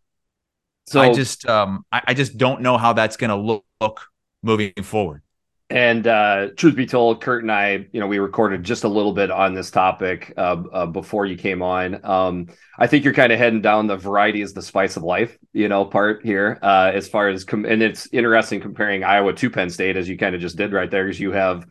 So 0.88 1.01
I 1.01 1.13
just 1.13 1.47
um 1.47 1.86
I, 1.91 2.01
I 2.07 2.13
just 2.13 2.38
don't 2.38 2.61
know 2.61 2.78
how 2.78 2.93
that's 2.93 3.17
gonna 3.17 3.38
look, 3.38 3.65
look 3.82 4.07
moving 4.43 4.73
forward. 4.84 5.21
And 5.67 6.05
uh, 6.05 6.49
truth 6.55 6.76
be 6.76 6.86
told, 6.86 7.23
Kurt 7.23 7.41
and 7.41 7.51
I, 7.51 7.88
you 7.91 7.99
know, 7.99 8.05
we 8.05 8.19
recorded 8.19 8.63
just 8.63 8.84
a 8.84 8.88
little 8.88 9.13
bit 9.13 9.32
on 9.32 9.55
this 9.55 9.71
topic 9.71 10.32
uh, 10.38 10.61
uh, 10.71 10.86
before 10.86 11.26
you 11.26 11.36
came 11.36 11.63
on. 11.63 12.05
Um, 12.05 12.49
I 12.78 12.86
think 12.86 13.03
you're 13.03 13.15
kind 13.15 13.34
of 13.34 13.39
heading 13.39 13.63
down 13.63 13.88
the 13.88 13.97
variety 13.97 14.43
is 14.43 14.53
the 14.53 14.61
spice 14.61 14.95
of 14.95 15.01
life, 15.01 15.36
you 15.53 15.67
know, 15.67 15.84
part 15.84 16.23
here 16.23 16.59
uh, 16.61 16.91
as 16.93 17.07
far 17.09 17.30
as 17.30 17.43
com- 17.43 17.65
and 17.65 17.82
it's 17.82 18.07
interesting 18.11 18.61
comparing 18.61 19.03
Iowa 19.03 19.34
to 19.34 19.49
Penn 19.49 19.71
State 19.71 19.97
as 19.97 20.07
you 20.07 20.19
kind 20.19 20.36
of 20.36 20.41
just 20.41 20.55
did 20.55 20.71
right 20.71 20.91
there, 20.91 21.05
because 21.05 21.19
you 21.19 21.32
have 21.32 21.65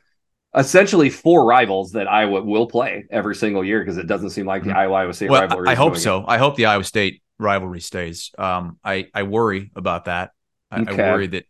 essentially 0.54 1.10
four 1.10 1.44
rivals 1.44 1.92
that 1.92 2.08
Iowa 2.08 2.42
will 2.42 2.66
play 2.66 3.06
every 3.10 3.34
single 3.34 3.64
year 3.64 3.80
because 3.80 3.98
it 3.98 4.06
doesn't 4.06 4.30
seem 4.30 4.46
like 4.46 4.62
the 4.62 4.70
mm-hmm. 4.70 4.78
Iowa 4.78 4.94
Iowa 4.94 5.14
State 5.14 5.30
well, 5.30 5.42
rivalry. 5.42 5.68
I 5.68 5.74
hope 5.74 5.96
so. 5.96 6.24
I 6.26 6.38
hope 6.38 6.56
the 6.56 6.66
Iowa 6.66 6.84
State 6.84 7.22
rivalry 7.38 7.80
stays. 7.80 8.30
Um, 8.38 8.78
I 8.84 9.08
I 9.14 9.24
worry 9.24 9.70
about 9.74 10.06
that. 10.06 10.30
I, 10.70 10.80
okay. 10.80 11.02
I 11.02 11.12
worry 11.12 11.26
that, 11.28 11.44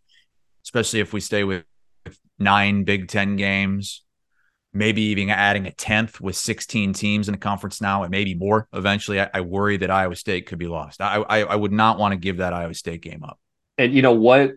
especially 0.65 1.01
if 1.01 1.13
we 1.13 1.21
stay 1.21 1.45
with 1.45 1.65
nine 2.39 2.85
Big 2.85 3.09
Ten 3.09 3.37
games, 3.37 4.03
maybe 4.73 5.03
even 5.03 5.31
adding 5.31 5.67
a 5.67 5.73
tenth 5.73 6.21
with 6.21 6.37
16 6.37 6.93
teams 6.95 7.29
in 7.29 7.33
the 7.33 7.39
conference 7.39 7.81
now, 7.81 8.03
and 8.03 8.11
maybe 8.11 8.35
more 8.35 8.69
eventually. 8.73 9.21
I, 9.21 9.31
I 9.35 9.41
worry 9.43 9.77
that 9.79 9.91
Iowa 9.91 10.17
State 10.17 10.47
could 10.47 10.59
be 10.59 10.67
lost. 10.67 11.01
I, 11.01 11.17
I, 11.17 11.39
I 11.41 11.57
would 11.57 11.73
not 11.73 11.99
want 11.99 12.13
to 12.13 12.17
give 12.17 12.39
that 12.39 12.53
Iowa 12.53 12.75
State 12.75 13.03
game 13.03 13.23
up. 13.23 13.39
And 13.79 13.93
you 13.93 14.03
know 14.03 14.13
what? 14.13 14.53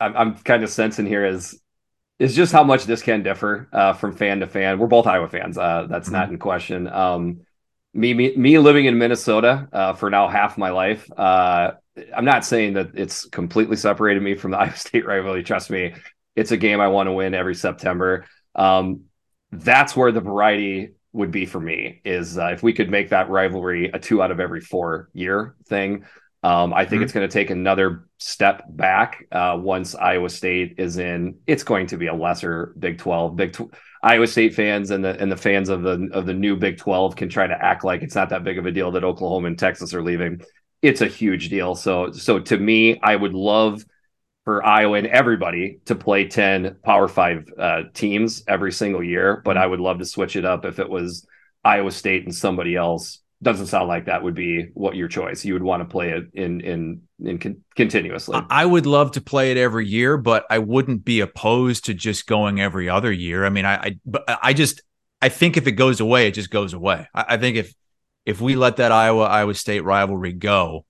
I'm, 0.00 0.16
I'm 0.16 0.34
kind 0.38 0.64
of 0.64 0.70
sensing 0.70 1.06
here 1.06 1.24
is 1.24 1.61
is 2.22 2.36
just 2.36 2.52
how 2.52 2.62
much 2.62 2.84
this 2.84 3.02
can 3.02 3.24
differ 3.24 3.68
uh, 3.72 3.92
from 3.94 4.14
fan 4.14 4.38
to 4.40 4.46
fan. 4.46 4.78
We're 4.78 4.86
both 4.86 5.08
Iowa 5.08 5.28
fans. 5.28 5.58
Uh, 5.58 5.86
that's 5.88 6.06
mm-hmm. 6.06 6.16
not 6.16 6.28
in 6.30 6.38
question. 6.38 6.86
Um, 6.86 7.40
me, 7.92 8.14
me, 8.14 8.36
me 8.36 8.58
living 8.58 8.86
in 8.86 8.96
Minnesota 8.96 9.68
uh, 9.72 9.92
for 9.94 10.08
now 10.08 10.28
half 10.28 10.56
my 10.56 10.70
life. 10.70 11.10
Uh, 11.16 11.72
I'm 12.16 12.24
not 12.24 12.44
saying 12.44 12.74
that 12.74 12.90
it's 12.94 13.26
completely 13.26 13.76
separated 13.76 14.22
me 14.22 14.36
from 14.36 14.52
the 14.52 14.58
Iowa 14.60 14.76
State 14.76 15.04
rivalry. 15.04 15.42
Trust 15.42 15.68
me, 15.68 15.94
it's 16.36 16.52
a 16.52 16.56
game 16.56 16.80
I 16.80 16.88
want 16.88 17.08
to 17.08 17.12
win 17.12 17.34
every 17.34 17.56
September. 17.56 18.24
Um, 18.54 19.06
that's 19.50 19.96
where 19.96 20.12
the 20.12 20.20
variety 20.20 20.92
would 21.12 21.32
be 21.32 21.44
for 21.44 21.60
me 21.60 22.00
is 22.04 22.38
uh, 22.38 22.52
if 22.52 22.62
we 22.62 22.72
could 22.72 22.88
make 22.88 23.10
that 23.10 23.28
rivalry 23.30 23.90
a 23.92 23.98
two 23.98 24.22
out 24.22 24.30
of 24.30 24.38
every 24.38 24.60
four 24.60 25.10
year 25.12 25.56
thing. 25.66 26.04
Um, 26.44 26.74
I 26.74 26.84
think 26.84 26.94
mm-hmm. 26.98 27.02
it's 27.04 27.12
going 27.12 27.28
to 27.28 27.32
take 27.32 27.50
another 27.50 28.08
step 28.18 28.64
back 28.68 29.26
uh, 29.30 29.56
once 29.60 29.94
Iowa 29.94 30.28
State 30.28 30.74
is 30.78 30.98
in. 30.98 31.38
It's 31.46 31.62
going 31.62 31.86
to 31.88 31.96
be 31.96 32.08
a 32.08 32.14
lesser 32.14 32.74
Big 32.78 32.98
Twelve. 32.98 33.36
Big 33.36 33.52
Tw- 33.52 33.72
Iowa 34.02 34.26
State 34.26 34.54
fans 34.54 34.90
and 34.90 35.04
the 35.04 35.20
and 35.20 35.30
the 35.30 35.36
fans 35.36 35.68
of 35.68 35.82
the 35.82 36.08
of 36.12 36.26
the 36.26 36.34
new 36.34 36.56
Big 36.56 36.78
Twelve 36.78 37.14
can 37.14 37.28
try 37.28 37.46
to 37.46 37.64
act 37.64 37.84
like 37.84 38.02
it's 38.02 38.16
not 38.16 38.30
that 38.30 38.42
big 38.42 38.58
of 38.58 38.66
a 38.66 38.72
deal 38.72 38.90
that 38.92 39.04
Oklahoma 39.04 39.46
and 39.46 39.58
Texas 39.58 39.94
are 39.94 40.02
leaving. 40.02 40.42
It's 40.82 41.00
a 41.00 41.06
huge 41.06 41.48
deal. 41.48 41.76
So 41.76 42.10
so 42.10 42.40
to 42.40 42.58
me, 42.58 42.98
I 43.00 43.14
would 43.14 43.34
love 43.34 43.84
for 44.44 44.64
Iowa 44.66 44.98
and 44.98 45.06
everybody 45.06 45.78
to 45.84 45.94
play 45.94 46.26
10 46.26 46.78
Power 46.84 47.06
Five 47.06 47.48
uh, 47.56 47.82
teams 47.94 48.42
every 48.48 48.72
single 48.72 49.04
year. 49.04 49.40
But 49.44 49.56
I 49.56 49.64
would 49.64 49.78
love 49.78 50.00
to 50.00 50.04
switch 50.04 50.34
it 50.34 50.44
up 50.44 50.64
if 50.64 50.80
it 50.80 50.88
was 50.88 51.24
Iowa 51.62 51.92
State 51.92 52.24
and 52.24 52.34
somebody 52.34 52.74
else. 52.74 53.21
Doesn't 53.42 53.66
sound 53.66 53.88
like 53.88 54.06
that 54.06 54.22
would 54.22 54.34
be 54.34 54.70
what 54.74 54.94
your 54.94 55.08
choice. 55.08 55.44
You 55.44 55.54
would 55.54 55.62
want 55.62 55.82
to 55.82 55.88
play 55.88 56.10
it 56.10 56.28
in 56.32 56.60
in 56.60 57.02
in 57.18 57.38
con- 57.38 57.64
continuously. 57.74 58.40
I 58.48 58.64
would 58.64 58.86
love 58.86 59.12
to 59.12 59.20
play 59.20 59.50
it 59.50 59.56
every 59.56 59.86
year, 59.86 60.16
but 60.16 60.46
I 60.48 60.58
wouldn't 60.58 61.04
be 61.04 61.20
opposed 61.20 61.86
to 61.86 61.94
just 61.94 62.26
going 62.26 62.60
every 62.60 62.88
other 62.88 63.10
year. 63.10 63.44
I 63.44 63.50
mean, 63.50 63.64
I 63.64 63.96
I, 64.28 64.38
I 64.42 64.52
just 64.52 64.82
I 65.20 65.28
think 65.28 65.56
if 65.56 65.66
it 65.66 65.72
goes 65.72 66.00
away, 66.00 66.28
it 66.28 66.34
just 66.34 66.50
goes 66.50 66.72
away. 66.72 67.08
I, 67.14 67.24
I 67.30 67.36
think 67.36 67.56
if 67.56 67.74
if 68.24 68.40
we 68.40 68.54
let 68.54 68.76
that 68.76 68.92
Iowa 68.92 69.24
Iowa 69.24 69.54
State 69.54 69.82
rivalry 69.82 70.32
go, 70.32 70.84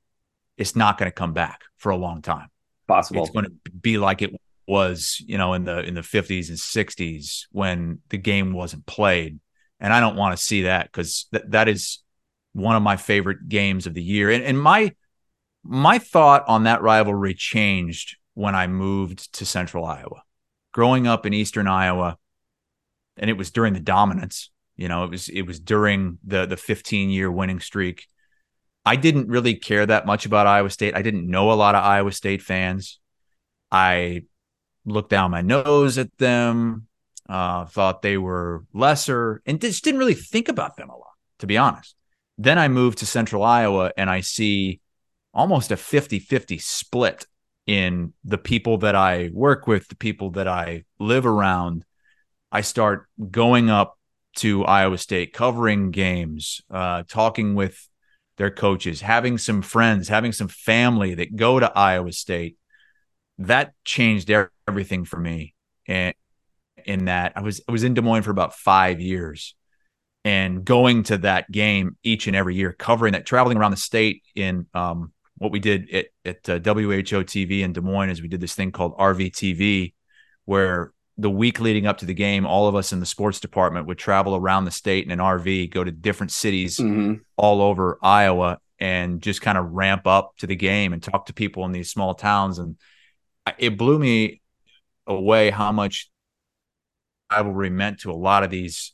it's 0.59 0.77
not 0.77 0.99
going 0.99 1.11
to 1.11 1.15
come 1.15 1.33
back 1.33 1.63
for 1.79 1.91
a 1.91 1.97
long 1.97 2.21
time 2.21 2.49
possible. 2.93 3.23
It's 3.23 3.33
going 3.33 3.47
to 3.47 3.71
be 3.71 3.99
like 3.99 4.23
it 4.23 4.35
was, 4.67 5.23
you 5.27 5.39
know, 5.39 5.55
in 5.55 5.65
the 5.65 5.81
in 5.81 5.95
the 5.95 6.03
50s 6.03 6.49
and 6.49 6.59
60s 6.59 7.47
when 7.51 8.01
the 8.09 8.19
game 8.19 8.53
wasn't 8.53 8.87
played. 8.87 9.41
And 9.81 9.93
I 9.93 10.01
don't 10.01 10.17
want 10.17 10.37
to 10.37 10.43
see 10.43 10.63
that 10.63 10.87
because 10.87 11.27
th- 11.33 11.45
that 11.49 11.69
is 11.69 11.99
one 12.53 12.77
of 12.77 12.83
my 12.83 12.97
favorite 12.97 13.49
games 13.49 13.87
of 13.87 13.95
the 13.95 14.03
year. 14.03 14.31
And, 14.31 14.45
and 14.45 14.61
my 14.61 14.93
my 15.65 15.99
thought 15.99 16.45
on 16.49 16.65
that 16.65 16.83
rivalry 16.83 17.35
changed 17.35 18.17
when 18.35 18.55
I 18.55 18.67
moved 18.67 19.33
to 19.35 19.47
Central 19.47 19.85
Iowa. 19.85 20.23
Growing 20.73 21.07
up 21.07 21.27
in 21.27 21.35
Eastern 21.35 21.67
Iowa, 21.67 22.17
and 23.17 23.29
it 23.29 23.35
was 23.35 23.51
during 23.51 23.75
the 23.75 23.81
dominance. 23.81 24.51
You 24.77 24.89
know, 24.89 25.05
it 25.05 25.11
was 25.11 25.29
it 25.29 25.43
was 25.43 25.61
during 25.61 26.19
the 26.25 26.47
the 26.47 26.57
15 26.57 27.11
year 27.11 27.31
winning 27.31 27.61
streak. 27.61 28.07
I 28.85 28.97
didn't 28.97 29.29
really 29.29 29.55
care 29.55 29.87
that 29.87 30.07
much 30.07 30.27
about 30.27 30.47
Iowa 30.47 30.71
State. 30.71 30.97
I 30.97 31.03
didn't 31.03 31.31
know 31.31 31.53
a 31.53 31.55
lot 31.55 31.75
of 31.75 31.85
Iowa 31.85 32.11
State 32.11 32.43
fans. 32.43 32.99
I 33.71 34.23
looked 34.85 35.11
down 35.11 35.31
my 35.31 35.43
nose 35.43 35.99
at 35.99 36.17
them, 36.19 36.89
uh, 37.29 37.67
thought 37.67 38.03
they 38.03 38.19
were 38.19 38.65
lesser, 38.73 39.41
and 39.47 39.61
just 39.61 39.85
didn't 39.85 40.01
really 40.01 40.15
think 40.15 40.49
about 40.49 40.77
them 40.77 40.91
a 40.91 40.97
lot, 40.97 41.15
to 41.39 41.47
be 41.47 41.57
honest. 41.57 41.95
Then 42.39 42.59
I 42.59 42.69
moved 42.69 42.99
to 42.99 43.07
central 43.07 43.43
Iowa 43.43 43.93
and 43.97 44.09
I 44.11 44.21
see 44.21 44.81
almost 45.35 45.71
a 45.71 45.77
50 45.77 46.19
50 46.19 46.59
split 46.59 47.27
in 47.67 48.13
the 48.25 48.39
people 48.39 48.79
that 48.79 48.95
I 48.95 49.31
work 49.33 49.67
with, 49.67 49.89
the 49.89 49.97
people 49.97 50.31
that 50.33 50.49
I 50.49 50.85
live 50.99 51.27
around. 51.27 51.85
I 52.51 52.61
start 52.63 53.07
going 53.31 53.71
up 53.71 53.99
to 54.37 54.65
Iowa 54.65 54.99
State, 54.99 55.33
covering 55.33 55.91
games, 55.91 56.61
uh, 56.71 57.05
talking 57.07 57.55
with 57.55 57.89
their 58.37 58.51
coaches, 58.51 59.01
having 59.01 59.39
some 59.39 59.63
friends, 59.63 60.09
having 60.09 60.33
some 60.33 60.49
family 60.49 61.15
that 61.15 61.37
go 61.37 61.61
to 61.61 61.71
Iowa 61.77 62.13
State, 62.13 62.57
that 63.39 63.73
changed 63.85 64.31
everything 64.69 65.05
for 65.05 65.19
me. 65.19 65.55
And 65.87 66.15
in 66.85 67.07
that, 67.07 67.33
I 67.37 67.43
was 67.43 67.61
I 67.69 67.73
was 67.73 67.85
in 67.85 67.95
Des 67.95 68.01
Moines 68.01 68.23
for 68.23 68.31
about 68.31 68.55
five 68.55 69.01
years, 69.01 69.55
and 70.25 70.65
going 70.65 71.03
to 71.05 71.19
that 71.19 71.51
game 71.51 71.97
each 72.03 72.27
and 72.27 72.37
every 72.37 72.55
year, 72.55 72.73
covering 72.73 73.13
that, 73.13 73.27
traveling 73.27 73.59
around 73.59 73.73
the 73.73 73.77
state 73.77 74.23
in 74.35 74.67
um, 74.75 75.13
what 75.39 75.51
we 75.51 75.59
did 75.59 75.91
at, 75.91 76.07
at 76.25 76.49
uh, 76.49 76.59
WHO 76.59 77.25
TV 77.25 77.63
in 77.63 77.73
Des 77.73 77.81
Moines 77.81 78.11
is 78.11 78.23
we 78.23 78.29
did 78.29 78.41
this 78.41 78.55
thing 78.55 78.71
called 78.71 78.97
RVTV, 78.97 79.95
where 80.45 80.93
the 81.19 81.31
week 81.31 81.61
leading 81.61 81.87
up 81.87 81.99
to 81.99 82.07
the 82.07 82.15
game, 82.15 82.47
all 82.47 82.69
of 82.69 82.75
us 82.75 82.93
in 82.93 83.01
the 83.01 83.07
sports 83.07 83.41
department 83.41 83.87
would 83.87 83.99
travel 83.99 84.37
around 84.37 84.65
the 84.65 84.71
state 84.71 85.05
in 85.05 85.11
an 85.11 85.19
RV, 85.19 85.71
go 85.71 85.83
to 85.83 85.91
different 85.91 86.31
cities 86.31 86.79
mm-hmm. 86.79 87.15
all 87.37 87.61
over 87.61 87.99
Iowa, 88.03 88.59
and 88.79 89.21
just 89.21 89.43
kind 89.43 89.59
of 89.59 89.73
ramp 89.73 90.07
up 90.07 90.33
to 90.39 90.47
the 90.47 90.57
game 90.57 90.93
and 90.93 91.03
talk 91.03 91.27
to 91.27 91.35
people 91.35 91.65
in 91.65 91.73
these 91.73 91.91
small 91.91 92.15
towns. 92.15 92.59
And 92.59 92.77
it 93.59 93.77
blew 93.77 93.99
me 93.99 94.41
away 95.07 95.51
how 95.51 95.73
much 95.73 96.11
rivalry 97.31 97.71
meant 97.71 98.01
to 98.01 98.11
a 98.11 98.15
lot 98.15 98.45
of 98.45 98.51
these 98.51 98.93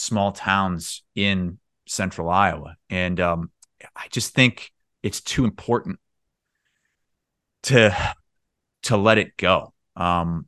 small 0.00 0.32
towns 0.32 1.02
in 1.14 1.58
central 1.86 2.30
Iowa. 2.30 2.76
And 2.88 3.20
um, 3.20 3.50
I 3.94 4.06
just 4.10 4.34
think 4.34 4.72
it's 5.02 5.20
too 5.20 5.44
important 5.44 5.98
to 7.64 7.94
to 8.84 8.96
let 8.96 9.18
it 9.18 9.36
go. 9.36 9.74
Um, 9.96 10.46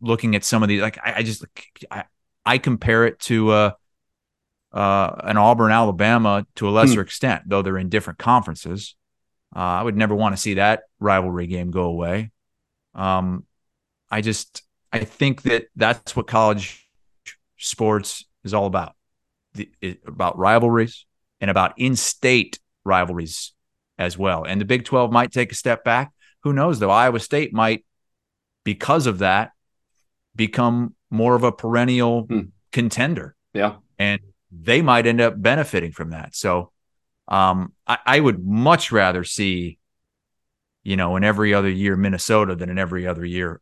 looking 0.00 0.36
at 0.36 0.44
some 0.44 0.62
of 0.62 0.68
these, 0.68 0.80
like 0.80 0.98
I, 0.98 1.14
I 1.16 1.22
just 1.24 1.44
I, 1.90 2.04
I, 2.46 2.58
compare 2.58 3.06
it 3.06 3.18
to 3.20 3.50
uh, 3.50 3.70
uh, 4.72 5.16
an 5.24 5.36
Auburn, 5.36 5.72
Alabama 5.72 6.46
to 6.56 6.68
a 6.68 6.70
lesser 6.70 6.94
hmm. 6.94 7.00
extent, 7.00 7.42
though 7.46 7.62
they're 7.62 7.78
in 7.78 7.88
different 7.88 8.20
conferences. 8.20 8.94
Uh, 9.54 9.58
I 9.58 9.82
would 9.82 9.96
never 9.96 10.14
want 10.14 10.36
to 10.36 10.40
see 10.40 10.54
that 10.54 10.82
rivalry 11.00 11.48
game 11.48 11.72
go 11.72 11.84
away. 11.84 12.30
Um, 12.94 13.44
I 14.10 14.20
just 14.20 14.62
I 14.92 15.00
think 15.00 15.42
that 15.42 15.66
that's 15.74 16.14
what 16.14 16.28
college 16.28 16.88
sports 17.56 18.24
is 18.48 18.54
all 18.54 18.66
about, 18.66 18.94
the, 19.54 19.70
it, 19.80 20.00
about 20.06 20.38
rivalries 20.38 21.06
and 21.40 21.50
about 21.50 21.74
in-state 21.76 22.58
rivalries 22.84 23.52
as 23.98 24.16
well. 24.16 24.44
And 24.44 24.60
the 24.60 24.64
Big 24.64 24.84
Twelve 24.84 25.12
might 25.12 25.32
take 25.32 25.52
a 25.52 25.54
step 25.54 25.84
back. 25.84 26.12
Who 26.42 26.52
knows 26.52 26.78
though? 26.78 26.90
Iowa 26.90 27.20
State 27.20 27.52
might, 27.52 27.84
because 28.64 29.06
of 29.06 29.18
that, 29.18 29.50
become 30.34 30.94
more 31.10 31.34
of 31.34 31.44
a 31.44 31.52
perennial 31.52 32.22
hmm. 32.22 32.40
contender. 32.72 33.34
Yeah. 33.52 33.76
And 33.98 34.20
they 34.50 34.82
might 34.82 35.06
end 35.06 35.20
up 35.20 35.40
benefiting 35.40 35.92
from 35.92 36.10
that. 36.10 36.34
So 36.34 36.72
um, 37.26 37.72
I, 37.86 37.98
I, 38.06 38.20
would 38.20 38.44
much 38.44 38.90
rather 38.90 39.24
see, 39.24 39.78
you 40.82 40.96
know, 40.96 41.16
in 41.16 41.24
every 41.24 41.52
other 41.52 41.68
year 41.68 41.96
Minnesota 41.96 42.54
than 42.54 42.70
in 42.70 42.78
every 42.78 43.06
other 43.06 43.24
year 43.24 43.60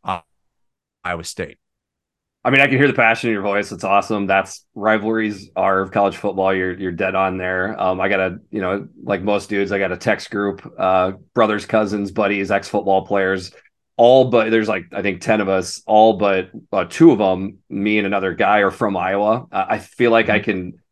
Iowa 1.03 1.25
State. 1.25 1.59
I 2.47 2.51
mean, 2.51 2.61
I 2.61 2.69
can 2.69 2.79
hear 2.79 2.87
the 2.87 2.95
passion 2.95 3.29
in 3.29 3.35
your 3.35 3.43
voice. 3.43 3.73
It's 3.73 3.83
awesome. 3.83 4.27
That's 4.27 4.65
rivalries 4.75 5.51
are 5.57 5.81
of 5.81 5.91
college 5.91 6.17
football. 6.17 6.55
You're 6.55 6.79
you're 6.79 6.93
dead 6.93 7.15
on 7.15 7.39
there. 7.39 7.79
Um, 7.81 8.01
I 8.01 8.09
got 8.09 8.21
a, 8.21 8.39
you 8.51 8.61
know, 8.61 8.87
like 9.03 9.23
most 9.23 9.49
dudes, 9.49 9.73
I 9.73 9.79
got 9.79 9.91
a 9.91 9.97
text 9.97 10.31
group, 10.31 10.63
uh, 10.79 11.13
brothers, 11.35 11.67
cousins, 11.67 12.13
buddies, 12.13 12.51
ex 12.51 12.69
football 12.69 13.05
players 13.05 13.53
all 13.97 14.27
but 14.31 14.51
there's 14.51 14.69
like 14.69 14.87
I 14.93 15.03
think 15.03 15.21
ten 15.21 15.41
of 15.41 15.49
us, 15.49 15.83
all 15.87 16.15
but 16.15 16.51
uh, 16.73 16.85
two 16.85 17.13
of 17.13 17.19
them, 17.19 17.59
me 17.69 17.99
and 17.99 18.07
another 18.07 18.35
guy, 18.35 18.59
are 18.59 18.71
from 18.71 18.97
Iowa. 18.97 19.47
Uh, 19.51 19.67
I 19.69 19.79
feel 19.79 20.11
like 20.11 20.27
mm-hmm. 20.27 20.35
I 20.35 20.41
can 20.41 20.83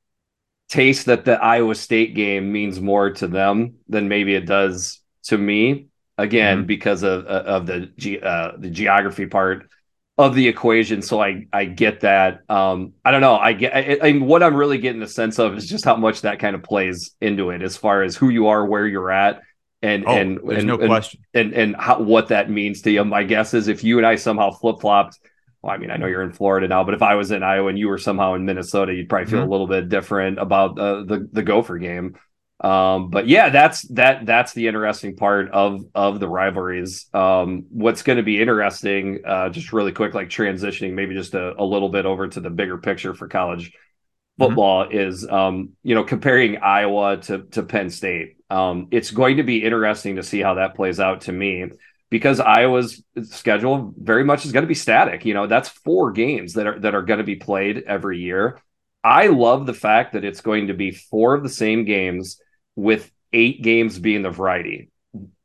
taste 0.68 1.06
that 1.06 1.24
the 1.24 1.42
Iowa 1.42 1.74
State 1.74 2.14
game 2.14 2.50
means 2.50 2.80
more 2.80 3.10
to 3.10 3.26
them 3.26 3.74
than 3.88 4.08
maybe 4.08 4.34
it 4.34 4.46
does 4.46 5.00
to 5.24 5.36
me. 5.36 5.88
Again, 6.16 6.58
mm-hmm. 6.58 6.66
because 6.66 7.02
of 7.02 7.26
of 7.26 7.66
the 7.66 7.92
ge- 7.98 8.22
uh, 8.22 8.52
the 8.58 8.70
geography 8.70 9.26
part 9.26 9.68
of 10.16 10.34
the 10.34 10.48
equation. 10.48 11.02
So 11.02 11.20
I 11.20 11.46
I 11.52 11.64
get 11.64 12.00
that. 12.00 12.48
Um, 12.48 12.92
I 13.04 13.10
don't 13.10 13.20
know. 13.20 13.36
I 13.36 13.52
get. 13.52 13.74
I, 13.74 13.98
I 14.02 14.12
mean, 14.12 14.26
what 14.26 14.42
I'm 14.42 14.54
really 14.54 14.78
getting 14.78 15.00
the 15.00 15.08
sense 15.08 15.38
of 15.38 15.56
is 15.56 15.68
just 15.68 15.84
how 15.84 15.96
much 15.96 16.22
that 16.22 16.38
kind 16.38 16.54
of 16.54 16.62
plays 16.62 17.14
into 17.20 17.50
it, 17.50 17.62
as 17.62 17.76
far 17.76 18.02
as 18.02 18.16
who 18.16 18.28
you 18.28 18.48
are, 18.48 18.64
where 18.64 18.86
you're 18.86 19.10
at 19.10 19.40
and 19.84 20.04
oh, 20.06 20.12
and 20.12 20.40
there's 20.44 20.58
and, 20.60 20.66
no 20.66 20.78
and, 20.78 20.86
question 20.86 21.20
and 21.34 21.52
and 21.52 21.76
how, 21.76 22.00
what 22.00 22.28
that 22.28 22.50
means 22.50 22.80
to 22.82 22.90
you. 22.90 23.04
My 23.04 23.22
guess 23.22 23.52
is 23.52 23.68
if 23.68 23.84
you 23.84 23.98
and 23.98 24.06
I 24.06 24.16
somehow 24.16 24.50
flip 24.50 24.80
flopped. 24.80 25.18
Well, 25.60 25.72
I 25.72 25.78
mean, 25.78 25.90
I 25.90 25.96
know 25.96 26.06
you're 26.06 26.22
in 26.22 26.32
Florida 26.32 26.68
now, 26.68 26.84
but 26.84 26.92
if 26.92 27.00
I 27.00 27.14
was 27.14 27.30
in 27.30 27.42
Iowa 27.42 27.68
and 27.68 27.78
you 27.78 27.88
were 27.88 27.96
somehow 27.96 28.34
in 28.34 28.44
Minnesota, 28.44 28.92
you'd 28.92 29.08
probably 29.08 29.30
feel 29.30 29.40
mm-hmm. 29.40 29.48
a 29.48 29.50
little 29.50 29.66
bit 29.66 29.88
different 29.88 30.38
about 30.38 30.78
uh, 30.78 31.04
the 31.04 31.28
the 31.30 31.42
Gopher 31.42 31.78
game. 31.78 32.16
Um, 32.60 33.10
but 33.10 33.26
yeah, 33.26 33.50
that's 33.50 33.82
that 33.88 34.26
that's 34.26 34.52
the 34.52 34.68
interesting 34.68 35.16
part 35.16 35.50
of 35.50 35.84
of 35.94 36.20
the 36.20 36.28
rivalries. 36.28 37.06
Um, 37.12 37.66
what's 37.70 38.02
going 38.02 38.18
to 38.18 38.22
be 38.22 38.40
interesting, 38.40 39.20
uh, 39.26 39.48
just 39.50 39.72
really 39.72 39.92
quick, 39.92 40.14
like 40.14 40.28
transitioning 40.28 40.94
maybe 40.94 41.14
just 41.14 41.34
a, 41.34 41.60
a 41.60 41.64
little 41.64 41.88
bit 41.88 42.06
over 42.06 42.28
to 42.28 42.40
the 42.40 42.50
bigger 42.50 42.78
picture 42.78 43.14
for 43.14 43.28
college 43.28 43.70
mm-hmm. 43.70 44.44
football 44.44 44.84
mm-hmm. 44.84 44.96
is 44.96 45.28
um, 45.28 45.70
you 45.82 45.94
know 45.94 46.04
comparing 46.04 46.58
Iowa 46.58 47.16
to 47.22 47.42
to 47.52 47.64
Penn 47.64 47.90
State. 47.90 48.36
Um, 48.50 48.88
it's 48.92 49.10
going 49.10 49.38
to 49.38 49.42
be 49.42 49.64
interesting 49.64 50.16
to 50.16 50.22
see 50.22 50.40
how 50.40 50.54
that 50.54 50.76
plays 50.76 51.00
out 51.00 51.22
to 51.22 51.32
me 51.32 51.66
because 52.08 52.38
Iowa's 52.38 53.02
schedule 53.24 53.92
very 53.98 54.22
much 54.22 54.44
is 54.44 54.52
going 54.52 54.62
to 54.62 54.68
be 54.68 54.74
static. 54.74 55.24
You 55.24 55.34
know, 55.34 55.48
that's 55.48 55.68
four 55.68 56.12
games 56.12 56.52
that 56.52 56.68
are 56.68 56.78
that 56.78 56.94
are 56.94 57.02
going 57.02 57.18
to 57.18 57.24
be 57.24 57.36
played 57.36 57.82
every 57.84 58.20
year. 58.20 58.60
I 59.02 59.26
love 59.26 59.66
the 59.66 59.74
fact 59.74 60.12
that 60.12 60.24
it's 60.24 60.40
going 60.40 60.68
to 60.68 60.74
be 60.74 60.92
four 60.92 61.34
of 61.34 61.42
the 61.42 61.50
same 61.50 61.84
games 61.84 62.40
with 62.76 63.10
eight 63.32 63.62
games 63.62 63.98
being 63.98 64.22
the 64.22 64.30
variety. 64.30 64.90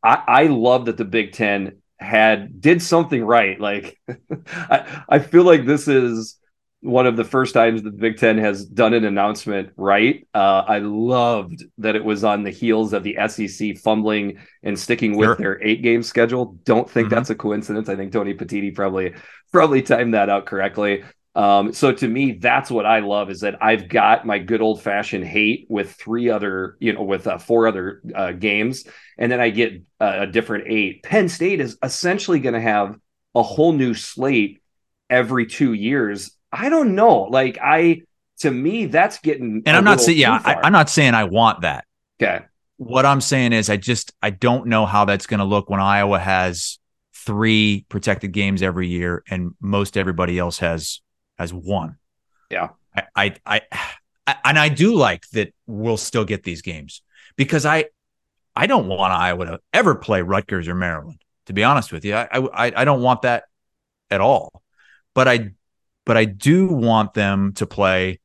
I, 0.03 0.23
I 0.27 0.43
love 0.47 0.85
that 0.85 0.97
the 0.97 1.06
Big 1.06 1.34
Ten 1.34 1.81
had 1.99 2.61
did 2.61 2.81
something 2.81 3.23
right. 3.23 3.60
Like 3.60 3.99
I, 4.45 5.03
I 5.10 5.19
feel 5.19 5.43
like 5.43 5.65
this 5.65 5.88
is 5.88 6.38
one 6.81 7.06
of 7.06 7.18
the 7.18 7.26
first 7.26 7.53
times 7.53 7.84
the 7.84 7.91
Big 7.91 8.18
Ten 8.18 8.38
has 8.38 8.65
done 8.65 8.93
an 8.93 9.03
announcement 9.03 9.72
right. 9.76 10.26
Uh, 10.34 10.64
I 10.65 10.80
loved 10.80 11.65
that 11.80 11.97
it 11.97 12.06
was 12.06 12.23
on 12.23 12.43
the 12.43 12.51
heels 12.51 12.93
of 12.93 13.03
the 13.03 13.18
SEC 13.27 13.77
fumbling 13.80 14.38
and 14.64 14.80
sticking 14.80 15.18
with 15.18 15.27
Sure. 15.27 15.35
their 15.35 15.61
eight 15.64 15.81
game 15.81 16.01
schedule. 16.03 16.57
Don't 16.64 16.89
think 16.89 17.07
Mhm. 17.07 17.11
that's 17.11 17.30
a 17.31 17.35
coincidence. 17.35 17.89
I 17.89 17.97
think 17.97 18.14
Tony 18.14 18.34
Petitti 18.34 18.73
probably 18.73 19.14
probably 19.51 19.81
timed 19.81 20.14
that 20.14 20.30
out 20.30 20.45
correctly. 20.45 21.03
Um, 21.39 21.71
so 21.71 21.93
to 21.93 22.05
me, 22.05 22.33
that's 22.33 22.69
what 22.69 22.85
I 22.85 22.99
love 22.99 23.29
is 23.29 23.39
that 23.41 23.63
I've 23.63 23.87
got 23.87 24.25
my 24.25 24.39
good 24.39 24.59
old 24.59 24.81
fashioned 24.81 25.23
hate 25.23 25.67
with 25.69 25.93
three 25.93 26.29
other, 26.29 26.75
you 26.81 26.91
know, 26.91 27.03
with 27.03 27.27
uh, 27.27 27.37
four 27.37 27.65
other 27.65 28.01
uh, 28.13 28.33
games, 28.33 28.83
and 29.17 29.31
then 29.31 29.39
I 29.39 29.49
get 29.49 29.81
uh, 30.01 30.17
a 30.19 30.27
different 30.27 30.65
eight. 30.67 31.01
Penn 31.01 31.29
State 31.29 31.61
is 31.61 31.77
essentially 31.81 32.41
going 32.41 32.55
to 32.55 32.61
have 32.61 32.97
a 33.35 33.41
whole 33.41 33.71
new 33.71 33.93
slate 33.93 34.61
every 35.09 35.45
two 35.45 35.71
years. 35.71 36.31
I 36.51 36.67
don't 36.67 36.93
know. 36.93 37.21
Like 37.21 37.57
I, 37.63 38.01
to 38.39 38.51
me, 38.51 38.87
that's 38.87 39.19
getting. 39.19 39.63
And 39.65 39.77
I'm 39.77 39.85
not 39.85 40.01
saying, 40.01 40.17
yeah, 40.17 40.41
I, 40.43 40.55
I'm 40.55 40.73
not 40.73 40.89
saying 40.89 41.13
I 41.13 41.23
want 41.23 41.61
that. 41.61 41.85
okay. 42.21 42.43
What 42.75 43.05
I'm 43.05 43.21
saying 43.21 43.53
is, 43.53 43.69
I 43.69 43.77
just 43.77 44.11
I 44.21 44.31
don't 44.31 44.67
know 44.67 44.85
how 44.85 45.05
that's 45.05 45.25
going 45.25 45.39
to 45.39 45.45
look 45.45 45.69
when 45.69 45.79
Iowa 45.79 46.19
has 46.19 46.79
three 47.13 47.85
protected 47.87 48.33
games 48.33 48.61
every 48.61 48.89
year, 48.89 49.23
and 49.29 49.51
most 49.61 49.95
everybody 49.95 50.37
else 50.37 50.59
has 50.59 50.99
has 51.39 51.53
one. 51.53 51.95
Yeah. 52.51 52.69
I, 52.95 53.03
I, 53.15 53.35
I, 53.45 53.61
I 54.27 54.35
and 54.45 54.59
I 54.59 54.69
do 54.69 54.95
like 54.95 55.27
that 55.31 55.53
we'll 55.65 55.97
still 55.97 56.25
get 56.25 56.43
these 56.43 56.61
games 56.61 57.01
because 57.35 57.65
I, 57.65 57.85
I 58.55 58.67
don't 58.67 58.87
want 58.87 59.13
Iowa 59.13 59.45
to 59.45 59.59
ever 59.73 59.95
play 59.95 60.21
Rutgers 60.21 60.67
or 60.67 60.75
Maryland. 60.75 61.21
To 61.47 61.53
be 61.53 61.63
honest 61.63 61.91
with 61.91 62.05
you, 62.05 62.13
I, 62.15 62.27
I, 62.31 62.71
I 62.75 62.85
don't 62.85 63.01
want 63.01 63.23
that 63.23 63.45
at 64.11 64.21
all. 64.21 64.61
But 65.15 65.27
I, 65.27 65.51
but 66.05 66.15
I 66.17 66.25
do 66.25 66.67
want 66.67 67.13
them 67.15 67.53
to 67.53 67.65
play 67.65 68.19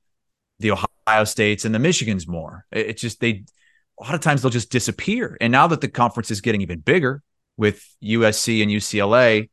the 0.58 0.72
Ohio 0.72 1.24
States 1.24 1.64
and 1.64 1.74
the 1.74 1.78
Michigans 1.78 2.28
more. 2.28 2.66
It- 2.70 2.86
It's 2.88 3.00
just 3.02 3.20
they 3.20 3.44
a 4.00 4.04
lot 4.04 4.14
of 4.14 4.20
times 4.20 4.42
they'll 4.42 4.50
just 4.50 4.70
disappear. 4.70 5.36
And 5.40 5.52
now 5.52 5.68
that 5.68 5.80
the 5.80 5.88
conference 5.88 6.30
is 6.30 6.40
getting 6.40 6.60
even 6.62 6.80
bigger 6.80 7.22
with 7.56 7.82
USC 8.02 8.60
and 8.62 8.70
UCLA, 8.70 9.48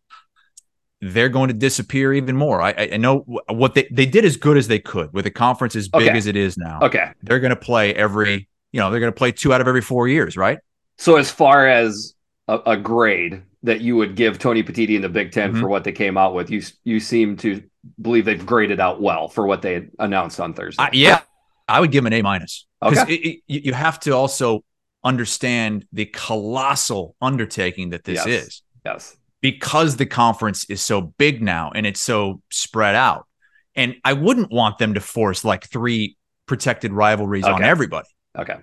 they're 1.01 1.29
going 1.29 1.47
to 1.47 1.53
disappear 1.53 2.13
even 2.13 2.35
more. 2.37 2.61
I, 2.61 2.89
I 2.93 2.97
know 2.97 3.19
what 3.49 3.73
they 3.75 3.87
they 3.91 4.05
did 4.05 4.23
as 4.25 4.37
good 4.37 4.55
as 4.57 4.67
they 4.67 4.79
could 4.79 5.11
with 5.13 5.25
a 5.25 5.31
conference 5.31 5.75
as 5.75 5.87
big 5.87 6.03
Okay. 6.09 6.17
as 6.17 6.27
it 6.27 6.35
is 6.35 6.57
now. 6.57 6.79
Okay. 6.83 7.11
They're 7.23 7.39
going 7.39 7.49
to 7.51 7.55
play 7.55 7.93
every 7.95 8.47
you 8.71 8.79
know 8.79 8.91
they're 8.91 8.99
going 8.99 9.11
to 9.11 9.17
play 9.17 9.31
two 9.31 9.53
out 9.53 9.61
of 9.61 9.67
every 9.67 9.81
four 9.81 10.07
years, 10.07 10.37
right? 10.37 10.59
So 10.97 11.17
as 11.17 11.31
far 11.31 11.67
as 11.67 12.13
a, 12.47 12.59
a 12.67 12.77
grade 12.77 13.41
that 13.63 13.81
you 13.81 13.95
would 13.95 14.15
give 14.15 14.37
Tony 14.39 14.63
Petitti 14.63 14.95
in 14.95 15.01
the 15.01 15.09
Big 15.09 15.31
10 15.31 15.53
Mhm. 15.53 15.59
for 15.59 15.67
what 15.67 15.83
they 15.83 15.91
came 15.91 16.17
out 16.17 16.33
with, 16.35 16.49
you 16.51 16.61
you 16.83 16.99
seem 16.99 17.35
to 17.37 17.63
believe 17.99 18.25
they've 18.25 18.45
graded 18.45 18.79
out 18.79 19.01
well 19.01 19.27
for 19.27 19.47
what 19.47 19.61
they 19.63 19.87
announced 19.97 20.39
on 20.39 20.53
Thursday. 20.53 20.87
Yeah, 20.93 21.21
I 21.67 21.79
would 21.79 21.91
give 21.91 22.03
them 22.03 22.13
an 22.13 22.19
A 22.19 22.21
minus 22.21 22.67
because 22.81 22.99
Okay. 22.99 23.41
you 23.47 23.59
you 23.63 23.73
have 23.73 23.99
to 24.01 24.11
also 24.11 24.63
understand 25.03 25.85
the 25.91 26.05
colossal 26.05 27.15
undertaking 27.21 27.89
that 27.89 28.03
this 28.03 28.23
Yes. 28.25 28.27
is. 28.27 28.61
yes. 28.85 29.17
Because 29.41 29.97
the 29.97 30.05
conference 30.05 30.65
is 30.69 30.81
so 30.81 31.01
big 31.01 31.41
now 31.41 31.71
and 31.73 31.85
it's 31.85 32.01
so 32.01 32.41
spread 32.49 32.95
out. 32.95 33.27
And 33.75 33.95
I 34.03 34.13
wouldn't 34.13 34.51
want 34.51 34.77
them 34.77 34.93
to 34.93 34.99
force 34.99 35.43
like 35.43 35.65
three 35.65 36.17
protected 36.45 36.91
rivalries 36.91 37.45
on 37.45 37.63
everybody. 37.63 38.07
Okay. 38.37 38.57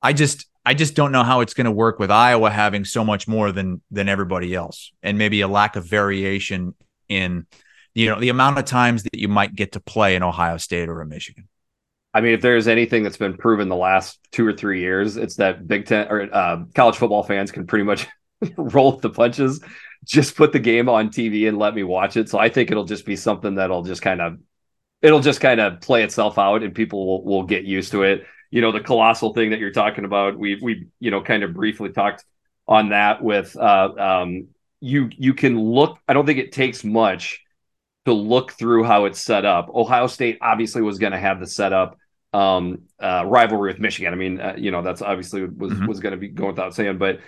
I 0.00 0.12
just 0.12 0.46
I 0.64 0.74
just 0.74 0.94
don't 0.94 1.12
know 1.12 1.24
how 1.24 1.40
it's 1.40 1.54
going 1.54 1.66
to 1.66 1.72
work 1.72 1.98
with 1.98 2.10
Iowa 2.10 2.50
having 2.50 2.84
so 2.84 3.04
much 3.04 3.28
more 3.28 3.52
than 3.52 3.82
than 3.90 4.08
everybody 4.08 4.54
else 4.54 4.92
and 5.02 5.18
maybe 5.18 5.40
a 5.40 5.48
lack 5.48 5.76
of 5.76 5.84
variation 5.86 6.74
in 7.08 7.46
you 7.94 8.08
know 8.08 8.20
the 8.20 8.28
amount 8.28 8.58
of 8.58 8.64
times 8.64 9.02
that 9.02 9.14
you 9.14 9.28
might 9.28 9.54
get 9.54 9.72
to 9.72 9.80
play 9.80 10.14
in 10.14 10.22
Ohio 10.22 10.56
State 10.56 10.88
or 10.88 11.00
a 11.00 11.06
Michigan. 11.06 11.48
I 12.12 12.20
mean, 12.20 12.32
if 12.32 12.40
there's 12.40 12.68
anything 12.68 13.02
that's 13.02 13.16
been 13.16 13.36
proven 13.36 13.68
the 13.68 13.74
last 13.74 14.20
two 14.30 14.46
or 14.46 14.52
three 14.52 14.80
years, 14.80 15.16
it's 15.16 15.34
that 15.36 15.66
Big 15.66 15.86
Ten 15.86 16.06
or 16.08 16.28
uh, 16.32 16.64
college 16.74 16.96
football 16.96 17.24
fans 17.24 17.50
can 17.50 17.66
pretty 17.66 17.84
much 17.84 18.06
roll 18.56 18.92
the 18.92 19.10
punches. 19.10 19.60
Just 20.04 20.36
put 20.36 20.52
the 20.52 20.58
game 20.58 20.88
on 20.88 21.08
TV 21.10 21.48
and 21.48 21.58
let 21.58 21.74
me 21.74 21.82
watch 21.82 22.16
it. 22.16 22.28
So 22.28 22.38
I 22.38 22.48
think 22.48 22.70
it'll 22.70 22.84
just 22.84 23.06
be 23.06 23.16
something 23.16 23.54
that'll 23.56 23.82
just 23.82 24.02
kind 24.02 24.20
of, 24.20 24.38
it'll 25.02 25.20
just 25.20 25.40
kind 25.40 25.60
of 25.60 25.80
play 25.80 26.02
itself 26.02 26.38
out, 26.38 26.62
and 26.62 26.74
people 26.74 27.06
will, 27.06 27.24
will 27.24 27.42
get 27.44 27.64
used 27.64 27.92
to 27.92 28.02
it. 28.02 28.26
You 28.50 28.60
know, 28.60 28.72
the 28.72 28.80
colossal 28.80 29.34
thing 29.34 29.50
that 29.50 29.58
you're 29.58 29.72
talking 29.72 30.04
about, 30.04 30.38
we 30.38 30.58
we 30.62 30.86
you 31.00 31.10
know 31.10 31.22
kind 31.22 31.42
of 31.42 31.54
briefly 31.54 31.90
talked 31.90 32.24
on 32.68 32.90
that 32.90 33.22
with 33.22 33.56
uh, 33.56 33.92
um, 33.98 34.48
you 34.80 35.08
you 35.16 35.34
can 35.34 35.58
look. 35.58 35.98
I 36.06 36.12
don't 36.12 36.26
think 36.26 36.38
it 36.38 36.52
takes 36.52 36.84
much 36.84 37.40
to 38.04 38.12
look 38.12 38.52
through 38.52 38.84
how 38.84 39.06
it's 39.06 39.20
set 39.20 39.44
up. 39.44 39.70
Ohio 39.74 40.06
State 40.06 40.38
obviously 40.42 40.82
was 40.82 40.98
going 40.98 41.12
to 41.12 41.18
have 41.18 41.40
the 41.40 41.46
setup 41.46 41.96
um, 42.32 42.82
uh, 43.00 43.24
rivalry 43.26 43.72
with 43.72 43.80
Michigan. 43.80 44.12
I 44.12 44.16
mean, 44.16 44.40
uh, 44.40 44.54
you 44.58 44.70
know, 44.70 44.82
that's 44.82 45.02
obviously 45.02 45.44
was 45.44 45.72
Mhm. 45.72 45.86
was 45.88 46.00
going 46.00 46.12
to 46.12 46.18
be 46.18 46.28
going 46.28 46.50
without 46.50 46.74
saying, 46.74 46.98
but 46.98 47.20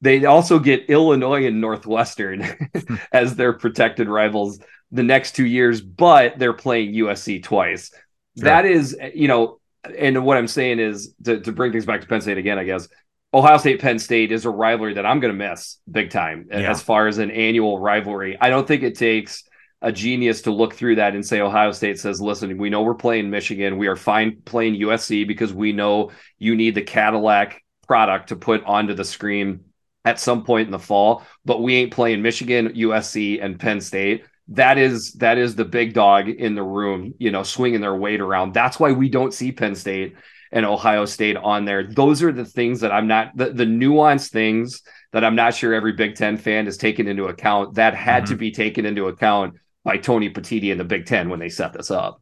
they 0.00 0.24
also 0.24 0.58
get 0.58 0.88
Illinois 0.88 1.46
and 1.46 1.60
Northwestern 1.60 2.42
hmm. 2.74 2.96
as 3.12 3.36
their 3.36 3.52
protected 3.52 4.08
rivals 4.08 4.58
the 4.90 5.02
next 5.02 5.32
two 5.36 5.46
years, 5.46 5.80
but 5.80 6.38
they're 6.38 6.52
playing 6.52 6.94
USC 6.94 7.42
twice. 7.42 7.90
Sure. 8.38 8.44
That 8.44 8.66
is, 8.66 8.96
you 9.14 9.28
know, 9.28 9.60
and 9.96 10.24
what 10.24 10.36
I'm 10.36 10.48
saying 10.48 10.78
is 10.78 11.14
to, 11.24 11.40
to 11.40 11.52
bring 11.52 11.72
things 11.72 11.86
back 11.86 12.00
to 12.00 12.06
Penn 12.06 12.20
State 12.20 12.38
again, 12.38 12.58
I 12.58 12.64
guess. 12.64 12.88
Ohio 13.32 13.58
State 13.58 13.80
Penn 13.80 13.98
State 13.98 14.32
is 14.32 14.44
a 14.44 14.50
rivalry 14.50 14.94
that 14.94 15.06
I'm 15.06 15.20
going 15.20 15.32
to 15.36 15.48
miss 15.48 15.78
big 15.90 16.10
time 16.10 16.48
Yeah. 16.50 16.70
as 16.70 16.82
far 16.82 17.06
as 17.06 17.18
an 17.18 17.30
annual 17.30 17.78
rivalry. 17.78 18.36
I 18.40 18.50
don't 18.50 18.66
think 18.66 18.82
it 18.82 18.98
takes 18.98 19.44
a 19.82 19.92
genius 19.92 20.42
to 20.42 20.50
look 20.50 20.74
through 20.74 20.96
that 20.96 21.14
and 21.14 21.24
say 21.24 21.40
Ohio 21.40 21.72
State 21.72 21.98
says, 21.98 22.20
listen, 22.20 22.58
we 22.58 22.68
know 22.68 22.82
we're 22.82 22.94
playing 22.94 23.30
Michigan. 23.30 23.78
We 23.78 23.86
are 23.86 23.96
fine 23.96 24.42
playing 24.44 24.74
USC 24.80 25.26
because 25.26 25.54
we 25.54 25.72
know 25.72 26.10
you 26.38 26.56
need 26.56 26.74
the 26.74 26.82
Cadillac 26.82 27.62
product 27.86 28.28
to 28.28 28.36
put 28.36 28.64
onto 28.64 28.94
the 28.94 29.04
screen 29.04 29.60
at 30.04 30.20
some 30.20 30.44
point 30.44 30.66
in 30.66 30.72
the 30.72 30.78
fall, 30.78 31.24
but 31.44 31.62
we 31.62 31.76
ain't 31.76 31.92
playing 31.92 32.22
Michigan, 32.22 32.70
USC, 32.70 33.42
and 33.42 33.58
Penn 33.58 33.80
State. 33.80 34.24
That 34.48 34.78
is 34.78 35.12
that 35.14 35.38
is 35.38 35.54
the 35.54 35.64
big 35.64 35.94
dog 35.94 36.28
in 36.28 36.54
the 36.54 36.62
room, 36.62 37.14
you 37.18 37.30
know, 37.30 37.42
swinging 37.42 37.80
their 37.80 37.94
weight 37.94 38.20
around. 38.20 38.52
That's 38.52 38.80
why 38.80 38.92
we 38.92 39.08
don't 39.08 39.34
see 39.34 39.52
Penn 39.52 39.74
State 39.74 40.14
and 40.52 40.66
Ohio 40.66 41.04
State 41.04 41.36
on 41.36 41.64
there. 41.64 41.84
Those 41.84 42.22
are 42.22 42.32
the 42.32 42.44
things 42.44 42.80
that 42.80 42.90
I'm 42.90 43.06
not 43.06 43.36
the, 43.36 43.50
the 43.50 43.64
nuanced 43.64 44.30
things 44.30 44.82
that 45.12 45.24
I'm 45.24 45.36
not 45.36 45.54
sure 45.54 45.74
every 45.74 45.92
Big 45.92 46.16
Ten 46.16 46.36
fan 46.36 46.66
is 46.66 46.76
taken 46.76 47.06
into 47.06 47.26
account. 47.26 47.74
That 47.74 47.94
had 47.94 48.26
to 48.26 48.32
mm-hmm. 48.32 48.40
be 48.40 48.50
taken 48.50 48.86
into 48.86 49.06
account 49.06 49.54
by 49.84 49.98
Tony 49.98 50.30
Petitti 50.30 50.70
and 50.70 50.80
the 50.80 50.84
Big 50.84 51.06
Ten 51.06 51.28
when 51.28 51.38
they 51.38 51.48
set 51.48 51.72
this 51.72 51.90
up. 51.90 52.20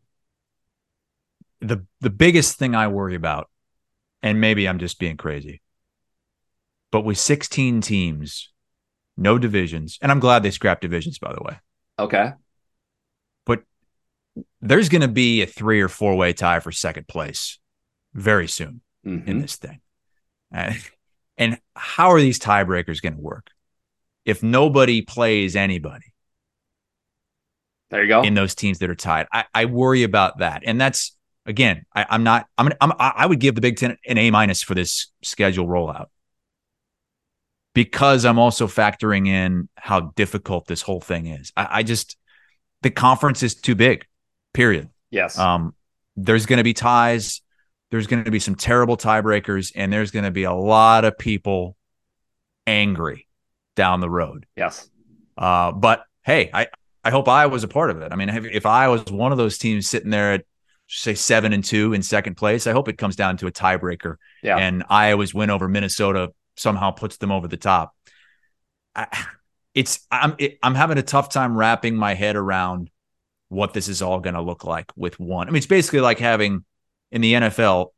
The 1.61 1.85
the 2.01 2.11
biggest 2.11 2.59
thing 2.59 2.75
I 2.75 2.89
worry 2.89 3.15
about, 3.15 3.49
and 4.23 4.41
maybe 4.41 4.69
I'm 4.69 4.79
just 4.79 4.99
being 4.99 5.17
crazy, 5.17 5.63
but 6.91 7.03
with 7.03 7.19
16 7.19 7.81
teams, 7.81 8.51
no 9.17 9.39
divisions, 9.39 9.99
and 10.01 10.11
I'm 10.13 10.21
glad 10.21 10.43
they 10.43 10.51
scrapped 10.51 10.83
divisions, 10.83 11.19
by 11.19 11.33
the 11.33 11.43
way. 11.43 11.59
Okay. 11.99 12.33
But 13.47 13.63
there's 14.61 14.89
going 14.89 15.03
to 15.03 15.09
be 15.09 15.43
a 15.43 15.47
three 15.47 15.81
or 15.81 15.89
four 15.89 16.15
way 16.17 16.33
tie 16.33 16.61
for 16.61 16.73
second 16.73 17.09
place 17.09 17.59
very 18.15 18.49
soon 18.49 18.81
in 19.05 19.23
Mhm. 19.25 19.43
this 19.43 19.57
thing. 19.57 19.81
And 21.37 21.59
how 21.77 22.11
are 22.11 22.21
these 22.21 22.39
tiebreakers 22.39 23.01
going 23.03 23.15
to 23.15 23.21
work 23.21 23.51
if 24.25 24.43
nobody 24.43 25.03
plays 25.03 25.55
anybody 25.57 26.13
There 27.91 28.03
you 28.03 28.09
go. 28.09 28.23
in 28.23 28.35
those 28.35 28.55
teams 28.55 28.79
that 28.81 28.91
are 28.91 28.95
tied? 28.97 29.27
I, 29.33 29.45
I 29.55 29.65
worry 29.67 30.03
about 30.03 30.39
that, 30.39 30.63
and 30.67 30.81
that's 30.81 31.17
again, 31.47 31.85
I, 31.95 32.07
I'm 32.11 32.25
not. 32.25 32.47
I'm, 32.59 32.71
I'm. 32.81 32.93
I 32.99 33.25
would 33.27 33.41
give 33.41 33.55
the 33.55 33.61
Big 33.61 33.77
Ten 33.77 33.97
an 34.07 34.19
A 34.19 34.31
minus 34.31 34.63
for 34.63 34.75
this 34.75 35.11
schedule 35.23 35.67
rollout 35.67 36.07
because 37.79 38.25
I'm 38.25 38.41
also 38.41 38.67
factoring 38.67 39.29
in 39.29 39.69
how 39.77 40.13
difficult 40.17 40.67
this 40.67 40.83
whole 40.83 41.01
thing 41.01 41.27
is. 41.29 41.53
I, 41.57 41.69
I 41.71 41.83
just 41.85 42.17
the 42.83 42.91
conference 42.91 43.45
is 43.45 43.55
too 43.55 43.77
big. 43.77 44.05
Period. 44.53 44.89
yes. 45.13 45.39
Um, 45.39 45.77
there's 46.17 46.47
going 46.47 46.57
to 46.57 46.65
be 46.65 46.75
ties. 46.75 47.41
There's 47.93 48.09
going 48.09 48.25
to 48.25 48.33
be 48.33 48.41
some 48.41 48.57
terrible 48.57 48.97
tiebreakers, 48.97 49.71
and 49.77 49.93
there's 49.93 50.11
going 50.11 50.25
to 50.25 50.33
be 50.33 50.43
a 50.43 50.53
lot 50.53 51.05
of 51.05 51.17
people 51.19 51.77
angry 52.67 53.29
down 53.77 54.01
the 54.01 54.11
road. 54.11 54.45
yes. 54.57 54.91
Uh, 55.37 55.71
but 55.71 56.03
hey, 56.25 56.51
I 56.53 56.67
I 57.05 57.11
hope 57.11 57.29
I 57.29 57.47
was 57.47 57.63
a 57.63 57.69
part 57.69 57.91
of 57.91 58.03
it. 58.03 58.11
I 58.13 58.17
mean, 58.17 58.29
if, 58.29 58.45
if 58.45 58.67
I 58.67 58.89
was 58.89 59.05
one 59.05 59.31
of 59.31 59.39
those 59.39 59.57
teams 59.57 59.89
sitting 59.89 60.11
there 60.11 60.33
at 60.33 60.45
say 60.89 61.15
seven 61.15 61.53
and 61.53 61.63
two 61.63 61.93
in 61.93 62.03
second 62.03 62.35
place, 62.35 62.67
I 62.67 62.73
hope 62.73 62.89
it 62.89 62.99
comes 62.99 63.15
down 63.15 63.37
to 63.37 63.47
a 63.47 63.53
tiebreaker, 63.53 64.17
Yeah. 64.43 64.57
and 64.59 64.83
Iowa's 64.91 65.33
win 65.33 65.49
over 65.51 65.69
Minnesota 65.69 66.33
somehow 66.59 66.91
puts 66.91 67.17
them 67.17 67.31
over 67.31 67.49
the 67.49 67.57
top. 67.57 67.95
I, 68.95 69.07
it's 69.75 70.07
I'm 70.11 70.35
it, 70.39 70.59
I'm 70.63 70.75
having 70.75 70.99
a 70.99 71.03
tough 71.03 71.31
time 71.31 71.57
wrapping 71.57 71.95
my 71.95 72.15
head 72.15 72.37
around 72.37 72.91
what 73.49 73.73
this 73.73 73.89
is 73.89 74.03
all 74.03 74.21
going 74.21 74.35
to 74.35 74.43
look 74.43 74.65
like 74.65 74.91
with 74.97 75.19
one. 75.19 75.49
I 75.49 75.51
mean, 75.51 75.59
it's 75.59 75.67
basically 75.67 76.01
like 76.01 76.19
having 76.19 76.65
in 77.11 77.21
the 77.21 77.35
NFL, 77.35 77.93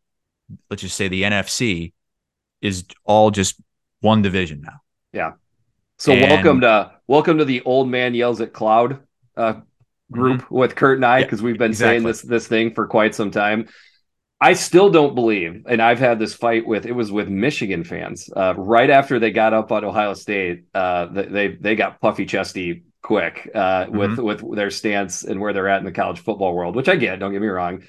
let's 0.69 0.82
just 0.82 0.97
say 0.97 1.09
the 1.09 1.23
NFC 1.23 1.93
is 2.61 2.85
all 3.05 3.31
just 3.31 3.61
one 4.01 4.23
division 4.23 4.61
now. 4.61 4.81
Yeah. 5.12 5.32
So 5.99 6.12
And- 6.12 6.31
welcome 6.31 6.61
to 6.61 6.93
welcome 7.07 7.39
to 7.39 7.45
the 7.45 7.62
old 7.62 7.89
man 7.89 8.15
yells 8.15 8.41
at 8.41 8.53
cloud 8.53 9.01
uh, 9.37 9.55
group 10.11 10.43
mm-hmm. 10.43 10.55
with 10.55 10.77
Kurt 10.77 10.99
and 10.99 11.05
I 11.05 11.23
because 11.23 11.41
yeah, 11.41 11.47
we've 11.47 11.59
been 11.59 11.73
exactly. 11.73 11.99
saying 11.99 12.07
this 12.07 12.23
this 12.23 12.47
thing 12.47 12.74
for 12.74 12.87
quite 12.87 13.15
some 13.15 13.31
time. 13.31 13.69
I 14.40 14.54
still 14.54 14.90
don't 14.90 15.14
believe, 15.14 15.66
and 15.68 15.82
I've 15.82 15.98
had 15.98 16.18
this 16.18 16.32
fight 16.32 16.66
with 16.66 16.86
it 16.86 16.92
was 16.92 17.12
with 17.12 17.28
Michigan 17.28 17.84
fans 17.84 18.30
uh, 18.34 18.54
right 18.56 18.88
after 18.88 19.18
they 19.18 19.32
got 19.32 19.52
up 19.52 19.70
on 19.70 19.84
Ohio 19.84 20.14
State. 20.14 20.64
Uh, 20.74 21.06
they 21.06 21.48
they 21.48 21.76
got 21.76 22.00
puffy 22.00 22.24
chesty 22.24 22.84
quick 23.02 23.50
uh, 23.54 23.84
mm-hmm. 23.84 23.96
with 23.96 24.42
with 24.42 24.56
their 24.56 24.70
stance 24.70 25.24
and 25.24 25.40
where 25.40 25.52
they're 25.52 25.68
at 25.68 25.80
in 25.80 25.84
the 25.84 25.92
college 25.92 26.20
football 26.20 26.54
world, 26.54 26.74
which 26.74 26.88
I 26.88 26.96
get. 26.96 27.18
Don't 27.18 27.32
get 27.32 27.42
me 27.42 27.48
wrong. 27.48 27.82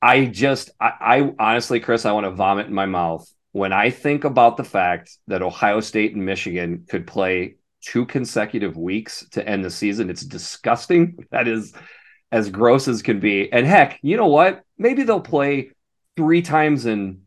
I 0.00 0.26
just 0.26 0.70
I, 0.80 0.92
I 1.00 1.34
honestly, 1.38 1.80
Chris, 1.80 2.04
I 2.04 2.12
want 2.12 2.26
to 2.26 2.30
vomit 2.30 2.68
in 2.68 2.74
my 2.74 2.86
mouth 2.86 3.28
when 3.50 3.72
I 3.72 3.90
think 3.90 4.22
about 4.22 4.56
the 4.56 4.64
fact 4.64 5.16
that 5.26 5.42
Ohio 5.42 5.80
State 5.80 6.14
and 6.14 6.24
Michigan 6.24 6.84
could 6.88 7.08
play 7.08 7.56
two 7.80 8.06
consecutive 8.06 8.76
weeks 8.76 9.26
to 9.30 9.46
end 9.46 9.64
the 9.64 9.70
season. 9.70 10.10
It's 10.10 10.24
disgusting. 10.24 11.24
That 11.30 11.48
is 11.48 11.74
as 12.30 12.50
gross 12.50 12.88
as 12.88 13.02
can 13.02 13.20
be. 13.20 13.50
And 13.52 13.66
heck, 13.66 13.98
you 14.02 14.16
know 14.16 14.26
what? 14.26 14.62
Maybe 14.76 15.02
they'll 15.02 15.20
play 15.20 15.70
three 16.18 16.42
times 16.42 16.84
in 16.84 17.20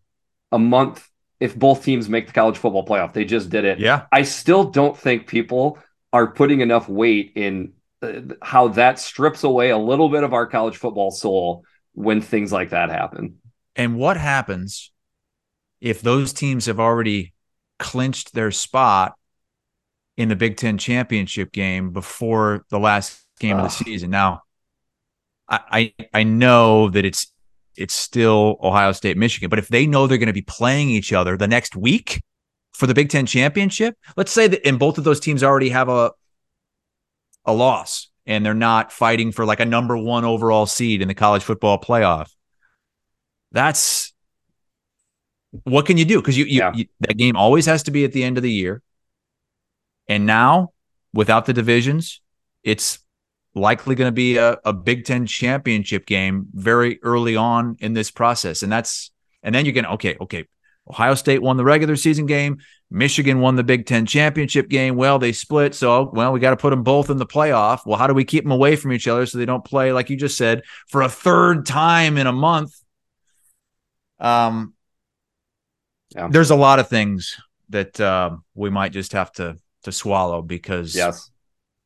a 0.51 0.59
month 0.59 1.09
if 1.39 1.57
both 1.57 1.85
teams 1.85 2.09
make 2.09 2.27
the 2.27 2.33
college 2.33 2.57
football 2.57 2.85
playoff. 2.85 3.13
They 3.13 3.23
just 3.23 3.49
did 3.49 3.63
it. 3.63 3.79
Yeah. 3.79 4.05
I 4.11 4.23
still 4.23 4.65
don't 4.65 4.97
think 4.97 5.27
people 5.27 5.79
are 6.11 6.33
putting 6.33 6.59
enough 6.59 6.89
weight 6.89 7.31
in 7.35 7.71
uh, 8.01 8.33
how 8.41 8.67
that 8.67 8.99
strips 8.99 9.45
away 9.45 9.69
a 9.69 9.77
little 9.77 10.09
bit 10.09 10.25
of 10.25 10.33
our 10.33 10.45
college 10.45 10.75
football 10.75 11.09
soul 11.09 11.63
when 11.93 12.19
things 12.19 12.51
like 12.51 12.71
that 12.71 12.89
happen. 12.89 13.37
And 13.77 13.95
what 13.95 14.17
happens 14.17 14.91
if 15.79 16.01
those 16.01 16.33
teams 16.33 16.65
have 16.65 16.81
already 16.81 17.33
clinched 17.79 18.33
their 18.33 18.51
spot 18.51 19.15
in 20.17 20.27
the 20.27 20.35
Big 20.35 20.57
Ten 20.57 20.77
championship 20.77 21.53
game 21.53 21.91
before 21.91 22.65
the 22.69 22.79
last 22.79 23.25
game 23.39 23.55
of 23.55 23.63
the 23.63 23.69
season? 23.69 24.11
Now, 24.11 24.41
I, 25.47 25.59
I 25.71 26.07
I 26.19 26.23
know 26.23 26.89
that 26.89 27.05
it's 27.05 27.31
it's 27.75 27.93
still 27.93 28.57
Ohio 28.61 28.91
State, 28.91 29.17
Michigan. 29.17 29.49
But 29.49 29.59
if 29.59 29.67
they 29.67 29.85
know 29.85 30.07
they're 30.07 30.17
going 30.17 30.27
to 30.27 30.33
be 30.33 30.41
playing 30.41 30.89
each 30.89 31.13
other 31.13 31.37
the 31.37 31.47
next 31.47 31.75
week 31.75 32.21
for 32.73 32.87
the 32.87 32.93
Big 32.93 33.09
Ten 33.09 33.25
championship, 33.25 33.95
let's 34.15 34.31
say 34.31 34.47
that 34.47 34.65
and 34.65 34.79
both 34.79 34.97
of 34.97 35.03
those 35.03 35.19
teams 35.19 35.43
already 35.43 35.69
have 35.69 35.89
a 35.89 36.11
a 37.45 37.53
loss 37.53 38.09
and 38.25 38.45
they're 38.45 38.53
not 38.53 38.91
fighting 38.91 39.31
for 39.31 39.45
like 39.45 39.59
a 39.59 39.65
number 39.65 39.97
one 39.97 40.25
overall 40.25 40.65
seed 40.65 41.01
in 41.01 41.07
the 41.07 41.13
college 41.13 41.43
football 41.43 41.79
playoff. 41.79 42.29
That's 43.51 44.13
what 45.63 45.85
can 45.85 45.97
you 45.97 46.05
do? 46.05 46.21
Because 46.21 46.37
you, 46.37 46.45
you, 46.45 46.59
yeah. 46.59 46.71
you 46.73 46.85
that 47.01 47.17
game 47.17 47.35
always 47.35 47.65
has 47.65 47.83
to 47.83 47.91
be 47.91 48.05
at 48.05 48.13
the 48.13 48.23
end 48.23 48.37
of 48.37 48.43
the 48.43 48.51
year. 48.51 48.81
And 50.07 50.25
now, 50.25 50.71
without 51.13 51.45
the 51.45 51.53
divisions, 51.53 52.21
it's 52.63 52.99
likely 53.53 53.95
going 53.95 54.07
to 54.07 54.13
be 54.13 54.37
a, 54.37 54.57
a 54.65 54.73
Big 54.73 55.05
Ten 55.05 55.25
championship 55.25 56.05
game 56.05 56.47
very 56.53 56.99
early 57.03 57.35
on 57.35 57.77
in 57.79 57.93
this 57.93 58.11
process. 58.11 58.63
And 58.63 58.71
that's, 58.71 59.11
and 59.43 59.53
then 59.53 59.65
you're 59.65 59.73
going 59.73 59.85
to, 59.85 59.91
okay, 59.91 60.17
okay, 60.21 60.45
Ohio 60.89 61.15
State 61.15 61.41
won 61.41 61.57
the 61.57 61.63
regular 61.63 61.95
season 61.95 62.25
game. 62.25 62.59
Michigan 62.89 63.39
won 63.39 63.55
the 63.55 63.63
Big 63.63 63.85
Ten 63.85 64.05
championship 64.05 64.67
game. 64.67 64.95
Well, 64.95 65.19
they 65.19 65.31
split. 65.31 65.75
So, 65.75 66.09
well, 66.13 66.33
we 66.33 66.39
got 66.39 66.51
to 66.51 66.57
put 66.57 66.71
them 66.71 66.83
both 66.83 67.09
in 67.09 67.17
the 67.17 67.25
playoff. 67.25 67.85
Well, 67.85 67.97
how 67.97 68.07
do 68.07 68.13
we 68.13 68.25
keep 68.25 68.43
them 68.43 68.51
away 68.51 68.75
from 68.75 68.91
each 68.91 69.07
other 69.07 69.25
so 69.25 69.37
they 69.37 69.45
don't 69.45 69.63
play, 69.63 69.93
like 69.93 70.09
you 70.09 70.17
just 70.17 70.37
said, 70.37 70.63
for 70.87 71.01
a 71.01 71.09
third 71.09 71.65
time 71.65 72.17
in 72.17 72.27
a 72.27 72.33
month? 72.33 72.73
Um, 74.19 74.73
yeah. 76.15 76.27
there's 76.29 76.51
a 76.51 76.55
lot 76.55 76.79
of 76.79 76.89
things 76.89 77.37
that 77.69 77.99
uh, 77.99 78.35
we 78.53 78.69
might 78.69 78.91
just 78.91 79.13
have 79.13 79.31
to 79.33 79.57
to 79.83 79.91
swallow 79.91 80.41
because 80.41 80.95
yes. 80.95 81.31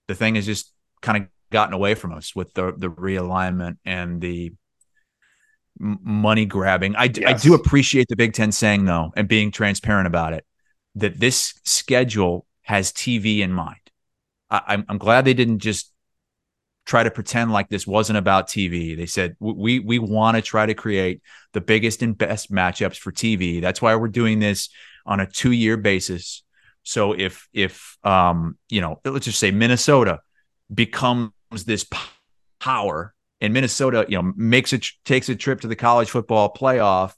the 0.08 0.16
thing 0.16 0.36
is 0.36 0.46
just 0.46 0.74
kind 1.02 1.24
of 1.24 1.30
gotten 1.52 1.74
away 1.74 1.96
from 1.96 2.14
us 2.14 2.36
with 2.36 2.54
the 2.54 2.74
the 2.76 2.90
realignment 2.90 3.78
and 3.86 4.22
the 4.22 4.54
money 5.80 6.46
grabbing. 6.46 6.96
I, 6.96 7.06
yes. 7.14 7.18
I 7.26 7.34
do 7.34 7.54
appreciate 7.54 8.08
the 8.08 8.16
Big 8.16 8.34
Ten 8.34 8.52
saying 8.52 8.86
though 8.86 9.12
and 9.16 9.28
being 9.28 9.52
transparent 9.52 10.08
about 10.08 10.34
it 10.34 10.46
that 10.96 11.20
this 11.20 11.54
schedule 11.64 12.46
has 12.62 12.92
TV 12.92 13.40
in 13.40 13.52
mind. 13.52 13.80
I, 14.50 14.62
I'm 14.68 14.86
I'm 14.88 14.98
glad 14.98 15.26
they 15.26 15.34
didn't 15.34 15.60
just 15.60 15.92
try 16.86 17.04
to 17.04 17.12
pretend 17.12 17.52
like 17.52 17.68
this 17.68 17.88
wasn't 17.88 18.18
about 18.18 18.48
TV. 18.48 18.96
They 18.96 19.06
said 19.06 19.36
we 19.40 19.80
we 19.80 20.00
want 20.00 20.36
to 20.38 20.42
try 20.42 20.66
to 20.66 20.74
create 20.74 21.22
the 21.54 21.62
biggest 21.62 22.02
and 22.02 22.18
best 22.18 22.52
matchups 22.52 22.98
for 22.98 23.12
TV. 23.12 23.62
That's 23.62 23.82
why 23.82 23.96
we're 23.96 24.08
doing 24.08 24.40
this 24.40 24.70
on 25.06 25.20
a 25.20 25.28
two 25.28 25.52
year 25.52 25.78
basis. 25.78 26.44
So 26.84 27.14
if 27.14 27.48
if 27.54 27.98
um 28.04 28.58
you 28.70 28.82
know 28.82 29.02
let's 29.04 29.26
just 29.26 29.40
say 29.40 29.52
Minnesota 29.52 30.20
becomes 30.74 31.32
this 31.66 31.86
power 32.60 33.14
and 33.42 33.54
Minnesota, 33.54 34.06
you 34.08 34.18
know, 34.18 34.34
makes 34.36 34.74
it 34.74 34.86
takes 35.04 35.30
a 35.30 35.36
trip 35.36 35.62
to 35.62 35.68
the 35.68 35.76
college 35.76 36.10
football 36.10 36.54
playoff, 36.54 37.14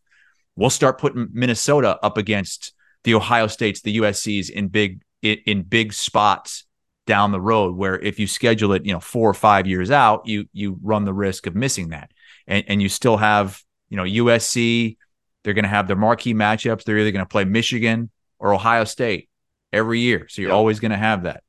we'll 0.56 0.70
start 0.70 1.00
putting 1.00 1.30
Minnesota 1.32 2.00
up 2.04 2.18
against 2.18 2.74
the 3.04 3.14
Ohio 3.14 3.48
States, 3.48 3.82
the 3.82 3.98
USC's 3.98 4.50
in 4.50 4.68
big 4.68 5.02
in, 5.22 5.64
big 5.64 5.94
spots 5.94 6.66
down 7.06 7.32
the 7.32 7.42
road 7.42 7.76
where 7.76 7.98
if 8.00 8.20
you 8.20 8.28
schedule 8.28 8.74
it, 8.74 8.86
you 8.86 8.92
know, 8.92 9.00
4 9.00 9.30
or 9.30 9.34
5 9.34 9.68
years 9.68 9.92
out, 9.92 10.28
you 10.28 10.46
you 10.52 10.78
run 10.82 11.06
the 11.06 11.14
risk 11.14 11.48
of 11.48 11.56
missing 11.56 11.90
that. 11.90 12.12
And 12.48 12.66
and 12.68 12.82
you 12.82 12.90
still 12.90 13.18
have, 13.18 13.62
you 13.90 13.98
know, 13.98 14.04
USC, 14.04 14.98
they're 15.44 15.54
going 15.54 15.64
to 15.64 15.70
have 15.70 15.88
their 15.88 15.96
marquee 15.96 16.34
matchups. 16.34 16.84
They're 16.84 16.98
either 16.98 17.12
going 17.12 17.26
to 17.26 17.30
play 17.30 17.46
Michigan 17.46 18.10
or 18.40 18.54
Ohio 18.54 18.84
State 18.84 19.30
every 19.72 20.02
year. 20.02 20.28
So 20.28 20.42
you're 20.42 20.52
yep. 20.52 20.58
always 20.58 20.80
going 20.80 20.92
to 20.92 20.98
have 20.98 21.24
that. 21.24 21.44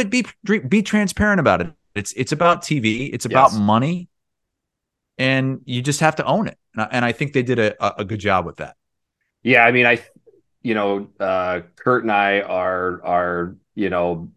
But 0.00 0.08
be 0.08 0.24
be 0.66 0.82
transparent 0.82 1.40
about 1.40 1.60
it. 1.60 1.72
It's 1.94 2.12
it's 2.12 2.32
about 2.32 2.62
TV. 2.62 3.10
It's 3.12 3.26
about 3.26 3.52
yes. 3.52 3.60
money, 3.60 4.08
and 5.18 5.60
you 5.66 5.82
just 5.82 6.00
have 6.00 6.16
to 6.16 6.24
own 6.24 6.48
it. 6.48 6.56
And 6.72 6.82
I, 6.82 6.88
and 6.90 7.04
I 7.04 7.12
think 7.12 7.34
they 7.34 7.42
did 7.42 7.58
a, 7.58 8.00
a 8.00 8.04
good 8.06 8.18
job 8.18 8.46
with 8.46 8.56
that. 8.56 8.76
Yeah, 9.42 9.62
I 9.62 9.72
mean, 9.72 9.84
I, 9.84 10.02
you 10.62 10.72
know, 10.72 11.08
uh, 11.20 11.60
Kurt 11.76 12.04
and 12.04 12.10
I 12.10 12.40
are 12.40 13.04
are 13.04 13.56
you 13.74 13.90
know 13.90 14.30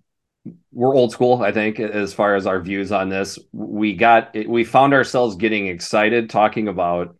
we're 0.73 0.93
old 0.93 1.13
school 1.13 1.41
i 1.41 1.53
think 1.53 1.79
as 1.79 2.13
far 2.13 2.35
as 2.35 2.45
our 2.45 2.59
views 2.59 2.91
on 2.91 3.07
this 3.07 3.39
we 3.53 3.93
got 3.93 4.35
we 4.45 4.65
found 4.65 4.93
ourselves 4.93 5.37
getting 5.37 5.67
excited 5.67 6.29
talking 6.29 6.67
about 6.67 7.15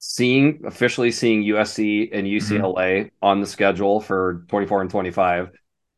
seeing 0.00 0.60
officially 0.66 1.12
seeing 1.12 1.44
usc 1.44 2.08
and 2.12 2.26
ucla 2.26 2.74
mm-hmm. 2.74 3.08
on 3.22 3.40
the 3.40 3.46
schedule 3.46 4.00
for 4.00 4.44
24 4.48 4.80
and 4.80 4.90
25 4.90 5.50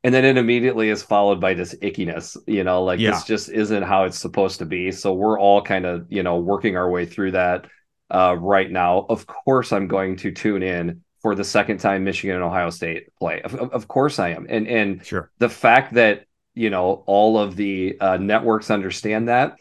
and 0.05 0.15
then 0.15 0.25
it 0.25 0.37
immediately 0.37 0.91
is 0.91 1.03
followed 1.03 1.41
by 1.41 1.55
this 1.55 1.75
ickiness 1.77 2.37
you 2.47 2.65
know 2.65 2.85
like 2.85 3.01
yeah. 3.01 3.11
this 3.11 3.25
just 3.25 3.49
isn't 3.49 3.83
how 3.83 4.05
it's 4.05 4.19
supposed 4.19 4.59
to 4.59 4.67
be. 4.67 4.93
So 4.93 5.13
we're 5.13 5.39
all 5.39 5.63
kind 5.63 5.87
of 5.87 6.07
you 6.11 6.23
know 6.23 6.39
working 6.39 6.77
our 6.77 6.91
way 6.91 7.07
through 7.07 7.33
that 7.33 7.67
uh, 8.11 8.37
right 8.39 8.71
now. 8.71 9.07
Of 9.09 9.27
course 9.27 9.73
i'm 9.73 9.89
going 9.89 10.17
to 10.19 10.33
tune 10.33 10.63
in 10.63 11.03
for 11.21 11.35
the 11.35 11.45
second 11.45 11.79
time 11.79 12.05
michigan 12.05 12.37
and 12.37 12.45
ohio 12.45 12.71
state 12.71 13.15
play. 13.19 13.43
Of, 13.43 13.55
of 13.55 13.89
course 13.89 14.19
i 14.19 14.31
am. 14.31 14.47
And 14.49 14.67
and 14.69 15.05
sure. 15.05 15.31
the 15.39 15.49
fact 15.49 15.95
that 15.95 16.25
you 16.55 16.71
know 16.71 17.05
all 17.07 17.39
of 17.39 17.57
the 17.57 17.97
uh, 18.01 18.17
networks 18.17 18.71
understand 18.71 19.29
that 19.29 19.57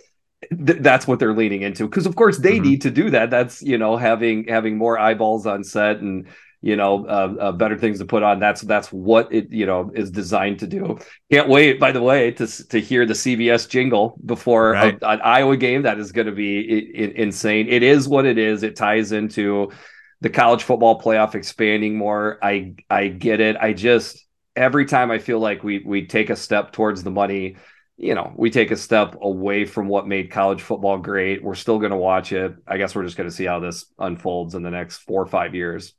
th- 0.50 0.80
that's 0.82 1.08
what 1.08 1.20
they're 1.20 1.34
leaning 1.34 1.62
into. 1.62 1.88
Because 1.88 2.06
of 2.06 2.16
course 2.16 2.38
they 2.38 2.54
mm-hmm. 2.54 2.64
need 2.64 2.82
to 2.84 2.92
do 2.92 3.10
that. 3.12 3.30
That's 3.30 3.62
you 3.62 3.78
know 3.78 3.98
having 3.98 4.46
having 4.48 4.78
more 4.78 5.00
eyeballs 5.00 5.46
on 5.46 5.64
set 5.64 6.00
and 6.00 6.28
you 6.68 6.76
know 6.76 7.06
uh, 7.06 7.34
uh, 7.40 7.52
better 7.54 7.78
things 7.78 8.00
to 8.00 8.06
put 8.06 8.24
on. 8.24 8.42
That's 8.42 8.60
that's 8.60 8.92
what 8.92 9.34
it 9.34 9.50
you 9.54 9.66
know 9.66 9.90
is 9.96 10.12
designed 10.12 10.60
to 10.60 10.68
do. 10.68 11.00
Can't 11.32 11.48
wait 11.48 11.80
by 11.80 11.94
the 11.94 12.02
way 12.02 12.32
to 12.32 12.68
to 12.68 12.82
hear 12.82 13.06
the 13.06 13.14
cbs 13.14 13.70
jingle 13.70 14.20
before 14.26 14.72
right. 14.72 15.02
a, 15.02 15.10
an 15.12 15.22
iowa 15.22 15.56
game. 15.56 15.84
That 15.84 15.98
is 15.98 16.12
going 16.12 16.28
to 16.28 16.34
be 16.34 17.16
insane. 17.18 17.70
It 17.70 17.84
is 17.84 18.10
what 18.10 18.26
it 18.26 18.38
is. 18.38 18.64
It 18.64 18.76
ties 18.76 19.14
into 19.14 19.72
the 20.20 20.30
college 20.30 20.64
football 20.64 21.02
playoff 21.02 21.36
expanding 21.36 21.96
more. 21.98 22.38
I 22.44 22.74
i 22.90 23.08
get 23.08 23.40
it. 23.40 23.56
I 23.56 23.72
just 23.72 24.26
every 24.58 24.88
time 24.88 25.12
i 25.12 25.20
feel 25.20 25.40
like 25.40 25.64
we 25.64 25.84
we 25.86 26.08
take 26.08 26.32
a 26.32 26.36
step 26.36 26.72
towards 26.72 27.04
the 27.04 27.12
money 27.12 27.56
you 28.00 28.14
know, 28.14 28.32
we 28.36 28.52
take 28.52 28.70
a 28.70 28.76
step 28.76 29.16
away 29.20 29.66
from 29.66 29.88
what 29.88 30.08
made 30.08 30.30
college 30.30 30.62
football 30.62 31.00
great. 31.00 31.44
We're 31.44 31.56
still 31.56 31.80
going 31.80 31.90
to 31.90 31.98
watch 31.98 32.32
it. 32.32 32.54
I 32.68 32.78
guess 32.78 32.94
we're 32.94 33.06
just 33.06 33.18
going 33.18 33.28
to 33.28 33.36
see 33.36 33.46
how 33.46 33.60
this 33.60 33.86
unfolds 33.98 34.54
in 34.54 34.62
the 34.62 34.70
next 34.70 35.00
four 35.00 35.20
or 35.20 35.26
five 35.26 35.56
years 35.56 35.96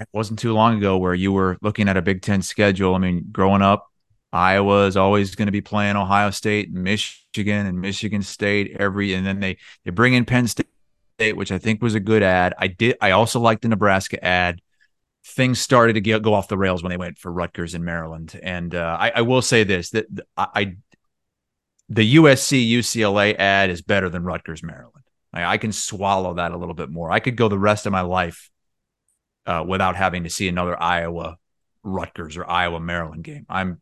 it 0.00 0.08
wasn't 0.12 0.38
too 0.38 0.52
long 0.52 0.78
ago 0.78 0.98
where 0.98 1.14
you 1.14 1.32
were 1.32 1.58
looking 1.62 1.88
at 1.88 1.96
a 1.96 2.02
Big 2.02 2.22
Ten 2.22 2.42
schedule. 2.42 2.94
I 2.94 2.98
mean, 2.98 3.26
growing 3.30 3.62
up, 3.62 3.88
Iowa 4.32 4.86
is 4.86 4.96
always 4.96 5.34
going 5.34 5.46
to 5.46 5.52
be 5.52 5.60
playing 5.60 5.96
Ohio 5.96 6.30
State, 6.30 6.68
and 6.68 6.82
Michigan, 6.82 7.66
and 7.66 7.80
Michigan 7.80 8.22
State 8.22 8.76
every, 8.78 9.14
and 9.14 9.26
then 9.26 9.40
they 9.40 9.56
they 9.84 9.90
bring 9.90 10.14
in 10.14 10.24
Penn 10.24 10.46
State, 10.46 10.66
which 11.34 11.50
I 11.50 11.58
think 11.58 11.82
was 11.82 11.94
a 11.94 12.00
good 12.00 12.22
ad. 12.22 12.54
I 12.58 12.68
did. 12.68 12.96
I 13.00 13.12
also 13.12 13.40
liked 13.40 13.62
the 13.62 13.68
Nebraska 13.68 14.22
ad. 14.22 14.60
Things 15.24 15.60
started 15.60 15.94
to 15.94 16.00
get, 16.00 16.22
go 16.22 16.34
off 16.34 16.48
the 16.48 16.58
rails 16.58 16.82
when 16.82 16.90
they 16.90 16.96
went 16.96 17.18
for 17.18 17.32
Rutgers 17.32 17.74
in 17.74 17.84
Maryland, 17.84 18.38
and 18.42 18.74
uh, 18.74 18.96
I, 19.00 19.12
I, 19.16 19.20
will 19.22 19.42
say 19.42 19.64
this: 19.64 19.90
that 19.90 20.06
I, 20.36 20.46
I 20.54 20.76
the 21.88 22.16
USC 22.16 22.70
UCLA 22.70 23.34
ad 23.38 23.70
is 23.70 23.82
better 23.82 24.10
than 24.10 24.24
Rutgers 24.24 24.62
Maryland. 24.62 25.04
I, 25.32 25.44
I 25.44 25.56
can 25.56 25.72
swallow 25.72 26.34
that 26.34 26.52
a 26.52 26.56
little 26.56 26.74
bit 26.74 26.90
more. 26.90 27.10
I 27.10 27.20
could 27.20 27.36
go 27.36 27.48
the 27.48 27.58
rest 27.58 27.86
of 27.86 27.92
my 27.92 28.02
life 28.02 28.50
uh, 29.48 29.64
without 29.66 29.96
having 29.96 30.24
to 30.24 30.30
see 30.30 30.46
another 30.46 30.80
Iowa 30.80 31.38
Rutgers 31.82 32.36
or 32.36 32.48
Iowa 32.48 32.78
Maryland 32.78 33.24
game. 33.24 33.46
I'm 33.48 33.80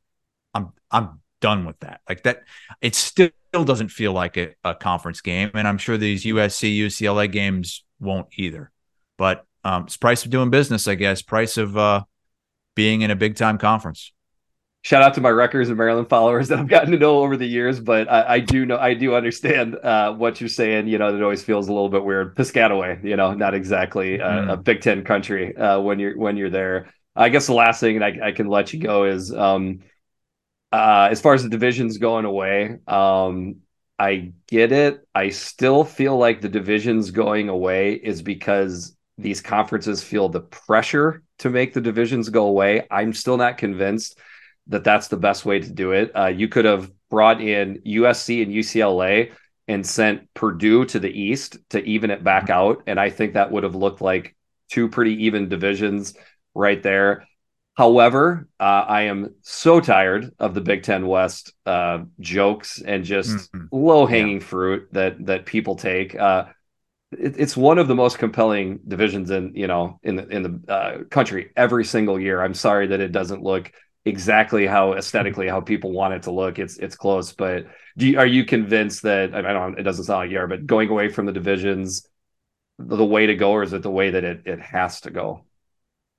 I'm 0.55 0.73
I'm 0.91 1.21
done 1.41 1.67
with 1.67 1.81
that. 1.81 2.01
Like 2.09 2.23
that, 2.23 2.45
it 2.81 2.95
still 2.95 3.31
doesn't 3.53 3.89
feel 3.89 4.13
like 4.13 4.37
a, 4.37 4.55
a 4.65 4.75
conference 4.75 5.21
game, 5.21 5.51
and 5.55 5.67
I'm 5.67 5.79
sure 5.79 5.99
these 5.99 6.25
USC 6.25 6.79
UCLA 6.79 7.31
games 7.31 7.85
won't 7.99 8.29
either. 8.37 8.71
But 9.19 9.45
um, 9.65 9.85
it's 9.85 9.97
price 9.97 10.25
of 10.25 10.31
doing 10.31 10.51
business, 10.51 10.87
I 10.87 10.95
guess. 10.95 11.21
Price 11.21 11.57
of 11.59 11.77
uh, 11.77 12.05
being 12.77 13.03
in 13.03 13.11
a 13.11 13.17
big 13.17 13.35
time 13.35 13.59
conference 13.59 14.13
shout 14.87 15.03
out 15.03 15.15
to 15.15 15.21
my 15.21 15.33
Rutgers 15.33 15.69
and 15.69 15.77
Maryland 15.77 16.09
followers 16.09 16.47
that 16.47 16.61
I've 16.61 16.69
gotten 16.69 16.93
to 16.93 16.97
know 16.97 17.19
over 17.19 17.37
the 17.37 17.47
years, 17.47 17.81
but 17.81 18.09
I, 18.09 18.35
I 18.35 18.39
do 18.39 18.65
know 18.65 18.79
I 18.79 18.95
do 18.95 19.17
understand 19.17 19.75
uh, 19.75 20.15
what 20.15 20.41
you're 20.41 20.49
saying. 20.49 20.87
You 20.87 20.99
know, 20.99 21.13
it 21.13 21.21
always 21.21 21.43
feels 21.43 21.69
a 21.69 21.73
little 21.73 21.89
bit 21.89 22.05
weird. 22.05 22.37
Piscataway, 22.37 23.03
you 23.03 23.17
know, 23.17 23.35
not 23.35 23.53
exactly 23.53 24.19
mm. 24.19 24.53
a 24.53 24.57
Big 24.57 24.83
Ten 24.83 25.03
country 25.03 25.57
uh, 25.57 25.81
when 25.81 25.99
you're 25.99 26.17
when 26.17 26.37
you're 26.37 26.51
there. 26.51 26.89
I 27.17 27.31
guess 27.31 27.47
the 27.47 27.55
last 27.55 27.81
thing, 27.81 28.01
I, 28.01 28.29
I 28.29 28.33
can 28.33 28.47
let 28.47 28.73
you 28.73 28.79
go, 28.79 29.05
is 29.05 29.35
um, 29.35 29.81
uh, 30.71 31.09
as 31.11 31.21
far 31.21 31.35
as 31.35 31.43
the 31.43 31.49
divisions 31.49 31.99
going 31.99 32.25
away. 32.25 32.77
Um, 32.87 33.57
I 33.99 34.35
get 34.47 34.71
it. 34.71 35.01
I 35.15 35.31
still 35.31 35.83
feel 35.83 36.17
like 36.17 36.43
the 36.43 36.49
divisions 36.49 37.11
going 37.11 37.49
away 37.49 37.95
is 37.95 38.23
because 38.23 38.95
these 39.19 39.41
conferences 39.41 40.05
feel 40.05 40.29
the 40.29 40.43
pressure 40.43 41.25
to 41.39 41.51
make 41.51 41.73
the 41.73 41.81
divisions 41.81 42.29
go 42.29 42.47
away. 42.47 42.87
I'm 42.89 43.15
still 43.15 43.39
not 43.39 43.59
convinced 43.59 44.21
that 44.69 44.85
that's 44.85 45.09
the 45.09 45.17
best 45.17 45.45
way 45.45 45.61
to 45.61 45.71
do 45.71 45.93
it. 45.93 46.13
Uh, 46.17 46.27
you 46.27 46.49
could 46.49 46.65
have 46.65 46.91
brought 47.11 47.41
in 47.41 47.81
USC 47.87 48.43
and 48.43 48.53
UCLA 48.53 49.33
and 49.69 49.87
sent 49.87 50.33
Purdue 50.35 50.85
to 50.87 50.99
the 50.99 51.11
East 51.11 51.59
to 51.71 51.83
even 51.85 52.11
it 52.11 52.23
back 52.23 52.51
out. 52.51 52.83
And 52.87 53.01
I 53.01 53.11
think 53.11 53.35
that 53.35 53.51
would 53.51 53.65
have 53.65 53.75
looked 53.75 54.01
like 54.01 54.37
two 54.71 54.89
pretty 54.89 55.25
even 55.25 55.49
divisions 55.49 56.15
right 56.55 56.83
there. 56.83 57.27
However, 57.77 58.49
uh, 58.59 58.85
I 58.89 59.03
am 59.03 59.35
so 59.43 59.81
tired 59.81 60.33
of 60.39 60.55
the 60.55 60.63
Big 60.63 60.83
Ten 60.83 61.07
West 61.07 61.53
uh, 61.67 62.05
jokes 62.21 62.81
and 62.81 63.05
just 63.05 63.53
mm-hmm. 63.53 63.67
low 63.71 64.07
hanging 64.07 64.41
yeah. 64.41 64.47
fruit 64.47 64.89
that 64.93 65.27
that 65.27 65.45
people 65.45 65.77
take. 65.77 66.15
Uh, 66.15 66.47
it, 67.13 67.39
it's 67.39 67.57
one 67.57 67.79
of 67.79 67.87
the 67.87 67.95
most 67.95 68.19
compelling 68.19 68.81
divisions 68.89 69.31
in 69.31 69.55
you 69.55 69.67
know 69.67 70.01
in 70.03 70.17
the 70.17 70.27
in 70.29 70.43
the 70.43 70.73
uh, 70.73 71.05
country 71.11 71.53
every 71.55 71.85
single 71.85 72.19
year. 72.19 72.41
I'm 72.41 72.55
sorry 72.55 72.87
that 72.87 73.01
it 73.01 73.13
doesn't 73.13 73.43
look 73.43 73.71
exactly 74.07 74.67
how 74.67 74.95
aesthetically 74.95 75.49
how 75.49 75.61
people 75.61 75.93
want 75.93 76.15
it 76.15 76.23
to 76.23 76.31
look. 76.31 76.59
It's 76.59 76.79
it's 76.79 76.97
close, 76.97 77.33
but 77.33 77.67
you, 77.97 78.19
are 78.19 78.27
you 78.27 78.45
convinced 78.45 79.03
that 79.03 79.35
I 79.35 79.43
don't? 79.43 79.79
It 79.79 79.83
doesn't 79.83 80.05
sound 80.05 80.21
like 80.21 80.31
you 80.31 80.39
are, 80.39 80.47
but 80.47 80.65
going 80.65 80.89
away 80.89 81.11
from 81.11 81.27
the 81.27 81.33
divisions, 81.33 82.09
the, 82.79 82.97
the 82.97 83.05
way 83.05 83.27
to 83.27 83.35
go, 83.35 83.51
or 83.51 83.63
is 83.65 83.73
it 83.73 83.83
the 83.83 83.91
way 83.91 84.11
that 84.11 84.25
it 84.25 84.43
it 84.47 84.61
has 84.61 85.03
to 85.03 85.11
go? 85.11 85.45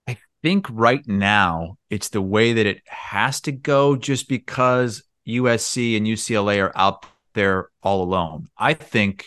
I 0.07 0.17
think 0.43 0.67
right 0.69 1.05
now 1.07 1.77
it's 1.89 2.09
the 2.09 2.21
way 2.21 2.53
that 2.53 2.65
it 2.65 2.81
has 2.85 3.41
to 3.41 3.51
go, 3.51 3.95
just 3.95 4.27
because 4.29 5.03
USC 5.25 5.97
and 5.97 6.05
UCLA 6.05 6.61
are 6.61 6.73
out 6.75 7.05
there 7.33 7.69
all 7.81 8.03
alone. 8.03 8.47
I 8.57 8.73
think 8.73 9.25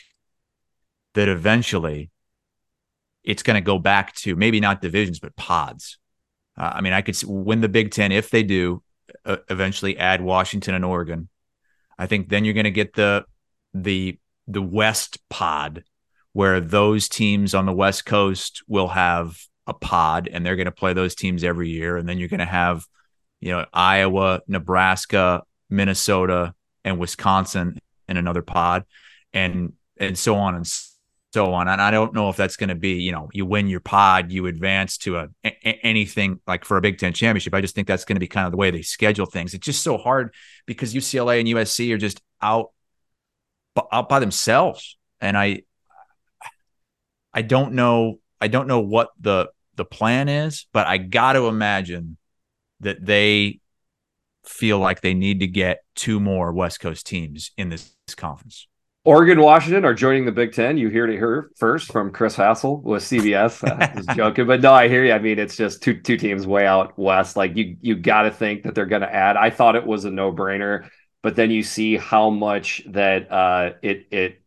that 1.15 1.29
eventually 1.29 2.11
it's 3.25 3.43
going 3.43 3.57
to 3.57 3.61
go 3.61 3.79
back 3.79 4.15
to 4.15 4.37
maybe 4.37 4.61
not 4.61 4.81
divisions 4.81 5.19
but 5.19 5.37
pods 5.37 5.99
uh, 6.61 6.73
I 6.75 6.81
mean, 6.83 6.93
I 6.93 7.01
could 7.01 7.17
win 7.25 7.63
the 7.63 7.71
Big 7.71 7.91
Ten 7.91 8.13
if 8.13 8.29
they 8.29 8.43
do 8.43 8.83
uh, 9.25 9.39
eventually 9.49 9.97
add 9.97 10.21
Washington 10.21 10.75
and 10.75 10.85
Oregon. 10.85 11.31
I 11.99 12.07
think 12.07 12.29
then 12.29 12.45
you're 12.45 12.55
going 12.55 12.65
to 12.65 12.71
get 12.71 12.93
the 12.93 13.25
the 13.73 14.19
the 14.47 14.61
West 14.61 15.27
pod 15.31 15.85
where 16.33 16.61
those 16.61 17.09
teams 17.09 17.55
on 17.55 17.65
the 17.65 17.73
West 17.73 18.05
Coast 18.05 18.63
will 18.69 18.89
have 18.89 19.39
a 19.67 19.73
pod 19.73 20.29
and 20.31 20.45
they're 20.45 20.57
going 20.57 20.67
to 20.67 20.73
play 20.73 20.93
those 20.93 21.15
teams 21.15 21.45
every 21.45 21.71
year, 21.71 21.97
and 21.97 22.07
then 22.07 22.19
you're 22.19 22.29
going 22.29 22.41
to 22.41 22.45
have 22.45 22.85
you 23.41 23.53
know 23.53 23.65
Iowa, 23.73 24.43
Nebraska, 24.47 25.43
Minnesota, 25.71 26.55
and 26.85 26.99
Wisconsin 26.99 27.79
in 28.07 28.19
another 28.19 28.43
pod, 28.43 28.85
and 29.33 29.73
and 29.97 30.19
so 30.19 30.37
on 30.37 30.57
and 30.57 30.67
so 30.67 30.90
on. 31.37 31.69
And 31.69 31.81
I 31.81 31.91
don't 31.91 32.15
know 32.15 32.29
if 32.29 32.37
that's 32.37 32.57
going 32.57 32.69
to 32.69 32.75
be, 32.75 32.95
you 32.95 33.13
know, 33.13 33.29
you 33.33 33.47
win 33.47 33.69
your 33.69 33.81
pod, 33.81 34.33
you 34.33 34.47
advance 34.47 34.99
to 34.99 35.19
a, 35.19 35.29
a, 35.45 35.51
anything 35.85 36.41
like 36.47 36.65
for 36.65 36.77
a 36.77 36.81
Big 36.81 36.99
Ten 36.99 37.13
championship. 37.13 37.55
I 37.55 37.61
just 37.61 37.75
think 37.75 37.87
that's 37.87 38.05
going 38.05 38.17
to 38.17 38.21
be 38.21 38.27
kind 38.27 38.47
of 38.47 38.53
the 38.53 38.59
way 38.59 38.71
they 38.71 38.83
schedule 38.83 39.27
things. 39.27 39.55
It's 39.55 39.65
just 39.65 39.83
so 39.83 39.97
hard 39.97 40.35
because 40.67 40.95
UCLA 40.95 41.41
and 41.41 41.49
USC 41.49 41.93
are 41.95 41.99
just 41.99 42.21
out 42.43 42.71
out 43.93 44.09
by 44.09 44.19
themselves, 44.19 44.99
and 45.21 45.39
I 45.39 45.63
I 47.33 47.43
don't 47.43 47.75
know 47.75 48.19
I 48.41 48.49
don't 48.49 48.67
know 48.67 48.81
what 48.81 49.11
the 49.21 49.51
the 49.77 49.85
plan 49.85 50.29
is, 50.29 50.67
but 50.73 50.87
I 50.87 50.99
got 50.99 51.35
to 51.35 51.47
imagine 51.47 52.17
that 52.81 53.05
they 53.05 53.61
feel 54.45 54.79
like 54.79 55.01
they 55.01 55.15
need 55.15 55.41
to 55.41 55.47
get 55.47 55.85
two 55.95 56.19
more 56.19 56.53
West 56.53 56.81
Coast 56.81 57.07
teams 57.07 57.53
in 57.57 57.69
this 57.69 57.95
conference. 58.17 58.67
Oregon, 59.05 59.41
Washington 59.41 59.87
are 59.87 59.95
joining 59.95 60.27
the 60.27 60.33
Big 60.33 60.53
Ten. 60.53 60.77
You 60.77 60.91
hear 60.91 61.09
it 61.09 61.17
here 61.17 61.51
first 61.57 61.91
from 61.91 62.13
Chris 62.13 62.37
Hassel 62.37 62.83
with 62.83 63.03
CBS. 63.03 63.67
Uh, 63.67 63.95
just 63.97 64.11
joking, 64.11 64.47
but 64.47 64.61
no, 64.61 64.75
I 64.75 64.89
hear 64.89 65.05
you. 65.05 65.13
I 65.13 65.19
mean, 65.19 65.39
it's 65.39 65.57
just 65.57 65.83
two 65.83 66.01
two 66.03 66.19
teams 66.19 66.47
way 66.47 66.67
out 66.67 66.99
west. 66.99 67.35
Like 67.35 67.57
you, 67.57 67.77
you 67.81 67.97
got 67.97 68.23
to 68.23 68.31
think 68.31 68.65
that 68.65 68.75
they're 68.75 68.85
going 68.85 69.01
to 69.01 69.13
add. 69.13 69.39
I 69.39 69.49
thought 69.49 69.75
it 69.75 69.87
was 69.87 70.05
a 70.05 70.11
no 70.11 70.33
brainer, 70.33 70.91
but 71.23 71.35
then 71.35 71.51
you 71.51 71.63
see 71.63 71.97
how 71.97 72.29
much 72.29 72.83
that 72.91 73.33
uh, 73.33 73.73
it 73.81 74.07
it 74.11 74.43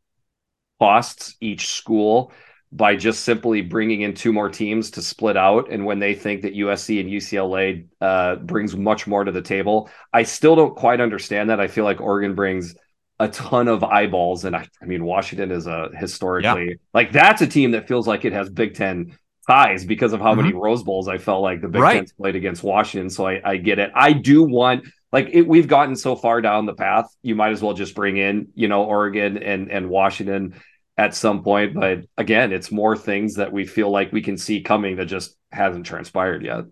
costs 0.79 1.35
each 1.41 1.69
school 1.69 2.31
by 2.71 2.95
just 2.95 3.23
simply 3.23 3.61
bringing 3.61 4.01
in 4.01 4.13
two 4.13 4.33
more 4.33 4.49
teams 4.49 4.91
to 4.91 5.01
split 5.01 5.37
out. 5.37 5.71
And 5.71 5.85
when 5.85 5.99
they 5.99 6.13
think 6.13 6.43
that 6.43 6.55
USC 6.55 6.99
and 6.99 7.09
UCLA 7.09 7.87
uh, 8.01 8.35
brings 8.37 8.75
much 8.75 9.07
more 9.07 9.23
to 9.23 9.31
the 9.31 9.41
table, 9.41 9.89
I 10.11 10.23
still 10.23 10.55
don't 10.55 10.75
quite 10.75 11.01
understand 11.01 11.49
that. 11.49 11.59
I 11.59 11.67
feel 11.67 11.85
like 11.85 12.01
Oregon 12.01 12.35
brings 12.35 12.75
a 13.23 13.29
ton 13.29 13.67
of 13.67 13.83
eyeballs. 13.83 14.45
And 14.45 14.55
I, 14.55 14.67
I 14.81 14.85
mean, 14.85 15.05
Washington 15.05 15.51
is 15.51 15.67
a 15.67 15.89
historically 15.95 16.69
yeah. 16.69 16.75
like 16.93 17.11
that's 17.11 17.41
a 17.41 17.47
team 17.47 17.71
that 17.71 17.87
feels 17.87 18.07
like 18.07 18.25
it 18.25 18.33
has 18.33 18.49
Big 18.49 18.75
Ten 18.75 19.17
ties 19.47 19.85
because 19.85 20.13
of 20.13 20.21
how 20.21 20.33
mm-hmm. 20.33 20.41
many 20.41 20.53
Rose 20.53 20.83
Bowls 20.83 21.07
I 21.07 21.17
felt 21.17 21.41
like 21.41 21.61
the 21.61 21.67
Big 21.67 21.81
right. 21.81 21.95
Ten's 21.95 22.13
played 22.13 22.35
against 22.35 22.63
Washington. 22.63 23.09
So 23.09 23.27
I, 23.27 23.41
I 23.43 23.57
get 23.57 23.79
it. 23.79 23.91
I 23.95 24.13
do 24.13 24.43
want 24.43 24.85
like 25.11 25.29
it, 25.31 25.47
we've 25.47 25.67
gotten 25.67 25.95
so 25.95 26.15
far 26.15 26.41
down 26.41 26.65
the 26.65 26.73
path. 26.73 27.05
You 27.21 27.35
might 27.35 27.51
as 27.51 27.61
well 27.61 27.73
just 27.73 27.95
bring 27.95 28.17
in, 28.17 28.49
you 28.55 28.67
know, 28.67 28.83
Oregon 28.83 29.37
and 29.37 29.71
and 29.71 29.89
Washington 29.89 30.55
at 30.97 31.15
some 31.15 31.43
point. 31.43 31.73
But 31.75 32.05
again, 32.17 32.51
it's 32.51 32.71
more 32.71 32.97
things 32.97 33.35
that 33.35 33.51
we 33.51 33.65
feel 33.65 33.89
like 33.89 34.11
we 34.11 34.21
can 34.21 34.37
see 34.37 34.61
coming 34.61 34.97
that 34.97 35.05
just 35.05 35.35
hasn't 35.51 35.85
transpired 35.85 36.43
yet. 36.43 36.65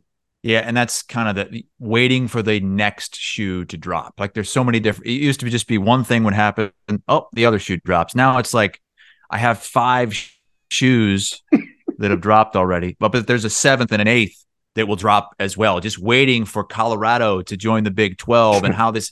Yeah, 0.44 0.60
and 0.60 0.76
that's 0.76 1.04
kind 1.04 1.30
of 1.30 1.52
the 1.52 1.66
waiting 1.78 2.28
for 2.28 2.42
the 2.42 2.60
next 2.60 3.16
shoe 3.16 3.64
to 3.66 3.78
drop. 3.78 4.16
Like 4.20 4.34
there's 4.34 4.50
so 4.50 4.64
many 4.64 4.80
different. 4.80 5.08
It 5.08 5.14
used 5.14 5.40
to 5.42 5.50
just 5.50 5.68
be 5.68 5.78
one 5.78 6.04
thing 6.04 6.24
would 6.24 6.34
happen. 6.34 6.72
Oh, 7.08 7.28
the 7.34 7.46
other 7.46 7.60
shoe 7.60 7.78
drops. 7.78 8.16
Now 8.16 8.40
it's 8.40 8.54
like 8.54 8.82
I 9.30 9.38
have 9.38 9.60
five 9.60 10.32
shoes 10.70 11.44
that 12.00 12.10
have 12.10 12.22
dropped 12.22 12.56
already, 12.56 12.98
but, 13.00 13.12
but 13.12 13.28
there's 13.28 13.46
a 13.46 13.52
seventh 13.52 13.92
and 13.92 14.02
an 14.02 14.08
eighth 14.08 14.44
that 14.74 14.88
will 14.88 14.96
drop 14.96 15.36
as 15.40 15.56
well. 15.56 15.80
Just 15.80 16.00
waiting 16.00 16.46
for 16.46 16.64
Colorado 16.64 17.44
to 17.44 17.56
join 17.56 17.84
the 17.84 17.92
Big 17.92 18.18
Twelve 18.18 18.64
and 18.64 18.74
how 18.82 18.90
this. 18.90 19.12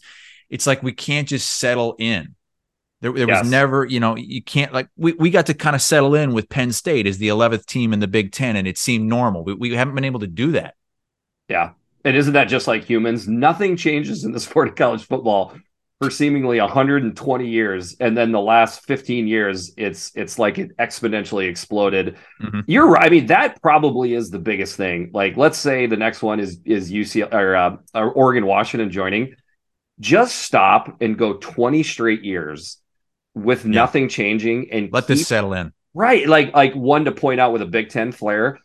It's 0.49 0.65
like 0.65 0.81
we 0.81 0.93
can't 0.93 1.27
just 1.27 1.47
settle 1.47 1.95
in. 1.99 2.33
There, 3.01 3.13
there 3.13 3.27
yes. 3.27 3.43
was 3.43 3.51
never, 3.51 3.85
you 3.85 3.99
know, 3.99 4.17
you 4.17 4.41
can't 4.41 4.73
like 4.73 4.89
we, 4.97 5.13
we 5.13 5.29
got 5.29 5.45
to 5.45 5.53
kind 5.53 5.75
of 5.75 5.81
settle 5.83 6.15
in 6.15 6.33
with 6.33 6.49
Penn 6.49 6.71
State 6.71 7.05
as 7.05 7.19
the 7.19 7.27
11th 7.27 7.67
team 7.67 7.93
in 7.93 7.99
the 7.99 8.07
Big 8.07 8.31
Ten, 8.31 8.55
and 8.55 8.67
it 8.67 8.79
seemed 8.79 9.07
normal. 9.07 9.43
We, 9.43 9.53
we 9.53 9.75
haven't 9.75 9.93
been 9.93 10.05
able 10.05 10.21
to 10.21 10.27
do 10.27 10.53
that. 10.53 10.73
Yeah. 11.49 11.71
And 12.05 12.15
isn't 12.15 12.33
that 12.33 12.45
just 12.45 12.67
like 12.67 12.85
humans? 12.85 13.27
Nothing 13.27 13.75
changes 13.75 14.23
in 14.23 14.31
the 14.31 14.39
sport 14.39 14.69
of 14.69 14.75
college 14.75 15.05
football 15.05 15.53
for 15.99 16.09
seemingly 16.09 16.61
120 16.61 17.47
years 17.47 17.95
and 17.99 18.17
then 18.17 18.31
the 18.31 18.39
last 18.39 18.85
15 18.85 19.27
years 19.27 19.73
it's 19.75 20.11
it's 20.15 20.39
like 20.39 20.57
it 20.57 20.75
exponentially 20.77 21.49
exploded 21.49 22.15
mm-hmm. 22.41 22.61
you're 22.67 22.87
right 22.87 23.05
i 23.05 23.09
mean 23.09 23.25
that 23.25 23.61
probably 23.61 24.13
is 24.13 24.29
the 24.29 24.39
biggest 24.39 24.77
thing 24.77 25.11
like 25.13 25.35
let's 25.35 25.57
say 25.57 25.87
the 25.87 25.97
next 25.97 26.21
one 26.21 26.39
is 26.39 26.59
is 26.63 26.91
uc 26.91 27.33
or, 27.33 27.55
uh, 27.55 27.75
or 27.93 28.11
oregon 28.13 28.45
washington 28.45 28.89
joining 28.89 29.35
just 29.99 30.37
stop 30.37 31.01
and 31.01 31.17
go 31.17 31.33
20 31.33 31.83
straight 31.83 32.23
years 32.23 32.77
with 33.35 33.65
yeah. 33.65 33.71
nothing 33.71 34.07
changing 34.07 34.71
and 34.71 34.89
let 34.93 35.01
keep, 35.03 35.17
this 35.17 35.27
settle 35.27 35.53
in 35.53 35.73
right 35.93 36.27
like 36.29 36.53
like 36.53 36.73
one 36.73 37.03
to 37.05 37.11
point 37.11 37.41
out 37.41 37.51
with 37.51 37.61
a 37.61 37.65
big 37.65 37.89
10 37.89 38.13
flair 38.13 38.57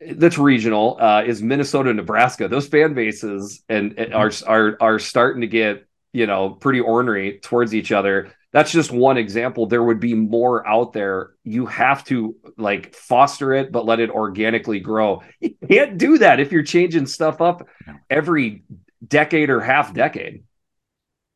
that's 0.00 0.38
regional 0.38 0.98
uh, 1.00 1.22
is 1.26 1.42
Minnesota, 1.42 1.92
Nebraska. 1.92 2.48
Those 2.48 2.68
fan 2.68 2.94
bases 2.94 3.62
and, 3.68 3.98
and 3.98 4.14
are 4.14 4.30
are 4.46 4.76
are 4.80 4.98
starting 4.98 5.40
to 5.40 5.46
get 5.46 5.86
you 6.12 6.26
know 6.26 6.50
pretty 6.50 6.80
ornery 6.80 7.38
towards 7.40 7.74
each 7.74 7.92
other. 7.92 8.32
That's 8.52 8.72
just 8.72 8.90
one 8.90 9.18
example. 9.18 9.66
There 9.66 9.82
would 9.82 10.00
be 10.00 10.14
more 10.14 10.66
out 10.66 10.92
there. 10.92 11.30
You 11.44 11.66
have 11.66 12.04
to 12.04 12.36
like 12.56 12.94
foster 12.94 13.52
it, 13.54 13.70
but 13.72 13.84
let 13.84 14.00
it 14.00 14.10
organically 14.10 14.80
grow. 14.80 15.22
You 15.40 15.54
can't 15.68 15.98
do 15.98 16.18
that 16.18 16.40
if 16.40 16.52
you're 16.52 16.62
changing 16.62 17.06
stuff 17.06 17.40
up 17.40 17.66
every 18.08 18.64
decade 19.06 19.50
or 19.50 19.60
half 19.60 19.92
decade. 19.92 20.44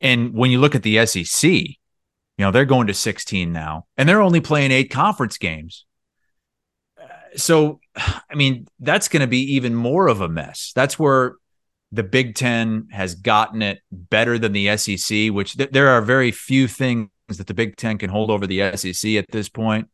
And 0.00 0.32
when 0.32 0.50
you 0.50 0.60
look 0.60 0.74
at 0.74 0.82
the 0.82 1.04
SEC, 1.04 1.50
you 1.50 1.76
know 2.38 2.50
they're 2.50 2.64
going 2.64 2.86
to 2.86 2.94
16 2.94 3.52
now, 3.52 3.86
and 3.96 4.08
they're 4.08 4.22
only 4.22 4.40
playing 4.40 4.70
eight 4.70 4.90
conference 4.90 5.36
games 5.36 5.84
so 7.36 7.80
I 7.96 8.34
mean, 8.34 8.66
that's 8.78 9.08
going 9.08 9.20
to 9.20 9.26
be 9.26 9.54
even 9.54 9.74
more 9.74 10.08
of 10.08 10.20
a 10.20 10.28
mess. 10.28 10.72
That's 10.74 10.98
where 10.98 11.34
the 11.92 12.02
Big 12.02 12.34
Ten 12.34 12.88
has 12.92 13.14
gotten 13.14 13.62
it 13.62 13.80
better 13.90 14.38
than 14.38 14.52
the 14.52 14.76
SEC, 14.76 15.30
which 15.30 15.56
th- 15.56 15.70
there 15.70 15.88
are 15.88 16.02
very 16.02 16.30
few 16.30 16.68
things 16.68 17.08
that 17.28 17.46
the 17.46 17.54
Big 17.54 17.76
Ten 17.76 17.98
can 17.98 18.10
hold 18.10 18.30
over 18.30 18.46
the 18.46 18.76
SEC 18.76 19.12
at 19.12 19.30
this 19.30 19.48
point. 19.48 19.88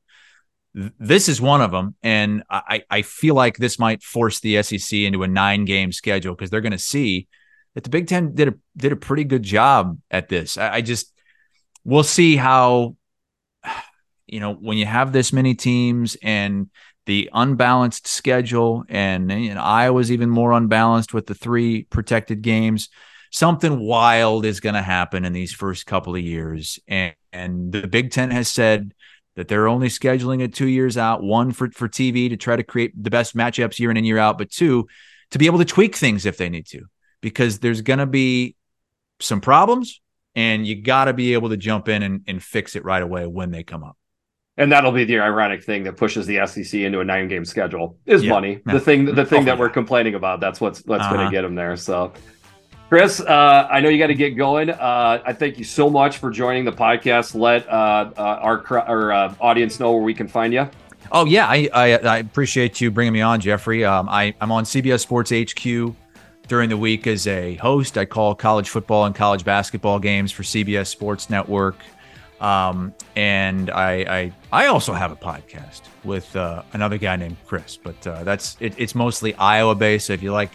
This 0.74 1.30
is 1.30 1.40
one 1.40 1.62
of 1.62 1.70
them, 1.70 1.94
and 2.02 2.42
I, 2.50 2.82
I 2.90 3.00
feel 3.00 3.34
like 3.34 3.56
this 3.56 3.78
might 3.78 4.02
force 4.02 4.40
the 4.40 4.62
SEC 4.62 4.92
into 4.92 5.22
a 5.22 5.28
nine 5.28 5.64
game 5.64 5.90
schedule 5.90 6.34
because 6.34 6.50
they're 6.50 6.60
going 6.60 6.72
to 6.72 6.78
see 6.78 7.28
that 7.74 7.82
the 7.82 7.88
Big 7.88 8.08
Ten 8.08 8.34
did 8.34 8.48
a 8.48 8.54
did 8.76 8.92
a 8.92 8.96
pretty 8.96 9.24
good 9.24 9.42
job 9.42 9.98
at 10.10 10.28
this. 10.28 10.58
I, 10.58 10.74
I 10.74 10.80
just 10.82 11.14
we'll 11.82 12.02
see 12.02 12.36
how 12.36 12.96
you 14.26 14.40
know 14.40 14.52
when 14.52 14.76
you 14.76 14.84
have 14.84 15.12
this 15.12 15.32
many 15.32 15.54
teams 15.54 16.14
and 16.22 16.68
the 17.06 17.30
unbalanced 17.32 18.06
schedule 18.06 18.84
and, 18.88 19.30
and 19.30 19.58
Iowa's 19.58 20.12
even 20.12 20.28
more 20.28 20.52
unbalanced 20.52 21.14
with 21.14 21.26
the 21.26 21.34
three 21.34 21.84
protected 21.84 22.42
games. 22.42 22.88
Something 23.30 23.80
wild 23.80 24.44
is 24.44 24.60
going 24.60 24.74
to 24.74 24.82
happen 24.82 25.24
in 25.24 25.32
these 25.32 25.52
first 25.52 25.86
couple 25.86 26.14
of 26.14 26.20
years 26.20 26.78
and, 26.86 27.14
and 27.32 27.72
the 27.72 27.86
Big 27.86 28.10
10 28.10 28.30
has 28.32 28.48
said 28.48 28.92
that 29.36 29.48
they're 29.48 29.68
only 29.68 29.88
scheduling 29.88 30.42
it 30.42 30.54
2 30.54 30.66
years 30.66 30.96
out 30.96 31.22
one 31.22 31.52
for 31.52 31.70
for 31.70 31.88
TV 31.88 32.28
to 32.30 32.36
try 32.36 32.56
to 32.56 32.64
create 32.64 32.92
the 33.00 33.10
best 33.10 33.36
matchups 33.36 33.78
year 33.78 33.90
in 33.90 33.96
and 33.96 34.06
year 34.06 34.18
out 34.18 34.38
but 34.38 34.50
two 34.50 34.88
to 35.30 35.38
be 35.38 35.46
able 35.46 35.58
to 35.58 35.64
tweak 35.64 35.94
things 35.94 36.24
if 36.24 36.38
they 36.38 36.48
need 36.48 36.66
to 36.66 36.82
because 37.20 37.58
there's 37.58 37.82
going 37.82 37.98
to 37.98 38.06
be 38.06 38.56
some 39.20 39.40
problems 39.40 40.00
and 40.34 40.66
you 40.66 40.80
got 40.80 41.06
to 41.06 41.12
be 41.12 41.34
able 41.34 41.48
to 41.50 41.56
jump 41.56 41.88
in 41.88 42.02
and, 42.02 42.22
and 42.26 42.42
fix 42.42 42.76
it 42.76 42.84
right 42.84 43.02
away 43.02 43.26
when 43.26 43.50
they 43.50 43.62
come 43.62 43.84
up 43.84 43.96
and 44.58 44.72
that'll 44.72 44.92
be 44.92 45.04
the 45.04 45.18
ironic 45.18 45.62
thing 45.62 45.84
that 45.84 45.96
pushes 45.96 46.26
the 46.26 46.46
SEC 46.46 46.80
into 46.80 47.00
a 47.00 47.04
nine 47.04 47.28
game 47.28 47.44
schedule 47.44 47.98
is 48.06 48.24
yeah, 48.24 48.30
money. 48.30 48.60
The 48.64 48.80
thing, 48.80 49.04
the 49.04 49.24
thing 49.24 49.42
oh, 49.42 49.44
that 49.44 49.54
yeah. 49.54 49.58
we're 49.58 49.68
complaining 49.68 50.14
about, 50.14 50.40
that's 50.40 50.60
what's 50.60 50.82
that's 50.82 51.02
uh-huh. 51.02 51.14
going 51.14 51.26
to 51.26 51.30
get 51.30 51.42
them 51.42 51.54
there. 51.54 51.76
So, 51.76 52.12
Chris, 52.88 53.20
uh, 53.20 53.68
I 53.70 53.80
know 53.80 53.88
you 53.88 53.98
got 53.98 54.06
to 54.06 54.14
get 54.14 54.30
going. 54.30 54.70
Uh, 54.70 55.22
I 55.24 55.32
thank 55.32 55.58
you 55.58 55.64
so 55.64 55.90
much 55.90 56.18
for 56.18 56.30
joining 56.30 56.64
the 56.64 56.72
podcast. 56.72 57.34
Let 57.34 57.68
uh, 57.68 58.10
uh 58.16 58.20
our 58.40 58.78
our 58.78 59.12
uh, 59.12 59.34
audience 59.40 59.78
know 59.78 59.92
where 59.92 60.02
we 60.02 60.14
can 60.14 60.28
find 60.28 60.52
you. 60.52 60.68
Oh 61.12 61.24
yeah, 61.24 61.46
I, 61.46 61.68
I, 61.72 61.92
I 61.96 62.18
appreciate 62.18 62.80
you 62.80 62.90
bringing 62.90 63.12
me 63.12 63.20
on, 63.20 63.40
Jeffrey. 63.40 63.84
Um, 63.84 64.08
I 64.08 64.34
I'm 64.40 64.50
on 64.50 64.64
CBS 64.64 65.00
Sports 65.00 65.30
HQ 65.30 65.94
during 66.48 66.70
the 66.70 66.76
week 66.76 67.06
as 67.06 67.26
a 67.26 67.56
host. 67.56 67.98
I 67.98 68.04
call 68.04 68.34
college 68.34 68.70
football 68.70 69.04
and 69.04 69.14
college 69.14 69.44
basketball 69.44 69.98
games 69.98 70.32
for 70.32 70.42
CBS 70.42 70.86
Sports 70.86 71.28
Network. 71.28 71.76
Um, 72.40 72.94
and 73.14 73.70
I, 73.70 73.92
I, 74.52 74.64
I 74.64 74.66
also 74.66 74.92
have 74.92 75.10
a 75.10 75.16
podcast 75.16 75.82
with 76.04 76.34
uh, 76.36 76.62
another 76.72 76.98
guy 76.98 77.16
named 77.16 77.36
Chris, 77.46 77.76
but 77.76 78.06
uh, 78.06 78.24
that's 78.24 78.56
it, 78.60 78.74
it's 78.78 78.94
mostly 78.94 79.34
Iowa 79.34 79.74
based. 79.74 80.06
So 80.06 80.12
if 80.12 80.22
you 80.22 80.32
like 80.32 80.50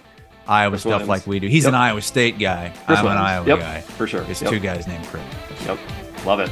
Iowa 0.48 0.72
Chris 0.72 0.82
stuff 0.82 0.92
Williams. 0.92 1.10
like 1.10 1.28
we 1.28 1.40
do, 1.40 1.48
he's 1.48 1.64
yep. 1.64 1.74
an 1.74 1.76
Iowa 1.76 2.02
State 2.02 2.38
guy. 2.38 2.72
Chris 2.86 3.00
I'm 3.00 3.06
Williams. 3.06 3.20
an 3.20 3.26
Iowa 3.26 3.48
yep, 3.48 3.60
guy 3.60 3.82
for 3.82 4.06
sure. 4.06 4.24
It's 4.24 4.42
yep. 4.42 4.52
two 4.52 4.60
guys 4.60 4.88
named 4.88 5.06
Chris. 5.06 5.24
Yep, 5.66 5.80
love 6.26 6.40
it. 6.40 6.50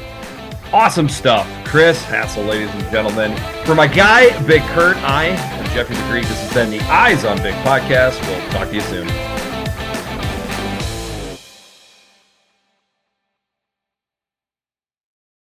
Awesome 0.72 1.10
stuff, 1.10 1.48
Chris 1.66 2.04
Hassel, 2.04 2.44
ladies 2.44 2.70
and 2.70 2.92
gentlemen. 2.92 3.36
For 3.66 3.74
my 3.74 3.88
guy, 3.88 4.30
Big 4.46 4.62
Kurt, 4.64 4.98
I 4.98 5.26
am 5.26 5.66
Jeffrey 5.74 5.96
the 5.96 6.04
Greek. 6.10 6.26
This 6.26 6.40
has 6.42 6.54
been 6.54 6.70
the 6.70 6.80
Eyes 6.82 7.26
on 7.26 7.38
Big 7.38 7.56
podcast. 7.66 8.20
We'll 8.28 8.50
talk 8.52 8.68
to 8.70 8.76
you 8.76 8.82
soon. 8.82 9.39